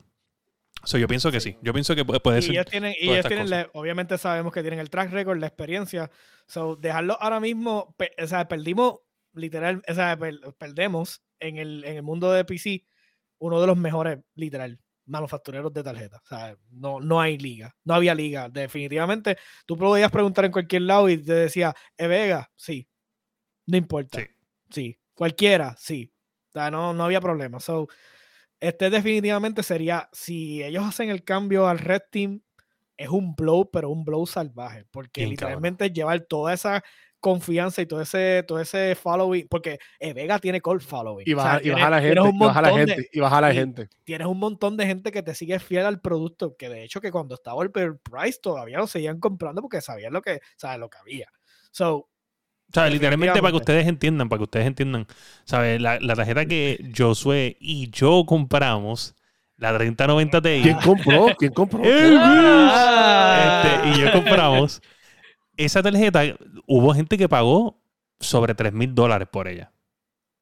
So, 0.85 0.97
yo 0.97 1.07
pienso 1.07 1.31
que 1.31 1.39
sí. 1.39 1.57
Yo 1.61 1.73
pienso 1.73 1.95
que 1.95 2.05
puede, 2.05 2.19
puede 2.19 2.39
Y 2.39 2.41
ser. 2.43 2.51
ellos 2.51 2.65
tienen, 2.65 2.93
y 2.99 3.09
ellos 3.09 3.25
tienen 3.27 3.49
la- 3.49 3.69
obviamente 3.73 4.17
sabemos 4.17 4.53
que 4.53 4.61
tienen 4.61 4.79
el 4.79 4.89
track 4.89 5.11
record, 5.11 5.39
la 5.39 5.47
experiencia. 5.47 6.09
So, 6.47 6.75
dejarlo 6.75 7.17
ahora 7.21 7.39
mismo, 7.39 7.93
pe- 7.97 8.11
o 8.21 8.27
sea, 8.27 8.47
perdimos, 8.47 8.99
literal, 9.33 9.81
o 9.87 9.93
sea, 9.93 10.15
per- 10.17 10.39
perdemos 10.57 11.21
en 11.39 11.57
el, 11.57 11.83
en 11.85 11.97
el 11.97 12.03
mundo 12.03 12.31
de 12.31 12.45
PC 12.45 12.85
uno 13.39 13.59
de 13.59 13.67
los 13.67 13.77
mejores, 13.77 14.19
literal, 14.35 14.79
manufactureros 15.07 15.73
de 15.73 15.83
tarjetas. 15.83 16.21
O 16.23 16.27
sea, 16.27 16.57
no, 16.71 16.99
no 16.99 17.19
hay 17.19 17.37
liga, 17.37 17.75
no 17.83 17.93
había 17.93 18.15
liga. 18.15 18.47
Definitivamente, 18.49 19.37
tú 19.65 19.77
podías 19.77 20.09
preguntar 20.11 20.45
en 20.45 20.51
cualquier 20.51 20.83
lado 20.83 21.09
y 21.09 21.17
te 21.17 21.33
decía, 21.33 21.75
¿E 21.97 22.07
Vega? 22.07 22.49
Sí. 22.55 22.87
No 23.67 23.77
importa. 23.77 24.19
Sí. 24.19 24.27
Sí. 24.69 24.99
Cualquiera, 25.13 25.75
sí. 25.77 26.11
O 26.49 26.51
sea, 26.53 26.71
no, 26.71 26.93
no 26.93 27.03
había 27.03 27.19
problema. 27.21 27.59
So, 27.59 27.87
este 28.59 28.89
definitivamente 28.89 29.63
sería, 29.63 30.09
si 30.11 30.63
ellos 30.63 30.83
hacen 30.85 31.09
el 31.09 31.23
cambio 31.23 31.67
al 31.67 31.79
Red 31.79 32.01
Team, 32.11 32.41
es 32.97 33.09
un 33.09 33.35
blow, 33.35 33.69
pero 33.71 33.89
un 33.89 34.05
blow 34.05 34.25
salvaje, 34.25 34.85
porque 34.91 35.21
Bien 35.25 35.35
cabrón. 35.35 35.49
literalmente 35.61 35.91
llevar 35.91 36.21
toda 36.21 36.53
esa 36.53 36.83
confianza 37.19 37.81
y 37.81 37.87
todo 37.87 38.01
ese, 38.01 38.43
todo 38.47 38.59
ese 38.61 38.93
following, 38.95 39.47
porque 39.49 39.79
eh, 39.99 40.13
Vega 40.13 40.37
tiene 40.39 40.61
cold 40.61 40.81
following. 40.81 41.25
Y 41.27 41.33
o 41.33 41.37
sea, 41.37 41.43
baja, 41.45 41.57
y 41.59 41.61
tienes- 41.63 41.75
baja 41.81 41.89
la 41.89 41.99
tienes 41.99 42.15
gente, 42.23 42.29
un 42.29 42.35
y 42.35 42.39
baja 42.45 42.61
la 42.61 42.69
montón 42.69 42.85
de- 42.85 42.93
gente, 42.95 43.09
y 43.11 43.19
baja 43.19 43.41
la 43.41 43.53
gente. 43.53 43.89
tienes 44.03 44.27
un 44.27 44.39
montón 44.39 44.77
de 44.77 44.85
gente 44.85 45.11
que 45.11 45.23
te 45.23 45.35
sigue 45.35 45.59
fiel 45.59 45.85
al 45.87 45.99
producto, 46.01 46.55
que 46.55 46.69
de 46.69 46.83
hecho 46.83 47.01
que 47.01 47.11
cuando 47.11 47.35
estaba 47.35 47.63
el 47.63 47.71
price 47.71 48.39
todavía 48.41 48.77
lo 48.77 48.87
seguían 48.87 49.19
comprando 49.19 49.61
porque 49.61 49.81
sabían 49.81 50.13
lo 50.13 50.21
que, 50.21 50.39
sabes, 50.55 50.79
lo 50.79 50.89
que 50.89 50.97
había. 50.99 51.27
So, 51.71 51.95
O 51.97 52.09
sea, 52.73 52.87
literalmente 52.89 53.39
para 53.39 53.51
que 53.51 53.57
ustedes 53.57 53.87
entiendan, 53.87 54.29
para 54.29 54.39
que 54.39 54.43
ustedes 54.43 54.67
entiendan, 54.67 55.07
¿sabes? 55.45 55.81
La, 55.81 55.99
la 55.99 56.15
tarjeta 56.15 56.45
que 56.45 56.91
Josué 56.97 57.57
y 57.59 57.89
yo 57.89 58.25
compramos, 58.25 59.15
la 59.57 59.73
3090 59.77 60.41
Ti, 60.41 60.59
¿Quién 60.63 60.77
compró? 60.79 61.27
¿Quién 61.37 61.53
compró? 61.53 61.83
¡El 61.83 62.17
Ah. 62.19 63.71
este, 63.83 63.89
y 63.89 64.01
yo 64.03 64.11
compramos, 64.11 64.81
esa 65.57 65.81
tarjeta, 65.81 66.23
hubo 66.67 66.93
gente 66.93 67.17
que 67.17 67.29
pagó 67.29 67.79
sobre 68.19 68.55
3 68.55 68.73
mil 68.73 68.93
dólares 68.93 69.27
por 69.31 69.47
ella. 69.47 69.71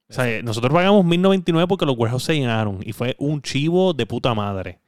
O 0.09 0.13
sea, 0.13 0.41
nosotros 0.43 0.71
pagamos 0.73 1.05
1099 1.05 1.67
porque 1.67 1.85
los 1.85 1.97
warehouses 1.97 2.27
se 2.27 2.35
llenaron 2.35 2.79
y 2.83 2.93
fue 2.93 3.15
un 3.19 3.41
chivo 3.41 3.93
de 3.93 4.05
puta 4.05 4.33
madre. 4.33 4.79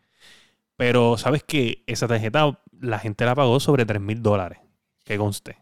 Pero, 0.77 1.17
¿sabes 1.17 1.43
qué? 1.43 1.83
Esa 1.88 2.07
tarjeta 2.07 2.59
la 2.79 2.99
gente 2.99 3.25
la 3.25 3.33
pagó 3.33 3.59
sobre 3.59 3.86
3 3.86 4.01
mil 4.01 4.21
dólares. 4.21 4.59
Que 5.03 5.17
conste. 5.17 5.57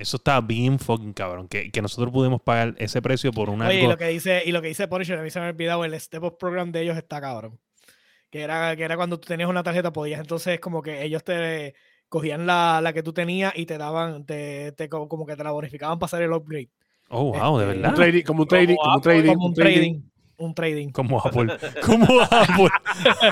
Eso 0.00 0.16
está 0.16 0.40
bien 0.40 0.78
fucking 0.78 1.12
cabrón. 1.12 1.46
Que, 1.46 1.70
que 1.70 1.82
nosotros 1.82 2.10
pudimos 2.12 2.40
pagar 2.40 2.74
ese 2.78 3.02
precio 3.02 3.30
por 3.32 3.50
un 3.50 3.60
Oye, 3.62 3.74
y 3.74 3.78
algo. 3.80 3.90
lo 3.92 3.98
que 3.98 4.08
dice, 4.08 4.42
y 4.46 4.52
lo 4.52 4.62
que 4.62 4.68
dice 4.68 4.88
Punisher, 4.88 5.18
a 5.18 5.22
mí 5.22 5.30
se 5.30 5.38
me 5.40 5.46
ha 5.46 5.48
olvidado, 5.50 5.84
el 5.84 5.98
Step 6.00 6.22
Up 6.24 6.38
Program 6.38 6.72
de 6.72 6.82
ellos 6.82 6.96
está 6.96 7.20
cabrón. 7.20 7.58
Que 8.30 8.40
era, 8.42 8.74
que 8.76 8.84
era 8.84 8.96
cuando 8.96 9.18
tú 9.20 9.26
tenías 9.28 9.48
una 9.50 9.62
tarjeta, 9.62 9.92
podías 9.92 10.20
entonces 10.20 10.58
como 10.60 10.82
que 10.82 11.02
ellos 11.02 11.22
te 11.24 11.74
cogían 12.08 12.46
la, 12.46 12.80
la 12.82 12.92
que 12.92 13.02
tú 13.02 13.12
tenías 13.12 13.52
y 13.56 13.66
te 13.66 13.76
daban, 13.76 14.24
te, 14.24 14.72
te 14.72 14.88
co- 14.88 15.08
como 15.08 15.26
que 15.26 15.36
te 15.36 15.44
la 15.44 15.50
bonificaban 15.50 15.98
para 15.98 16.06
hacer 16.06 16.22
el 16.22 16.32
upgrade. 16.32 16.68
Oh, 17.08 17.24
wow, 17.32 17.58
de 17.58 17.64
este, 17.64 17.76
verdad. 17.76 17.90
Un 17.90 17.94
trading, 17.96 18.22
como 18.22 18.42
un 18.42 18.48
trading, 18.48 18.76
como 18.76 18.92
un 18.92 18.98
Apple, 18.98 19.12
trading, 19.12 19.34
Como 19.34 19.46
un 19.46 19.54
trading. 19.54 20.00
Un 20.40 20.54
trading. 20.54 20.88
Como 20.90 21.20
Apple. 21.20 21.54
Como 21.84 22.06
Apple. 22.22 22.68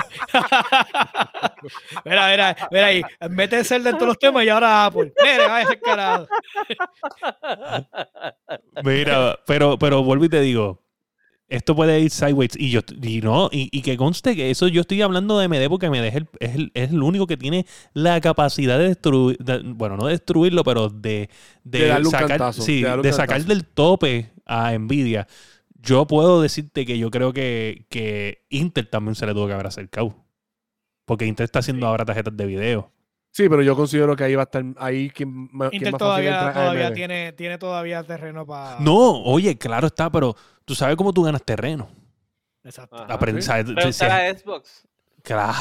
mira, 2.05 2.29
mira, 2.29 2.55
mira 2.71 2.85
ahí. 2.85 3.01
En 3.19 3.35
vez 3.35 3.49
de 3.49 3.63
ser 3.63 3.81
de 3.81 3.93
todos 3.93 4.07
los 4.09 4.19
temas 4.19 4.43
y 4.45 4.49
ahora 4.49 4.85
Apple. 4.85 5.11
Mira, 5.23 5.47
vaya 5.47 5.67
ese 5.67 5.79
carajo. 5.79 6.27
Mira, 8.83 9.39
pero, 9.45 9.77
pero 9.79 10.03
vuelvo 10.03 10.25
y 10.25 10.29
te 10.29 10.41
digo, 10.41 10.83
esto 11.47 11.75
puede 11.75 11.99
ir 11.99 12.11
sideways. 12.11 12.51
Y 12.57 12.69
yo 12.69 12.81
y 13.01 13.21
no, 13.21 13.49
y, 13.51 13.69
y 13.71 13.81
que 13.81 13.97
conste 13.97 14.35
que 14.35 14.51
eso 14.51 14.67
yo 14.67 14.81
estoy 14.81 15.01
hablando 15.01 15.39
de 15.39 15.47
MD 15.47 15.67
porque 15.67 15.89
MD 15.89 16.05
es 16.07 16.15
el, 16.15 16.27
es 16.39 16.55
el, 16.55 16.71
es 16.75 16.91
el 16.91 17.01
único 17.01 17.25
que 17.27 17.37
tiene 17.37 17.65
la 17.93 18.21
capacidad 18.21 18.77
de 18.77 18.89
destruir, 18.89 19.37
de- 19.39 19.61
bueno, 19.63 19.97
no 19.97 20.05
de 20.05 20.11
destruirlo, 20.13 20.63
pero 20.63 20.89
de, 20.89 21.29
de, 21.63 21.79
De 21.93 22.05
sacar, 22.05 22.27
cantazo, 22.27 22.61
sí, 22.61 22.83
de 22.83 22.97
de 22.97 23.11
sacar 23.13 23.27
cantazo. 23.37 23.47
del 23.47 23.65
tope 23.65 24.31
a 24.45 24.77
Nvidia. 24.77 25.27
Yo 25.81 26.07
puedo 26.07 26.41
decirte 26.41 26.85
que 26.85 26.97
yo 26.97 27.09
creo 27.09 27.33
que, 27.33 27.85
que 27.89 28.45
Intel 28.49 28.89
también 28.89 29.15
se 29.15 29.25
le 29.25 29.33
tuvo 29.33 29.47
que 29.47 29.53
haber 29.53 29.67
acercado. 29.67 30.15
Porque 31.05 31.25
Intel 31.25 31.45
está 31.45 31.59
haciendo 31.59 31.87
ahora 31.87 32.05
tarjetas 32.05 32.35
de 32.35 32.45
video. 32.45 32.91
Sí, 33.31 33.47
pero 33.47 33.61
yo 33.61 33.75
considero 33.75 34.15
que 34.15 34.23
ahí 34.23 34.35
va 34.35 34.43
a 34.43 34.45
estar, 34.45 34.63
ahí 34.77 35.09
quien, 35.11 35.49
más 35.51 35.71
fácil 35.71 35.91
todavía, 35.97 36.93
tiene, 36.93 37.31
tiene 37.33 37.57
todavía 37.57 38.03
terreno 38.03 38.45
para. 38.45 38.79
No, 38.79 39.21
oye, 39.23 39.57
claro 39.57 39.87
está, 39.87 40.11
pero 40.11 40.35
tú 40.65 40.75
sabes 40.75 40.95
cómo 40.95 41.13
tú 41.13 41.23
ganas 41.23 41.43
terreno. 41.43 41.89
Exacto. 42.63 42.97
Ajá. 42.97 43.13
Aprende- 43.13 43.41
sí. 43.41 43.47
sabes, 43.47 43.65
Pero 43.67 43.81
sí, 43.83 43.89
está 43.89 44.07
la 44.07 44.37
Xbox. 44.37 44.87
Claro. 45.23 45.53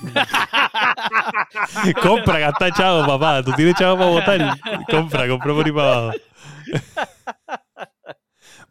compra, 2.02 2.38
gasta 2.38 2.70
chavo, 2.72 3.06
papá. 3.06 3.42
Tú 3.42 3.52
tienes 3.52 3.74
chavo 3.74 3.96
para 3.96 4.10
votar. 4.10 4.58
Compra, 4.90 5.28
compra 5.28 5.54
por 5.54 5.66
ahí 5.66 5.72
para 5.72 5.94
abajo. 5.96 6.18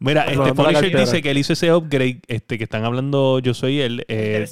Mira, 0.00 0.24
este 0.24 0.54
Punisher 0.54 0.96
dice 0.98 1.22
que 1.22 1.30
él 1.30 1.38
hizo 1.38 1.52
ese 1.52 1.72
upgrade, 1.72 2.20
este 2.26 2.56
que 2.58 2.64
están 2.64 2.84
hablando 2.84 3.38
yo 3.38 3.52
soy 3.54 3.80
él, 3.80 4.04
eh, 4.08 4.46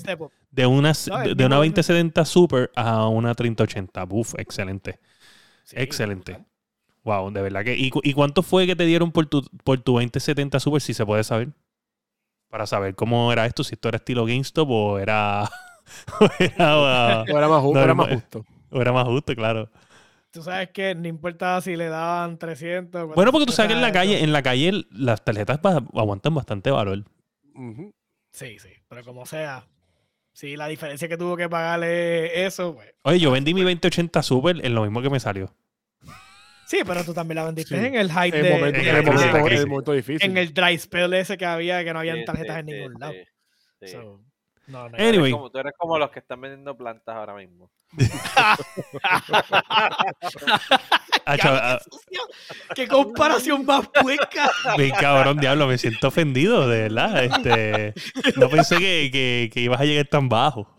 de 0.51 0.67
una, 0.67 0.93
No, 1.09 1.19
de 1.19 1.33
una 1.33 1.57
mismo- 1.57 1.57
2070 1.57 2.25
Super 2.25 2.71
a 2.77 3.09
una 3.09 3.35
3080. 3.35 4.05
Buf, 4.05 4.35
excelente. 4.39 5.01
Sí, 5.65 5.77
excelente. 5.79 6.33
brutal. 6.33 6.49
Wow, 7.05 7.31
de 7.31 7.43
verdad 7.43 7.65
que. 7.65 7.75
¿Y, 7.77 7.89
cu- 7.91 8.01
y 8.05 8.13
cuánto 8.13 8.43
fue 8.43 8.67
que 8.67 8.77
te 8.77 8.85
dieron 8.85 9.11
por 9.13 9.27
tu, 9.27 9.43
por 9.65 9.79
tu 9.81 9.93
2070 9.95 10.61
Super, 10.61 10.81
si 10.83 10.93
se 10.95 11.07
puede 11.07 11.25
saber? 11.25 11.49
Para 12.51 12.67
saber 12.67 12.95
cómo 12.95 13.33
era 13.33 13.47
esto, 13.47 13.65
si 13.65 13.75
esto 13.75 13.89
era 13.89 13.97
estilo 13.97 14.25
GameStop 14.27 14.69
o 14.71 14.99
era. 14.99 15.45
o 16.21 16.29
era, 16.39 17.23
O 17.23 17.39
era 17.39 17.49
más, 17.49 17.63
ju- 17.63 17.75
No, 17.75 17.81
era 17.81 17.95
más 17.95 18.09
eh. 18.11 18.15
justo. 18.15 18.45
o 18.71 18.81
era 18.83 18.93
más 18.93 19.05
justo, 19.07 19.35
claro. 19.35 19.71
Tú 20.31 20.43
sabes 20.43 20.69
que 20.71 20.95
no 20.95 21.09
importa 21.09 21.61
si 21.61 21.75
le 21.77 21.89
daban 21.89 22.39
300. 22.39 23.15
Bueno, 23.15 23.33
porque 23.33 23.47
tú 23.47 23.53
sabes 23.53 23.69
que 23.71 23.75
en 23.75 23.81
la 23.81 23.89
400, 23.91 23.93
calle, 23.93 24.25
en 24.25 24.33
la 24.33 24.43
calle 24.43 24.85
las 24.91 25.25
tarjetas 25.25 25.59
aguantan 25.95 26.35
bastante 26.35 26.71
valor. 26.71 27.05
Sí, 28.33 28.59
sí, 28.59 28.69
pero 28.89 29.03
como 29.05 29.27
sea. 29.27 29.67
Si 30.33 30.55
la 30.57 30.69
diferencia 30.69 31.09
que 31.09 31.17
tuvo 31.17 31.37
que 31.37 31.49
pagarle 31.49 32.45
eso, 32.47 32.75
pues. 32.77 32.95
Oye, 33.03 33.19
yo 33.19 33.31
vendí 33.33 33.55
mi 33.55 33.63
2080 33.63 34.23
Super 34.23 34.65
en 34.65 34.75
lo 34.75 34.83
mismo 34.83 35.03
que 35.03 35.11
me 35.11 35.19
salió. 35.19 35.53
Sí, 36.67 36.81
pero 36.87 37.03
tú 37.03 37.15
también 37.15 37.37
la 37.37 37.45
vendiste 37.47 37.77
Sí. 37.81 37.87
en 37.87 37.95
el 37.95 38.13
hype 38.13 38.43
de. 38.43 38.49
el 38.49 38.61
momento, 38.61 38.79
el 38.79 39.67
momento- 39.67 39.93
el 39.93 39.97
difícil. 39.97 40.31
en 40.31 40.37
el 40.37 40.53
dry 40.53 40.79
spell 40.79 41.13
ese 41.15 41.39
que 41.39 41.47
había 41.47 41.83
que 41.83 41.93
no 41.95 42.01
habían 42.01 42.19
Sí, 42.19 42.25
tarjetas 42.27 42.55
sí, 42.57 42.61
en 42.61 42.67
sí, 42.67 42.73
ningún 42.75 42.95
lado. 43.01 43.13
sí, 43.15 43.25
sí. 43.81 43.89
So, 43.89 44.21
no, 44.69 44.85
no, 44.85 44.91
Tú 44.91 44.97
eres 44.97 45.09
Anyway. 45.09 45.33
como- 45.33 45.51
tú 45.51 45.59
eres 45.59 45.73
como 45.77 45.99
los 45.99 46.11
que 46.11 46.19
están 46.21 46.41
vendiendo 46.41 46.77
plantas 46.77 47.15
ahora 47.17 47.35
mismo. 47.35 47.71
Ah, 51.31 51.79
¡Qué 52.75 52.89
comparación 52.89 53.65
más 53.67 53.87
puerca! 53.89 54.51
mi 54.79 54.91
cabrón, 54.93 55.39
diablo, 55.39 55.67
me 55.67 55.77
siento 55.77 56.09
ofendido, 56.09 56.67
de 56.69 56.83
verdad. 56.85 57.25
Este, 57.25 57.93
no 58.37 58.49
pensé 58.49 58.77
que, 58.79 59.11
que- 59.13 59.51
que 59.53 59.61
ibas 59.61 59.81
a 59.81 59.85
llegar 59.85 60.07
tan 60.07 60.29
bajo. 60.29 60.75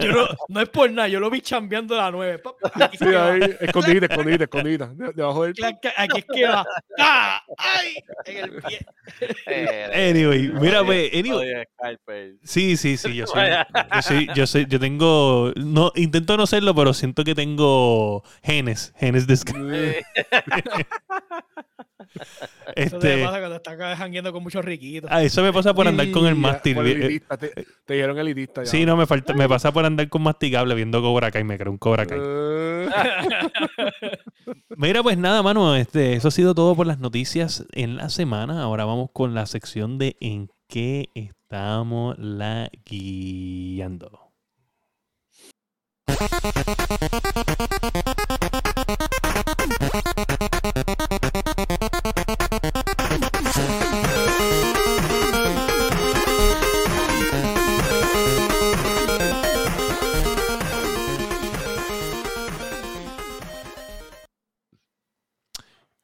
Yo 0.00 0.12
no, 0.12 0.26
no 0.48 0.60
es 0.60 0.68
por 0.68 0.90
nada, 0.90 1.08
yo 1.08 1.20
lo 1.20 1.30
vi 1.30 1.40
chambeando 1.40 1.96
la 1.96 2.10
9. 2.10 2.38
Pa, 2.38 2.52
pa, 2.56 2.84
Aquí, 2.86 2.96
es 3.00 3.08
Sí, 3.08 3.14
ahí, 3.14 3.40
escondida, 3.60 4.06
escondida, 4.06 4.44
escondida. 4.44 4.86
de- 4.94 5.12
Debajo 5.12 5.44
del. 5.44 5.54
aquí 5.96 6.18
es 6.18 6.24
que 6.32 6.46
va. 6.46 6.64
¡Ah! 6.98 7.42
¡Ay! 7.58 7.94
En 8.26 8.36
el 8.44 8.50
pie. 8.62 8.86
Eh, 9.46 10.10
Anyway, 10.10 10.48
mira, 10.60 10.84
pues, 10.84 11.10
anyway. 11.14 11.64
Sí, 12.42 12.76
sí, 12.76 12.96
sí, 12.96 13.14
yo 13.14 13.26
soy, 13.26 13.48
yo 13.94 14.02
soy, 14.02 14.28
yo 14.34 14.46
soy, 14.46 14.66
yo 14.66 14.78
tengo, 14.80 15.52
no, 15.56 15.92
intento 15.94 16.36
no 16.36 16.46
serlo, 16.46 16.74
pero 16.74 16.94
siento 16.94 17.24
que 17.24 17.34
tengo 17.34 18.22
genes, 18.42 18.92
genes 18.96 19.26
de 19.26 19.36
Sky. 19.36 19.52
Eh, 19.72 20.02
Eso 22.76 22.98
te 22.98 23.12
Este, 23.14 23.24
pasa 23.24 23.38
cuando 23.40 23.56
estás 23.56 23.98
jangueando 23.98 24.32
con 24.32 24.42
muchos 24.42 24.64
riquitos. 24.64 25.10
ah, 25.12 25.22
eso 25.22 25.42
me 25.42 25.52
pasa 25.52 25.74
por 25.74 25.88
andar 25.88 26.10
con 26.10 26.26
el 26.26 26.34
mástil. 26.36 26.78
eh, 26.78 26.92
elitista, 26.92 27.36
te, 27.36 27.48
te 27.84 27.94
dijeron 27.94 28.16
ya. 28.46 28.66
Sí, 28.66 28.86
no, 28.86 28.96
me 28.96 29.06
falta, 29.06 29.34
me 29.34 29.48
pasa 29.48 29.72
por 29.72 29.84
andar 29.84 30.08
con 30.08 30.22
masticable 30.22 30.74
viendo 30.74 31.02
Cobra 31.02 31.30
Kai, 31.30 31.44
me 31.44 31.58
creo 31.58 31.72
un 31.72 31.78
Cobra 31.78 32.06
Kai. 32.06 32.18
Mira, 34.76 35.02
pues 35.02 35.18
nada, 35.18 35.42
mano, 35.42 35.76
este, 35.76 36.14
eso 36.14 36.28
ha 36.28 36.30
sido 36.30 36.54
todo 36.54 36.74
por 36.74 36.86
las 36.86 36.98
noticias 36.98 37.66
en 37.72 37.96
la 37.96 38.08
semana. 38.08 38.62
Ahora 38.62 38.84
vamos 38.84 39.10
con 39.12 39.34
la 39.34 39.46
sección 39.46 39.98
de 39.98 40.16
en 40.20 40.50
qué 40.68 41.10
estamos 41.14 42.18
la 42.18 42.70
guiando. 42.84 44.32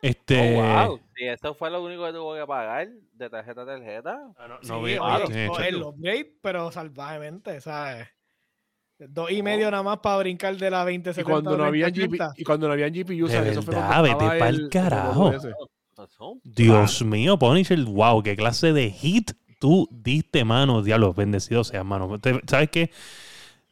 Este. 0.03 0.57
oh, 0.59 0.63
wow. 0.89 1.01
Sí, 1.15 1.25
eso 1.27 1.55
fue 1.55 1.71
lo 1.71 1.83
único 1.83 2.07
que 2.07 2.13
tuvo 2.13 2.35
que 2.35 2.47
pagar 2.47 2.89
de 3.13 3.31
tarjeta 3.31 3.63
a 3.63 3.67
tarjeta. 3.67 4.19
Ah, 4.39 4.49
no, 4.49 4.59
Sí, 4.63 4.69
no 4.69 4.83
vi- 4.83 4.97
oye, 4.99 5.49
o- 5.49 5.53
chacho. 5.57 5.69
el 5.69 5.83
upgrade, 5.83 6.33
pero 6.41 6.71
salvajemente, 6.73 7.61
¿sabes? 7.61 8.09
Dos 8.99 9.31
y 9.31 9.43
medio 9.43 9.71
nada 9.71 9.83
más 9.83 9.99
para 9.99 10.19
brincar 10.19 10.57
de 10.57 10.71
la 10.71 10.85
20 10.85 11.11
y 11.17 11.23
cuando 11.23 11.57
no 11.57 11.65
había 11.65 11.89
GP, 11.89 12.19
y 12.37 12.45
cuando 12.45 12.67
no 12.67 12.75
había 12.75 12.89
GPU, 12.89 13.27
eso 13.27 13.63
fue 13.63 13.75
lo 13.75 13.81
que 13.81 13.87
verdad, 13.87 14.03
vete 14.03 14.39
pa'l 14.39 14.55
el- 14.55 14.69
carajo. 14.69 15.33
Dios 16.45 17.03
mío, 17.05 17.39
Punisher, 17.39 17.83
wow, 17.85 18.23
qué 18.23 18.37
clase 18.37 18.73
de 18.73 18.91
hit 18.91 19.33
tú 19.59 19.87
diste, 19.91 20.45
mano. 20.45 20.83
Diablo, 20.83 21.13
bendecido 21.15 21.65
seas, 21.65 21.85
mano. 21.85 22.11
¿Sabes 22.47 22.71
qué? 22.71 22.91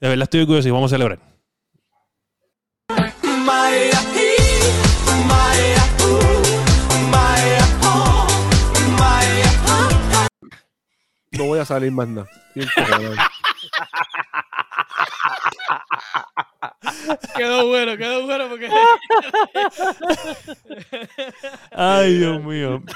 De 0.01 0.09
verdad 0.09 0.25
estoy 0.25 0.41
orgulloso 0.41 0.69
y 0.69 0.71
vamos 0.71 0.93
a 0.93 0.97
celebrar. 0.97 1.19
No 11.39 11.45
voy 11.45 11.61
a 11.61 11.65
salir 11.65 11.93
más 11.93 12.09
nada. 12.09 12.29
Quedó 17.37 17.69
bueno, 17.69 17.97
quedó 17.97 18.27
bueno 18.27 18.49
porque 18.49 18.69
Ay, 21.73 22.15
Dios 22.19 22.43
mío. 22.43 22.83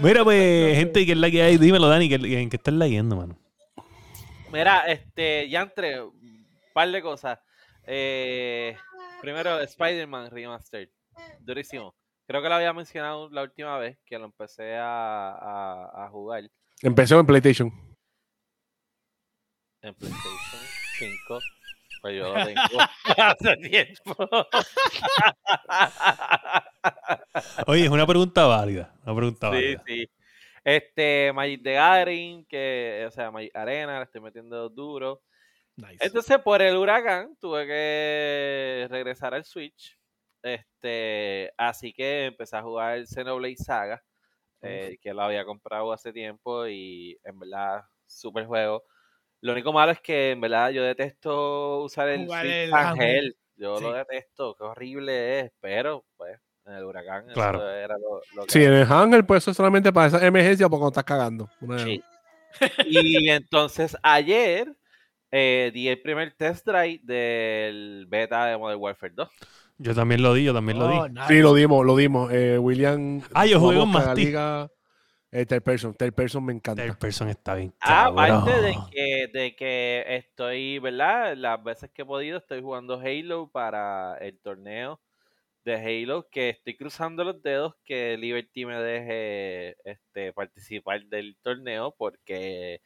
Mira, 0.00 0.24
pues, 0.24 0.76
gente, 0.76 1.06
¿qué 1.06 1.12
es 1.12 1.18
la 1.18 1.30
que 1.30 1.42
hay? 1.42 1.56
Dímelo, 1.58 1.88
Dani, 1.88 2.08
¿qué- 2.08 2.40
¿en 2.40 2.50
qué 2.50 2.56
estás 2.56 2.74
leyendo, 2.74 3.16
mano? 3.16 3.38
Mira, 4.52 4.80
este, 4.86 5.48
ya 5.48 5.62
entre 5.62 6.02
un 6.02 6.46
par 6.72 6.90
de 6.90 7.02
cosas. 7.02 7.38
Eh, 7.86 8.76
primero, 9.20 9.60
Spider-Man 9.60 10.30
Remastered. 10.30 10.88
Durísimo. 11.40 11.94
Creo 12.26 12.42
que 12.42 12.48
lo 12.48 12.54
había 12.54 12.72
mencionado 12.72 13.28
la 13.30 13.42
última 13.42 13.76
vez 13.78 13.98
que 14.06 14.18
lo 14.18 14.24
empecé 14.26 14.76
a, 14.76 15.30
a- 15.32 16.04
a 16.06 16.08
jugar 16.10 16.44
Empezó 16.82 17.20
en 17.20 17.26
PlayStation. 17.26 17.70
en 19.82 19.94
PlayStation 19.94 20.60
5. 20.98 21.38
Pues 22.02 22.16
yo 22.16 22.34
lo 22.34 22.44
tengo 22.44 22.60
hace 23.18 23.56
tiempo. 23.56 24.14
Oye, 27.66 27.84
es 27.84 27.90
una 27.90 28.06
pregunta 28.06 28.46
válida. 28.46 28.94
Una 29.04 29.16
pregunta 29.16 29.48
Sí, 29.48 29.54
válida. 29.54 29.82
sí. 29.86 30.10
Este, 30.64 31.32
Magic 31.34 31.62
the 31.62 31.72
Gathering, 31.74 32.44
que, 32.46 33.04
o 33.06 33.10
sea, 33.10 33.30
Magic 33.30 33.54
Arena, 33.54 33.98
le 33.98 34.04
estoy 34.04 34.20
metiendo 34.20 34.68
duro. 34.70 35.22
Nice. 35.76 35.98
Entonces, 36.00 36.38
por 36.38 36.62
el 36.62 36.76
huracán, 36.76 37.36
tuve 37.40 37.66
que 37.66 38.86
regresar 38.90 39.34
al 39.34 39.44
Switch. 39.44 39.98
Este, 40.44 41.50
así 41.56 41.94
que 41.94 42.26
empecé 42.26 42.54
a 42.56 42.62
jugar 42.62 42.98
el 42.98 43.06
Xenoblade 43.06 43.56
Saga, 43.56 44.04
eh, 44.60 44.98
que 45.00 45.14
lo 45.14 45.22
había 45.22 45.44
comprado 45.46 45.90
hace 45.90 46.12
tiempo 46.12 46.66
y 46.66 47.18
en 47.24 47.38
verdad, 47.38 47.84
super 48.06 48.44
juego. 48.46 48.84
Lo 49.40 49.52
único 49.52 49.72
malo 49.72 49.92
es 49.92 50.00
que 50.00 50.32
en 50.32 50.42
verdad 50.42 50.68
yo 50.70 50.82
detesto 50.82 51.82
usar 51.82 52.08
el 52.10 52.28
el 52.30 52.74
Ángel. 52.74 53.36
Yo 53.56 53.80
lo 53.80 53.92
Sí. 53.92 53.98
detesto, 53.98 54.54
qué 54.56 54.64
horrible 54.64 55.40
es, 55.40 55.52
pero 55.60 56.04
pues 56.16 56.38
en 56.66 56.74
el 56.74 56.84
huracán 56.84 57.26
Claro. 57.30 57.60
eso 57.60 57.70
era 57.70 57.96
lo, 57.96 58.20
lo 58.34 58.46
que 58.46 58.52
Sí, 58.52 58.64
en 58.64 58.72
el 58.74 58.86
Hangar, 58.90 59.24
pues 59.26 59.44
eso 59.44 59.52
es 59.52 59.56
solamente 59.56 59.92
para 59.92 60.08
esa 60.08 60.26
emergencia 60.26 60.68
porque 60.68 60.80
cuando 60.80 61.00
estás 61.00 61.04
cagando. 61.04 61.48
Sí. 61.78 62.02
Y 62.84 63.28
entonces 63.30 63.96
ayer 64.02 64.76
eh, 65.30 65.70
di 65.72 65.88
el 65.88 66.00
primer 66.02 66.32
test 66.34 66.66
drive 66.66 67.00
del 67.02 68.06
beta 68.08 68.44
de 68.46 68.58
Modern 68.58 68.80
Warfare 68.80 69.12
2. 69.14 69.28
Yo 69.78 69.94
también 69.94 70.22
lo 70.22 70.34
di, 70.34 70.44
yo 70.44 70.54
también 70.54 70.78
lo 70.78 70.86
Oh, 70.86 71.08
di. 71.08 71.14
nice. 71.14 71.26
Sí, 71.28 71.38
lo 71.40 71.54
dimos, 71.54 71.84
lo 71.84 71.96
dimos. 71.96 72.32
Eh, 72.32 72.58
William. 72.58 73.20
Ah, 73.34 73.46
yo 73.46 73.58
jugué 73.58 73.76
con 73.76 73.86
jugamos 73.88 73.96
cada 74.02 74.14
Masti. 74.14 74.24
liga. 74.26 74.70
Eh, 75.32 75.46
third 75.46 75.62
person. 75.62 75.94
Third 75.94 76.14
person 76.14 76.44
me 76.44 76.52
encanta. 76.52 76.94
Person 76.94 77.28
está 77.28 77.54
bien. 77.56 77.74
Aparte 77.80 78.52
de 78.62 78.76
que, 78.92 79.26
de 79.32 79.56
que 79.56 80.04
estoy, 80.08 80.78
¿verdad? 80.78 81.36
Las 81.36 81.62
veces 81.64 81.90
que 81.92 82.02
he 82.02 82.06
podido 82.06 82.38
estoy 82.38 82.62
jugando 82.62 83.00
Halo 83.00 83.48
para 83.50 84.16
el 84.18 84.38
torneo 84.38 85.00
de 85.64 85.74
Halo, 85.74 86.28
que 86.30 86.50
estoy 86.50 86.76
cruzando 86.76 87.24
los 87.24 87.42
dedos 87.42 87.74
que 87.84 88.16
Liberty 88.16 88.64
me 88.66 88.80
deje 88.80 89.76
este, 89.90 90.32
participar 90.34 91.02
del 91.06 91.36
torneo 91.42 91.94
porque 91.98 92.80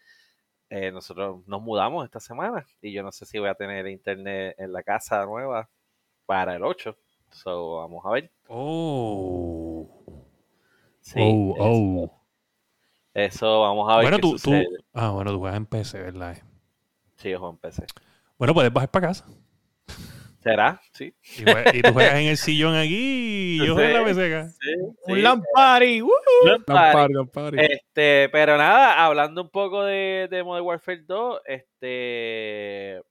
eh, 0.70 0.90
nosotros 0.92 1.46
nos 1.46 1.60
mudamos 1.60 2.04
esta 2.04 2.20
semana 2.20 2.64
y 2.80 2.92
yo 2.92 3.02
no 3.02 3.10
sé 3.12 3.26
si 3.26 3.38
voy 3.40 3.48
a 3.48 3.54
tener 3.56 3.86
internet 3.88 4.54
en 4.58 4.72
la 4.72 4.82
casa 4.84 5.24
nueva 5.26 5.68
para 6.28 6.56
el 6.56 6.62
8. 6.62 6.94
So, 7.30 7.76
vamos 7.76 8.04
a 8.04 8.10
ver. 8.10 8.30
Oh. 8.48 9.88
Sí, 11.00 11.18
oh, 11.22 11.54
eso, 11.56 11.64
oh. 11.64 12.22
eso 13.14 13.60
vamos 13.62 13.90
a 13.90 13.96
ver 13.96 14.04
Bueno, 14.04 14.16
qué 14.18 14.20
tú, 14.20 14.36
tú. 14.36 14.52
Ah, 14.92 15.10
bueno, 15.10 15.30
tú 15.32 15.38
juegas 15.38 15.56
en 15.56 15.64
PC, 15.66 16.02
¿verdad? 16.02 16.36
Sí, 17.16 17.30
yo 17.30 17.38
juego 17.38 17.54
en 17.54 17.58
PC. 17.58 17.86
Bueno, 18.36 18.52
puedes 18.52 18.70
bajar 18.72 18.90
para 18.90 19.08
casa. 19.08 19.24
¿Será? 20.42 20.80
Sí. 20.92 21.14
Y, 21.38 21.78
y 21.78 21.82
tú 21.82 21.92
juegas 21.94 22.14
en 22.14 22.26
el 22.26 22.36
sillón 22.36 22.74
aquí 22.76 23.56
y 23.60 23.66
yo 23.66 23.74
juego 23.74 23.88
en 23.88 23.94
la 23.94 24.00
Sí. 24.00 24.14
PC 24.14 24.34
acá. 24.36 24.48
sí, 24.50 24.74
Un 25.06 25.16
sí. 25.16 25.22
Lampari. 25.22 26.00
¡woo! 26.02 26.10
Lampari, 26.44 27.14
Lampari. 27.14 27.58
Este, 27.60 28.28
pero 28.30 28.56
nada, 28.58 29.02
hablando 29.04 29.42
un 29.42 29.50
poco 29.50 29.82
de, 29.84 30.28
de 30.30 30.44
Modern 30.44 30.66
Warfare 30.66 31.02
2, 31.06 31.40
este 31.46 33.02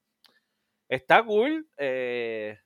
está 0.88 1.24
cool. 1.26 1.68
eh, 1.78 2.58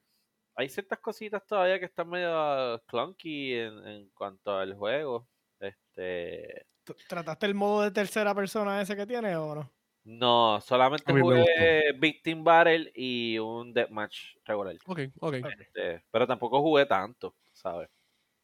hay 0.56 0.70
ciertas 0.70 1.00
cositas 1.00 1.46
todavía 1.46 1.80
que 1.80 1.86
están 1.86 2.10
medio 2.10 2.82
clunky 2.88 3.54
en, 3.54 3.88
en 3.88 4.10
cuanto 4.10 4.58
al 4.58 4.76
juego. 4.76 5.28
Este, 5.60 6.66
¿Tú 6.84 6.96
¿Trataste 7.08 7.46
el 7.46 7.56
modo 7.56 7.84
de 7.84 7.92
tercera 7.92 8.34
persona 8.34 8.82
ese 8.82 8.96
que 8.96 9.06
tiene 9.06 9.36
o 9.36 9.56
no? 9.56 9.72
no, 10.04 10.60
solamente 10.62 11.14
jugué 11.14 11.94
Victim 12.00 12.44
Battle 12.44 12.92
y 12.96 13.38
un 13.38 13.72
Deathmatch 13.72 14.36
regular. 14.46 14.76
Ok, 14.88 15.00
ok. 15.20 15.36
Este, 15.60 16.04
pero 16.10 16.26
tampoco 16.26 16.60
jugué 16.62 16.88
tanto, 16.88 17.36
¿sabes? 17.54 17.88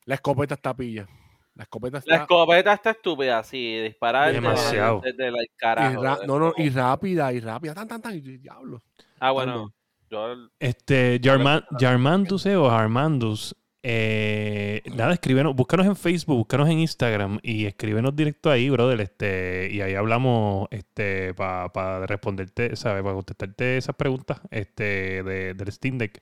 La 0.05 0.15
escopeta 0.15 0.53
está 0.53 0.75
pilla. 0.75 1.07
La 1.55 1.63
escopeta 1.63 1.97
está. 1.97 2.11
La 2.15 2.21
escopeta 2.21 2.73
está 2.73 2.91
estúpida, 2.91 3.43
sí, 3.43 3.79
disparar 3.81 4.27
desde- 4.27 4.41
Demasiado. 4.41 5.01
desde 5.03 5.29
y 5.29 5.47
carajo. 5.57 6.03
ra- 6.03 6.17
es 6.21 6.27
no, 6.27 6.38
no, 6.38 6.53
y 6.57 6.69
rápida, 6.69 7.34
y 7.34 7.39
rápida. 7.39 7.73
Tan, 7.73 7.88
tan, 7.88 8.01
tan. 8.03 8.13
y 8.15 8.21
diablo. 8.21 8.84
Ah, 9.19 9.31
bueno, 9.31 9.73
yo 10.09 10.49
Este, 10.59 11.19
Jarman, 11.23 11.63
Jarmandus 11.79 12.45
eh, 12.45 12.55
o 12.55 12.69
Armandus, 12.69 13.55
eh, 13.84 14.81
nada, 14.95 15.13
escríbenos, 15.13 15.55
búscanos 15.55 15.85
en 15.85 15.95
Facebook, 15.95 16.38
búscanos 16.38 16.67
en 16.69 16.79
Instagram 16.79 17.39
y 17.41 17.65
escríbenos 17.65 18.15
directo 18.15 18.49
ahí, 18.49 18.69
brother, 18.69 18.99
este, 19.01 19.69
y 19.71 19.81
ahí 19.81 19.93
hablamos, 19.95 20.67
este, 20.71 21.34
para 21.34 22.05
responderte, 22.05 22.75
¿sabes? 22.75 23.03
Para 23.03 23.15
contestarte 23.15 23.77
esas 23.77 23.95
preguntas, 23.95 24.41
este, 24.51 25.23
de, 25.23 25.53
del 25.53 25.71
Steam 25.71 25.97
Deck, 25.97 26.21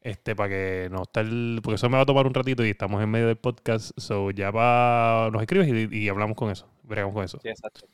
este, 0.00 0.36
para 0.36 0.50
que 0.50 0.88
no 0.90 1.02
estar, 1.02 1.24
porque 1.62 1.76
eso 1.76 1.88
me 1.88 1.96
va 1.96 2.02
a 2.02 2.06
tomar 2.06 2.26
un 2.26 2.34
ratito 2.34 2.64
y 2.64 2.70
estamos 2.70 3.02
en 3.02 3.10
medio 3.10 3.28
del 3.28 3.38
podcast, 3.38 3.98
so 3.98 4.30
ya 4.30 4.50
va, 4.50 5.30
nos 5.32 5.40
escribes 5.40 5.68
y, 5.68 5.96
y 5.96 6.08
hablamos 6.08 6.36
con 6.36 6.50
eso, 6.50 6.68
bregamos 6.82 7.14
con 7.14 7.24
eso. 7.24 7.38
Sí, 7.40 7.48
exacto. 7.48 7.86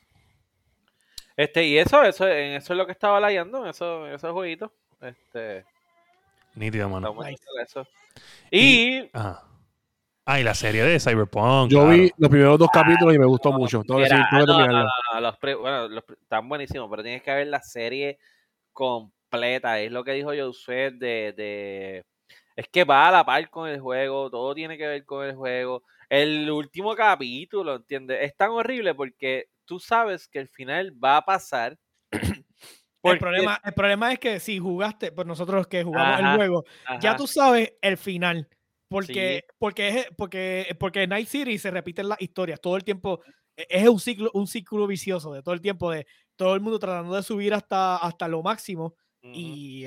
Este, 1.35 1.65
y 1.65 1.77
eso, 1.77 2.03
eso, 2.03 2.27
en 2.27 2.53
eso 2.53 2.73
es 2.73 2.77
lo 2.77 2.85
que 2.85 2.91
estaba 2.91 3.19
layando, 3.19 3.63
en 3.63 3.69
eso, 3.69 4.05
en 4.07 4.13
esos 4.13 4.31
jueguitos. 4.31 4.71
Este, 5.03 5.65
Nítido, 6.55 6.87
mano. 6.89 7.13
bueno 7.13 7.29
Nice. 7.31 7.43
eso. 7.61 7.87
Y 8.51 9.09
Ajá. 9.13 9.43
Ah, 10.25 10.39
y 10.39 10.43
la 10.43 10.53
serie 10.53 10.83
de 10.83 10.99
Cyberpunk. 11.01 11.69
Yo 11.69 11.79
claro. 11.81 11.89
vi 11.97 12.11
los 12.17 12.29
primeros 12.29 12.57
dos 12.57 12.69
capítulos 12.71 13.13
y 13.13 13.19
me 13.19 13.25
gustó 13.25 13.51
mucho. 13.51 13.81
Tengo 13.83 13.99
que, 13.99 14.03
Mira, 14.05 14.17
decir- 14.17 14.29
tengo 14.29 14.45
que 14.45 14.51
no, 14.51 14.53
no, 14.53 14.59
terminarla. 14.63 14.89
no, 15.11 15.15
no, 15.15 15.21
los 15.21 15.37
pre- 15.37 15.55
bueno, 15.55 15.87
los 15.89 16.03
pre- 16.05 16.15
están 16.21 16.47
buenísimos, 16.47 16.89
pero 16.89 17.03
tienes 17.03 17.21
que 17.23 17.33
ver 17.33 17.47
la 17.47 17.61
serie 17.61 18.17
completa. 18.71 19.79
Es 19.79 19.91
lo 19.91 20.03
que 20.03 20.13
dijo 20.13 20.29
Josué 20.29 20.91
de, 20.91 21.33
de- 21.35 22.05
Es 22.55 22.67
que 22.69 22.83
va 22.85 23.07
a 23.07 23.11
la 23.11 23.25
par 23.25 23.49
con 23.49 23.67
el 23.67 23.79
juego, 23.81 24.29
todo 24.29 24.53
tiene 24.53 24.77
que 24.77 24.87
ver 24.87 25.03
con 25.05 25.25
el 25.25 25.35
juego. 25.35 25.83
El 26.07 26.49
último 26.51 26.95
capítulo, 26.95 27.75
¿entiendes? 27.75 28.19
Es 28.21 28.35
tan 28.37 28.51
horrible 28.51 28.93
porque 28.95 29.47
tú 29.65 29.79
sabes 29.79 30.27
que 30.27 30.39
el 30.39 30.47
final 30.47 30.93
va 31.03 31.17
a 31.17 31.25
pasar. 31.25 31.77
El 33.03 33.19
problema, 33.19 33.59
el 33.63 33.73
problema 33.73 34.13
es 34.13 34.19
que 34.19 34.39
si 34.39 34.59
jugaste, 34.59 35.11
pues 35.11 35.27
nosotros 35.27 35.67
que 35.67 35.83
jugamos 35.83 36.19
Ajá, 36.19 36.31
el 36.31 36.37
juego, 36.37 36.63
ya 37.01 37.15
tú 37.15 37.27
sabes 37.27 37.73
el 37.81 37.97
final. 37.97 38.47
Porque, 38.87 39.43
Sí. 39.47 39.55
porque, 39.57 39.87
es, 39.89 40.07
porque, 40.17 40.75
porque 40.79 41.07
Night 41.07 41.27
City 41.27 41.57
se 41.57 41.71
repiten 41.71 42.07
las 42.09 42.21
historias 42.21 42.61
todo 42.61 42.75
el 42.77 42.83
tiempo. 42.83 43.21
e- 43.57 43.65
Es 43.69 43.87
un 43.87 43.99
ciclo, 43.99 44.29
un 44.33 44.47
ciclo 44.47 44.85
vicioso 44.87 45.33
de 45.33 45.41
todo 45.43 45.53
el 45.53 45.61
tiempo 45.61 45.91
de 45.91 46.05
todo 46.35 46.55
el 46.55 46.61
mundo 46.61 46.79
tratando 46.79 47.15
de 47.15 47.23
subir 47.23 47.53
hasta, 47.53 47.97
hasta 47.97 48.27
lo 48.27 48.41
máximo 48.43 48.95
ujú. 49.23 49.31
y, 49.33 49.85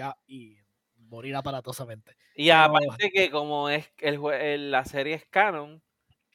morir 1.09 1.37
aparatosamente. 1.37 2.17
Y 2.35 2.47
Pero- 2.49 2.59
aparte 2.59 3.11
que 3.13 3.31
como 3.31 3.69
es 3.71 3.89
el- 3.99 4.71
la 4.73 4.85
serie 4.85 5.15
es 5.15 5.25
canon, 5.27 5.81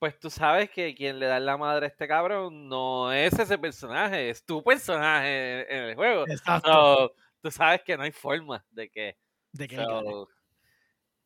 pues 0.01 0.17
tú 0.17 0.31
sabes 0.31 0.71
que 0.71 0.95
quien 0.95 1.19
le 1.19 1.27
da 1.27 1.39
la 1.39 1.57
madre 1.57 1.85
a 1.85 1.89
este 1.89 2.07
cabrón 2.07 2.67
no 2.67 3.13
es 3.13 3.37
ese 3.37 3.55
personaje, 3.59 4.31
es 4.31 4.43
tu 4.43 4.63
personaje 4.63 5.61
en, 5.61 5.77
en 5.77 5.83
el 5.89 5.95
juego. 5.95 6.27
Exacto. 6.27 6.71
So, 6.71 7.13
tú 7.39 7.51
sabes 7.51 7.83
que 7.83 7.95
no 7.95 8.01
hay 8.01 8.11
forma 8.11 8.65
de 8.71 8.89
que... 8.89 9.15
de 9.51 9.67
que 9.67 9.75
so, 9.75 10.27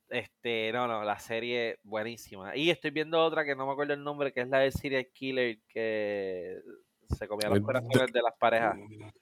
este, 0.09 0.73
no, 0.73 0.89
no, 0.89 1.05
la 1.05 1.17
serie 1.19 1.79
buenísima. 1.83 2.53
Y 2.57 2.69
estoy 2.69 2.91
viendo 2.91 3.23
otra 3.23 3.45
que 3.45 3.55
no 3.55 3.65
me 3.65 3.71
acuerdo 3.71 3.93
el 3.93 4.03
nombre, 4.03 4.33
que 4.33 4.41
es 4.41 4.49
la 4.49 4.59
del 4.59 4.73
serial 4.73 5.07
killer 5.13 5.57
que 5.69 6.57
se 7.17 7.29
comía 7.29 7.47
los 7.47 7.59
Ay, 7.59 7.63
corazones 7.63 8.11
de 8.11 8.21
las 8.21 8.33
parejas. 8.37 8.75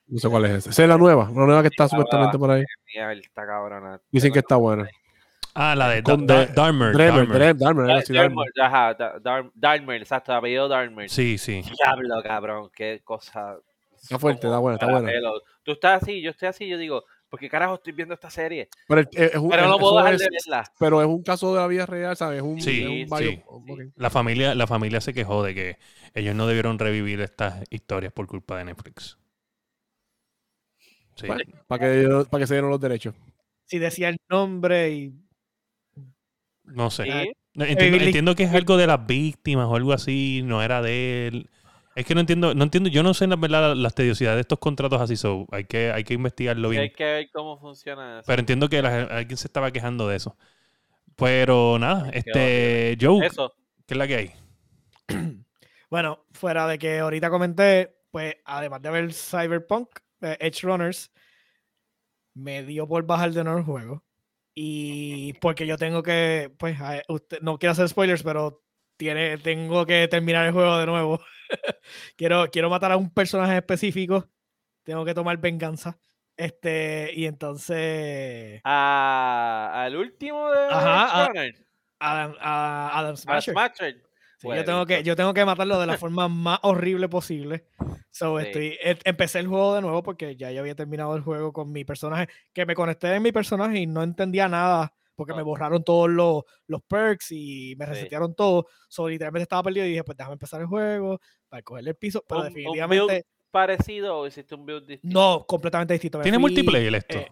No 0.08 0.18
sé 0.18 0.30
cuál 0.30 0.46
es 0.46 0.52
esa. 0.52 0.72
Esa 0.72 0.82
es 0.82 0.90
la 0.90 0.98
nueva, 0.98 1.26
la 1.26 1.46
nueva 1.46 1.62
que 1.62 1.68
está 1.68 1.84
la 1.84 1.90
supuestamente 1.90 2.40
por 2.40 2.50
ahí. 2.50 2.64
Mierda, 2.92 3.14
está 3.14 3.46
cabrona. 3.46 4.02
Dicen 4.10 4.34
que 4.34 4.40
está 4.40 4.56
buena. 4.56 4.90
Ah, 5.56 5.76
la 5.76 5.90
de 5.90 6.02
Dahmer. 6.02 6.54
Dahmer. 6.54 6.96
Dahmer, 6.96 7.58
Dahmer. 7.58 8.48
Ajá, 8.62 8.94
Da- 8.96 9.20
Dar- 9.20 9.52
Darmer, 9.54 10.02
exacto, 10.02 10.34
apellido 10.34 10.68
Darmer. 10.68 11.10
Sí, 11.10 11.38
sí. 11.38 11.62
Diablo, 11.84 12.22
cabrón, 12.24 12.70
qué 12.76 13.02
cosa. 13.04 13.58
Está 14.02 14.18
fuerte, 14.20 14.48
está 14.48 14.58
buena, 14.58 14.76
está 14.76 14.86
buena. 14.88 15.08
caramelo. 15.08 15.42
Tú 15.64 15.74
estás 15.74 16.02
así, 16.04 16.22
yo 16.22 16.32
estoy 16.32 16.48
así, 16.50 16.68
yo 16.68 16.78
digo, 16.78 17.04
¿por 17.30 17.40
qué 17.40 17.50
carajo 17.50 17.76
estoy 17.76 17.94
viendo 17.94 18.14
esta 18.16 18.30
serie? 18.30 18.68
Pero, 18.88 19.02
es- 19.02 19.08
es 19.14 19.36
un- 19.36 19.50
Pero 19.50 19.68
no 19.68 19.78
puedo 19.78 19.98
dejar 19.98 20.14
es- 20.16 20.20
de 20.22 20.28
verla. 20.32 20.64
pero 20.80 21.02
es 21.02 21.08
un 21.08 21.22
caso 21.24 21.54
de 21.54 21.62
la 21.62 21.68
vida 21.68 21.86
real, 21.86 22.18
¿sabes? 22.18 22.38
Es 22.38 22.44
un, 22.44 22.60
Sí, 22.60 23.04
es 23.04 23.12
un 23.12 23.18
sí, 23.20 23.42
ok. 23.46 23.70
La 23.96 24.10
familia, 24.10 24.56
la 24.56 24.68
familia 24.68 25.00
se 25.02 25.14
quejó 25.14 25.44
de 25.44 25.54
que 25.56 25.78
ellos 26.16 26.36
no 26.36 26.48
debieron 26.48 26.80
revivir 26.80 27.22
estas 27.22 27.64
historias 27.70 28.12
por 28.12 28.26
culpa 28.28 28.58
de 28.58 28.66
Netflix. 28.66 29.18
Sí. 31.16 31.28
Bueno, 31.28 31.44
para 31.68 31.80
que, 31.86 32.26
para 32.30 32.42
que 32.42 32.48
se 32.48 32.56
dieran 32.56 32.72
los 32.72 32.80
derechos. 32.82 33.14
Si 33.66 33.78
decía 33.80 34.10
el 34.10 34.18
nombre 34.30 34.90
y 34.90 35.14
No 36.66 36.90
sé. 36.90 37.04
Sí, 37.04 37.34
Entiendo, 37.56 38.36
que 38.36 38.44
es 38.44 38.54
algo 38.54 38.78
de 38.78 38.88
las 38.88 39.06
víctimas 39.06 39.68
o 39.68 39.76
algo 39.76 39.94
así, 39.94 40.42
no 40.44 40.64
era 40.64 40.82
de 40.82 41.28
él. 41.28 41.50
Es 41.96 42.06
que 42.06 42.16
no 42.16 42.22
entiendo, 42.22 42.56
no 42.56 42.64
entiendo, 42.64 42.90
yo 42.90 43.04
no 43.04 43.14
sé 43.14 43.28
la 43.28 43.36
verdad 43.36 43.76
las 43.76 43.94
tediosidades 43.94 44.38
de 44.38 44.42
estos 44.42 44.58
contratos 44.58 45.00
así, 45.00 45.16
so 45.16 45.46
hay 45.52 45.66
que, 45.66 45.92
hay 45.92 46.04
que 46.04 46.16
investigarlo 46.16 46.72
sí, 46.72 46.78
hay 46.78 46.82
bien. 46.86 46.94
que 46.96 47.04
ver 47.04 47.30
cómo 47.32 47.60
funciona 47.60 48.20
eso. 48.20 48.24
Pero 48.26 48.40
entiendo 48.40 48.68
que 48.68 48.82
la- 48.82 49.04
alguien 49.04 49.38
se 49.38 49.48
estaba 49.48 49.70
quejando 49.70 50.08
de 50.08 50.16
eso. 50.16 50.36
Pero 51.16 51.78
nada, 51.78 52.10
este, 52.10 52.98
Joe, 53.00 53.24
Eso, 53.28 53.54
¿qué 53.86 53.94
es 53.94 53.98
la 53.98 54.08
que 54.08 54.16
hay? 54.16 54.32
Bueno, 55.92 56.26
fuera 56.32 56.66
de 56.66 56.80
que 56.80 56.98
ahorita 56.98 57.30
comenté, 57.30 57.96
pues 58.10 58.38
además 58.46 58.82
de 58.82 58.90
ver 58.90 59.14
Cyberpunk, 59.14 59.90
eh, 60.22 60.38
Edge 60.40 60.62
Runners, 60.64 61.12
me 62.34 62.64
dio 62.64 62.88
por 62.88 63.06
bajar 63.06 63.32
de 63.32 63.44
nuevo 63.44 63.60
el 63.60 63.66
juego. 63.66 64.04
Y 64.56 65.34
porque 65.34 65.66
yo 65.66 65.78
tengo 65.78 66.04
que, 66.04 66.52
pues, 66.58 66.78
usted, 67.08 67.40
no 67.42 67.58
quiero 67.58 67.72
hacer 67.72 67.90
spoilers, 67.90 68.24
pero 68.24 68.64
tiene, 68.98 69.38
tengo 69.40 69.86
que 69.86 70.08
terminar 70.08 70.46
el 70.46 70.52
juego 70.54 70.78
de 70.78 70.86
nuevo. 70.86 71.20
quiero, 72.18 72.50
quiero 72.52 72.70
matar 72.70 72.92
a 72.92 72.98
un 72.98 73.10
personaje 73.12 73.58
específico. 73.58 74.30
Tengo 74.84 75.06
que 75.06 75.14
tomar 75.14 75.38
venganza. 75.38 75.98
Este, 76.36 77.12
y 77.14 77.26
entonces. 77.26 78.62
a- 78.64 79.84
al 79.86 79.96
último 79.96 80.52
de 80.52 80.66
Ajá, 80.66 81.24
a- 81.24 81.32
Adam, 82.00 82.36
a 82.40 83.00
Adam 83.00 83.14
a 83.14 83.18
Smasher. 83.18 83.54
Sí, 84.44 84.50
yo, 84.58 84.64
tengo 84.66 84.86
que, 84.86 85.04
yo 85.04 85.16
tengo 85.16 85.34
que 85.34 85.46
matarlo 85.46 85.80
de 85.80 85.86
la 85.88 85.98
forma 85.98 86.28
más 86.28 86.60
horrible 86.64 87.08
posible. 87.10 87.66
So, 88.12 88.40
Sí. 88.40 88.46
estoy, 88.46 88.78
e- 88.84 89.00
empecé 89.06 89.40
el 89.40 89.48
juego 89.48 89.74
de 89.76 89.82
nuevo 89.82 90.04
porque 90.04 90.36
ya 90.36 90.52
yo 90.52 90.60
había 90.60 90.76
terminado 90.76 91.16
el 91.16 91.22
juego 91.24 91.52
con 91.54 91.72
mi 91.72 91.84
personaje, 91.86 92.28
que 92.54 92.66
me 92.66 92.76
conecté 92.76 93.16
en 93.16 93.24
mi 93.24 93.32
personaje 93.32 93.80
y 93.80 93.88
no 93.88 94.04
entendía 94.04 94.48
nada 94.48 94.94
porque 95.16 95.34
me 95.34 95.44
borraron 95.44 95.84
todos 95.84 96.10
los, 96.10 96.44
los 96.68 96.82
perks 96.84 97.32
y 97.32 97.76
me 97.78 97.86
Sí. 97.86 97.92
resetearon 97.92 98.36
todo. 98.36 98.68
So, 98.90 99.08
literalmente 99.08 99.44
estaba 99.44 99.64
perdido 99.64 99.86
y 99.86 99.90
dije, 99.90 100.04
pues 100.04 100.18
déjame 100.18 100.34
empezar 100.34 100.60
el 100.62 100.68
juego 100.68 101.20
para 101.48 101.64
cogerle 101.64 101.92
el 101.92 101.96
piso, 101.96 102.24
pero 102.28 102.42
Un- 102.42 102.48
un 102.48 102.54
build 102.54 102.64
definitivamente 102.66 103.26
parecido 103.52 104.18
o 104.20 104.28
hiciste 104.28 104.56
un 104.56 104.66
build 104.66 104.88
distinto. 104.88 105.18
no, 105.20 105.46
completamente 105.48 105.94
distinto. 105.94 106.18
Me 106.18 106.24
¿Tiene 106.24 106.38
fui, 106.38 106.42
multiplayer 106.42 106.96
esto? 106.96 107.18
eh, 107.20 107.32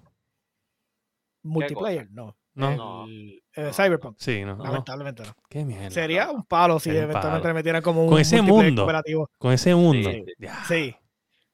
multiplayer, 1.43 2.09
no. 2.11 2.37
No. 2.53 2.75
No. 2.75 3.05
El- 3.05 3.41
eh, 3.55 3.71
Cyberpunk, 3.73 4.15
Sí, 4.17 4.43
no, 4.45 4.55
lamentablemente 4.63 5.23
no. 5.23 5.35
Qué 5.49 5.65
mierda. 5.65 5.89
Sería 5.91 6.29
un 6.31 6.43
palo 6.43 6.79
si 6.79 6.89
eventualmente 6.89 7.27
palo. 7.41 7.47
le 7.47 7.53
metieran 7.53 7.81
como 7.81 8.03
un 8.03 8.09
Con 8.09 8.21
ese 8.21 8.41
mundo. 8.41 8.83
cooperativo. 8.83 9.29
Con 9.37 9.51
ese 9.53 9.75
mundo. 9.75 10.09
Sí. 10.09 10.25
Sí, 10.69 10.95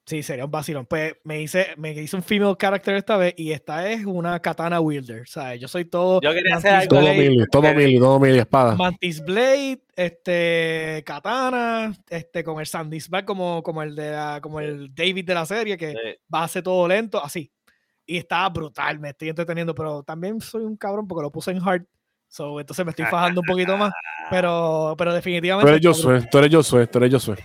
sí, 0.06 0.22
sería 0.24 0.46
un 0.46 0.52
vacilón. 0.52 0.86
Pues 0.86 1.16
me 1.24 1.42
hice, 1.42 1.70
me 1.78 1.92
hice 1.94 2.16
un 2.16 2.22
female 2.22 2.56
character 2.56 2.96
esta 2.96 3.18
vez 3.18 3.34
y 3.38 3.52
esta 3.52 3.90
es 3.90 4.06
una 4.06 4.40
katana 4.40 4.80
wielder. 4.80 5.22
O 5.22 5.26
sea, 5.26 5.56
yo 5.56 5.68
soy 5.68 5.86
todo. 5.86 6.22
Yo 6.22 6.32
quería 6.34 6.58
hacer 6.58 6.72
Mantis 6.74 6.92
algo 6.92 6.96
Todo 7.02 7.14
Blade, 7.14 7.30
mili, 7.30 7.46
todo 7.52 7.74
mili, 7.74 8.00
todo 8.00 8.20
mili, 8.20 8.38
espada. 8.40 8.76
Mantis 8.76 9.26
Blade, 9.26 9.82
este, 9.96 11.04
katana, 11.06 11.94
este, 12.10 12.44
con 12.44 12.60
el 12.60 12.68
Sandisbar 12.68 13.26
como, 13.26 13.64
como 13.64 13.82
el 13.82 13.96
de 13.96 14.12
la- 14.12 14.40
como 14.42 14.60
el 14.60 14.94
David 14.94 15.26
de 15.26 15.34
la 15.34 15.46
serie, 15.48 15.78
que 15.78 15.92
Sí. 15.92 15.98
va 16.34 16.42
a 16.42 16.44
hacer 16.44 16.62
todo 16.64 16.88
lento, 16.88 17.24
así. 17.24 17.52
Y 18.08 18.18
está 18.18 18.48
brutal, 18.50 19.00
me 19.00 19.10
estoy 19.10 19.30
entreteniendo, 19.30 19.76
pero 19.76 20.02
también 20.02 20.40
soy 20.42 20.64
un 20.64 20.76
cabrón 20.78 21.08
porque 21.08 21.22
lo 21.24 21.32
puse 21.32 21.52
en 21.52 21.62
hard. 21.62 21.86
So, 22.30 22.60
entonces 22.60 22.84
me 22.86 22.92
estoy 22.92 23.06
fajando 23.06 23.42
un 23.42 23.46
poquito 23.48 23.78
más. 23.78 23.92
Pero, 24.30 24.96
pero 24.98 25.12
Tú 25.12 25.16
definitivamente. 25.16 25.72
eres 25.72 25.86
está 25.86 25.90
Josué, 26.10 26.28
tú 26.30 26.38
eres 26.40 26.54
Josué, 26.56 26.88
tú 26.88 26.98
eres 26.98 27.14
Josué. 27.14 27.38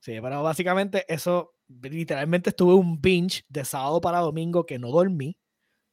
Sí, 0.00 0.18
pero 0.20 0.42
básicamente 0.42 1.04
eso, 1.06 1.52
literalmente 1.68 2.50
estuve 2.50 2.74
un 2.74 3.00
binge 3.00 3.42
de 3.48 3.64
sábado 3.64 4.00
para 4.00 4.18
domingo 4.18 4.66
que 4.66 4.78
no 4.80 4.88
dormí, 4.90 5.36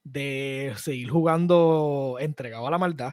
de 0.02 0.72
seguir 0.78 1.10
jugando 1.10 2.16
entregado 2.18 2.66
a 2.66 2.70
la 2.72 2.78
maldad. 2.78 3.12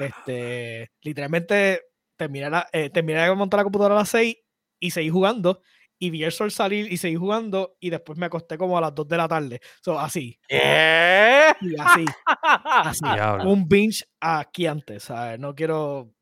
Este, 0.00 0.90
literalmente 1.02 1.82
terminé, 2.16 2.50
la- 2.50 2.66
eh, 2.72 2.90
terminé 2.90 3.20
de 3.22 3.34
montar 3.34 3.58
la 3.58 3.64
computadora 3.64 3.94
a 3.94 3.98
las 3.98 4.08
6 4.08 4.36
y 4.80 4.90
seguí 4.90 5.08
jugando. 5.08 5.60
Y 5.98 6.10
vi 6.10 6.24
el 6.24 6.32
sol 6.32 6.50
salir 6.50 6.92
y 6.92 6.98
seguí 6.98 7.16
jugando 7.16 7.76
y 7.80 7.90
después 7.90 8.18
me 8.18 8.26
acosté 8.26 8.58
como 8.58 8.76
a 8.76 8.80
las 8.80 8.94
2 8.94 9.08
de 9.08 9.16
la 9.16 9.28
tarde. 9.28 9.60
So, 9.82 9.98
así, 9.98 10.38
¿Qué? 10.46 11.54
y 11.60 11.80
así, 11.80 12.04
así. 12.42 13.04
Diablo. 13.04 13.50
Un 13.50 13.66
binge 13.66 14.04
aquí 14.20 14.66
antes, 14.66 15.04
¿sabes? 15.04 15.38
No 15.38 15.54
quiero... 15.54 16.12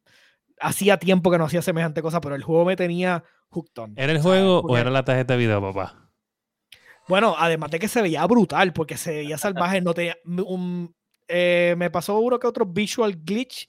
Hacía 0.61 0.99
tiempo 0.99 1.31
que 1.31 1.39
no 1.39 1.45
hacía 1.45 1.63
semejante 1.63 2.01
cosa, 2.01 2.21
pero 2.21 2.37
el 2.37 2.43
juego 2.45 2.65
me 2.65 2.77
tenía 2.77 3.25
hooked 3.51 3.83
on. 3.83 3.95
¿Era 3.97 4.13
el 4.13 4.23
¿sabes? 4.23 4.41
juego 4.41 4.61
o 4.61 4.77
era 4.77 4.91
la 4.91 5.05
tarjeta 5.05 5.35
de 5.35 5.41
video, 5.41 5.61
papá? 5.61 6.05
Bueno, 7.09 7.35
además 7.37 7.71
de 7.71 7.79
que 7.79 7.89
se 7.89 8.01
veía 8.01 8.27
brutal, 8.27 8.73
porque 8.73 8.97
se 8.97 9.11
veía 9.13 9.37
salvaje, 9.37 9.81
no 9.81 9.93
tenía 9.93 10.17
un, 10.25 10.95
eh, 11.29 11.75
me 11.77 11.91
pasó 11.91 12.19
uno 12.19 12.39
que 12.39 12.47
otro 12.47 12.65
visual 12.67 13.17
glitch, 13.23 13.69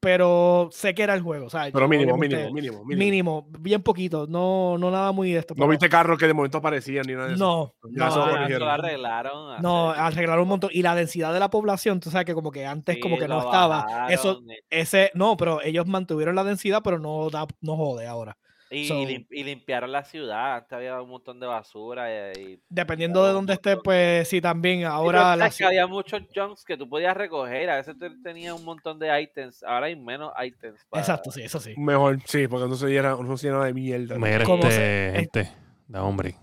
pero 0.00 0.70
sé 0.72 0.94
que 0.94 1.02
era 1.02 1.12
el 1.14 1.20
juego, 1.20 1.50
¿sabes? 1.50 1.72
Pero 1.72 1.84
Yo 1.84 1.88
mínimo, 1.88 2.16
mínimo, 2.16 2.50
mínimo, 2.52 2.84
mínimo. 2.84 2.98
mínimo, 3.44 3.46
bien 3.60 3.82
poquito, 3.82 4.26
no, 4.26 4.78
no 4.78 4.90
nada 4.90 5.12
muy 5.12 5.32
de 5.32 5.40
esto. 5.40 5.54
No 5.54 5.58
pero- 5.60 5.70
viste 5.70 5.88
carros 5.90 6.18
que 6.18 6.26
de 6.26 6.32
momento 6.34 6.58
aparecían 6.58 7.04
ni 7.06 7.12
nada 7.12 7.28
de 7.28 7.34
eso. 7.34 7.44
no, 7.44 7.74
Ya 7.90 8.04
no, 8.06 8.08
eso 8.08 8.18
lo 8.18 8.24
ah, 8.34 8.46
eso 8.48 8.58
lo 8.60 8.70
arreglaron. 8.70 9.62
no, 9.62 9.90
arreglaron 9.90 10.42
un 10.44 10.48
montón. 10.48 10.70
Y 10.72 10.82
la 10.82 10.94
densidad 10.94 11.34
de 11.34 11.40
la 11.40 11.50
población, 11.50 12.00
tú 12.00 12.10
sabes 12.10 12.24
que 12.24 12.34
como 12.34 12.50
que 12.50 12.64
antes 12.66 12.98
como 13.00 13.18
que 13.18 13.28
no 13.28 13.38
estaba. 13.40 14.06
Eso, 14.08 14.28
bajaron, 14.40 14.46
ese, 14.70 15.10
no, 15.14 15.36
pero 15.36 15.60
ellos 15.62 15.86
mantuvieron 15.86 16.34
la 16.34 16.44
densidad, 16.44 16.80
pero 16.82 16.98
no 16.98 17.28
da, 17.28 17.46
no 17.60 17.76
jode 17.76 18.06
ahora. 18.06 18.36
Y, 18.72 18.86
So- 18.86 18.94
lim- 19.04 19.26
y 19.30 19.42
limpiaron 19.42 19.90
la 19.90 20.04
ciudad. 20.04 20.54
Antes 20.58 20.72
había 20.72 21.02
un 21.02 21.10
montón 21.10 21.40
de 21.40 21.46
basura. 21.48 22.32
Y, 22.32 22.40
y- 22.52 22.60
Dependiendo 22.68 23.26
de 23.26 23.32
dónde 23.32 23.52
un 23.52 23.54
esté, 23.56 23.70
montón. 23.70 23.82
pues 23.82 24.28
sí, 24.28 24.40
también 24.40 24.84
ahora 24.84 25.34
la 25.34 25.46
que 25.46 25.50
ciudad- 25.56 25.70
había 25.70 25.86
muchos 25.88 26.22
junks 26.32 26.64
que 26.64 26.76
tú 26.76 26.88
podías 26.88 27.16
recoger. 27.16 27.68
A 27.68 27.76
veces 27.76 27.96
tú 27.98 28.06
tenías 28.22 28.54
un 28.54 28.64
montón 28.64 28.98
de 29.00 29.20
items. 29.22 29.62
Ahora 29.64 29.86
hay 29.86 29.96
menos 29.96 30.32
items. 30.40 30.80
para- 30.88 31.02
Exacto, 31.02 31.32
sí, 31.32 31.42
eso 31.42 31.58
sí. 31.58 31.74
Mejor, 31.76 32.18
sí, 32.26 32.46
porque 32.46 32.68
no 32.68 32.76
se 32.76 32.86
diera, 32.86 33.16
no 33.20 33.36
se 33.36 33.48
llena 33.48 33.64
de 33.64 33.74
mierda. 33.74 34.16
Mira, 34.18 34.44
¿Cómo 34.44 34.62
este, 34.62 34.74
se- 34.76 35.12
gente, 35.16 35.50
da 35.88 36.04
hombre. 36.04 36.36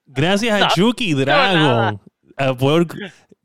Gracias 0.06 0.62
a 0.62 0.68
Chucky 0.68 1.12
Dragon 1.14 2.00
a 2.36 2.54
por 2.54 2.86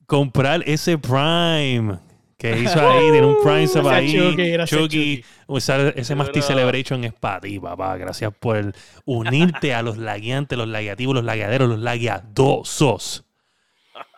comprar 0.06 0.64
ese 0.66 0.98
Prime 0.98 2.00
que 2.38 2.60
hizo 2.60 2.80
ahí. 2.90 3.12
Tiene 3.12 3.26
un 3.28 3.38
Prime 3.44 3.68
sub 3.68 3.84
Gracias, 3.86 4.24
ahí. 4.24 4.32
Chucky, 4.66 4.76
Chucky, 4.76 5.26
usar 5.48 5.94
ese 5.96 6.16
Masti. 6.16 6.42
Celebration 6.42 7.04
es 7.04 7.14
para 7.14 7.40
ti, 7.42 7.60
papá. 7.60 7.98
Gracias 7.98 8.34
por 8.40 8.74
unirte 9.06 9.74
a 9.74 9.82
los 9.82 9.98
lagueantes, 9.98 10.58
los 10.58 10.68
lagueativos, 10.68 11.16
los 11.16 11.24
lagueaderos, 11.24 11.70
los 11.70 11.80
lagueadosos. 11.80 13.26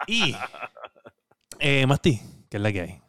Y, 0.08 0.36
eh, 1.60 1.86
Masti, 1.86 2.20
¿qué 2.50 2.58
es 2.58 2.64
la 2.64 2.72
que 2.72 2.82
hay? 2.82 3.00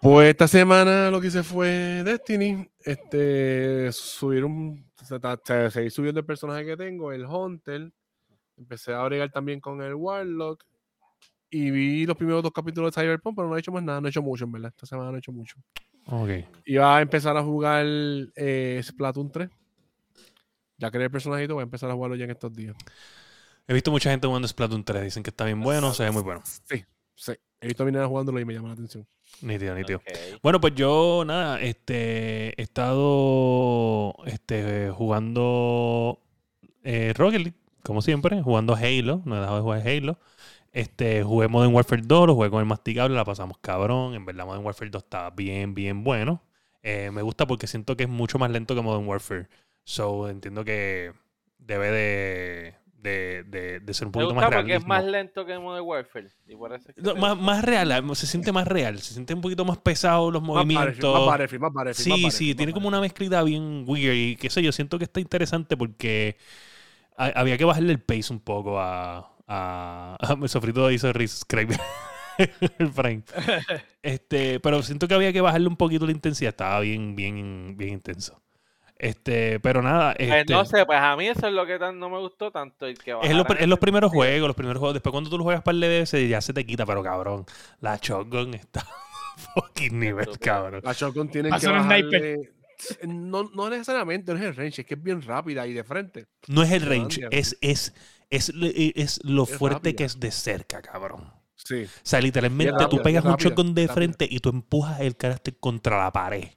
Pues 0.00 0.28
esta 0.28 0.46
semana 0.48 1.10
lo 1.10 1.20
que 1.20 1.28
hice 1.28 1.42
fue 1.42 2.02
Destiny. 2.04 2.68
Este, 2.80 3.90
subir 3.92 4.44
un. 4.44 4.84
se- 5.02 5.18
ta- 5.18 5.40
se- 5.42 5.70
Seguir 5.70 5.90
subiendo 5.90 6.20
el 6.20 6.26
personaje 6.26 6.66
que 6.66 6.76
tengo, 6.76 7.12
el 7.12 7.24
Hunter. 7.24 7.90
Empecé 8.56 8.92
a 8.92 9.02
bregar 9.02 9.30
también 9.30 9.60
con 9.60 9.82
el 9.82 9.94
Warlock. 9.94 10.64
Y 11.50 11.70
vi 11.70 12.06
los 12.06 12.16
primeros 12.16 12.42
dos 12.42 12.52
capítulos 12.52 12.94
de 12.94 13.00
Cyberpunk, 13.00 13.36
pero 13.36 13.48
no 13.48 13.56
he 13.56 13.60
hecho 13.60 13.72
más 13.72 13.82
nada. 13.82 14.00
No 14.00 14.08
he 14.08 14.10
hecho 14.10 14.22
mucho, 14.22 14.44
en 14.44 14.52
verdad. 14.52 14.72
Esta 14.74 14.86
semana 14.86 15.10
no 15.10 15.16
he 15.16 15.18
hecho 15.20 15.32
mucho. 15.32 15.56
Ok. 16.06 16.30
Iba 16.66 16.96
a 16.96 17.02
empezar 17.02 17.36
a 17.36 17.42
jugar 17.42 17.86
eh, 17.86 18.80
Splatoon 18.82 19.30
3. 19.30 19.50
Ya 20.78 20.90
creé 20.90 21.04
el 21.04 21.10
personajito, 21.10 21.54
voy 21.54 21.62
a 21.62 21.64
empezar 21.64 21.90
a 21.90 21.94
jugarlo 21.94 22.16
ya 22.16 22.24
en 22.24 22.30
estos 22.30 22.52
días. 22.52 22.76
He 23.66 23.72
visto 23.72 23.90
mucha 23.90 24.10
gente 24.10 24.26
jugando 24.26 24.48
Splatoon 24.48 24.84
3. 24.84 25.04
Dicen 25.04 25.22
que 25.22 25.30
está 25.30 25.44
bien 25.44 25.60
bueno, 25.60 25.94
se 25.94 26.04
ve 26.04 26.10
muy 26.10 26.22
bueno. 26.22 26.42
Sí, 26.44 26.84
sí. 27.14 27.32
He 27.60 27.68
visto 27.68 27.82
a 27.82 27.86
mi 27.86 27.92
nena 27.92 28.06
jugándolo 28.06 28.38
y 28.40 28.44
me 28.44 28.52
llama 28.52 28.68
la 28.68 28.74
atención. 28.74 29.06
Nítido, 29.40 29.74
nítido. 29.74 29.98
Ok. 29.98 30.40
Bueno, 30.42 30.60
pues 30.60 30.74
yo, 30.74 31.24
nada, 31.26 31.60
este, 31.60 32.60
he 32.60 32.62
estado 32.62 34.14
este, 34.26 34.90
jugando 34.90 36.20
eh, 36.82 37.14
Rocket 37.16 37.40
League, 37.40 37.58
como 37.84 38.02
siempre, 38.02 38.42
jugando 38.42 38.74
Halo, 38.74 39.22
no 39.26 39.36
he 39.36 39.40
dejado 39.40 39.56
de 39.58 39.62
jugar 39.62 39.88
Halo. 39.88 40.18
Este, 40.72 41.22
jugué 41.22 41.48
Modern 41.48 41.74
Warfare 41.74 42.02
2, 42.04 42.26
lo 42.28 42.34
jugué 42.34 42.50
con 42.50 42.60
el 42.60 42.66
masticable, 42.66 43.14
la 43.16 43.24
pasamos 43.24 43.58
cabrón. 43.60 44.14
En 44.14 44.24
verdad, 44.26 44.46
Modern 44.46 44.64
Warfare 44.64 44.90
2 44.90 45.04
está 45.04 45.30
bien, 45.30 45.74
bien 45.74 46.04
bueno. 46.04 46.42
Eh, 46.82 47.10
me 47.12 47.22
gusta 47.22 47.46
porque 47.46 47.66
siento 47.66 47.96
que 47.96 48.04
es 48.04 48.08
mucho 48.08 48.38
más 48.38 48.50
lento 48.50 48.74
que 48.74 48.82
Modern 48.82 49.06
Warfare. 49.08 49.48
So, 49.84 50.28
entiendo 50.28 50.64
que 50.64 51.12
debe 51.58 51.90
de, 51.90 52.74
de, 52.98 53.44
de- 53.46 53.80
de 53.80 53.94
ser 53.94 54.08
un 54.08 54.10
Me 54.10 54.12
poquito 54.12 54.34
gusta 54.34 54.50
más 54.50 54.56
porque 54.56 54.74
es 54.76 54.86
más 54.86 55.04
lento 55.04 55.46
que 55.46 55.58
Modern 55.58 55.84
Warfare. 55.86 56.28
Y 56.46 56.56
por 56.56 56.72
eso 56.74 56.88
es 56.90 56.94
que 56.96 57.02
No, 57.02 57.14
más, 57.14 57.38
más 57.38 57.64
real, 57.64 57.92
ah, 57.92 58.02
se 58.14 58.26
siente 58.26 58.50
más 58.52 58.66
real, 58.66 58.98
se 59.00 59.14
siente 59.14 59.34
un 59.34 59.40
poquito 59.40 59.64
más 59.64 59.78
pesado 59.78 60.30
los 60.30 60.42
Más 60.42 60.48
movimientos. 60.64 61.14
más 61.14 61.26
Battlefield, 61.26 61.62
más 61.62 61.72
Battlefield, 61.72 62.04
Sí, 62.16 62.22
más 62.22 62.34
sí, 62.34 62.54
tiene 62.54 62.72
como 62.72 62.88
una 62.88 63.00
mezclita 63.00 63.42
bien 63.42 63.84
weird 63.86 64.14
y 64.14 64.36
qué 64.36 64.50
sé 64.50 64.62
yo, 64.62 64.72
siento 64.72 64.98
que 64.98 65.04
está 65.04 65.20
interesante 65.20 65.76
porque 65.76 66.36
había 67.16 67.56
que 67.58 67.64
bajarle 67.64 67.92
el 67.92 68.00
pace 68.00 68.32
un 68.32 68.40
poco 68.40 68.80
a... 68.80 69.30
a, 69.46 70.16
a 70.20 70.48
Sofrito 70.48 70.90
hizo 70.90 71.12
Riz 71.12 71.32
Scrape 71.40 71.76
el 72.78 72.90
frame. 72.92 73.22
Este, 74.02 74.60
pero 74.60 74.82
siento 74.82 75.08
que 75.08 75.14
había 75.14 75.32
que 75.32 75.40
bajarle 75.40 75.66
un 75.66 75.76
poquito 75.76 76.04
la 76.04 76.12
intensidad, 76.12 76.50
estaba 76.50 76.80
bien, 76.80 77.16
bien, 77.16 77.74
bien 77.76 77.94
intenso. 77.94 78.42
Este, 78.96 79.58
pero 79.60 79.80
nada, 79.80 80.14
Pues 80.16 80.30
este, 80.30 80.52
no 80.52 80.64
sé, 80.66 80.84
pues 80.84 80.98
a 81.00 81.16
mí 81.16 81.26
eso 81.26 81.46
es 81.46 81.52
lo 81.54 81.64
que 81.66 81.78
tan- 81.78 81.98
no 81.98 82.10
me 82.10 82.18
gustó 82.18 82.50
tanto. 82.50 82.86
El 82.86 82.98
que 82.98 83.16
es, 83.22 83.34
los, 83.34 83.46
es 83.58 83.78
primeros 83.78 84.12
juegos, 84.12 84.46
los 84.46 84.56
primeros 84.56 84.78
juegos. 84.78 84.94
Después 84.94 85.10
cuando 85.10 85.30
tú 85.30 85.38
lo 85.38 85.44
juegas 85.44 85.62
para 85.62 85.74
el 85.74 85.80
veces 85.80 86.28
ya 86.28 86.40
se 86.42 86.52
te 86.52 86.66
quita, 86.66 86.84
pero 86.84 87.02
cabrón, 87.02 87.46
la 87.80 87.96
shotgun 87.96 88.54
está 88.54 88.86
fucking 89.54 89.98
nivel, 89.98 90.38
cabrón. 90.38 90.80
La 90.84 90.92
Shotgun 90.92 91.28
tiene 91.28 91.50
que 91.50 91.66
bajarle... 91.66 92.52
No, 93.06 93.50
no 93.54 93.70
necesariamente, 93.70 94.32
no 94.32 94.38
es 94.38 94.44
el 94.44 94.56
range, 94.56 94.82
es 94.82 94.86
que 94.86 94.94
es 94.94 95.02
bien 95.02 95.22
rápida 95.22 95.66
y 95.66 95.72
de 95.72 95.84
frente. 95.84 96.26
No 96.48 96.62
es 96.62 96.70
el 96.72 96.82
range, 96.82 97.26
es, 97.30 97.56
es, 97.60 97.94
es, 98.30 98.52
es 98.94 99.20
lo 99.24 99.44
Es 99.44 99.56
fuerte 99.56 99.94
que 99.94 100.04
rápida. 100.04 100.06
es 100.06 100.20
de 100.20 100.30
cerca, 100.30 100.82
cabrón. 100.82 101.32
Sí. 101.56 101.84
O 101.84 101.88
sea, 102.02 102.20
literalmente 102.20 102.72
rápida, 102.72 102.88
tú 102.88 103.02
pegas 103.02 103.24
un 103.24 103.36
shotgun 103.36 103.74
de 103.74 103.82
rápida. 103.82 103.94
frente 103.94 104.28
y 104.30 104.38
tú 104.40 104.50
empujas 104.50 105.00
el 105.00 105.16
carácter 105.16 105.56
contra 105.58 105.98
la 105.98 106.12
pared. 106.12 106.48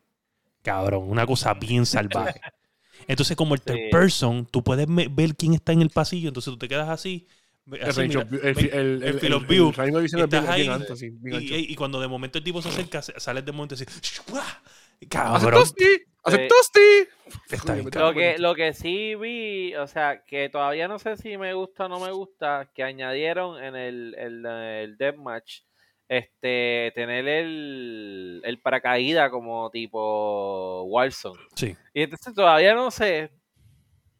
Cabrón, 0.62 1.04
una 1.10 1.26
cosa 1.26 1.54
bien 1.54 1.86
salvaje. 1.86 2.42
Entonces, 3.08 3.38
como 3.38 3.54
el 3.56 3.62
third 3.62 3.76
Sí. 3.78 3.90
person, 3.92 4.46
tú 4.48 4.64
puedes 4.64 4.88
ver 4.88 5.36
quién 5.36 5.54
está 5.54 5.72
en 5.72 5.82
el 5.82 5.90
pasillo, 5.92 6.28
entonces 6.30 6.52
tú 6.52 6.58
te 6.58 6.68
quedas 6.68 6.90
así. 6.90 7.28
El 7.68 7.72
mira, 8.08 8.22
of 8.22 8.30
view- 8.30 8.40
el, 8.44 8.56
field 9.20 9.34
of 9.36 9.48
view, 9.48 9.70
estás 9.70 10.48
ahí, 10.48 10.68
alto, 10.68 10.94
y, 11.02 11.76
cuando 11.76 12.00
de 12.02 12.08
momento 12.08 12.38
el 12.40 12.44
tipo 12.44 12.62
se 12.62 12.70
acerca, 12.70 13.02
sales 13.02 13.46
de 13.46 13.52
momento 13.52 13.76
así. 13.76 13.86
¡guau! 14.30 14.42
¡Hace 14.42 15.08
Cabrón. 15.10 15.64
Cabrón. 17.66 17.90
Lo 17.94 18.14
que, 18.14 18.38
lo 18.38 18.56
que 18.56 18.74
sí 18.74 19.16
vi, 19.16 19.76
o 19.76 19.88
sea, 19.88 20.24
que 20.26 20.50
todavía 20.50 20.88
no 20.88 21.00
sé 21.00 21.18
si 21.18 21.38
me 21.38 21.54
gusta 21.54 21.86
o 21.86 21.90
no 21.90 22.00
me 22.00 22.12
gusta, 22.12 22.70
que 22.74 22.84
añadieron 22.84 23.62
en 23.64 23.76
el, 23.76 24.16
el, 24.18 24.46
el 24.46 24.98
Deathmatch, 24.98 25.62
este, 26.10 26.92
tener 26.96 27.28
el, 27.28 28.42
el 28.44 28.60
paracaídas 28.62 29.30
como 29.30 29.70
tipo 29.70 30.84
Warzone. 30.84 31.40
Sí. 31.56 31.76
Y 31.94 32.04
entonces 32.04 32.34
todavía 32.34 32.74
no 32.76 32.92
sé. 32.92 33.32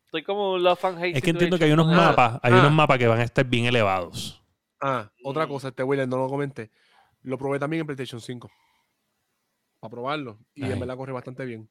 Estoy 0.06 0.24
como 0.24 0.54
un 0.54 0.64
love 0.64 0.84
and 0.86 1.04
hate. 1.04 1.18
Es 1.18 1.24
que 1.24 1.32
entiendo 1.32 1.58
que 1.58 1.66
hay 1.66 1.72
unos 1.72 1.88
mapas, 1.88 2.40
hay 2.42 2.54
ah. 2.54 2.60
unos 2.60 2.72
mapas 2.72 2.98
que 2.98 3.08
van 3.08 3.20
a 3.20 3.24
estar 3.24 3.46
bien 3.46 3.66
elevados. 3.66 4.42
Ah, 4.82 5.12
otra 5.24 5.46
Mm. 5.46 5.50
cosa, 5.50 5.68
este 5.70 5.84
William, 5.84 6.10
no 6.10 6.18
lo 6.18 6.28
comenté. 6.28 6.72
Lo 7.24 7.38
probé 7.38 7.60
también 7.60 7.82
en 7.82 7.88
PlayStation 7.88 8.22
5. 8.22 8.50
Para 9.80 9.92
probarlo. 9.92 10.40
Y 10.56 10.64
Ay. 10.64 10.72
en 10.72 10.80
verdad 10.80 10.96
corre 10.96 11.12
bastante 11.12 11.46
bien. 11.46 11.70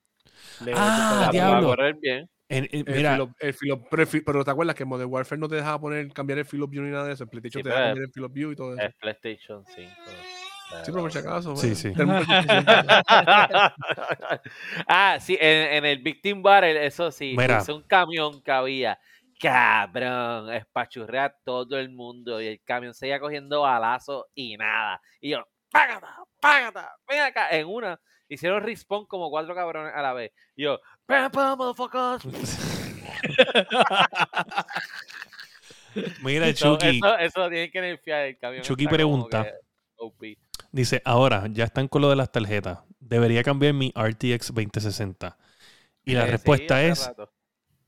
Le- 0.64 0.72
Ah, 0.76 1.28
diablo. 1.32 1.68
correr 1.68 1.94
bien. 2.00 2.28
En- 2.48 2.68
en- 2.70 2.84
el 2.88 2.94
mira, 2.96 3.10
feel 3.12 3.20
of- 3.22 3.30
el 3.40 3.54
feel 3.54 3.72
of- 3.72 3.82
pero, 3.90 4.02
el 4.02 4.08
feel- 4.08 4.22
pero 4.24 4.44
te 4.44 4.50
acuerdas 4.52 4.76
que 4.76 4.84
en 4.84 4.88
Modern 4.88 5.10
Warfare 5.12 5.40
no 5.40 5.48
te 5.48 5.56
dejaba 5.56 5.80
poner, 5.80 6.12
cambiar 6.12 6.38
el 6.38 6.44
Field 6.46 6.62
of 6.64 6.70
View 6.70 6.82
ni 6.84 6.90
nada 6.90 7.06
de 7.06 7.12
eso. 7.14 7.24
En 7.24 7.30
PlayStation 7.30 7.60
Sí, 7.60 7.62
te 7.64 7.68
deja 7.70 7.78
pero- 7.80 7.88
cambiar 7.88 8.06
el 8.06 8.12
Field 8.12 8.26
of 8.26 8.32
View 8.32 8.52
y 8.52 8.56
todo 8.56 8.74
eso. 8.74 8.82
Es 8.82 8.94
PlayStation 8.94 9.64
5. 9.66 9.90
sí, 10.84 10.90
pero 10.92 11.00
por 11.00 11.12
si 11.12 11.18
acaso. 11.18 11.56
Sí, 11.56 11.74
sí. 11.74 11.92
tenemos 11.92 12.24
PlayStation 12.26 12.64
5. 12.66 13.72
ah, 14.88 15.18
sí, 15.20 15.36
en, 15.40 15.72
en 15.78 15.84
el 15.84 15.98
Victim 15.98 16.42
Battle, 16.42 16.84
eso 16.86 17.10
sí, 17.10 17.34
Mira. 17.36 17.58
es 17.58 17.68
un 17.68 17.82
camión 17.82 18.42
que 18.42 18.50
había. 18.52 18.98
Cabrón, 19.38 20.50
espachurré 20.54 21.18
a 21.18 21.28
todo 21.44 21.78
el 21.78 21.90
mundo 21.90 22.40
y 22.40 22.46
el 22.46 22.62
camión 22.64 22.94
seguía 22.94 23.20
cogiendo 23.20 23.62
balazos 23.62 24.24
y 24.34 24.56
nada. 24.56 25.00
Y 25.20 25.30
yo, 25.30 25.46
págata, 25.70 26.16
págata, 26.40 26.92
ven 27.06 27.20
acá. 27.20 27.50
En 27.50 27.66
una, 27.66 28.00
hicieron 28.28 28.62
respawn 28.62 29.06
como 29.06 29.30
cuatro 29.30 29.54
cabrones 29.54 29.92
a 29.94 30.02
la 30.02 30.12
vez. 30.12 30.32
Y 30.56 30.64
yo, 30.64 30.80
pam, 31.06 31.30
pam, 31.30 31.56
motherfuckers. 31.58 32.26
mira, 36.22 36.52
Chucky. 36.52 36.98
eso, 36.98 37.18
eso 37.18 37.40
lo 37.40 37.48
tienen 37.50 37.70
que 37.70 37.80
nerfear 37.80 38.26
el 38.26 38.38
camión. 38.38 38.62
Chucky 38.62 38.86
pregunta. 38.86 39.46
Dice, 40.70 41.00
ahora, 41.04 41.44
ya 41.50 41.64
están 41.64 41.88
con 41.88 42.02
lo 42.02 42.10
de 42.10 42.16
las 42.16 42.30
tarjetas. 42.30 42.80
Debería 42.98 43.42
cambiar 43.42 43.72
mi 43.72 43.92
RTX 43.96 44.48
2060. 44.52 45.36
Y 46.04 46.12
la 46.14 46.26
Eh, 46.26 46.30
respuesta 46.32 46.82
es, 46.82 47.06
rato. 47.06 47.32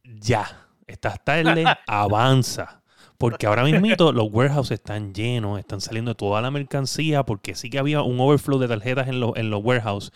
ya. 0.02 0.66
Estás 0.86 1.22
tarde, 1.24 1.64
avanza. 1.86 2.82
Porque 3.18 3.48
ahora 3.48 3.64
mismo 3.64 4.12
los 4.12 4.28
warehouses 4.32 4.78
están 4.78 5.12
llenos, 5.12 5.58
están 5.58 5.80
saliendo 5.80 6.14
toda 6.14 6.40
la 6.40 6.52
mercancía, 6.52 7.24
porque 7.24 7.56
sí 7.56 7.68
que 7.68 7.80
había 7.80 8.02
un 8.02 8.20
overflow 8.20 8.60
de 8.60 8.68
tarjetas 8.68 9.08
en, 9.08 9.18
los 9.18 9.36
en 9.36 9.50
los 9.50 9.60
warehouses. 9.64 10.12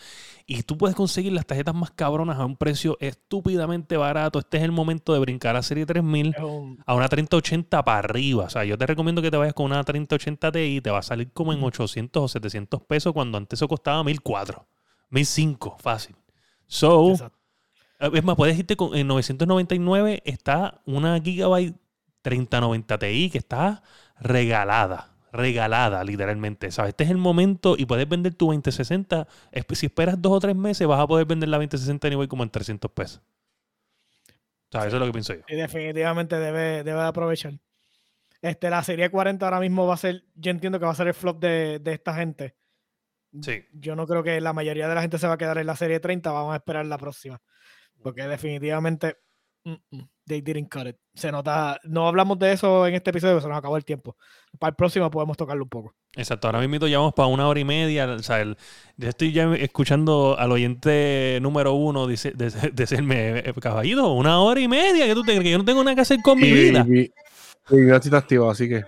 Y 0.47 0.63
tú 0.63 0.79
puedes 0.79 0.95
conseguir 0.95 1.33
las 1.33 1.45
tarjetas 1.45 1.75
más 1.75 1.91
cabronas 1.91 2.39
a 2.39 2.45
un 2.45 2.57
precio 2.57 2.97
estúpidamente 3.01 3.97
barato. 3.97 4.39
Este 4.39 4.59
es 4.59 4.63
el 4.63 4.71
momento 4.71 5.13
de 5.15 5.19
brincar 5.19 5.57
a 5.57 5.63
Serie 5.63 5.85
3000 5.85 6.33
Es 6.37 6.43
un- 6.45 6.79
a 6.87 6.95
una 6.95 7.09
3080 7.09 7.85
para 7.85 7.99
arriba. 7.99 8.45
O 8.45 8.51
sea, 8.51 8.65
yo 8.65 8.79
te 8.79 8.87
recomiendo 8.87 9.21
que 9.21 9.31
te 9.33 9.37
vayas 9.37 9.55
con 9.55 9.67
una 9.67 9.83
3080 9.83 10.53
Ti 10.53 10.59
y 10.61 10.81
te 10.81 10.91
va 10.91 10.99
a 10.99 11.03
salir 11.03 11.31
como 11.33 11.53
en 11.53 11.63
800 11.63 12.23
o 12.23 12.29
700 12.29 12.83
pesos 12.83 13.13
cuando 13.13 13.37
antes 13.37 13.59
eso 13.59 13.67
costaba 13.67 14.05
1400, 14.05 14.65
1500, 15.11 15.73
fácil. 15.79 16.15
So, 16.69 17.11
Exacto. 17.11 17.37
es 18.17 18.23
más, 18.25 18.37
puedes 18.37 18.57
irte 18.59 18.77
con 18.77 18.95
en 18.97 19.07
999 19.09 20.23
está 20.25 20.81
una 20.87 21.21
Gigabyte 21.21 21.75
3090 22.23 22.99
Ti 22.99 23.31
que 23.31 23.39
está 23.39 23.83
regalada. 24.21 25.09
Regalada, 25.33 26.05
literalmente. 26.05 26.71
¿Sabes? 26.71 26.91
Este 26.91 27.05
es 27.05 27.11
el 27.11 27.17
momento 27.19 27.75
y 27.79 27.87
puedes 27.87 28.09
vender 28.09 28.35
tu 28.35 28.47
2060. 28.47 29.27
Espe- 29.53 29.75
Si 29.75 29.87
esperas 29.87 30.21
dos 30.21 30.33
o 30.33 30.41
tres 30.41 30.55
meses, 30.57 30.87
vas 30.87 31.01
a 31.01 31.07
poder 31.07 31.27
vender 31.27 31.49
la 31.49 31.57
2060 31.57 32.07
anyway 32.09 32.29
como 32.29 32.43
en 32.43 32.51
300 32.51 32.91
pesos. 32.91 33.23
¿Sabes? 34.71 34.89
Eso 34.89 34.97
es 34.97 35.01
lo 35.01 35.07
que 35.07 35.13
pienso 35.13 35.35
yo. 35.35 35.41
Y 35.49 35.57
definitivamente 35.57 36.37
debe, 36.39 36.83
debe 36.83 37.01
de 37.01 37.07
aprovechar. 37.07 37.55
Este, 38.41 38.71
la 38.71 38.83
serie 38.83 39.11
40 39.11 39.47
ahora 39.47 39.61
mismo 39.61 39.87
va 39.87 39.95
a 39.95 39.99
ser, 39.99 40.25
yo 40.35 40.51
entiendo 40.51 40.79
que 40.79 40.87
va 40.87 40.93
a 40.93 40.97
ser 40.97 41.09
el 41.09 41.15
flop 41.15 41.41
de, 41.41 41.79
de 41.79 41.93
esta 41.93 42.15
gente. 42.15 42.57
Sí. 43.41 43.65
Yo 43.73 43.97
no 43.97 44.07
creo 44.07 44.23
que 44.23 44.41
la 44.41 44.53
mayoría 44.53 44.89
de 44.89 44.95
la 44.95 45.01
gente 45.01 45.19
se 45.19 45.27
va 45.27 45.35
a 45.35 45.39
quedar 45.39 45.59
en 45.59 45.67
la 45.67 45.77
serie 45.77 46.01
30, 46.01 46.33
vamos 46.33 46.53
a 46.53 46.57
esperar 46.57 46.85
la 46.87 46.99
próxima. 46.99 47.41
Porque 48.03 48.23
definitivamente 48.23 49.17
Mm, 49.65 49.75
mm, 49.93 50.09
They 50.33 50.41
didn't 50.41 50.71
cut 50.71 50.87
it. 50.87 50.97
Se 51.15 51.31
nota. 51.31 51.79
No 51.85 52.09
hablamos 52.09 52.39
de 52.39 52.53
eso 52.53 52.87
en 52.87 52.95
este 52.95 53.11
episodio, 53.11 53.39
se 53.39 53.47
nos 53.49 53.59
acabó 53.59 53.77
el 53.77 53.85
tiempo. 53.85 54.17
Para 54.59 54.71
el 54.71 54.77
próximo 54.77 55.11
podemos 55.11 55.37
tocarlo 55.37 55.65
un 55.65 55.69
poco. 55.69 55.95
Exacto, 56.17 56.49
ahora 56.49 56.59
mismo 56.67 56.87
ya 56.87 56.97
vamos 56.97 57.13
para 57.13 57.27
una 57.27 57.47
hora 57.47 57.61
y 57.61 57.65
media. 57.65 58.07
O 58.07 58.19
sea, 58.23 58.41
el- 58.41 58.57
yo 58.97 59.11
estoy 59.11 59.31
ya 59.33 59.53
escuchando 59.57 60.35
al 60.39 60.51
oyente 60.53 61.39
número 61.43 61.75
uno 61.75 62.07
dice, 62.07 62.31
de- 62.31 62.51
decirme, 62.73 63.41
"Eh, 63.41 63.53
caballito, 63.61 64.11
una 64.13 64.41
hora 64.41 64.59
y 64.59 64.69
media, 64.69 65.07
que 65.07 65.13
tú 65.13 65.21
te 65.23 65.33
crees 65.33 65.43
que 65.43 65.51
yo 65.51 65.59
no 65.59 65.67
tengo 65.67 65.85
nada 65.85 65.95
que 65.97 66.01
hacer 66.01 66.21
con 66.23 66.39
mi 66.39 66.47
Y- 66.47 66.53
vida. 66.55 66.87
Y, 66.89 67.11
y 67.77 67.91
activo, 68.15 68.51
así 68.51 68.71
que. 68.71 68.83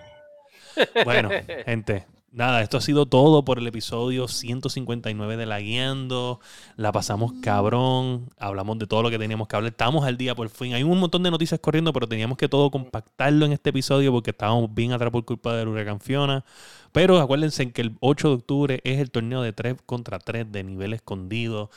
Bueno, 1.04 1.28
gente, 1.66 2.06
nada, 2.34 2.62
esto 2.62 2.76
ha 2.76 2.80
sido 2.80 3.06
todo 3.06 3.44
por 3.44 3.58
el 3.58 3.66
episodio 3.66 4.28
159 4.28 5.36
de 5.36 5.46
La 5.46 5.60
Guiando. 5.60 6.40
La 6.76 6.92
pasamos 6.92 7.32
cabrón, 7.40 8.30
hablamos 8.38 8.78
de 8.78 8.86
todo 8.86 9.02
lo 9.02 9.10
que 9.10 9.18
teníamos 9.18 9.48
que 9.48 9.56
hablar. 9.56 9.70
Estamos 9.70 10.04
al 10.04 10.16
día 10.16 10.34
por 10.34 10.48
fin. 10.48 10.74
Hay 10.74 10.82
un 10.82 10.98
montón 10.98 11.22
de 11.22 11.30
noticias 11.30 11.60
corriendo, 11.60 11.92
pero 11.92 12.08
teníamos 12.08 12.36
que 12.36 12.48
todo 12.48 12.70
compactarlo 12.70 13.46
en 13.46 13.52
este 13.52 13.70
episodio 13.70 14.12
porque 14.12 14.30
estábamos 14.30 14.74
bien 14.74 14.92
atrás 14.92 15.10
por 15.10 15.24
culpa 15.24 15.54
del 15.54 15.68
huracán 15.68 16.00
Fiona. 16.00 16.44
Pero 16.92 17.18
acuérdense 17.20 17.72
que 17.72 17.82
el 17.82 17.96
8 18.00 18.28
de 18.28 18.34
octubre 18.34 18.80
es 18.84 18.98
el 19.00 19.10
torneo 19.10 19.42
de 19.42 19.52
3 19.52 19.76
contra 19.86 20.18
3 20.18 20.50
de 20.50 20.64
nivel 20.64 20.92
escondido. 20.92 21.70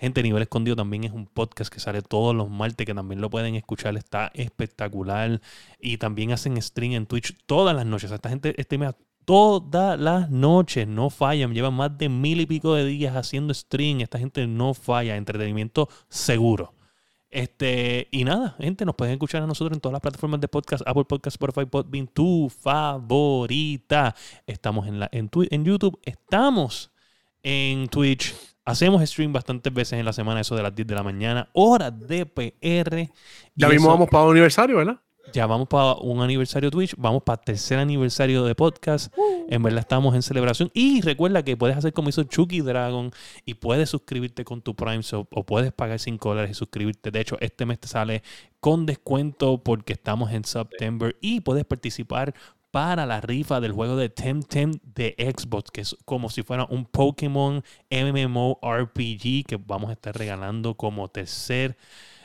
Gente, 0.00 0.22
Nivel 0.22 0.40
Escondido 0.40 0.76
también 0.76 1.04
es 1.04 1.12
un 1.12 1.26
podcast 1.26 1.70
que 1.70 1.78
sale 1.78 2.00
todos 2.00 2.34
los 2.34 2.48
martes, 2.48 2.86
que 2.86 2.94
también 2.94 3.20
lo 3.20 3.28
pueden 3.28 3.54
escuchar, 3.54 3.94
está 3.98 4.30
espectacular. 4.32 5.42
Y 5.78 5.98
también 5.98 6.32
hacen 6.32 6.60
stream 6.62 6.92
en 6.92 7.04
Twitch 7.04 7.36
todas 7.44 7.76
las 7.76 7.84
noches. 7.84 8.10
Esta 8.10 8.30
gente 8.30 8.54
streamea 8.62 8.96
todas 9.30 10.00
las 10.00 10.28
noches, 10.28 10.88
no 10.88 11.08
fallan. 11.08 11.54
Llevan 11.54 11.74
más 11.74 11.96
de 11.96 12.08
mil 12.08 12.40
y 12.40 12.46
pico 12.46 12.74
de 12.74 12.84
días 12.84 13.14
haciendo 13.14 13.54
stream. 13.54 14.00
Esta 14.00 14.18
gente 14.18 14.44
no 14.48 14.74
falla. 14.74 15.16
Entretenimiento 15.16 15.88
seguro. 16.08 16.74
Este, 17.30 18.08
y 18.10 18.24
nada, 18.24 18.56
gente, 18.58 18.84
nos 18.84 18.96
pueden 18.96 19.12
escuchar 19.12 19.40
a 19.40 19.46
nosotros 19.46 19.76
en 19.76 19.80
todas 19.80 19.92
las 19.92 20.00
plataformas 20.00 20.40
de 20.40 20.48
podcast, 20.48 20.82
Apple 20.84 21.04
Podcast, 21.04 21.36
Spotify, 21.40 21.64
Podbean, 21.64 22.08
tu 22.08 22.50
favorita. 22.50 24.16
Estamos 24.48 24.88
en, 24.88 24.98
la, 24.98 25.08
en, 25.12 25.30
Twi- 25.30 25.46
en 25.52 25.64
YouTube, 25.64 25.96
estamos 26.02 26.90
en 27.44 27.86
Twitch. 27.86 28.34
Hacemos 28.64 29.08
stream 29.08 29.32
bastantes 29.32 29.72
veces 29.72 29.92
en 30.00 30.04
la 30.06 30.12
semana, 30.12 30.40
eso 30.40 30.56
de 30.56 30.64
las 30.64 30.74
10 30.74 30.88
de 30.88 30.94
la 30.96 31.04
mañana, 31.04 31.48
hora 31.52 31.92
de 31.92 32.26
PR. 32.26 33.08
Ya 33.54 33.68
mismo 33.68 33.86
vamos 33.90 34.08
para 34.08 34.24
el 34.24 34.30
aniversario, 34.32 34.78
¿verdad? 34.78 34.98
Ya 35.32 35.46
vamos 35.46 35.68
para 35.68 35.94
un 35.94 36.20
aniversario 36.22 36.70
Twitch, 36.70 36.94
vamos 36.96 37.22
para 37.22 37.40
tercer 37.40 37.78
aniversario 37.78 38.44
de 38.44 38.54
podcast. 38.54 39.14
En 39.48 39.62
verdad 39.62 39.80
estamos 39.80 40.14
en 40.14 40.22
celebración. 40.22 40.70
Y 40.74 41.00
recuerda 41.00 41.44
que 41.44 41.56
puedes 41.56 41.76
hacer 41.76 41.92
como 41.92 42.08
hizo 42.08 42.24
Chucky 42.24 42.60
Dragon 42.60 43.10
y 43.44 43.54
puedes 43.54 43.90
suscribirte 43.90 44.44
con 44.44 44.62
tu 44.62 44.74
Prime 44.74 45.02
o 45.12 45.44
puedes 45.44 45.72
pagar 45.72 45.98
5 45.98 46.28
dólares 46.28 46.50
y 46.52 46.54
suscribirte. 46.54 47.10
De 47.10 47.20
hecho, 47.20 47.36
este 47.40 47.66
mes 47.66 47.78
te 47.80 47.88
sale 47.88 48.22
con 48.60 48.86
descuento 48.86 49.62
porque 49.62 49.92
estamos 49.92 50.32
en 50.32 50.44
September 50.44 51.16
y 51.20 51.40
puedes 51.40 51.64
participar 51.64 52.34
para 52.70 53.04
la 53.06 53.20
rifa 53.20 53.60
del 53.60 53.72
juego 53.72 53.96
de 53.96 54.08
Temtem 54.08 54.72
de 54.82 55.14
Xbox, 55.18 55.70
que 55.70 55.80
es 55.80 55.96
como 56.04 56.30
si 56.30 56.42
fuera 56.42 56.66
un 56.70 56.84
Pokémon 56.86 57.64
MMORPG 57.90 59.44
que 59.46 59.58
vamos 59.58 59.90
a 59.90 59.94
estar 59.94 60.16
regalando 60.16 60.76
como 60.76 61.08
tercer 61.08 61.76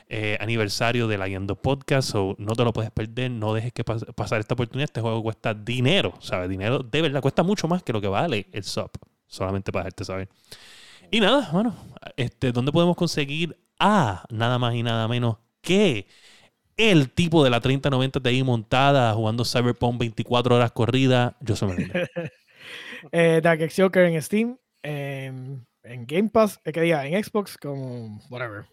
eh, 0.07 0.37
aniversario 0.39 1.07
de 1.07 1.17
la 1.17 1.27
Guiando 1.27 1.55
Podcast. 1.55 2.11
So, 2.11 2.35
no 2.37 2.53
te 2.53 2.63
lo 2.63 2.73
puedes 2.73 2.91
perder, 2.91 3.31
no 3.31 3.53
dejes 3.53 3.73
que 3.73 3.83
pas- 3.85 4.05
pasar 4.15 4.39
esta 4.39 4.53
oportunidad. 4.53 4.85
Este 4.85 5.01
juego 5.01 5.23
cuesta 5.23 5.53
dinero, 5.53 6.13
¿sabes? 6.21 6.49
Dinero 6.49 6.79
de 6.79 7.01
verdad, 7.01 7.21
cuesta 7.21 7.43
mucho 7.43 7.67
más 7.67 7.83
que 7.83 7.93
lo 7.93 8.01
que 8.01 8.07
vale 8.07 8.47
el 8.51 8.63
sub. 8.63 8.91
Solamente 9.27 9.71
para 9.71 9.83
dejarte 9.85 10.05
saber. 10.05 10.29
Y 11.11 11.19
nada, 11.19 11.49
bueno, 11.51 11.75
este, 12.17 12.51
¿dónde 12.51 12.71
podemos 12.71 12.95
conseguir 12.95 13.57
a 13.79 14.25
nada 14.29 14.57
más 14.59 14.75
y 14.75 14.83
nada 14.83 15.07
menos 15.07 15.37
que 15.61 16.07
el 16.77 17.09
tipo 17.11 17.43
de 17.43 17.49
la 17.49 17.59
3090 17.61 18.21
Ti 18.21 18.43
montada 18.43 19.13
jugando 19.13 19.45
Cyberpunk 19.45 19.99
24 19.99 20.55
horas 20.55 20.71
corrida? 20.71 21.37
Yo 21.41 21.55
soy 21.55 21.69
Melinda. 21.69 22.07
Eh, 23.11 23.39
Dark 23.43 23.61
X 23.61 23.75
Joker 23.77 24.05
en 24.05 24.19
Steam, 24.21 24.57
en, 24.81 25.67
en 25.83 26.07
Game 26.07 26.29
Pass, 26.29 26.59
eh, 26.65 26.71
que 26.71 26.81
diga, 26.81 27.05
en 27.05 27.23
Xbox, 27.23 27.55
como 27.57 28.19
whatever. 28.31 28.65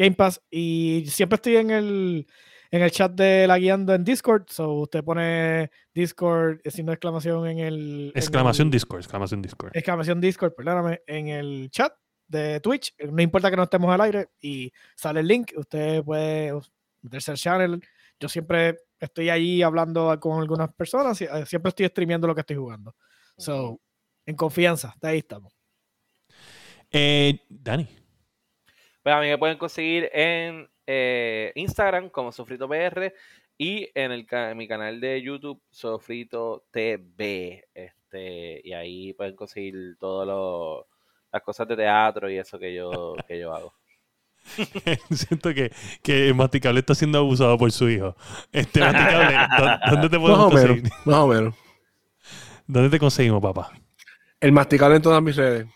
Game 0.00 0.16
Pass. 0.16 0.40
Y 0.50 1.04
siempre 1.08 1.36
estoy 1.36 1.56
en 1.56 1.70
el, 1.70 2.26
en 2.70 2.82
el 2.82 2.90
chat 2.90 3.12
de 3.12 3.46
la 3.46 3.58
guiando 3.58 3.92
en 3.94 4.02
Discord. 4.02 4.44
So 4.48 4.72
usted 4.80 5.04
pone 5.04 5.70
Discord, 5.94 6.60
eh, 6.64 6.70
signo 6.70 6.90
de 6.90 6.94
exclamación 6.94 7.46
en 7.46 7.58
el. 7.58 8.12
en 8.14 8.18
Exclamación 8.18 8.68
el- 8.68 8.72
Discord, 8.72 9.00
exclamación 9.00 9.42
Discord. 9.42 9.70
exclamación 9.76 10.20
Discord, 10.20 10.54
perdóname, 10.54 11.02
en 11.06 11.28
el 11.28 11.70
chat 11.70 11.92
de 12.26 12.60
Twitch. 12.60 12.94
eh, 12.98 13.08
No 13.12 13.20
importa 13.22 13.50
que 13.50 13.56
no 13.56 13.64
estemos 13.64 13.92
al 13.92 14.00
aire 14.00 14.28
y 14.40 14.72
sale 14.96 15.20
el 15.20 15.26
link. 15.28 15.52
Usted 15.56 16.02
puede 16.02 16.52
meterse 17.02 17.32
al 17.32 17.36
channel. 17.36 17.82
Yo 18.18 18.28
siempre 18.28 18.76
estoy 18.98 19.28
allí 19.30 19.62
hablando 19.62 20.16
con 20.18 20.40
algunas 20.40 20.72
personas. 20.74 21.20
y, 21.20 21.24
eh, 21.24 21.44
Siempre 21.44 21.68
estoy 21.70 21.86
streameando 21.88 22.26
lo 22.26 22.34
que 22.34 22.40
estoy 22.40 22.56
jugando. 22.56 22.94
So, 23.36 23.80
en 24.26 24.36
confianza, 24.36 24.94
de 25.00 25.08
ahí 25.08 25.18
estamos. 25.18 25.52
Eh, 26.90 27.40
Dani. 27.48 27.86
Pues 29.02 29.14
a 29.14 29.20
mí 29.20 29.28
me 29.28 29.38
pueden 29.38 29.56
conseguir 29.58 30.10
en 30.12 30.68
eh, 30.86 31.52
Instagram 31.54 32.10
como 32.10 32.32
Sofrito 32.32 32.68
PR 32.68 33.12
y 33.56 33.88
en, 33.94 34.12
el, 34.12 34.26
en 34.30 34.56
mi 34.56 34.66
canal 34.68 35.00
de 35.00 35.22
YouTube 35.22 35.60
Sofrito 35.70 36.64
TV. 36.70 37.66
Este, 37.74 38.60
y 38.64 38.72
ahí 38.72 39.12
pueden 39.14 39.36
conseguir 39.36 39.96
todas 39.98 40.84
las 41.32 41.42
cosas 41.42 41.66
de 41.68 41.76
teatro 41.76 42.30
y 42.30 42.38
eso 42.38 42.58
que 42.58 42.74
yo, 42.74 43.14
que 43.26 43.38
yo 43.38 43.54
hago. 43.54 43.72
Siento 45.10 45.52
que, 45.54 45.70
que 46.02 46.32
Masticable 46.34 46.80
está 46.80 46.94
siendo 46.94 47.18
abusado 47.18 47.56
por 47.58 47.70
su 47.72 47.88
hijo. 47.88 48.16
Este 48.52 48.80
Masticable, 48.80 49.36
¿dó- 49.58 49.78
¿dónde 49.90 50.08
te 50.08 50.18
Más 50.18 50.28
podemos 50.28 50.46
o 50.46 50.50
menos. 50.50 50.66
conseguir? 50.68 50.92
Más 51.04 51.16
o 51.16 51.26
menos. 51.28 51.54
¿Dónde 52.66 52.90
te 52.90 52.98
conseguimos, 52.98 53.42
papá? 53.42 53.72
El 54.40 54.52
masticable 54.52 54.96
en 54.96 55.02
todas 55.02 55.22
mis 55.22 55.36
redes. 55.36 55.66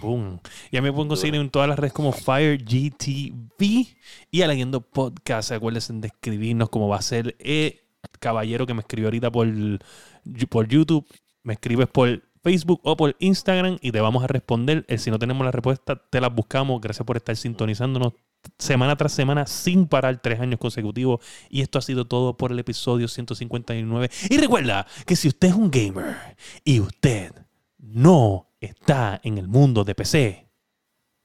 Boom. 0.00 0.40
Ya 0.70 0.82
me 0.82 0.92
pueden 0.92 1.08
conseguir 1.08 1.34
en 1.36 1.50
todas 1.50 1.68
las 1.68 1.78
redes 1.78 1.92
como 1.92 2.12
FireGTV 2.12 3.86
y 4.30 4.42
a 4.42 4.46
Leyendo 4.46 4.80
Podcast. 4.80 5.52
Acuérdense 5.52 5.92
de 5.94 6.08
escribirnos 6.08 6.68
como 6.68 6.88
va 6.88 6.96
a 6.96 7.02
ser 7.02 7.36
el 7.38 7.80
caballero 8.20 8.66
que 8.66 8.74
me 8.74 8.80
escribió 8.80 9.08
ahorita 9.08 9.30
por, 9.30 9.48
por 10.48 10.68
YouTube. 10.68 11.06
Me 11.42 11.54
escribes 11.54 11.88
por 11.88 12.22
Facebook 12.42 12.80
o 12.84 12.96
por 12.96 13.16
Instagram 13.18 13.78
y 13.80 13.90
te 13.90 14.00
vamos 14.00 14.22
a 14.22 14.26
responder. 14.26 14.84
Eh, 14.88 14.98
Si 14.98 15.10
no 15.10 15.18
tenemos 15.18 15.44
la 15.44 15.50
respuesta, 15.50 15.96
te 15.96 16.20
las 16.20 16.34
buscamos. 16.34 16.80
Gracias 16.80 17.04
por 17.04 17.16
estar 17.16 17.34
sintonizándonos 17.36 18.12
semana 18.58 18.96
tras 18.96 19.12
semana 19.12 19.46
sin 19.46 19.86
parar 19.86 20.20
tres 20.22 20.40
años 20.40 20.60
consecutivos. 20.60 21.20
Y 21.48 21.62
esto 21.62 21.78
ha 21.78 21.82
sido 21.82 22.04
todo 22.04 22.36
por 22.36 22.52
el 22.52 22.58
episodio 22.58 23.08
159. 23.08 24.10
Y 24.30 24.36
recuerda 24.36 24.86
que 25.06 25.16
si 25.16 25.28
usted 25.28 25.48
es 25.48 25.54
un 25.54 25.70
gamer 25.70 26.16
y 26.64 26.80
usted 26.80 27.32
no 27.78 28.45
está 28.60 29.20
en 29.22 29.38
el 29.38 29.48
mundo 29.48 29.84
de 29.84 29.94
PC. 29.94 30.48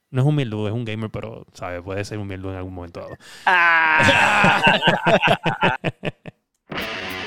No 0.09 0.21
es 0.21 0.27
un 0.27 0.35
mildudo, 0.35 0.67
es 0.67 0.73
un 0.73 0.83
gamer, 0.83 1.09
pero, 1.09 1.45
sabe 1.53 1.81
Puede 1.81 2.03
ser 2.03 2.17
un 2.17 2.27
mildudo 2.27 2.51
en 2.51 2.57
algún 2.57 2.73
momento 2.73 2.99
dado. 2.99 3.15
Ah. 3.45 4.61